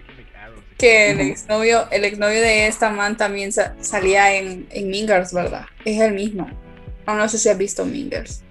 Que 0.77 1.11
el 1.13 1.21
exnovio, 1.21 1.87
el 1.93 2.05
exnovio 2.05 2.41
de 2.41 2.67
esta 2.67 2.91
man 2.91 3.17
también 3.17 3.53
sa- 3.53 3.77
salía 3.81 4.35
en, 4.37 4.67
en 4.71 4.89
Mingers, 4.91 5.33
¿verdad? 5.33 5.67
Es 5.85 6.01
el 6.01 6.13
mismo. 6.15 6.49
No, 7.07 7.15
no 7.15 7.29
sé 7.29 7.39
si 7.39 7.49
has 7.49 7.57
visto 7.57 7.85
Mingers. 7.85 8.43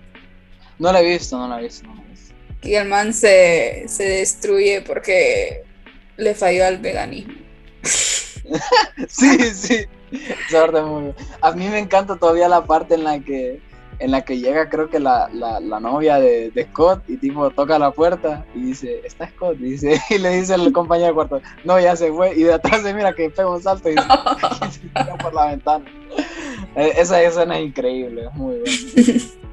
No 0.80 0.92
la 0.94 1.02
he 1.02 1.06
visto, 1.10 1.38
no 1.38 1.48
la 1.50 1.60
he 1.60 1.64
visto. 1.64 1.86
No 1.88 1.96
la 1.96 2.02
he 2.04 2.10
visto. 2.12 2.34
Y 2.64 2.76
el 2.76 2.88
man 2.88 3.14
se, 3.14 3.84
se 3.88 4.04
destruye 4.06 4.82
porque 4.82 5.64
le 6.16 6.34
falló 6.36 6.66
al 6.66 6.78
veganismo. 6.78 7.34
Sí, 9.08 9.38
sí, 9.54 9.86
es 10.12 10.84
muy. 10.84 11.14
A 11.42 11.52
mí 11.52 11.68
me 11.70 11.80
encanta 11.80 12.16
todavía 12.16 12.48
la 12.48 12.64
parte 12.66 12.96
en 12.96 13.04
la 13.04 13.20
que 13.20 13.62
en 14.00 14.12
la 14.12 14.22
que 14.22 14.38
llega 14.38 14.70
creo 14.70 14.90
que 14.90 15.00
la, 15.00 15.30
la, 15.32 15.60
la 15.60 15.80
novia 15.80 16.20
de, 16.20 16.52
de 16.52 16.66
Scott 16.66 17.04
y 17.08 17.18
tipo 17.18 17.50
toca 17.52 17.80
la 17.80 17.92
puerta 17.92 18.46
y 18.54 18.62
dice, 18.62 19.02
está 19.06 19.30
Scott, 19.30 19.58
y, 19.60 19.64
dice, 19.64 20.02
y 20.10 20.18
le 20.18 20.30
dice 20.30 20.56
el 20.56 20.74
compañero 20.74 21.10
de 21.10 21.14
cuarto, 21.14 21.42
no, 21.64 21.80
ya 21.80 21.96
se 21.96 22.12
fue, 22.12 22.36
y 22.36 22.44
de 22.44 22.54
atrás 22.54 22.82
se 22.82 22.94
mira 22.94 23.14
que 23.14 23.30
pega 23.30 23.50
un 23.50 23.62
salto 23.62 23.90
y, 23.90 23.96
se 24.72 24.90
por 25.22 25.34
la 25.34 25.48
ventana. 25.48 25.86
Eh, 26.76 26.94
Esa 26.98 27.22
escena 27.22 27.58
es 27.60 27.66
increíble, 27.66 28.26
es 28.28 28.34
muy 28.34 28.58
buena. 28.58 29.22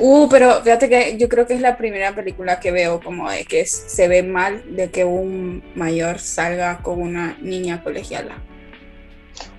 Uh, 0.00 0.28
pero 0.28 0.60
fíjate 0.64 0.88
que 0.88 1.16
yo 1.16 1.28
creo 1.28 1.46
que 1.46 1.54
es 1.54 1.60
la 1.60 1.76
primera 1.76 2.12
película 2.12 2.58
que 2.58 2.72
veo 2.72 2.98
como 3.00 3.30
de 3.30 3.44
que 3.44 3.64
se 3.66 4.08
ve 4.08 4.24
mal 4.24 4.64
de 4.74 4.90
que 4.90 5.04
un 5.04 5.62
mayor 5.76 6.18
salga 6.18 6.78
con 6.78 7.00
una 7.00 7.36
niña 7.40 7.80
colegiala. 7.84 8.34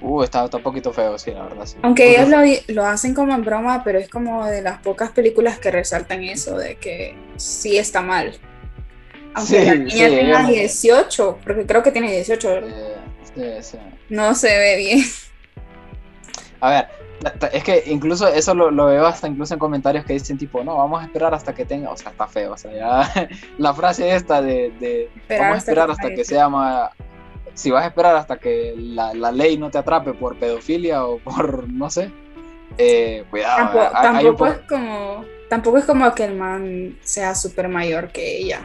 Uh, 0.02 0.24
está, 0.24 0.44
está 0.44 0.58
un 0.58 0.64
poquito 0.64 0.92
feo, 0.92 1.18
sí, 1.18 1.32
la 1.32 1.44
verdad. 1.44 1.66
Sí. 1.66 1.78
Aunque 1.82 2.10
ellos 2.12 2.28
lo, 2.28 2.40
lo 2.74 2.86
hacen 2.86 3.14
como 3.14 3.34
en 3.34 3.46
broma, 3.46 3.86
pero 3.86 3.98
es 3.98 4.10
como 4.10 4.46
de 4.48 4.62
las 4.62 4.80
pocas 4.82 5.12
películas 5.12 5.60
que 5.60 5.72
resaltan 5.72 6.24
eso, 6.26 6.58
de 6.58 6.76
que 6.76 7.16
sí 7.38 7.78
está 7.78 8.02
mal. 8.02 8.34
Aunque 9.34 9.60
Sí, 9.62 9.66
la 9.66 9.72
sí, 9.72 9.80
niña 9.80 10.08
tenga 10.10 10.22
ellos 10.22 10.42
no- 10.42 10.48
18, 10.50 11.40
porque 11.42 11.66
creo 11.66 11.82
que 11.84 11.92
tiene 11.92 12.12
18, 12.12 12.50
¿verdad? 12.50 12.70
Sí, 13.34 13.44
sí. 13.62 13.78
no 14.10 14.36
se 14.36 14.48
ve 14.58 14.76
bien. 14.76 15.00
A 16.60 16.70
ver, 16.70 16.88
es 17.52 17.64
que 17.64 17.84
incluso 17.88 18.28
eso 18.28 18.54
lo, 18.54 18.72
lo 18.72 18.86
veo 18.88 19.06
hasta 19.06 19.28
incluso 19.28 19.54
en 19.54 19.60
comentarios 19.60 20.06
que 20.06 20.14
dicen 20.14 20.38
tipo, 20.38 20.64
no, 20.64 20.78
vamos 20.78 21.02
a 21.02 21.06
esperar 21.06 21.34
hasta 21.34 21.54
que 21.54 21.66
tenga, 21.66 21.90
o 21.92 21.98
sea, 21.98 22.12
está 22.12 22.28
feo, 22.28 22.54
o 22.54 22.58
sea, 22.58 22.72
ya 22.74 23.30
la 23.58 23.74
frase 23.74 24.16
esta 24.16 24.42
de, 24.42 25.10
vamos 25.30 25.42
a 25.44 25.48
hasta 25.54 25.58
esperar 25.72 25.86
que 25.88 25.92
hasta 25.94 26.04
tenga 26.04 26.16
que 26.16 26.24
sea 26.26 26.50
más, 26.50 26.92
si 27.54 27.72
vas 27.72 27.84
a 27.84 27.88
esperar 27.88 28.16
hasta 28.16 28.38
que 28.38 28.74
la, 28.78 29.14
la 29.14 29.32
ley 29.32 29.58
no 29.58 29.70
te 29.72 29.78
atrape 29.78 30.14
por 30.14 30.38
pedofilia 30.38 31.06
o 31.06 31.20
por, 31.20 31.68
no 31.72 31.90
sé, 31.90 32.12
Eh, 32.78 33.24
cuidado, 33.30 33.80
hay 33.94 34.26
un 34.26 34.36
tampoco 34.36 34.38
poco- 34.38 34.52
es 34.52 34.58
como. 34.68 35.26
Tampoco 35.50 35.78
es 35.78 35.86
como 35.86 36.14
que 36.16 36.26
el 36.26 36.36
man 36.36 36.98
sea 37.04 37.36
súper 37.36 37.70
mayor 37.70 38.12
que 38.12 38.38
ella. 38.40 38.62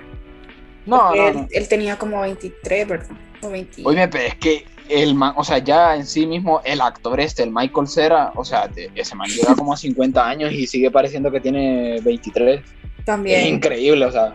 No, 0.87 1.15
no, 1.15 1.47
él, 1.51 1.69
tenía 1.69 1.97
como 1.99 2.23
23, 2.23 2.89
¿verdad? 2.89 3.17
O 3.43 3.51
20. 3.51 3.83
Oye, 3.85 4.09
pero 4.09 4.25
es 4.25 4.35
que 4.37 4.65
el 4.91 5.15
man, 5.15 5.33
o 5.37 5.45
sea, 5.45 5.59
ya 5.59 5.95
en 5.97 6.05
sí 6.07 6.27
mismo, 6.27 6.61
el 6.65 6.81
actor 6.81 7.19
este, 7.21 7.43
el 7.45 7.51
Michael 7.53 7.87
Cera, 7.87 8.33
o 8.35 8.45
sea, 8.45 8.69
te- 8.69 8.91
ese 8.95 9.15
man 9.15 9.29
llega 9.31 9.55
como 9.55 9.73
a 9.73 9.77
50 9.77 10.29
años 10.29 10.53
y 10.53 10.67
sigue 10.67 10.91
pareciendo 10.91 11.31
que 11.31 11.41
tiene 11.41 12.01
23. 12.03 12.61
Es 12.99 13.05
También. 13.05 13.47
increíble, 13.55 14.05
o 14.05 14.13
sea. 14.13 14.35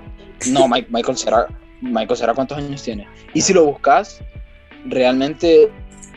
No, 0.49 0.67
Mi- 0.67 0.85
Michael 0.89 1.17
Cera, 1.17 1.47
Michael 1.81 2.17
Cera, 2.17 2.33
¿cuántos 2.33 2.57
años 2.57 2.81
tiene? 2.83 3.07
Y 3.33 3.41
si 3.41 3.53
lo 3.53 3.65
buscas, 3.65 4.21
realmente, 4.85 5.69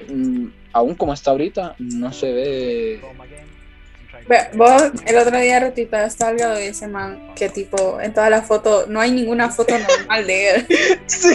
mm, 0.09 0.47
aún 0.73 0.95
como 0.95 1.13
está 1.13 1.31
ahorita, 1.33 1.75
no 1.79 2.13
se 2.13 2.33
ve. 2.33 3.01
Vos 4.55 4.83
el 5.07 5.17
otro 5.17 5.39
día 5.39 5.59
retuitaste 5.61 6.25
algo 6.25 6.49
de 6.51 6.69
ese 6.69 6.87
man 6.87 7.35
que 7.35 7.49
tipo 7.49 8.01
en 8.01 8.13
todas 8.13 8.31
las 8.31 8.47
fotos 8.47 8.89
no 8.89 9.01
hay 9.01 9.11
ninguna 9.11 9.51
foto 9.51 9.75
normal 9.79 10.27
de 10.27 10.51
él. 10.51 10.67
Sí, 11.07 11.35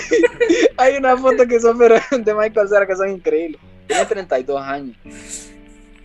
hay 0.78 0.98
una 0.98 1.18
foto 1.18 1.48
que 1.48 1.60
son 1.60 1.78
pero, 1.78 1.96
de 2.12 2.34
Michael 2.34 2.70
Cera 2.70 2.86
que 2.88 2.96
son 2.96 3.10
increíbles. 3.10 3.60
Tiene 3.88 4.06
32 4.06 4.62
años. 4.62 4.96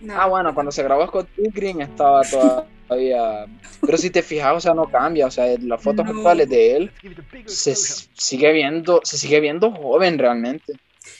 No. 0.01 0.19
Ah, 0.19 0.27
bueno, 0.27 0.53
cuando 0.53 0.71
se 0.71 0.81
grabó 0.83 1.05
Scott 1.07 1.27
Pilgrim 1.35 1.81
estaba 1.81 2.21
todavía. 2.23 3.45
Pero 3.85 3.97
si 3.97 4.09
te 4.09 4.21
fijas, 4.21 4.53
o 4.55 4.59
sea, 4.59 4.73
no 4.73 4.89
cambia. 4.89 5.27
O 5.27 5.31
sea, 5.31 5.45
las 5.61 5.81
fotos 5.81 6.05
No. 6.05 6.11
actuales 6.11 6.49
de 6.49 6.75
él 6.75 6.91
se 7.45 7.75
sigue 7.75 8.51
viendo, 8.51 9.01
se 9.03 9.17
sigue 9.17 9.39
viendo 9.39 9.71
joven 9.71 10.17
realmente. 10.17 10.73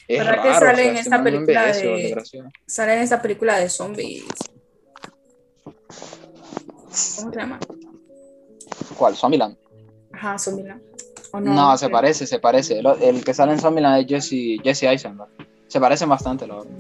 Es 0.08 0.20
¿Verdad 0.20 0.36
raro, 0.38 0.44
que 0.44 0.50
o 0.50 0.54
sale 0.60 0.76
sea, 0.76 0.84
en 0.84 0.90
este 0.98 1.02
esta 1.10 1.24
película 1.24 1.66
de-. 1.66 2.24
Sale 2.66 2.94
en 2.94 3.00
esa 3.00 3.22
película 3.22 3.60
de 3.60 3.70
zombies. 3.70 4.26
¿Cómo 5.90 7.32
se 7.32 7.40
llama? 7.40 7.60
¿Cuál? 8.98 9.16
Zombieland. 9.16 9.58
Ajá, 10.14 10.38
Zombieland. 10.38 10.82
¿O 11.32 11.40
No, 11.40 11.78
se 11.78 11.90
parece, 11.90 12.26
se 12.26 12.40
parece. 12.40 12.80
El, 12.80 12.88
el 13.02 13.24
que 13.24 13.34
sale 13.34 13.54
en 13.54 13.60
Zombieland 13.60 14.02
es 14.02 14.08
Jesse, 14.08 14.62
Jesse 14.64 14.84
Eisenberg. 14.84 15.30
Se 15.68 15.80
parecen 15.80 16.10
bastante, 16.10 16.48
la 16.48 16.56
verdad. 16.56 16.72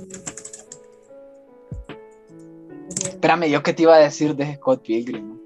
Espérame, 3.04 3.50
yo 3.50 3.62
qué 3.62 3.74
te 3.74 3.84
iba 3.84 3.96
a 3.96 4.00
decir 4.00 4.36
de 4.36 4.56
Scott 4.56 4.82
Pilgrim. 4.82 5.39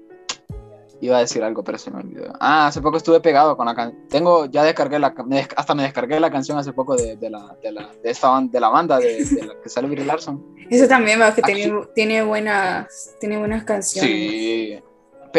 Iba 1.00 1.16
a 1.18 1.20
decir 1.20 1.42
algo, 1.42 1.62
pero 1.62 1.76
se 1.76 1.90
me 1.90 1.98
olvidó. 2.00 2.32
Ah, 2.40 2.68
hace 2.68 2.80
poco 2.80 2.96
estuve 2.96 3.20
pegado 3.20 3.56
con 3.56 3.66
la 3.66 3.74
canción. 3.74 4.08
Tengo, 4.08 4.46
ya 4.46 4.62
descargué 4.62 4.98
la, 4.98 5.12
me 5.26 5.46
hasta 5.56 5.74
me 5.74 5.82
descargué 5.82 6.18
la 6.20 6.30
canción 6.30 6.56
hace 6.56 6.72
poco 6.72 6.96
de, 6.96 7.16
de 7.16 7.30
la, 7.30 7.56
de 7.62 7.72
la, 7.72 7.90
de 8.02 8.10
esta 8.10 8.40
de 8.40 8.60
la 8.60 8.68
banda 8.68 8.98
de, 8.98 9.24
de 9.24 9.46
la 9.46 9.60
que 9.60 9.68
sale 9.68 9.88
Brie 9.88 10.04
Larson. 10.04 10.42
Eso 10.70 10.88
también 10.88 11.18
veo 11.18 11.34
que 11.34 11.42
Aquí- 11.42 11.54
tiene, 11.54 11.80
tiene 11.94 12.22
buenas 12.22 13.16
tiene 13.20 13.38
buenas 13.38 13.64
canciones. 13.64 14.10
Sí. 14.10 14.78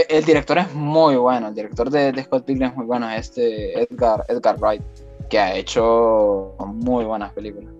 El 0.10 0.26
director 0.26 0.58
es 0.58 0.74
muy 0.74 1.16
bueno, 1.16 1.48
el 1.48 1.56
director 1.56 1.90
de, 1.90 2.12
de 2.12 2.24
Scott 2.24 2.44
Pilgrim 2.46 2.70
es 2.70 2.76
muy 2.76 2.86
bueno, 2.86 3.10
es 3.10 3.22
este 3.30 3.82
Edgar, 3.82 4.26
Edgar 4.28 4.60
Wright, 4.60 4.84
que 5.30 5.40
ha 5.40 5.56
hecho 5.56 6.54
muy 6.60 7.06
buenas 7.06 7.32
películas. 7.32 7.74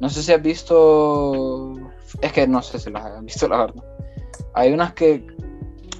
No 0.00 0.08
sé 0.08 0.22
si 0.22 0.32
has 0.32 0.40
visto, 0.42 1.74
es 2.22 2.32
que 2.32 2.46
no 2.48 2.62
sé 2.62 2.78
si 2.78 2.90
las 2.90 3.04
has 3.04 3.22
visto 3.22 3.46
la 3.48 3.58
verdad. 3.58 3.84
Hay 4.54 4.72
unas 4.72 4.94
que, 4.94 5.26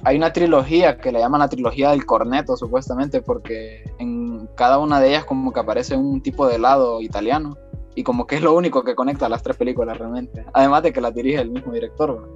hay 0.05 0.17
una 0.17 0.31
trilogía 0.31 0.97
que 0.97 1.11
le 1.11 1.19
llaman 1.19 1.39
la 1.39 1.49
trilogía 1.49 1.89
del 1.89 2.05
corneto 2.05 2.55
supuestamente 2.55 3.21
porque 3.21 3.83
en 3.97 4.47
cada 4.55 4.77
una 4.77 4.99
de 4.99 5.09
ellas 5.09 5.25
como 5.25 5.51
que 5.51 5.59
aparece 5.59 5.97
un 5.97 6.21
tipo 6.21 6.47
de 6.47 6.55
helado 6.55 7.01
italiano 7.01 7.57
y 7.95 8.03
como 8.03 8.27
que 8.27 8.35
es 8.35 8.43
lo 8.43 8.53
único 8.53 8.83
que 8.83 8.93
conecta 8.93 9.27
las 9.27 9.41
tres 9.41 9.57
películas 9.57 9.97
realmente. 9.97 10.45
Además 10.53 10.83
de 10.83 10.93
que 10.93 11.01
las 11.01 11.13
dirige 11.13 11.41
el 11.41 11.49
mismo 11.49 11.73
director. 11.73 12.31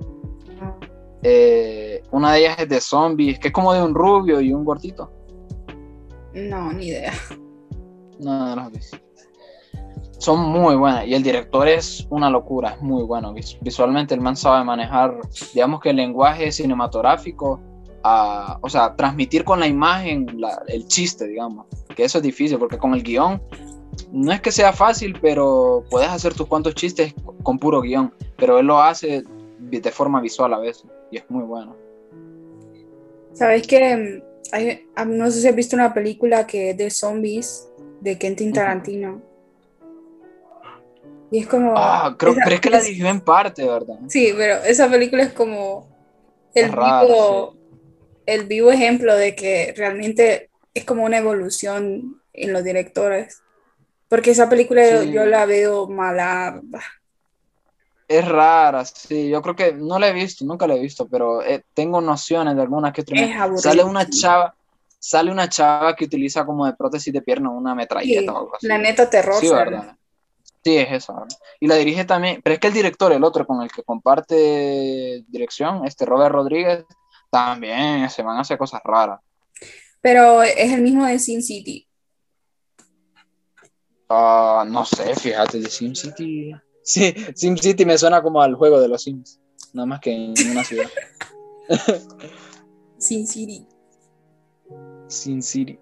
Eh, 1.22 2.02
una 2.12 2.34
de 2.34 2.40
ellas 2.40 2.60
es 2.60 2.70
de 2.70 2.82
zombies, 2.82 3.38
que 3.38 3.50
es 3.50 3.54
como 3.54 3.72
de 3.74 3.84
un 3.84 3.94
rubio 3.94 4.42
y 4.42 4.52
un 4.52 4.66
gordito. 4.66 5.12
No, 6.34 6.74
ni 6.74 6.88
idea. 6.88 7.14
No, 8.20 8.56
no 8.56 8.68
he 8.68 8.70
visto. 8.72 8.98
Son 10.20 10.40
muy 10.50 10.76
buenas 10.76 11.08
y 11.08 11.14
el 11.16 11.24
director 11.24 11.68
es 11.68 12.06
una 12.10 12.30
locura, 12.30 12.72
es 12.76 12.82
muy 12.82 13.04
bueno. 13.04 13.34
Vis- 13.34 13.58
Visualmente 13.62 14.14
el 14.14 14.20
man 14.22 14.36
sabe 14.36 14.64
manejar, 14.66 15.18
digamos 15.54 15.80
que 15.80 15.90
el 15.92 15.96
lenguaje 15.96 16.52
cinematográfico, 16.52 17.60
a- 18.04 18.60
o 18.62 18.70
sea, 18.70 18.96
transmitir 18.96 19.44
con 19.46 19.60
la 19.62 19.68
imagen 19.68 20.28
la- 20.38 20.62
el 20.68 20.86
chiste, 20.88 21.26
digamos. 21.26 21.66
Que 21.96 22.04
eso 22.04 22.18
es 22.18 22.24
difícil 22.24 22.58
porque 22.60 22.78
con 22.78 22.94
el 22.94 23.02
guion 23.02 23.42
no 24.12 24.32
es 24.34 24.42
que 24.42 24.52
sea 24.52 24.74
fácil, 24.74 25.18
pero 25.22 25.84
puedes 25.90 26.10
hacer 26.10 26.34
tus 26.34 26.48
cuantos 26.48 26.76
chistes 26.76 27.14
con 27.44 27.58
puro 27.58 27.82
guion. 27.82 28.14
Pero 28.38 28.60
él 28.60 28.66
lo 28.68 28.82
hace 28.82 29.24
de 29.60 29.92
forma 29.92 30.20
visual 30.22 30.54
a 30.54 30.60
veces 30.60 30.86
y 31.12 31.18
es 31.18 31.24
muy 31.30 31.44
bueno. 31.44 31.76
¿Sabes 33.34 33.66
que 33.68 34.22
hay, 34.52 34.86
no 35.08 35.32
sé 35.32 35.42
si 35.42 35.48
has 35.48 35.56
visto 35.56 35.76
una 35.78 35.94
película 35.94 36.46
que 36.46 36.72
es 36.72 36.78
de 36.78 36.90
zombies 36.90 37.70
de 38.02 38.18
Quentin. 38.18 38.52
Tarantino? 38.52 39.22
Y 41.32 41.40
es 41.42 41.48
como... 41.48 41.74
Ah, 41.78 42.16
creo, 42.18 42.34
esa- 42.34 42.42
pero 42.44 42.56
es 42.56 42.62
que 42.62 42.70
la 42.70 42.82
dirigió 42.82 43.08
en 43.08 43.22
parte, 43.22 43.66
¿verdad? 43.68 43.96
Sí, 44.08 44.34
pero 44.36 44.56
esa 44.64 44.90
película 44.90 45.24
es 45.24 45.34
como 45.34 45.88
el 46.56 46.72
raro, 46.72 47.08
vivo, 47.08 47.58
el 48.26 48.46
vivo 48.46 48.72
ejemplo 48.72 49.16
de 49.16 49.36
que 49.36 49.74
realmente 49.78 50.50
es 50.74 50.86
como 50.86 51.04
una 51.06 51.18
evolución 51.18 52.22
en 52.34 52.54
los 52.54 52.64
directores. 52.64 53.42
Porque 54.08 54.32
esa 54.32 54.50
película 54.50 54.90
yo- 54.90 55.04
Sí. 55.04 55.12
yo 55.12 55.26
la 55.28 55.46
veo 55.46 55.88
mala. 55.88 56.60
Es 58.08 58.28
rara, 58.28 58.84
sí. 58.86 59.30
Yo 59.30 59.42
creo 59.44 59.56
que 59.56 59.72
no 59.74 60.00
la 60.00 60.08
he 60.08 60.14
visto, 60.14 60.44
nunca 60.46 60.66
la 60.66 60.74
he 60.76 60.80
visto, 60.80 61.08
pero 61.08 61.44
eh, 61.44 61.64
tengo 61.76 62.02
nociones 62.02 62.56
de 62.56 62.62
algunas 62.64 62.92
que 62.92 63.02
otras. 63.02 63.62
Sale 63.62 63.84
una 63.84 64.10
chava, 64.10 64.56
sale 64.98 65.32
una 65.32 65.48
chava 65.48 65.96
que 65.96 66.06
utiliza 66.06 66.44
como 66.44 66.66
de 66.66 66.74
prótesis 66.74 67.14
de 67.14 67.22
pierna 67.22 67.52
una 67.52 67.76
metralleta 67.76 68.20
Sí, 68.22 68.28
o 68.28 68.38
algo 68.38 68.56
así. 68.56 68.66
la 68.68 68.78
neta 68.80 69.08
terror. 69.08 69.36
Sí. 69.40 69.50
¿verdad? 69.50 69.96
Sí, 70.64 70.78
es 70.78 70.92
eso. 70.92 71.14
¿verdad? 71.14 71.38
Y 71.60 71.68
la 71.68 71.76
dirige 71.76 72.06
también, 72.06 72.42
pero 72.44 72.54
es 72.54 72.60
que 72.60 72.68
el 72.68 72.74
director, 72.74 73.12
el 73.12 73.24
otro 73.24 73.46
con 73.46 73.62
el 73.62 73.72
que 73.72 73.84
comparte 73.84 75.24
dirección, 75.28 75.86
este 75.86 76.06
Robert 76.06 76.34
Rodríguez, 76.34 76.86
también 77.30 78.10
se 78.10 78.24
van 78.24 78.38
a 78.38 78.42
hacer 78.42 78.58
cosas 78.58 78.82
raras. 78.84 79.20
Pero 80.02 80.42
es 80.44 80.72
el 80.72 80.82
mismo 80.82 81.06
de 81.06 81.20
Sin 81.20 81.44
City. 81.44 81.90
Ah, 84.10 84.66
no 84.68 84.86
sé, 84.86 85.14
fíjate, 85.16 85.60
de 85.60 85.70
SimCity. 85.70 86.52
Sí, 86.82 87.14
SimCity 87.36 87.86
me 87.86 87.98
suena 87.98 88.24
como 88.24 88.42
al 88.42 88.56
juego 88.56 88.82
de 88.82 88.88
los 88.88 89.04
Sims, 89.04 89.40
nada 89.74 89.86
más 89.86 90.00
que 90.00 90.12
en 90.12 90.34
una 90.50 90.64
ciudad. 90.64 90.90
Sin 92.98 93.28
City. 93.28 93.68
Sin 95.08 95.44
City. 95.44 95.80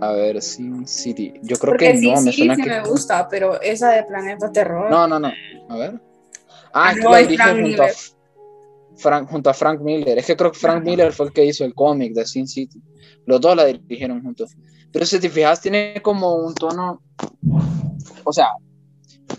A 0.00 0.12
ver, 0.12 0.42
Sin 0.42 0.86
City. 0.86 1.34
Yo 1.42 1.56
creo 1.58 1.72
Porque 1.72 1.92
que 1.92 1.96
Sin 1.98 2.12
no, 2.14 2.20
me 2.22 2.32
suena 2.32 2.54
sí 2.56 2.62
que. 2.62 2.68
me 2.68 2.80
gusta, 2.82 3.28
pero 3.28 3.60
esa 3.60 3.90
de 3.90 4.04
Planeta 4.04 4.50
Terror. 4.52 4.90
No, 4.90 5.06
no, 5.08 5.18
no. 5.20 5.30
A 5.68 5.76
ver. 5.76 6.00
Ah, 6.72 6.92
es 6.92 6.98
que 7.00 7.04
No, 7.04 7.10
la 7.10 7.20
es 7.20 7.28
dirige 7.28 7.42
Frank 7.44 7.60
junto 7.62 7.82
a. 7.82 7.86
Frank, 8.96 9.28
junto 9.30 9.50
a 9.50 9.54
Frank 9.54 9.80
Miller. 9.80 10.18
Es 10.18 10.26
que 10.26 10.36
creo 10.36 10.52
que 10.52 10.58
Frank. 10.58 10.84
Miller 10.84 11.12
fue 11.12 11.26
el 11.26 11.32
que 11.32 11.44
hizo 11.44 11.64
el 11.64 11.74
cómic 11.74 12.14
de 12.14 12.24
Sin 12.26 12.46
City. 12.48 12.80
Los 13.26 13.40
dos 13.40 13.56
la 13.56 13.64
dirigieron 13.66 14.22
juntos. 14.22 14.56
Pero 14.92 15.04
si 15.06 15.18
te 15.20 15.28
fijas, 15.30 15.60
tiene 15.60 16.00
como 16.02 16.34
un 16.36 16.54
tono. 16.54 17.02
O 18.24 18.32
sea, 18.32 18.48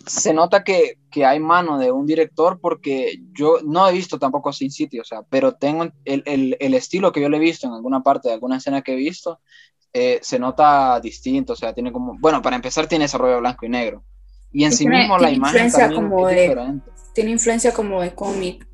se 0.06 0.34
nota 0.34 0.64
que, 0.64 0.98
que 1.10 1.26
hay 1.26 1.40
mano 1.40 1.78
de 1.78 1.92
un 1.92 2.06
director 2.06 2.60
porque 2.60 3.22
yo 3.34 3.60
no 3.66 3.88
he 3.88 3.94
visto 3.94 4.20
tampoco 4.20 4.54
Sin 4.54 4.72
City, 4.72 5.00
o 5.00 5.04
sea, 5.04 5.24
pero 5.30 5.54
tengo 5.56 5.84
el, 6.06 6.24
el, 6.26 6.58
el 6.60 6.74
estilo 6.74 7.12
que 7.12 7.22
yo 7.22 7.30
le 7.30 7.38
he 7.38 7.40
visto 7.42 7.68
en 7.68 7.74
alguna 7.74 8.04
parte 8.04 8.28
de 8.28 8.36
alguna 8.36 8.58
escena 8.58 8.82
que 8.82 8.94
he 8.94 8.98
visto, 8.98 9.40
eh, 10.00 10.20
se 10.22 10.38
nota 10.40 11.00
distinto, 11.00 11.54
o 11.54 11.56
sea, 11.56 11.74
tiene 11.74 11.92
como, 11.92 12.16
bueno, 12.20 12.42
para 12.42 12.56
empezar 12.56 12.88
tiene 12.88 13.06
ese 13.06 13.18
rollo 13.18 13.40
blanco 13.40 13.66
y 13.66 13.70
negro. 13.70 14.04
Y 14.52 14.64
en 14.64 14.72
Sí, 14.72 14.88
mismo 14.88 15.16
la 15.18 15.28
tiene 15.28 15.38
imagen 15.38 15.66
influencia 15.66 15.80
también 15.90 16.10
como 16.12 16.30
es 16.30 16.36
de- 16.36 16.42
diferente. 16.44 16.92
Tiene 17.14 17.32
influencia 17.32 17.74
como 17.74 18.02
de 18.02 18.14
cómic. 18.14 18.68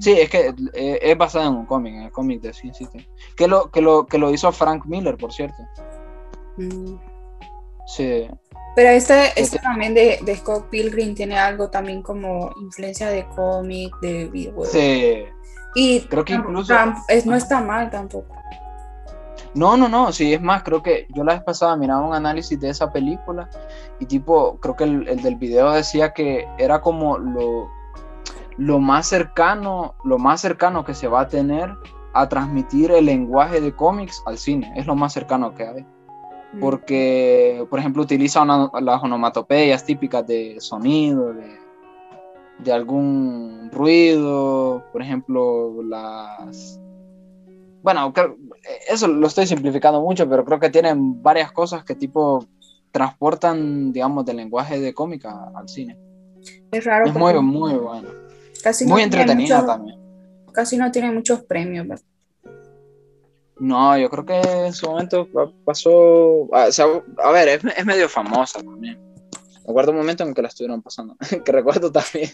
Sí, 0.00 0.12
es 0.12 0.28
que 0.28 0.54
eh, 0.74 0.98
es 1.02 1.16
basada 1.16 1.46
en 1.46 1.54
un 1.54 1.66
cómic, 1.66 1.94
en 1.94 2.02
el 2.02 2.10
cómic 2.12 2.40
de 2.42 2.52
Sin 2.52 2.74
City. 2.74 3.08
Que 3.36 3.46
lo, 3.48 3.70
que, 3.70 3.80
lo, 3.80 4.06
que 4.06 4.18
lo 4.18 4.30
hizo 4.32 4.50
Frank 4.52 4.84
Miller, 4.86 5.16
por 5.16 5.32
cierto. 5.32 5.56
Mm. 6.56 6.96
Sí, 7.86 8.28
Pero 8.76 8.90
este, 8.90 9.28
este 9.28 9.40
Este- 9.42 9.58
también 9.60 9.94
de, 9.94 10.18
de 10.22 10.36
Scott 10.36 10.68
Pilgrim 10.68 11.14
tiene 11.14 11.38
algo 11.38 11.70
también 11.70 12.02
como 12.02 12.50
influencia 12.60 13.08
de 13.08 13.26
cómic, 13.28 13.94
de 14.02 14.26
videojuegos. 14.28 14.72
sí. 14.72 15.24
Y 15.74 16.00
Creo 16.08 16.24
que 16.24 16.32
incluso- 16.34 16.74
no 17.24 17.34
está 17.36 17.60
mal 17.60 17.90
tampoco. 17.90 18.34
No, 19.54 19.76
no, 19.76 19.88
no, 19.88 20.12
sí, 20.12 20.34
es 20.34 20.40
más, 20.42 20.62
creo 20.62 20.82
que 20.82 21.06
yo 21.14 21.24
la 21.24 21.34
vez 21.34 21.42
pasada 21.42 21.76
miraba 21.76 22.06
un 22.06 22.14
análisis 22.14 22.58
de 22.60 22.68
esa 22.68 22.92
película 22.92 23.48
y 23.98 24.06
tipo, 24.06 24.58
creo 24.60 24.76
que 24.76 24.84
el, 24.84 25.08
el 25.08 25.22
del 25.22 25.36
video 25.36 25.70
decía 25.72 26.12
que 26.12 26.46
era 26.58 26.80
como 26.80 27.18
lo, 27.18 27.68
lo 28.58 28.78
más 28.78 29.06
cercano, 29.08 29.94
lo 30.04 30.18
más 30.18 30.40
cercano 30.40 30.84
que 30.84 30.94
se 30.94 31.08
va 31.08 31.22
a 31.22 31.28
tener 31.28 31.72
a 32.12 32.28
transmitir 32.28 32.90
el 32.90 33.06
lenguaje 33.06 33.60
de 33.60 33.74
cómics 33.74 34.22
al 34.26 34.38
cine, 34.38 34.72
es 34.76 34.86
lo 34.86 34.94
más 34.94 35.12
cercano 35.12 35.54
que 35.54 35.66
hay, 35.66 35.86
Mm. 36.52 36.60
porque, 36.60 37.66
por 37.68 37.78
ejemplo, 37.78 38.02
utiliza 38.02 38.40
una- 38.42 38.70
las 38.80 39.02
onomatopeyas 39.02 39.84
típicas 39.84 40.26
de 40.26 40.56
sonido, 40.60 41.34
de, 41.34 41.58
de 42.60 42.72
algún 42.72 43.68
ruido, 43.72 44.82
por 44.92 45.02
ejemplo, 45.02 45.82
las... 45.82 46.80
Bueno, 47.82 48.12
eso 48.88 49.08
lo 49.08 49.26
estoy 49.26 49.46
simplificando 49.46 50.00
mucho, 50.00 50.28
pero 50.28 50.44
creo 50.44 50.58
que 50.60 50.70
tienen 50.70 51.22
varias 51.22 51.52
cosas 51.52 51.84
que 51.84 51.94
tipo 51.94 52.44
transportan, 52.92 53.92
digamos, 53.92 54.24
del 54.24 54.36
lenguaje 54.38 54.80
de 54.80 54.94
cómica 54.94 55.50
al 55.54 55.68
cine. 55.68 55.96
Es 56.72 56.84
raro. 56.84 57.06
Es 57.06 57.14
muy, 57.14 57.34
muy 57.40 57.74
bueno. 57.74 58.08
casi 58.62 58.84
no 58.84 58.92
Muy 58.92 59.02
tiene 59.02 59.22
entretenida 59.22 59.60
muchos- 59.60 59.74
también. 59.74 59.98
Casi 60.52 60.76
no 60.76 60.90
tiene 60.90 61.10
muchos 61.12 61.40
premios. 61.44 61.86
¿verdad? 61.86 62.04
No, 63.60 63.96
yo 63.98 64.08
creo 64.08 64.24
que 64.24 64.40
en 64.66 64.72
su 64.72 64.88
momento 64.88 65.26
pa- 65.32 65.50
pasó. 65.64 66.48
A, 66.54 66.66
o 66.68 66.72
sea, 66.72 66.86
a 67.22 67.30
ver, 67.32 67.48
es, 67.48 67.60
es 67.76 67.84
medio 67.86 68.08
famosa 68.08 68.60
también. 68.62 68.98
Recuerdo 69.66 69.90
un 69.92 69.98
momento 69.98 70.24
en 70.24 70.32
que 70.32 70.42
la 70.42 70.48
estuvieron 70.48 70.80
pasando. 70.80 71.16
que 71.44 71.52
recuerdo 71.52 71.90
también. 71.92 72.30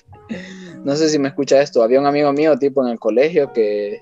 No 0.85 0.94
sé 0.97 1.09
si 1.09 1.19
me 1.19 1.28
escucha 1.28 1.61
esto. 1.61 1.82
Había 1.82 1.98
un 2.01 2.06
amigo 2.06 2.32
mío, 2.32 2.56
tipo 2.59 2.82
en 2.85 2.90
el 2.93 2.98
colegio, 3.01 3.52
que, 3.52 4.01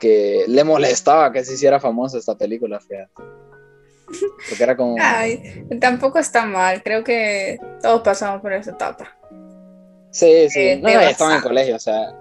que 0.00 0.44
le 0.48 0.64
molestaba 0.64 1.30
que 1.30 1.44
se 1.44 1.54
hiciera 1.54 1.78
famosa 1.78 2.18
esta 2.18 2.36
película, 2.36 2.80
fíjate. 2.80 3.12
Porque 4.48 4.62
era 4.62 4.76
como. 4.76 4.96
Ay, 5.00 5.64
tampoco 5.80 6.18
está 6.18 6.44
mal. 6.44 6.82
Creo 6.82 7.04
que 7.04 7.60
todos 7.80 8.00
pasamos 8.00 8.40
por 8.40 8.52
esa 8.52 8.72
etapa. 8.72 9.16
Sí, 10.10 10.50
sí. 10.50 10.60
eh, 10.60 10.80
no, 10.82 10.88
estaba 10.88 11.30
en 11.30 11.36
el 11.36 11.42
colegio, 11.42 11.76
o 11.76 11.78
sea. 11.78 12.12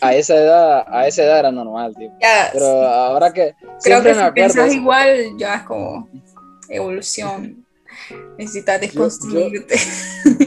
A 0.00 0.14
esa 0.14 0.36
edad, 0.36 0.84
a 0.88 1.06
esa 1.08 1.24
edad 1.24 1.38
era 1.40 1.50
normal. 1.50 1.94
Ya, 2.20 2.50
Pero 2.52 2.66
ahora 2.66 3.32
que. 3.32 3.54
creo 3.82 4.02
que 4.02 4.08
me 4.08 4.14
si 4.14 4.20
acuerdo. 4.20 4.34
piensas 4.34 4.74
igual, 4.74 5.36
ya 5.38 5.56
es 5.56 5.62
como 5.62 6.08
evolución. 6.68 7.66
Necesitas 8.38 8.80
desconstruirte. 8.80 9.76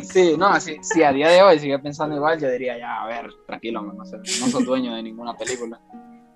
Sí, 0.09 0.35
no, 0.37 0.59
si, 0.59 0.77
si 0.81 1.03
a 1.03 1.11
día 1.11 1.29
de 1.29 1.43
hoy 1.43 1.59
sigue 1.59 1.77
pensando 1.77 2.15
igual, 2.15 2.39
yo 2.39 2.49
diría, 2.49 2.75
ya, 2.79 3.03
a 3.03 3.05
ver, 3.05 3.29
tranquilo, 3.45 3.83
no, 3.83 3.93
no 3.93 4.05
soy 4.05 4.63
dueño 4.65 4.95
de 4.95 5.03
ninguna 5.03 5.37
película. 5.37 5.79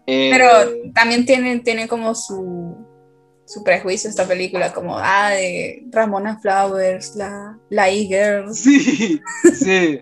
Eh, 0.06 0.30
Pero 0.32 0.92
también 0.94 1.26
tiene, 1.26 1.60
tiene 1.60 1.88
como 1.88 2.14
su, 2.16 2.76
su 3.46 3.64
prejuicio 3.64 4.10
esta 4.10 4.28
película, 4.28 4.74
como, 4.74 4.98
ah, 4.98 5.30
de 5.32 5.84
Ramona 5.92 6.40
Flowers, 6.40 7.16
la, 7.16 7.58
la 7.70 7.90
e-girl. 7.90 8.54
Sí, 8.54 9.22
sí. 9.54 10.02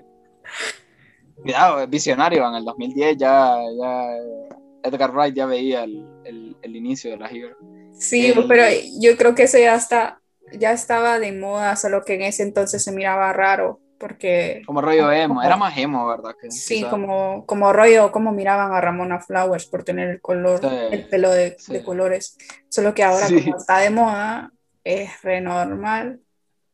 Es 1.46 1.90
visionario, 1.90 2.48
en 2.48 2.56
el 2.56 2.66
2010 2.66 3.18
ya, 3.18 3.56
ya 3.80 4.16
eh, 4.16 4.50
Edgar 4.84 5.12
Wright 5.12 5.36
ya 5.36 5.46
veía 5.46 5.84
el, 5.84 6.06
el- 6.24 6.56
el 6.62 6.76
inicio 6.76 7.12
de 7.12 7.18
la 7.18 7.28
Hero. 7.30 7.58
Sí, 7.94 8.28
El- 8.28 8.48
pero 8.48 8.64
yo 9.02 9.18
creo 9.18 9.34
que 9.36 9.44
eso 9.44 9.58
ya 9.58 9.76
está, 9.76 10.22
ya 10.54 10.72
estaba 10.72 11.20
de 11.20 11.32
moda, 11.32 11.76
solo 11.76 12.04
que 12.06 12.14
en 12.16 12.22
ese 12.24 12.44
entonces 12.44 12.84
se 12.84 12.92
miraba 12.92 13.34
raro, 13.34 13.81
porque 14.02 14.64
Como 14.66 14.82
rollo 14.82 15.12
emo, 15.12 15.42
era 15.44 15.56
más 15.56 15.78
emo, 15.78 16.08
¿verdad? 16.08 16.36
Que, 16.42 16.50
sí, 16.52 16.78
quizá. 16.78 16.90
como, 16.90 17.46
como 17.46 17.72
rollo, 17.72 18.12
como 18.12 18.32
miraban 18.34 18.74
a 18.74 18.82
Ramona 18.82 19.20
Flowers 19.20 19.68
por 19.68 19.84
tener 19.84 20.10
el 20.10 20.20
color, 20.20 20.60
Sí, 20.60 20.68
el 20.92 21.08
pelo 21.08 21.30
de, 21.30 21.56
sí. 21.60 21.72
de 21.72 21.84
colores. 21.84 22.38
Solo 22.68 22.94
que 22.96 23.04
ahora 23.04 23.28
Sí. 23.28 23.44
como 23.44 23.58
está 23.58 23.78
de 23.78 23.92
moda, 23.92 24.52
es 24.84 25.22
re 25.22 25.40
normal, 25.40 26.20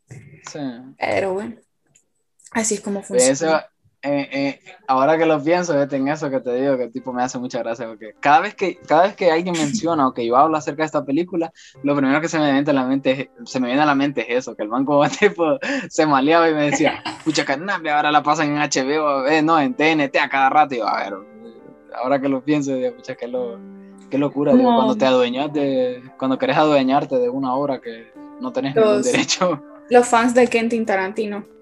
Sí. 0.07 0.59
pero 0.97 1.33
bueno, 1.33 1.57
así 2.51 2.75
es 2.75 2.81
como 2.81 3.03
funciona. 3.03 3.67
Eh, 4.03 4.29
eh, 4.31 4.59
ahora 4.87 5.17
que 5.17 5.25
lo 5.25 5.41
pienso, 5.43 5.73
fíjate 5.73 5.95
en 5.95 6.07
eso 6.07 6.29
que 6.29 6.39
te 6.39 6.53
digo, 6.53 6.77
que 6.77 6.87
tipo 6.89 7.11
me 7.11 7.23
hace 7.23 7.39
mucha 7.39 7.59
gracia, 7.59 7.87
porque 7.87 8.13
cada 8.19 8.41
vez 8.41 8.53
que, 8.55 8.77
cada 8.87 9.03
vez 9.03 9.15
que 9.15 9.31
alguien 9.31 9.55
menciona 9.57 10.07
o 10.07 10.13
que 10.13 10.25
yo 10.25 10.37
hablo 10.37 10.55
acerca 10.55 10.83
de 10.83 10.85
esta 10.87 11.03
película, 11.03 11.51
lo 11.83 11.95
primero 11.95 12.21
que 12.21 12.29
se 12.29 12.37
me 12.39 12.51
viene 12.51 12.69
a 12.69 12.73
la 12.73 12.85
mente 12.85 13.11
es, 13.11 13.49
se 13.49 13.59
me 13.59 13.67
viene 13.67 13.81
a 13.81 13.85
la 13.85 13.95
mente 13.95 14.21
es 14.31 14.39
eso, 14.39 14.55
que 14.55 14.63
el 14.63 14.69
banco 14.69 15.03
tipo 15.19 15.57
se 15.89 16.05
maleaba 16.05 16.49
y 16.49 16.53
me 16.53 16.69
decía, 16.71 17.03
pucha 17.25 17.43
canapia, 17.43 17.97
ahora 17.97 18.11
la 18.11 18.21
pasan 18.23 18.55
en 18.55 18.57
HBO, 18.57 19.25
eh, 19.27 19.41
no, 19.41 19.59
en 19.59 19.73
TNT 19.73 20.15
a 20.17 20.29
cada 20.29 20.49
rato, 20.49 20.75
y 20.75 20.77
yo, 20.77 20.87
a 20.87 21.03
ver, 21.03 21.13
ahora 21.95 22.21
que 22.21 22.29
lo 22.29 22.43
pienso, 22.43 22.73
digo, 22.75 22.95
pucha, 22.95 23.15
qué, 23.15 23.27
lo, 23.27 23.59
qué 24.09 24.17
locura, 24.17 24.53
digo, 24.53 24.73
cuando 24.75 24.95
te 24.95 25.05
adueñas 25.05 25.51
de, 25.51 26.03
cuando 26.19 26.37
querés 26.37 26.57
adueñarte 26.57 27.17
de 27.17 27.29
una 27.29 27.55
obra 27.55 27.81
que 27.81 28.11
no 28.39 28.53
tenés 28.53 28.75
ningún 28.75 28.97
Los- 28.97 29.11
derecho. 29.11 29.61
Los 29.89 30.07
fans 30.07 30.33
de 30.33 30.47
Quentin 30.47 30.85
Tarantino 30.85 31.56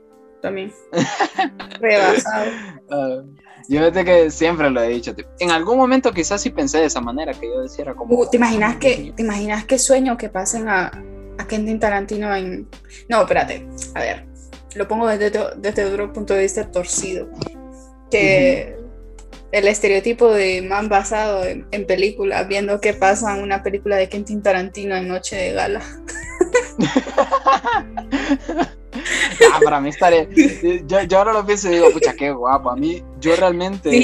también. 0.46 0.72
Rebasado. 1.82 2.52
Ah, 2.92 3.22
yo 3.68 3.84
desde 3.84 4.06
que 4.06 4.30
siempre 4.30 4.70
lo 4.70 4.80
he 4.82 4.90
dicho, 4.90 5.16
tipo, 5.16 5.28
en 5.40 5.50
algún 5.50 5.78
momento 5.78 6.14
quizás 6.14 6.40
sí 6.40 6.52
pensé 6.52 6.78
de 6.80 6.86
esa 6.86 7.02
manera, 7.02 7.34
que 7.34 7.48
yo 7.48 7.62
decía 7.62 7.96
como... 7.96 8.16
Uh, 8.16 8.30
¿te, 8.30 8.38
imaginas 8.38 8.76
que, 8.78 9.12
¿Te 9.16 9.24
imaginas 9.24 9.66
qué 9.66 9.80
sueño 9.80 10.18
que 10.18 10.30
pasen 10.30 10.70
a, 10.70 10.92
a 11.40 11.48
Quentin 11.48 11.80
Tarantino 11.80 12.36
en... 12.36 12.68
No, 13.10 13.22
espérate, 13.22 13.68
a 13.96 14.00
ver, 14.00 14.28
lo 14.76 14.88
pongo 14.88 15.08
desde, 15.08 15.32
desde 15.58 15.86
otro 15.86 16.14
punto 16.14 16.36
de 16.36 16.44
vista 16.44 16.70
torcido. 16.70 17.28
Que 18.12 18.78
el 19.52 19.68
estereotipo 19.68 20.32
de 20.32 20.62
man 20.62 20.90
basado 20.90 21.44
en, 21.44 21.66
en 21.72 21.88
películas, 21.88 22.48
viendo 22.48 22.80
qué 22.80 22.94
pasa 22.94 23.36
en 23.36 23.42
una 23.42 23.64
película 23.64 23.96
de 23.96 24.10
Quentin 24.10 24.44
Tarantino 24.44 24.96
en 24.96 25.08
Noche 25.08 25.38
de 25.38 25.54
Gala. 25.54 25.82
Ah, 29.54 29.60
para 29.64 29.80
mí 29.82 29.90
estaría... 29.90 30.28
Yo, 30.86 31.02
yo 31.04 31.18
ahora 31.18 31.34
lo 31.34 31.46
pienso 31.46 31.70
y 31.70 31.76
digo, 31.76 31.92
pucha, 31.92 32.14
qué 32.14 32.32
guapo. 32.32 32.70
A 32.70 32.76
mí, 32.76 33.04
yo 33.20 33.36
realmente... 33.36 33.96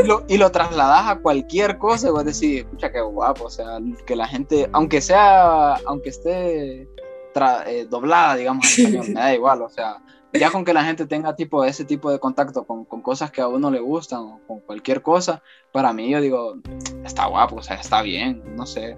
Y 0.00 0.06
lo, 0.06 0.24
y 0.28 0.38
lo 0.38 0.50
trasladas 0.50 1.08
a 1.08 1.18
cualquier 1.18 1.78
cosa 1.78 2.08
y 2.08 2.10
vos 2.10 2.24
decís, 2.24 2.60
escucha, 2.60 2.92
qué 2.92 3.00
guapo, 3.00 3.44
o 3.46 3.50
sea, 3.50 3.78
que 4.06 4.14
la 4.14 4.28
gente, 4.28 4.68
aunque 4.72 5.00
sea, 5.00 5.74
aunque 5.86 6.10
esté 6.10 6.88
tra- 7.34 7.64
eh, 7.66 7.86
doblada, 7.90 8.36
digamos, 8.36 8.78
en 8.78 8.86
español, 8.86 9.14
me 9.14 9.20
da 9.20 9.34
igual, 9.34 9.62
o 9.62 9.68
sea, 9.68 9.98
ya 10.32 10.50
con 10.52 10.64
que 10.64 10.72
la 10.72 10.84
gente 10.84 11.06
tenga 11.06 11.34
tipo 11.34 11.64
ese 11.64 11.84
tipo 11.84 12.12
de 12.12 12.20
contacto 12.20 12.64
con, 12.64 12.84
con 12.84 13.02
cosas 13.02 13.32
que 13.32 13.40
a 13.40 13.48
uno 13.48 13.72
le 13.72 13.80
gustan 13.80 14.20
o 14.20 14.40
con 14.46 14.60
cualquier 14.60 15.02
cosa, 15.02 15.42
para 15.72 15.92
mí 15.92 16.08
yo 16.10 16.20
digo, 16.20 16.58
está 17.04 17.26
guapo, 17.26 17.56
o 17.56 17.62
sea, 17.62 17.76
está 17.76 18.00
bien, 18.02 18.42
no 18.54 18.66
sé, 18.66 18.96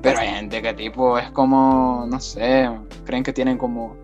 pero 0.00 0.18
hay 0.20 0.28
gente 0.28 0.62
que 0.62 0.72
tipo 0.72 1.18
es 1.18 1.30
como, 1.32 2.06
no 2.08 2.18
sé, 2.18 2.70
creen 3.04 3.22
que 3.22 3.34
tienen 3.34 3.58
como, 3.58 3.94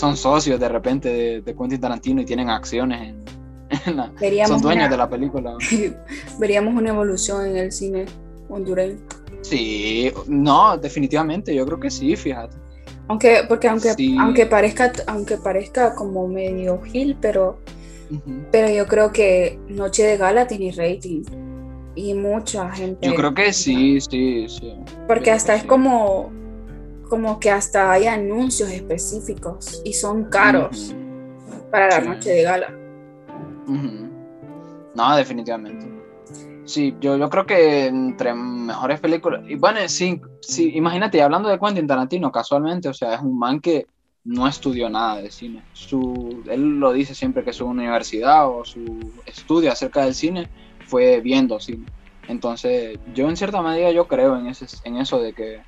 son 0.00 0.16
socios 0.16 0.58
de 0.58 0.68
repente 0.68 1.08
de, 1.10 1.40
de 1.42 1.54
Quentin 1.54 1.80
Tarantino 1.80 2.22
y 2.22 2.24
tienen 2.24 2.48
acciones 2.48 3.08
en, 3.10 3.24
en 3.86 3.96
la- 3.96 4.46
son 4.46 4.60
dueños 4.62 4.84
una, 4.86 4.88
de 4.88 4.96
la 4.96 5.08
película. 5.08 5.54
veríamos 6.38 6.74
una 6.74 6.88
evolución 6.88 7.46
en 7.46 7.56
el 7.56 7.70
cine 7.72 8.06
hondureño. 8.48 8.96
Sí, 9.42 10.10
no, 10.26 10.76
definitivamente, 10.76 11.54
yo 11.54 11.64
creo 11.66 11.78
que 11.80 11.90
sí, 11.90 12.16
fíjate. 12.16 12.56
Aunque, 13.08 13.40
porque 13.48 13.68
aunque, 13.68 13.92
Sí. 13.94 14.16
aunque 14.18 14.46
parezca, 14.46 14.92
aunque 15.06 15.36
parezca 15.36 15.94
como 15.94 16.26
medio 16.28 16.80
gil, 16.82 17.16
pero. 17.20 17.58
Pero 18.50 18.68
yo 18.68 18.86
creo 18.88 19.12
que 19.12 19.58
Noche 19.68 20.02
de 20.04 20.16
Gala 20.16 20.46
tiene 20.48 20.72
rating. 20.72 21.22
Y 21.94 22.14
mucha 22.14 22.70
gente. 22.72 23.06
Yo 23.06 23.14
creo 23.14 23.34
que 23.34 23.52
sí, 23.52 24.00
sí, 24.00 24.46
sí. 24.48 24.74
Porque 25.08 25.30
hasta 25.30 25.54
es 25.54 25.64
como, 25.64 26.30
como 27.10 27.40
que 27.40 27.50
hasta 27.50 27.90
hay 27.90 28.06
anuncios 28.06 28.70
específicos 28.70 29.82
y 29.84 29.92
son 29.92 30.24
caros 30.30 30.94
para 31.70 31.88
la. 31.88 32.00
Noche 32.00 32.30
de 32.30 32.42
Gala. 32.42 32.74
No, 34.94 35.16
definitivamente. 35.16 35.86
Sí, 36.64 36.94
yo, 37.00 37.16
yo 37.16 37.28
creo 37.28 37.46
que 37.46 37.86
entre 37.86 38.32
mejores 38.32 39.00
películas. 39.00 39.42
Y 39.48 39.56
bueno, 39.56 39.80
sí, 39.88 40.20
sí, 40.40 40.70
imagínate, 40.74 41.20
hablando 41.20 41.48
de 41.48 41.58
Quentin 41.58 41.86
Tarantino, 41.86 42.30
casualmente, 42.30 42.88
o 42.88 42.94
sea, 42.94 43.14
es 43.14 43.20
un 43.20 43.36
man 43.36 43.60
que 43.60 43.88
no 44.24 44.46
estudió 44.46 44.88
nada 44.88 45.16
de 45.16 45.30
cine. 45.30 45.64
Su, 45.72 46.44
él 46.48 46.78
lo 46.78 46.92
dice 46.92 47.14
siempre 47.14 47.42
que 47.42 47.52
su 47.52 47.66
universidad 47.66 48.48
o 48.48 48.64
su 48.64 49.12
estudio 49.26 49.72
acerca 49.72 50.04
del 50.04 50.14
cine 50.14 50.48
fue 50.86 51.20
viendo 51.20 51.58
cine. 51.58 51.86
Entonces, 52.28 52.98
yo 53.14 53.28
en 53.28 53.36
cierta 53.36 53.62
medida 53.62 53.90
yo 53.90 54.06
creo 54.06 54.36
en, 54.36 54.46
ese, 54.46 54.66
en 54.84 54.98
eso 54.98 55.18
de 55.20 55.32
que, 55.32 55.62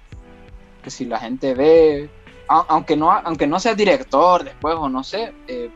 que 0.83 0.91
si 0.91 1.05
la 1.05 1.19
gente 1.19 1.55
ve, 1.55 2.11
a- 2.49 2.67
aunque 2.69 2.97
no, 2.97 3.11
aunque 3.13 3.47
no 3.47 3.59
sea 3.61 3.75
director 3.75 4.45
después 4.45 4.75
o 4.77 4.89
no 4.89 5.03
sé, 5.05 5.33
eh, 5.49 5.71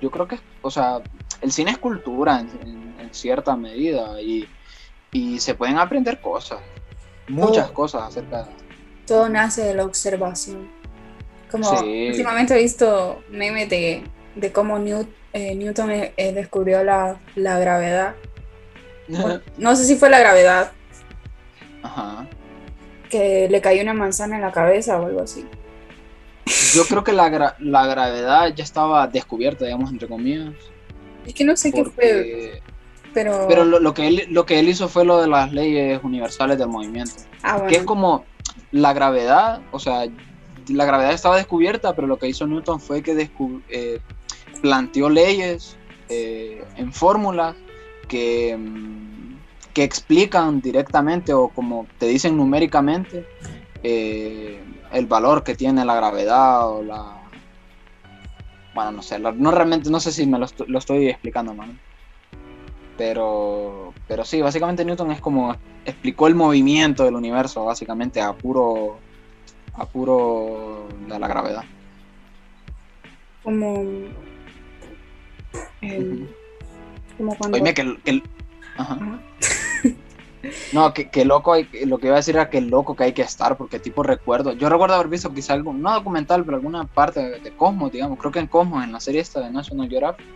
yo 0.00 0.10
creo 0.10 0.26
que, 0.26 0.38
o 0.62 0.70
sea, 0.70 1.00
el 1.42 1.52
cine 1.52 1.72
es 1.72 1.78
cultura 1.78 2.40
en, 2.40 2.48
en- 2.68 3.00
en 3.00 3.14
cierta 3.14 3.56
medida 3.56 4.20
y, 4.20 4.48
y 5.12 5.38
se 5.40 5.54
pueden 5.54 5.78
aprender 5.78 6.20
cosas, 6.20 6.60
muchas 7.28 7.70
cosas 7.70 8.02
acerca 8.02 8.44
de... 8.44 8.50
Todo 9.06 9.28
nace 9.28 9.62
de 9.62 9.74
la 9.74 9.84
observación. 9.84 10.68
Como 11.50 11.64
Sí. 11.76 12.08
últimamente 12.08 12.54
he 12.54 12.62
visto 12.62 13.22
memes 13.30 13.68
de, 13.68 14.04
de 14.36 14.52
cómo 14.52 14.78
Newt- 14.78 15.08
eh, 15.32 15.54
Newton 15.54 15.90
eh, 15.90 16.32
descubrió 16.32 16.82
la, 16.84 17.18
la 17.36 17.58
gravedad. 17.58 18.14
No 19.58 19.74
sé 19.76 19.84
si 19.84 19.96
fue 19.96 20.08
la 20.08 20.20
gravedad, 20.20 20.70
Ajá. 21.82 22.26
Que 23.10 23.48
le 23.50 23.60
cayó 23.60 23.82
una 23.82 23.92
manzana 23.92 24.36
en 24.36 24.42
la 24.42 24.52
cabeza 24.52 24.98
o 25.00 25.04
algo 25.06 25.20
así. 25.20 25.44
Yo 26.74 26.84
creo 26.86 27.04
que 27.04 27.12
la, 27.12 27.28
gra- 27.28 27.54
la 27.58 27.86
gravedad 27.86 28.48
ya 28.54 28.64
estaba 28.64 29.06
descubierta, 29.06 29.64
digamos, 29.66 29.90
entre 29.90 30.08
comillas. 30.08 30.54
Es 31.26 31.34
que 31.34 31.44
no 31.44 31.56
sé 31.56 31.70
qué 31.72 31.84
fue, 31.84 31.90
porque- 31.92 32.62
pero... 33.12 33.46
Pero 33.48 33.64
lo, 33.64 33.80
lo 33.80 33.92
que 33.92 34.06
él, 34.08 34.26
lo 34.30 34.46
que 34.46 34.58
él 34.58 34.68
hizo 34.68 34.88
fue 34.88 35.04
lo 35.04 35.20
de 35.20 35.28
las 35.28 35.52
leyes 35.52 36.00
universales 36.02 36.58
del 36.58 36.68
movimiento. 36.68 37.12
ah, 37.42 37.58
Que 37.68 37.74
es 37.76 37.84
bueno. 37.84 37.86
como 37.86 38.24
la 38.72 38.92
gravedad, 38.92 39.60
o 39.72 39.78
sea, 39.80 40.06
la 40.68 40.84
gravedad 40.84 41.12
estaba 41.12 41.36
descubierta, 41.36 41.94
pero 41.94 42.06
lo 42.06 42.18
que 42.18 42.28
hizo 42.28 42.46
Newton 42.46 42.80
fue 42.80 43.02
que 43.02 43.28
eh, 43.68 43.98
planteó 44.62 45.10
leyes 45.10 45.76
eh, 46.08 46.64
en 46.76 46.92
fórmulas 46.92 47.56
que, 48.08 48.56
mm, 48.56 49.09
que 49.72 49.84
explican 49.84 50.60
directamente 50.60 51.32
o 51.32 51.48
como 51.48 51.86
te 51.98 52.06
dicen 52.06 52.36
numéricamente 52.36 53.24
eh, 53.82 54.62
el 54.92 55.06
valor 55.06 55.42
que 55.44 55.54
tiene 55.54 55.84
la 55.84 55.94
gravedad 55.94 56.68
o 56.68 56.82
la... 56.82 57.16
Bueno, 58.74 58.92
no 58.92 59.02
sé, 59.02 59.18
la- 59.18 59.32
no 59.32 59.50
realmente, 59.50 59.90
no 59.90 60.00
sé 60.00 60.12
si 60.12 60.26
me 60.26 60.38
lo, 60.38 60.46
estoy 60.78 61.08
explicando 61.08 61.54
mal. 61.54 61.70
Pero, 62.96 63.94
pero 64.06 64.24
sí, 64.24 64.42
básicamente 64.42 64.84
Newton 64.84 65.10
es 65.12 65.20
como 65.20 65.56
explicó 65.86 66.26
el 66.26 66.34
movimiento 66.34 67.04
del 67.04 67.14
universo, 67.14 67.64
básicamente 67.64 68.20
a 68.20 68.32
puro, 68.34 68.98
a 69.74 69.86
puro 69.86 70.86
de 71.08 71.18
la 71.18 71.28
gravedad. 71.28 71.64
Como. 73.42 73.82
eh, 75.82 76.26
como 77.16 77.34
cuando. 77.36 77.56
Oíme 77.56 77.72
que, 77.72 77.82
el- 77.82 78.02
que. 78.02 78.22
Ajá. 78.76 78.98
No, 80.72 80.94
que, 80.94 81.10
que 81.10 81.24
loco, 81.24 81.52
hay, 81.52 81.68
lo 81.84 81.98
que 81.98 82.06
iba 82.06 82.16
a 82.16 82.18
decir 82.18 82.36
era 82.36 82.48
que 82.48 82.60
loco 82.60 82.96
que 82.96 83.04
hay 83.04 83.12
que 83.12 83.22
estar, 83.22 83.56
porque 83.56 83.78
tipo 83.78 84.02
recuerdo, 84.02 84.52
yo 84.52 84.68
recuerdo 84.68 84.94
haber 84.94 85.08
visto 85.08 85.32
quizá 85.34 85.52
algún, 85.52 85.82
no 85.82 85.92
documental, 85.92 86.44
pero 86.44 86.56
alguna 86.56 86.84
parte 86.84 87.40
de, 87.40 87.50
Cosmos, 87.52 87.92
digamos, 87.92 88.18
creo 88.18 88.32
que 88.32 88.38
en 88.38 88.46
Cosmos, 88.46 88.82
en 88.82 88.92
la 88.92 89.00
serie 89.00 89.20
esta 89.20 89.40
de 89.40 89.50
National 89.50 89.88
Geographic, 89.88 90.26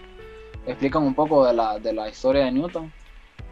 explican 0.66 1.02
un 1.02 1.14
poco 1.14 1.46
de 1.46 1.54
la, 1.54 1.78
de 1.78 1.92
la 1.92 2.08
historia 2.08 2.44
de 2.44 2.52
Newton, 2.52 2.92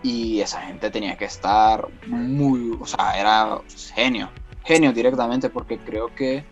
y 0.03 0.41
esa 0.41 0.61
gente 0.63 0.91
tenía 0.91 1.17
que 1.17 1.25
estar 1.25 1.89
muy, 2.07 2.77
o 2.79 2.87
sea, 2.87 3.19
era 3.19 3.61
genio, 3.95 4.29
genio 4.65 4.93
directamente, 4.93 5.49
porque 5.49 5.79
creo 5.79 6.15
que 6.15 6.45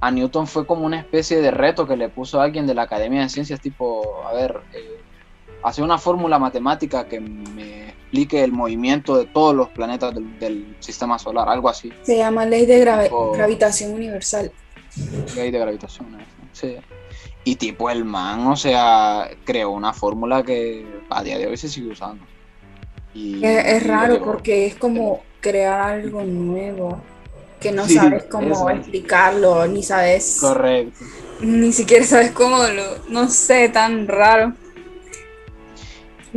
a 0.00 0.10
Newton 0.10 0.46
fue 0.46 0.66
como 0.66 0.84
una 0.84 0.98
especie 0.98 1.40
de 1.40 1.50
reto 1.50 1.86
que 1.86 1.96
le 1.96 2.10
puso 2.10 2.40
alguien 2.40 2.66
de 2.66 2.74
la 2.74 2.82
Academia 2.82 3.22
de 3.22 3.28
Ciencias, 3.28 3.60
tipo, 3.60 4.24
a 4.26 4.32
ver, 4.34 4.60
eh, 4.72 5.00
hacer 5.62 5.82
una 5.82 5.98
fórmula 5.98 6.38
matemática 6.38 7.08
que 7.08 7.18
me 7.18 7.95
explique 8.06 8.42
el 8.44 8.52
movimiento 8.52 9.16
de 9.18 9.26
todos 9.26 9.54
los 9.54 9.68
planetas 9.70 10.14
del, 10.14 10.38
del 10.38 10.76
sistema 10.80 11.18
solar, 11.18 11.48
algo 11.48 11.68
así, 11.68 11.92
Se 12.02 12.16
llama 12.16 12.46
ley 12.46 12.64
de 12.64 12.78
gravitación 13.34 13.92
universal. 13.92 14.52
ley 15.34 15.50
de 15.50 15.58
gravitación. 15.58 16.12
¿no? 16.12 16.18
Sí. 16.52 16.76
Y 17.44 17.56
tipo 17.56 17.90
el 17.90 18.04
man, 18.04 18.46
o 18.46 18.56
sea, 18.56 19.28
creó 19.44 19.70
una 19.70 19.92
fórmula 19.92 20.42
que 20.42 20.86
a 21.10 21.22
día 21.22 21.38
de 21.38 21.46
hoy 21.48 21.56
se 21.56 21.68
sigue 21.68 21.90
usando. 21.90 22.24
Y, 23.14 23.44
Es, 23.44 23.86
raro 23.86 24.22
porque 24.22 24.66
es 24.66 24.76
como 24.76 25.22
crear 25.40 25.80
algo 25.80 26.22
nuevo 26.22 27.00
que 27.60 27.72
no 27.72 27.86
Sí, 27.86 27.94
sabes 27.94 28.24
cómo 28.24 28.52
eso. 28.52 28.70
explicarlo, 28.70 29.66
ni 29.66 29.82
sabes, 29.82 30.38
Correcto. 30.40 31.04
ni 31.40 31.72
siquiera 31.72 32.04
sabes 32.04 32.30
cómo 32.32 32.58
lo, 32.58 32.82
no 33.08 33.28
sé, 33.28 33.68
tan 33.68 34.06
raro. 34.06 34.52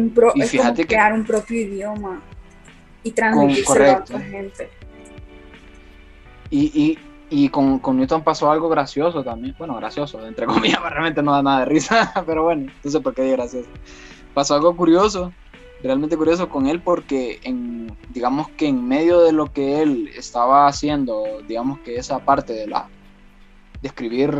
Un 0.01 0.09
pro- 0.11 0.31
Y 0.35 0.41
es 0.41 0.51
como 0.51 0.63
fíjate 0.63 0.81
que- 0.83 0.87
crear 0.87 1.13
un 1.13 1.25
propio 1.25 1.59
idioma 1.61 2.21
y 3.03 3.11
transmitírselo 3.11 3.91
a 3.91 3.97
otra 3.99 4.19
gente. 4.19 4.69
Y, 6.51 6.97
y, 7.29 7.43
y 7.43 7.49
con, 7.49 7.79
con 7.79 7.97
Newton 7.97 8.23
pasó 8.23 8.51
algo 8.51 8.69
gracioso 8.69 9.23
también. 9.23 9.55
Bueno, 9.57 9.75
gracioso, 9.75 10.25
entre 10.25 10.45
comillas, 10.45 10.81
realmente 10.89 11.21
no 11.21 11.31
da 11.33 11.43
nada 11.43 11.59
de 11.59 11.65
risa, 11.65 12.11
pero 12.25 12.43
bueno, 12.43 12.71
no 12.83 12.91
sé 12.91 12.99
por 12.99 13.13
qué 13.13 13.23
digo 13.23 13.35
gracioso. 13.37 13.69
Pasó 14.33 14.55
algo 14.55 14.75
curioso, 14.75 15.31
realmente 15.83 16.17
curioso 16.17 16.49
con 16.49 16.67
él 16.67 16.81
porque 16.81 17.39
en, 17.43 17.95
digamos 18.09 18.49
que 18.49 18.67
en 18.67 18.87
medio 18.87 19.19
de 19.21 19.31
lo 19.31 19.51
que 19.51 19.81
él 19.81 20.09
estaba 20.15 20.67
haciendo, 20.67 21.23
digamos 21.47 21.79
que 21.79 21.97
esa 21.97 22.19
parte 22.19 22.53
de 22.53 22.67
la 22.67 22.87
de 23.81 23.87
escribir, 23.87 24.33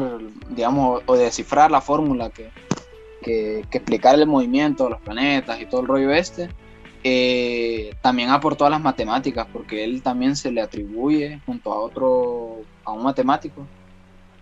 digamos, 0.49 1.01
o 1.05 1.15
de 1.15 1.23
descifrar 1.25 1.71
la 1.71 1.79
fórmula 1.79 2.29
que, 2.29 2.49
que, 3.69 3.77
explicar 3.77 4.15
el 4.19 4.27
movimiento 4.27 4.85
de 4.85 4.89
los 4.91 5.01
planetas 5.01 5.59
y 5.61 5.67
todo 5.67 5.81
el 5.81 5.87
rollo 5.87 6.11
este, 6.11 6.51
eh, 7.03 7.95
también 8.01 8.29
aportó 8.29 8.65
a 8.65 8.69
las 8.69 8.81
matemáticas, 8.81 9.47
porque 9.51 9.83
él 9.83 10.01
también 10.03 10.35
se 10.35 10.51
le 10.51 10.61
atribuye, 10.61 11.41
junto 11.45 11.71
a 11.73 11.79
otro, 11.79 12.65
a 12.83 12.91
un 12.93 13.03
matemático, 13.03 13.69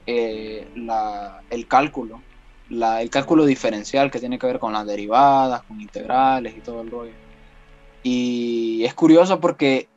eh, 0.05 0.69
la- 0.75 1.41
el 1.49 1.67
cálculo, 1.67 2.25
la- 2.67 3.01
el 3.01 3.09
cálculo 3.09 3.45
diferencial 3.45 4.09
que 4.11 4.19
tiene 4.19 4.39
que 4.39 4.47
ver 4.47 4.59
con 4.59 4.73
las 4.73 4.85
derivadas, 4.85 5.63
con 5.63 5.79
integrales 5.81 6.55
y 6.55 6.61
todo 6.61 6.81
el 6.81 6.91
rollo. 6.91 7.15
Y 8.03 8.83
es 8.85 8.93
curioso 8.93 9.39
porque 9.39 9.89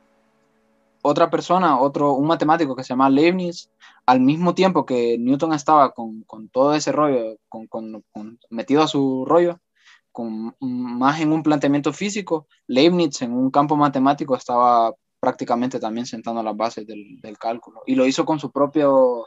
otra 1.02 1.30
persona, 1.30 1.80
otro, 1.80 2.14
un 2.14 2.26
matemático 2.26 2.76
que 2.76 2.84
se 2.84 2.90
llama 2.90 3.10
Leibniz, 3.10 3.70
al 4.10 4.18
mismo 4.18 4.56
tiempo 4.56 4.84
que 4.84 5.18
Newton 5.18 5.52
estaba 5.52 5.92
con, 5.92 6.24
con 6.24 6.48
todo 6.48 6.74
ese 6.74 6.90
rollo, 6.90 7.36
con, 7.48 7.68
con- 7.68 8.02
metido 8.50 8.82
a 8.82 8.88
su 8.88 9.24
rollo, 9.24 9.60
con, 10.10 10.56
más 10.58 11.20
en 11.20 11.30
un 11.30 11.44
planteamiento 11.44 11.92
físico, 11.92 12.48
Leibniz 12.66 13.22
en 13.22 13.32
un 13.32 13.52
campo 13.52 13.76
matemático 13.76 14.34
estaba 14.34 14.92
prácticamente 15.20 15.78
también 15.78 16.06
sentando 16.06 16.42
las 16.42 16.56
bases 16.56 16.84
del, 16.88 17.20
del 17.20 17.38
cálculo. 17.38 17.82
Y 17.86 17.94
lo 17.94 18.04
hizo 18.04 18.24
con 18.24 18.40
su 18.40 18.50
propio 18.50 19.26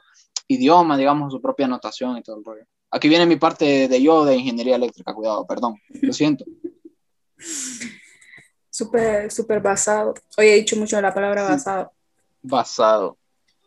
idioma, 0.49 0.97
digamos, 0.97 1.31
su 1.31 1.39
propia 1.39 1.65
notación 1.65 2.17
y 2.17 2.21
todo 2.21 2.39
el 2.39 2.43
rollo. 2.43 2.65
Aquí 2.91 3.07
viene 3.07 3.25
mi 3.25 3.37
parte 3.37 3.87
de 3.87 4.01
yo 4.01 4.25
de 4.25 4.35
ingeniería 4.35 4.75
eléctrica, 4.75 5.13
cuidado, 5.13 5.47
perdón, 5.47 5.75
lo 6.01 6.11
siento. 6.11 6.43
Súper, 8.69 9.31
súper 9.31 9.61
basado. 9.61 10.13
Hoy 10.37 10.47
he 10.47 10.55
dicho 10.55 10.75
mucho 10.75 10.99
la 10.99 11.13
palabra 11.13 11.57
Sí. 11.57 11.63
basado. 12.41 13.17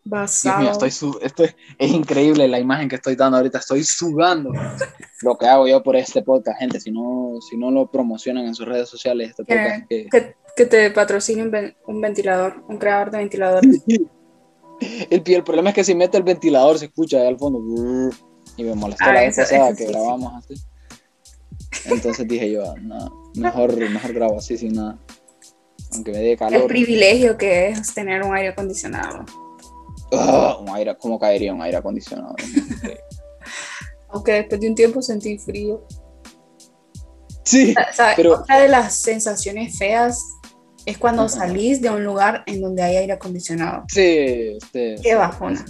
Basado. 0.06 0.60
Dios 0.62 0.78
Basado. 0.78 1.08
mío, 1.12 1.20
estoy, 1.20 1.26
estoy, 1.26 1.48
es 1.78 1.90
increíble 1.90 2.48
la 2.48 2.58
imagen 2.58 2.88
que 2.88 2.96
estoy 2.96 3.16
dando 3.16 3.36
ahorita, 3.38 3.58
estoy 3.58 3.84
sudando. 3.84 4.50
Lo 5.22 5.36
que 5.36 5.46
hago 5.46 5.66
yo 5.66 5.82
por 5.82 5.96
este 5.96 6.22
podcast, 6.22 6.58
gente, 6.58 6.80
si 6.80 6.90
no, 6.90 7.38
si 7.48 7.56
no 7.56 7.70
lo 7.70 7.90
promocionan 7.90 8.44
en 8.46 8.54
sus 8.54 8.66
redes 8.66 8.88
sociales, 8.88 9.30
este 9.30 9.44
podcast 9.44 9.86
que... 9.88 10.06
que, 10.10 10.34
que 10.56 10.66
te 10.66 10.90
patrocine 10.90 11.42
un, 11.42 11.50
ven- 11.50 11.76
un 11.86 12.00
ventilador, 12.00 12.62
un 12.68 12.76
creador 12.78 13.10
de 13.10 13.18
ventiladores. 13.18 13.82
El, 15.10 15.22
el 15.24 15.42
problema 15.42 15.70
es 15.70 15.74
que 15.74 15.84
si 15.84 15.94
mete 15.94 16.18
el 16.18 16.22
ventilador 16.22 16.78
se 16.78 16.84
escucha 16.84 17.16
ahí 17.18 17.26
al 17.28 17.38
fondo. 17.38 17.60
Y 18.58 18.62
me 18.62 18.74
molestó 18.74 19.04
Ah, 19.06 19.14
la 19.14 19.20
vez 19.22 19.34
pasada 19.36 19.74
que 19.74 19.86
sí, 19.86 19.90
grabamos 19.90 20.34
así. 20.34 20.54
Entonces 21.86 22.28
dije 22.28 22.52
yo, 22.52 22.74
no, 22.82 23.30
mejor, 23.36 23.74
mejor 23.74 24.12
grabo 24.12 24.36
así 24.36 24.58
sin 24.58 24.74
nada. 24.74 24.98
Aunque 25.94 26.12
me 26.12 26.18
dé 26.18 26.32
El 26.32 26.38
calor. 26.38 26.66
privilegio 26.66 27.38
que 27.38 27.68
es 27.68 27.94
tener 27.94 28.22
un 28.22 28.34
aire 28.34 28.48
acondicionado. 28.50 29.24
Ah, 30.12 30.56
un 30.60 30.68
aire, 30.70 30.96
¿Cómo 30.98 31.18
caería 31.18 31.52
un 31.52 31.62
aire 31.62 31.76
acondicionado? 31.78 32.34
Aunque 34.08 34.32
después 34.32 34.60
de 34.60 34.68
un 34.68 34.74
tiempo 34.74 35.02
sentí 35.02 35.38
frío. 35.38 35.84
Sí, 37.44 37.74
O 37.90 37.94
sea, 37.94 38.12
Pero- 38.16 38.40
Otra 38.40 38.60
de 38.60 38.68
las 38.68 38.94
sensaciones 38.94 39.78
feas 39.78 40.18
es 40.84 40.98
cuando 40.98 41.22
Ajá. 41.22 41.30
salís 41.30 41.80
de 41.80 41.90
un 41.90 42.04
lugar 42.04 42.42
en 42.46 42.60
donde 42.60 42.82
hay 42.82 42.96
aire 42.96 43.12
acondicionado. 43.12 43.84
sí. 43.88 44.56
este, 44.60 44.96
Qué 45.02 45.14
bajona. 45.14 45.64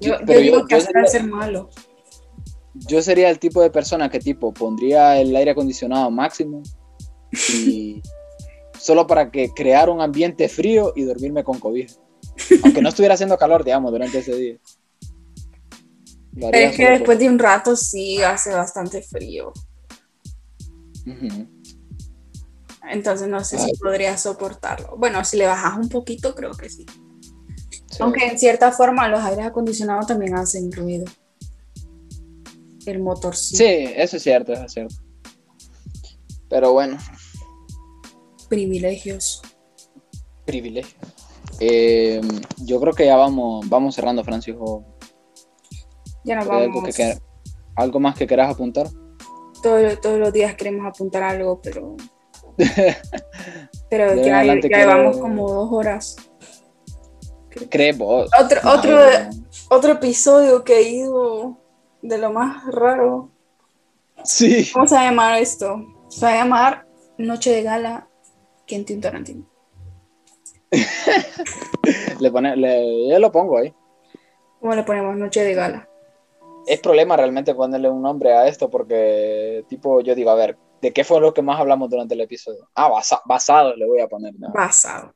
Yo, 0.00 0.18
Yo- 0.20 0.26
yo 0.26 0.38
digo 0.40 0.58
yo- 0.60 0.66
que 0.66 0.80
sería- 0.80 1.06
ser 1.06 1.24
malo. 1.24 1.70
Yo 2.74 3.02
sería 3.02 3.28
el 3.28 3.38
tipo 3.38 3.60
de 3.60 3.70
persona 3.70 4.08
que 4.08 4.18
tipo 4.18 4.52
pondría 4.54 5.20
el 5.20 5.34
aire 5.36 5.50
acondicionado 5.50 6.10
máximo 6.10 6.62
y 7.52 8.00
solo 8.80 9.06
para 9.06 9.30
que 9.30 9.50
crear 9.50 9.90
un 9.90 10.00
ambiente 10.00 10.48
frío 10.48 10.92
y 10.96 11.02
dormirme 11.04 11.44
con 11.44 11.58
cobija. 11.60 11.94
Aunque 12.62 12.82
no 12.82 12.88
estuviera 12.88 13.14
haciendo 13.14 13.36
calor, 13.38 13.64
digamos, 13.64 13.90
durante 13.90 14.18
ese 14.18 14.34
día. 14.34 14.58
Pero 16.34 16.56
es 16.56 16.76
que 16.76 16.90
después 16.90 17.18
de 17.18 17.28
un 17.28 17.38
rato 17.38 17.76
sí 17.76 18.22
hace 18.22 18.52
bastante 18.52 19.02
frío. 19.02 19.52
Entonces 22.90 23.28
no 23.28 23.44
sé 23.44 23.58
si 23.58 23.72
podría 23.76 24.16
soportarlo. 24.16 24.96
Bueno, 24.96 25.24
si 25.24 25.36
le 25.36 25.46
bajas 25.46 25.78
un 25.78 25.88
poquito, 25.88 26.34
creo 26.34 26.52
que 26.52 26.68
sí. 26.68 26.86
Sí. 27.68 27.98
Aunque 28.00 28.26
en 28.26 28.38
cierta 28.38 28.72
forma 28.72 29.08
los 29.08 29.20
aires 29.20 29.46
acondicionados 29.46 30.06
también 30.06 30.34
hacen 30.34 30.72
ruido. 30.72 31.04
El 32.86 33.00
motor 33.00 33.36
sí. 33.36 33.56
Sí, 33.56 33.64
eso 33.64 34.16
es 34.16 34.22
cierto, 34.22 34.52
eso 34.52 34.64
es 34.64 34.72
cierto. 34.72 34.96
Pero 36.48 36.72
bueno, 36.72 36.98
Privilegios. 38.48 39.40
privilegio. 40.44 40.98
Eh, 41.64 42.20
yo 42.64 42.80
creo 42.80 42.92
que 42.92 43.06
ya 43.06 43.16
vamos, 43.16 43.68
vamos 43.68 43.94
cerrando, 43.94 44.24
Francisco. 44.24 44.84
Ya 46.24 46.34
nos 46.36 46.48
¿Hay 46.50 46.64
algo, 46.64 46.80
vamos. 46.80 46.96
que, 46.96 47.16
¿Algo 47.76 48.00
más 48.00 48.16
que 48.16 48.26
quieras 48.26 48.52
apuntar? 48.52 48.88
Todo- 49.62 49.96
todos 50.00 50.18
los 50.18 50.32
días 50.32 50.56
queremos 50.56 50.84
apuntar 50.86 51.22
algo, 51.22 51.60
pero. 51.62 51.96
Pero 53.88 54.14
ya, 54.22 54.38
adelante 54.38 54.68
ya 54.70 54.76
quiero- 54.76 54.90
llevamos 54.92 55.18
como 55.18 55.48
dos 55.50 55.68
horas. 55.72 56.16
¿Crees 57.70 57.96
vos? 57.98 58.30
Otro, 58.42 58.60
No, 58.64 58.72
otro, 58.72 58.90
no. 58.90 59.76
otro 59.76 59.92
episodio 59.92 60.64
que 60.64 60.78
he 60.78 60.88
ido 60.88 61.58
de 62.00 62.18
lo 62.18 62.32
más 62.32 62.64
raro. 62.72 63.30
Sí. 64.24 64.68
¿Cómo 64.72 64.86
se 64.88 64.94
va 64.94 65.02
a 65.02 65.04
llamar 65.10 65.38
esto? 65.40 65.84
Se 66.08 66.24
va 66.24 66.32
a 66.32 66.36
llamar 66.36 66.86
Noche 67.18 67.50
de 67.52 67.62
Gala 67.62 68.08
Quentin 68.66 69.00
Tarantino. 69.00 69.46
Le 72.20 72.30
pone, 72.30 72.56
le, 72.56 73.08
yo 73.10 73.18
lo 73.18 73.30
pongo 73.32 73.58
ahí. 73.58 73.72
¿Cómo 74.60 74.74
le 74.74 74.82
ponemos 74.84 75.16
Noche 75.16 75.42
de 75.44 75.54
Gala? 75.54 75.88
es 76.64 76.78
problema 76.78 77.16
realmente 77.16 77.56
ponerle 77.56 77.90
un 77.90 78.00
nombre 78.00 78.32
a 78.32 78.46
esto 78.46 78.70
porque, 78.70 79.64
tipo, 79.68 80.00
yo 80.00 80.14
digo, 80.14 80.30
a 80.30 80.36
ver, 80.36 80.56
¿de 80.80 80.92
qué 80.92 81.02
fue 81.02 81.20
lo 81.20 81.34
que 81.34 81.42
más 81.42 81.58
hablamos 81.58 81.90
durante 81.90 82.14
el 82.14 82.20
episodio? 82.20 82.68
Ah, 82.76 82.88
basa- 82.88 83.20
basado 83.24 83.74
le 83.74 83.84
voy 83.84 84.00
a 84.00 84.06
poner. 84.06 84.32
¿no? 84.38 84.52
Basado. 84.52 85.12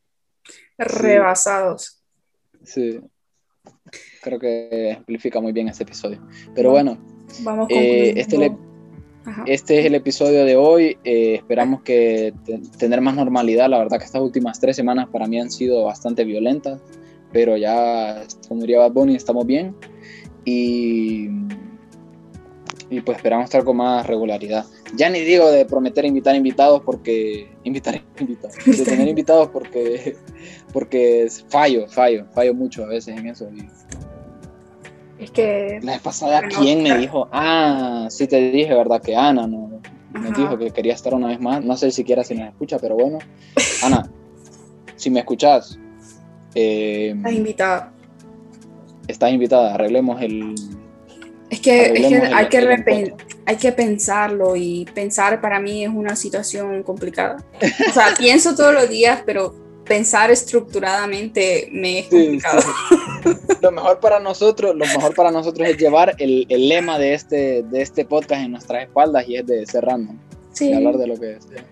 Rebasados. 0.76 2.02
Sí. 2.64 3.00
Creo 4.22 4.40
que 4.40 4.90
ejemplifica 4.90 5.40
muy 5.40 5.52
bien 5.52 5.68
este 5.68 5.84
episodio. 5.84 6.20
Pero 6.52 6.72
bueno, 6.72 6.98
Vamos 7.42 7.68
eh, 7.70 8.14
este, 8.16 8.38
le- 8.38 8.56
Este 9.46 9.80
es 9.80 9.86
el 9.86 9.94
episodio 9.94 10.44
de 10.44 10.56
hoy. 10.56 10.98
Eh, 11.04 11.34
esperamos 11.36 11.82
que 11.82 12.32
te- 12.44 12.60
tener 12.78 13.00
más 13.00 13.14
normalidad. 13.16 13.68
La 13.68 13.78
verdad 13.78 13.98
que 13.98 14.04
estas 14.04 14.22
últimas 14.22 14.60
tres 14.60 14.76
semanas 14.76 15.08
para 15.10 15.26
mí 15.26 15.40
han 15.40 15.50
sido 15.50 15.84
bastante 15.84 16.24
violentas. 16.24 16.80
Pero 17.32 17.56
ya, 17.56 18.22
como 18.48 18.60
diría 18.60 18.78
Bad 18.78 18.92
Bunny, 18.92 19.16
estamos 19.16 19.44
bien. 19.46 19.74
Y, 20.44 21.28
y 22.88 23.00
pues 23.04 23.16
esperamos 23.18 23.44
estar 23.46 23.64
con 23.64 23.76
más 23.78 24.06
regularidad. 24.06 24.64
Ya 24.96 25.10
ni 25.10 25.20
digo 25.20 25.50
de 25.50 25.64
prometer 25.66 26.04
invitar 26.04 26.36
invitados 26.36 26.82
porque... 26.84 27.48
Invitar 27.64 28.00
invitados. 28.20 28.56
De 28.64 28.84
tener 28.84 29.08
invitados 29.08 29.48
porque... 29.48 30.16
Porque 30.72 31.26
fallo, 31.48 31.88
fallo, 31.88 32.26
fallo 32.32 32.54
mucho 32.54 32.84
a 32.84 32.88
veces 32.88 33.16
en 33.18 33.26
eso. 33.26 33.48
Es 35.18 35.30
que. 35.30 35.80
la 35.82 35.92
vez 35.92 36.00
pasada, 36.02 36.40
Bueno, 36.40 36.58
¿quién 36.60 36.82
me 36.82 36.96
dijo? 36.98 37.28
Ah, 37.32 38.06
sí 38.10 38.26
te 38.26 38.50
dije, 38.50 38.74
¿verdad? 38.74 39.00
Que 39.00 39.16
Ana 39.16 39.46
no, 39.46 39.80
me 40.12 40.30
dijo 40.30 40.58
que 40.58 40.70
quería 40.70 40.94
estar 40.94 41.14
una 41.14 41.28
vez 41.28 41.40
más. 41.40 41.64
No 41.64 41.76
sé 41.76 41.90
siquiera 41.90 42.22
si 42.24 42.34
nos 42.34 42.48
escucha, 42.48 42.78
pero 42.78 42.96
bueno. 42.96 43.18
Ana, 43.82 44.10
si 44.96 45.10
me 45.10 45.20
escuchas, 45.20 45.78
eh, 46.54 47.12
Estás 47.16 47.32
invitada. 47.32 47.92
estás 49.08 49.32
invitada. 49.32 49.74
Arreglemos 49.74 50.20
el. 50.22 50.54
Es 51.48 51.60
que, 51.60 51.86
es 51.86 51.92
que 51.92 52.16
arreglemos 52.16 52.28
el- 52.28 52.34
hay, 52.34 52.48
que 52.48 52.58
el 52.58 53.14
hay 53.46 53.56
que 53.56 53.72
pensarlo 53.72 54.56
y 54.56 54.84
pensar 54.94 55.40
para 55.40 55.60
mí 55.60 55.84
es 55.84 55.90
una 55.90 56.16
situación 56.16 56.82
complicada. 56.82 57.36
O 57.88 57.92
sea, 57.92 58.08
pienso 58.18 58.54
todos 58.56 58.74
los 58.74 58.88
días, 58.90 59.22
pero 59.24 59.54
pensar 59.86 60.30
estructuradamente 60.30 61.68
me 61.72 62.00
es 62.00 62.06
Sí, 62.06 62.10
complicado. 62.10 62.60
sí. 62.60 63.56
Lo 63.60 63.70
mejor 63.72 64.00
para 64.00 64.20
nosotros, 64.20 64.74
lo 64.74 64.84
mejor 64.86 65.14
para 65.14 65.30
nosotros 65.30 65.68
es 65.68 65.76
llevar 65.78 66.14
el, 66.18 66.46
el 66.48 66.68
lema 66.68 66.98
de 66.98 67.14
este, 67.14 67.62
de 67.62 67.82
este 67.82 68.04
podcast 68.04 68.42
en 68.42 68.52
nuestras 68.52 68.84
espaldas 68.84 69.26
y 69.28 69.36
es 69.36 69.46
de 69.46 69.64
ser 69.66 69.84
random, 69.84 70.18
Sí. 70.52 70.68
de 70.70 70.76
hablar 70.76 70.96
de 70.98 71.06
lo 71.06 71.14
que 71.18 71.38
sea. 71.40 71.64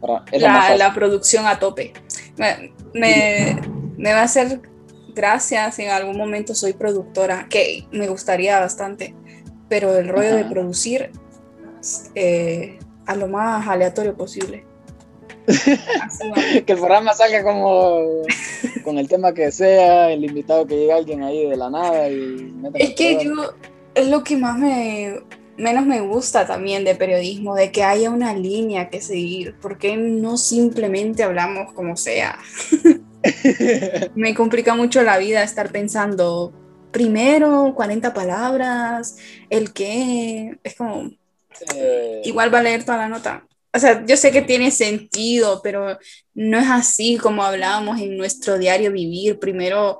Para- 0.00 0.24
es 0.32 0.40
la, 0.42 0.76
la 0.76 0.94
producción 0.94 1.46
a 1.46 1.58
tope. 1.58 1.92
Me, 2.36 2.72
me, 2.94 3.60
me 3.96 4.12
va 4.12 4.20
a 4.20 4.24
hacer 4.24 4.60
gracias 5.14 5.76
si 5.76 5.82
en 5.84 5.90
algún 5.90 6.16
momento 6.16 6.54
soy 6.54 6.72
productora, 6.72 7.46
que 7.50 7.84
me 7.92 8.08
gustaría 8.08 8.58
bastante, 8.58 9.14
pero 9.68 9.96
el 9.96 10.08
rollo 10.08 10.34
de 10.34 10.40
Ajá. 10.42 10.50
producir 10.50 11.10
eh, 12.14 12.78
a 13.06 13.14
lo 13.16 13.28
más 13.28 13.66
aleatorio 13.68 14.16
posible. 14.16 14.64
Que 16.66 16.72
el 16.72 16.78
programa 16.78 17.12
salga 17.14 17.42
como 17.42 18.22
con 18.84 18.98
el 18.98 19.08
tema 19.08 19.32
que 19.34 19.50
sea, 19.50 20.10
el 20.10 20.24
invitado 20.24 20.66
que 20.66 20.76
llegue 20.76 20.92
alguien 20.92 21.22
ahí 21.22 21.48
de 21.48 21.56
la 21.56 21.70
nada 21.70 22.08
y 22.08 22.54
Es 22.74 22.94
que 22.94 23.12
el 23.12 23.20
yo, 23.26 23.54
es 23.94 24.08
lo 24.08 24.22
que 24.22 24.36
más 24.36 24.58
me, 24.58 25.18
menos 25.56 25.86
me 25.86 26.00
gusta 26.00 26.46
también 26.46 26.84
de 26.84 26.94
periodismo, 26.94 27.54
de 27.54 27.72
que 27.72 27.84
haya 27.84 28.10
una 28.10 28.34
línea 28.34 28.88
que 28.88 29.00
seguir, 29.00 29.54
porque 29.60 29.96
no 29.96 30.36
simplemente 30.36 31.22
hablamos 31.22 31.72
como 31.72 31.96
sea. 31.96 32.38
Me 34.14 34.34
complica 34.34 34.74
mucho 34.74 35.02
la 35.02 35.18
vida 35.18 35.42
estar 35.42 35.70
pensando 35.70 36.52
primero 36.90 37.72
40 37.74 38.12
palabras, 38.12 39.16
el 39.48 39.72
qué, 39.72 40.58
es 40.64 40.74
como, 40.74 41.10
igual 42.24 42.52
va 42.52 42.58
a 42.58 42.62
leer 42.62 42.84
toda 42.84 42.98
la 42.98 43.08
nota. 43.08 43.46
O 43.74 43.78
sea, 43.78 44.04
yo 44.04 44.16
sé 44.18 44.30
que 44.30 44.42
tiene 44.42 44.70
sentido, 44.70 45.60
pero 45.62 45.98
no 46.34 46.58
es 46.58 46.66
así 46.68 47.16
como 47.16 47.42
hablábamos 47.42 48.00
en 48.00 48.18
nuestro 48.18 48.58
diario 48.58 48.92
vivir. 48.92 49.38
Primero 49.38 49.98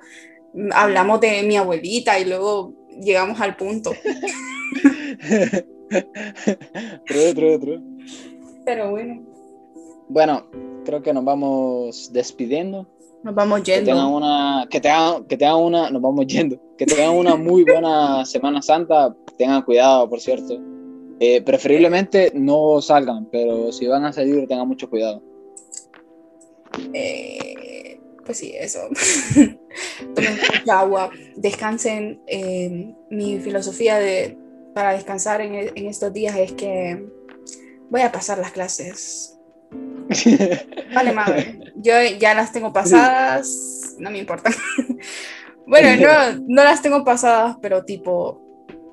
mm, 0.53 0.69
hablamos 0.75 1.21
de 1.21 1.43
mi 1.43 1.57
abuelita 1.57 2.19
y 2.19 2.27
luego 2.27 2.75
llegamos 3.03 3.41
al 3.41 3.57
punto. 3.57 3.93
true, 7.07 7.35
true, 7.35 7.59
true. 7.59 7.81
Pero 8.65 8.91
bueno, 8.91 9.23
Bueno, 10.09 10.47
creo 10.85 11.03
que 11.03 11.13
nos 11.15 11.25
vamos 11.25 12.13
despidiendo. 12.13 12.87
nos 13.23 13.35
vamos 13.35 13.63
Que 13.63 13.81
tengan 13.81 14.05
yendo. 14.05 14.17
una, 14.17 14.67
que 14.71 14.81
tengan, 14.81 15.25
que 15.25 15.37
tengan 15.37 15.57
una, 15.57 15.91
nos 15.91 16.03
vamos 16.03 16.27
yendo. 16.27 16.61
Que 16.77 16.85
tengan 16.85 17.17
una 17.17 17.37
muy 17.37 17.65
buena 17.65 18.25
Semana 18.27 18.61
Santa. 18.61 19.17
Tengan 19.39 19.63
cuidado, 19.63 20.09
por 20.11 20.21
cierto. 20.21 20.61
Eh, 21.21 21.43
preferiblemente 21.43 22.33
no 22.35 22.81
salgan, 22.81 23.29
pero 23.31 23.73
si 23.73 23.87
van 23.87 24.05
a 24.05 24.13
salir 24.13 24.47
tengan 24.49 24.69
mucho 24.69 24.91
cuidado. 24.91 25.23
Eh, 26.93 28.01
pues 28.25 28.39
sí, 28.39 28.53
eso. 28.59 28.81
Tomen 30.15 30.39
mucha 30.59 30.81
agua, 30.81 31.11
descansen. 31.37 32.21
Eh, 32.27 32.95
mi 33.11 33.39
filosofía 33.41 33.99
de, 33.99 34.37
para 34.75 34.93
descansar 34.93 35.41
en, 35.41 35.55
en 35.55 35.87
estos 35.87 36.13
días 36.13 36.37
es 36.37 36.53
que 36.53 37.05
voy 37.91 38.01
a 38.01 38.11
pasar 38.13 38.39
las 38.39 38.53
clases 38.53 39.39
Vale, 40.95 41.13
madre. 41.13 41.73
Yo 41.77 41.93
ya 42.19 42.35
las 42.35 42.53
tengo 42.53 42.73
pasadas, 42.73 43.97
no 43.99 44.11
me 44.11 44.19
importa. 44.19 44.51
bueno, 45.67 45.89
no, 46.01 46.45
no 46.49 46.65
las 46.65 46.83
tengo 46.83 47.05
pasadas, 47.05 47.57
pero 47.61 47.85
tipo, 47.85 48.42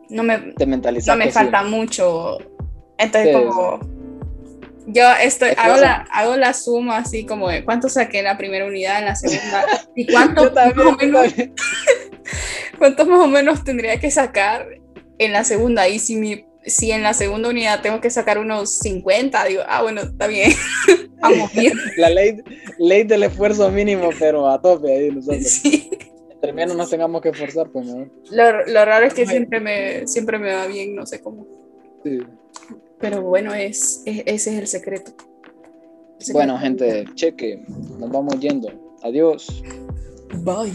no 0.10 0.24
me, 0.24 0.38
Te 0.54 0.66
no 0.66 1.16
me 1.16 1.26
sí. 1.26 1.32
falta 1.32 1.64
mucho. 1.64 2.38
Entonces, 2.98 3.36
Sí, 3.36 3.44
como, 3.44 3.80
yo 4.88 5.04
estoy, 5.22 5.52
hago 5.58 5.78
la, 5.78 6.08
hago 6.12 6.36
la 6.36 6.54
suma 6.54 6.98
así 6.98 7.26
como 7.26 7.50
de 7.50 7.64
cuánto 7.64 7.90
saqué 7.90 8.20
en 8.20 8.26
la 8.26 8.38
primera 8.38 8.66
unidad, 8.66 9.00
en 9.00 9.06
la 9.06 9.16
segunda, 9.16 9.66
y 9.96 10.08
cuánto 10.08 10.52
más 10.52 10.74
o 10.78 10.98
menos, 10.98 11.28
cuánto 12.78 13.06
más 13.06 13.20
o 13.20 13.28
menos 13.28 13.64
tendría 13.64 14.00
que 14.00 14.10
sacar 14.12 14.68
en 15.18 15.32
la 15.32 15.44
segunda. 15.44 15.88
Y 15.88 16.00
si 16.00 16.16
mi 16.16 16.46
si 16.66 16.92
en 16.92 17.04
la 17.04 17.14
segunda 17.14 17.50
unidad 17.50 17.82
tengo 17.82 18.02
que 18.02 18.10
sacar 18.10 18.38
unos 18.38 18.80
50, 18.80 19.46
digo, 19.46 19.64
ah, 19.68 19.82
bueno, 19.82 20.02
está 20.02 20.28
bien. 20.28 20.52
Vamos 21.22 21.52
bien. 21.54 21.74
La 21.98 22.10
ley, 22.10 22.38
ley 22.78 23.04
del 23.04 23.24
esfuerzo 23.24 23.70
mínimo, 23.72 24.10
pero 24.20 24.48
a 24.50 24.62
tope 24.62 24.92
ahí 24.92 25.10
nosotros. 25.10 25.44
Sí. 25.44 25.90
Menos 26.54 26.76
nos 26.76 26.90
tengamos 26.90 27.22
que 27.22 27.30
esforzar, 27.30 27.70
pues 27.70 27.86
mejor. 27.86 28.10
Lo, 28.32 28.66
lo 28.66 28.86
raro 28.86 29.06
es 29.06 29.14
que 29.14 29.26
siempre 29.26 29.60
me, 29.60 30.08
siempre 30.08 30.40
me 30.40 30.54
va 30.54 30.68
bien, 30.68 30.96
no 30.96 31.06
sé 31.06 31.20
cómo. 31.22 31.46
Sí. 32.04 32.20
Pero 33.00 33.22
bueno, 33.22 33.54
es, 33.54 34.04
es- 34.06 34.24
ese 34.26 34.54
es 34.54 34.60
el 34.60 34.68
secreto. 34.68 35.12
El 35.18 36.26
secreto. 36.26 36.34
Bueno, 36.34 36.58
gente, 36.58 37.06
cheque. 37.16 37.64
Nos 37.98 38.10
vamos 38.10 38.40
yendo. 38.40 38.70
Adiós. 39.04 39.64
Bye. 40.44 40.72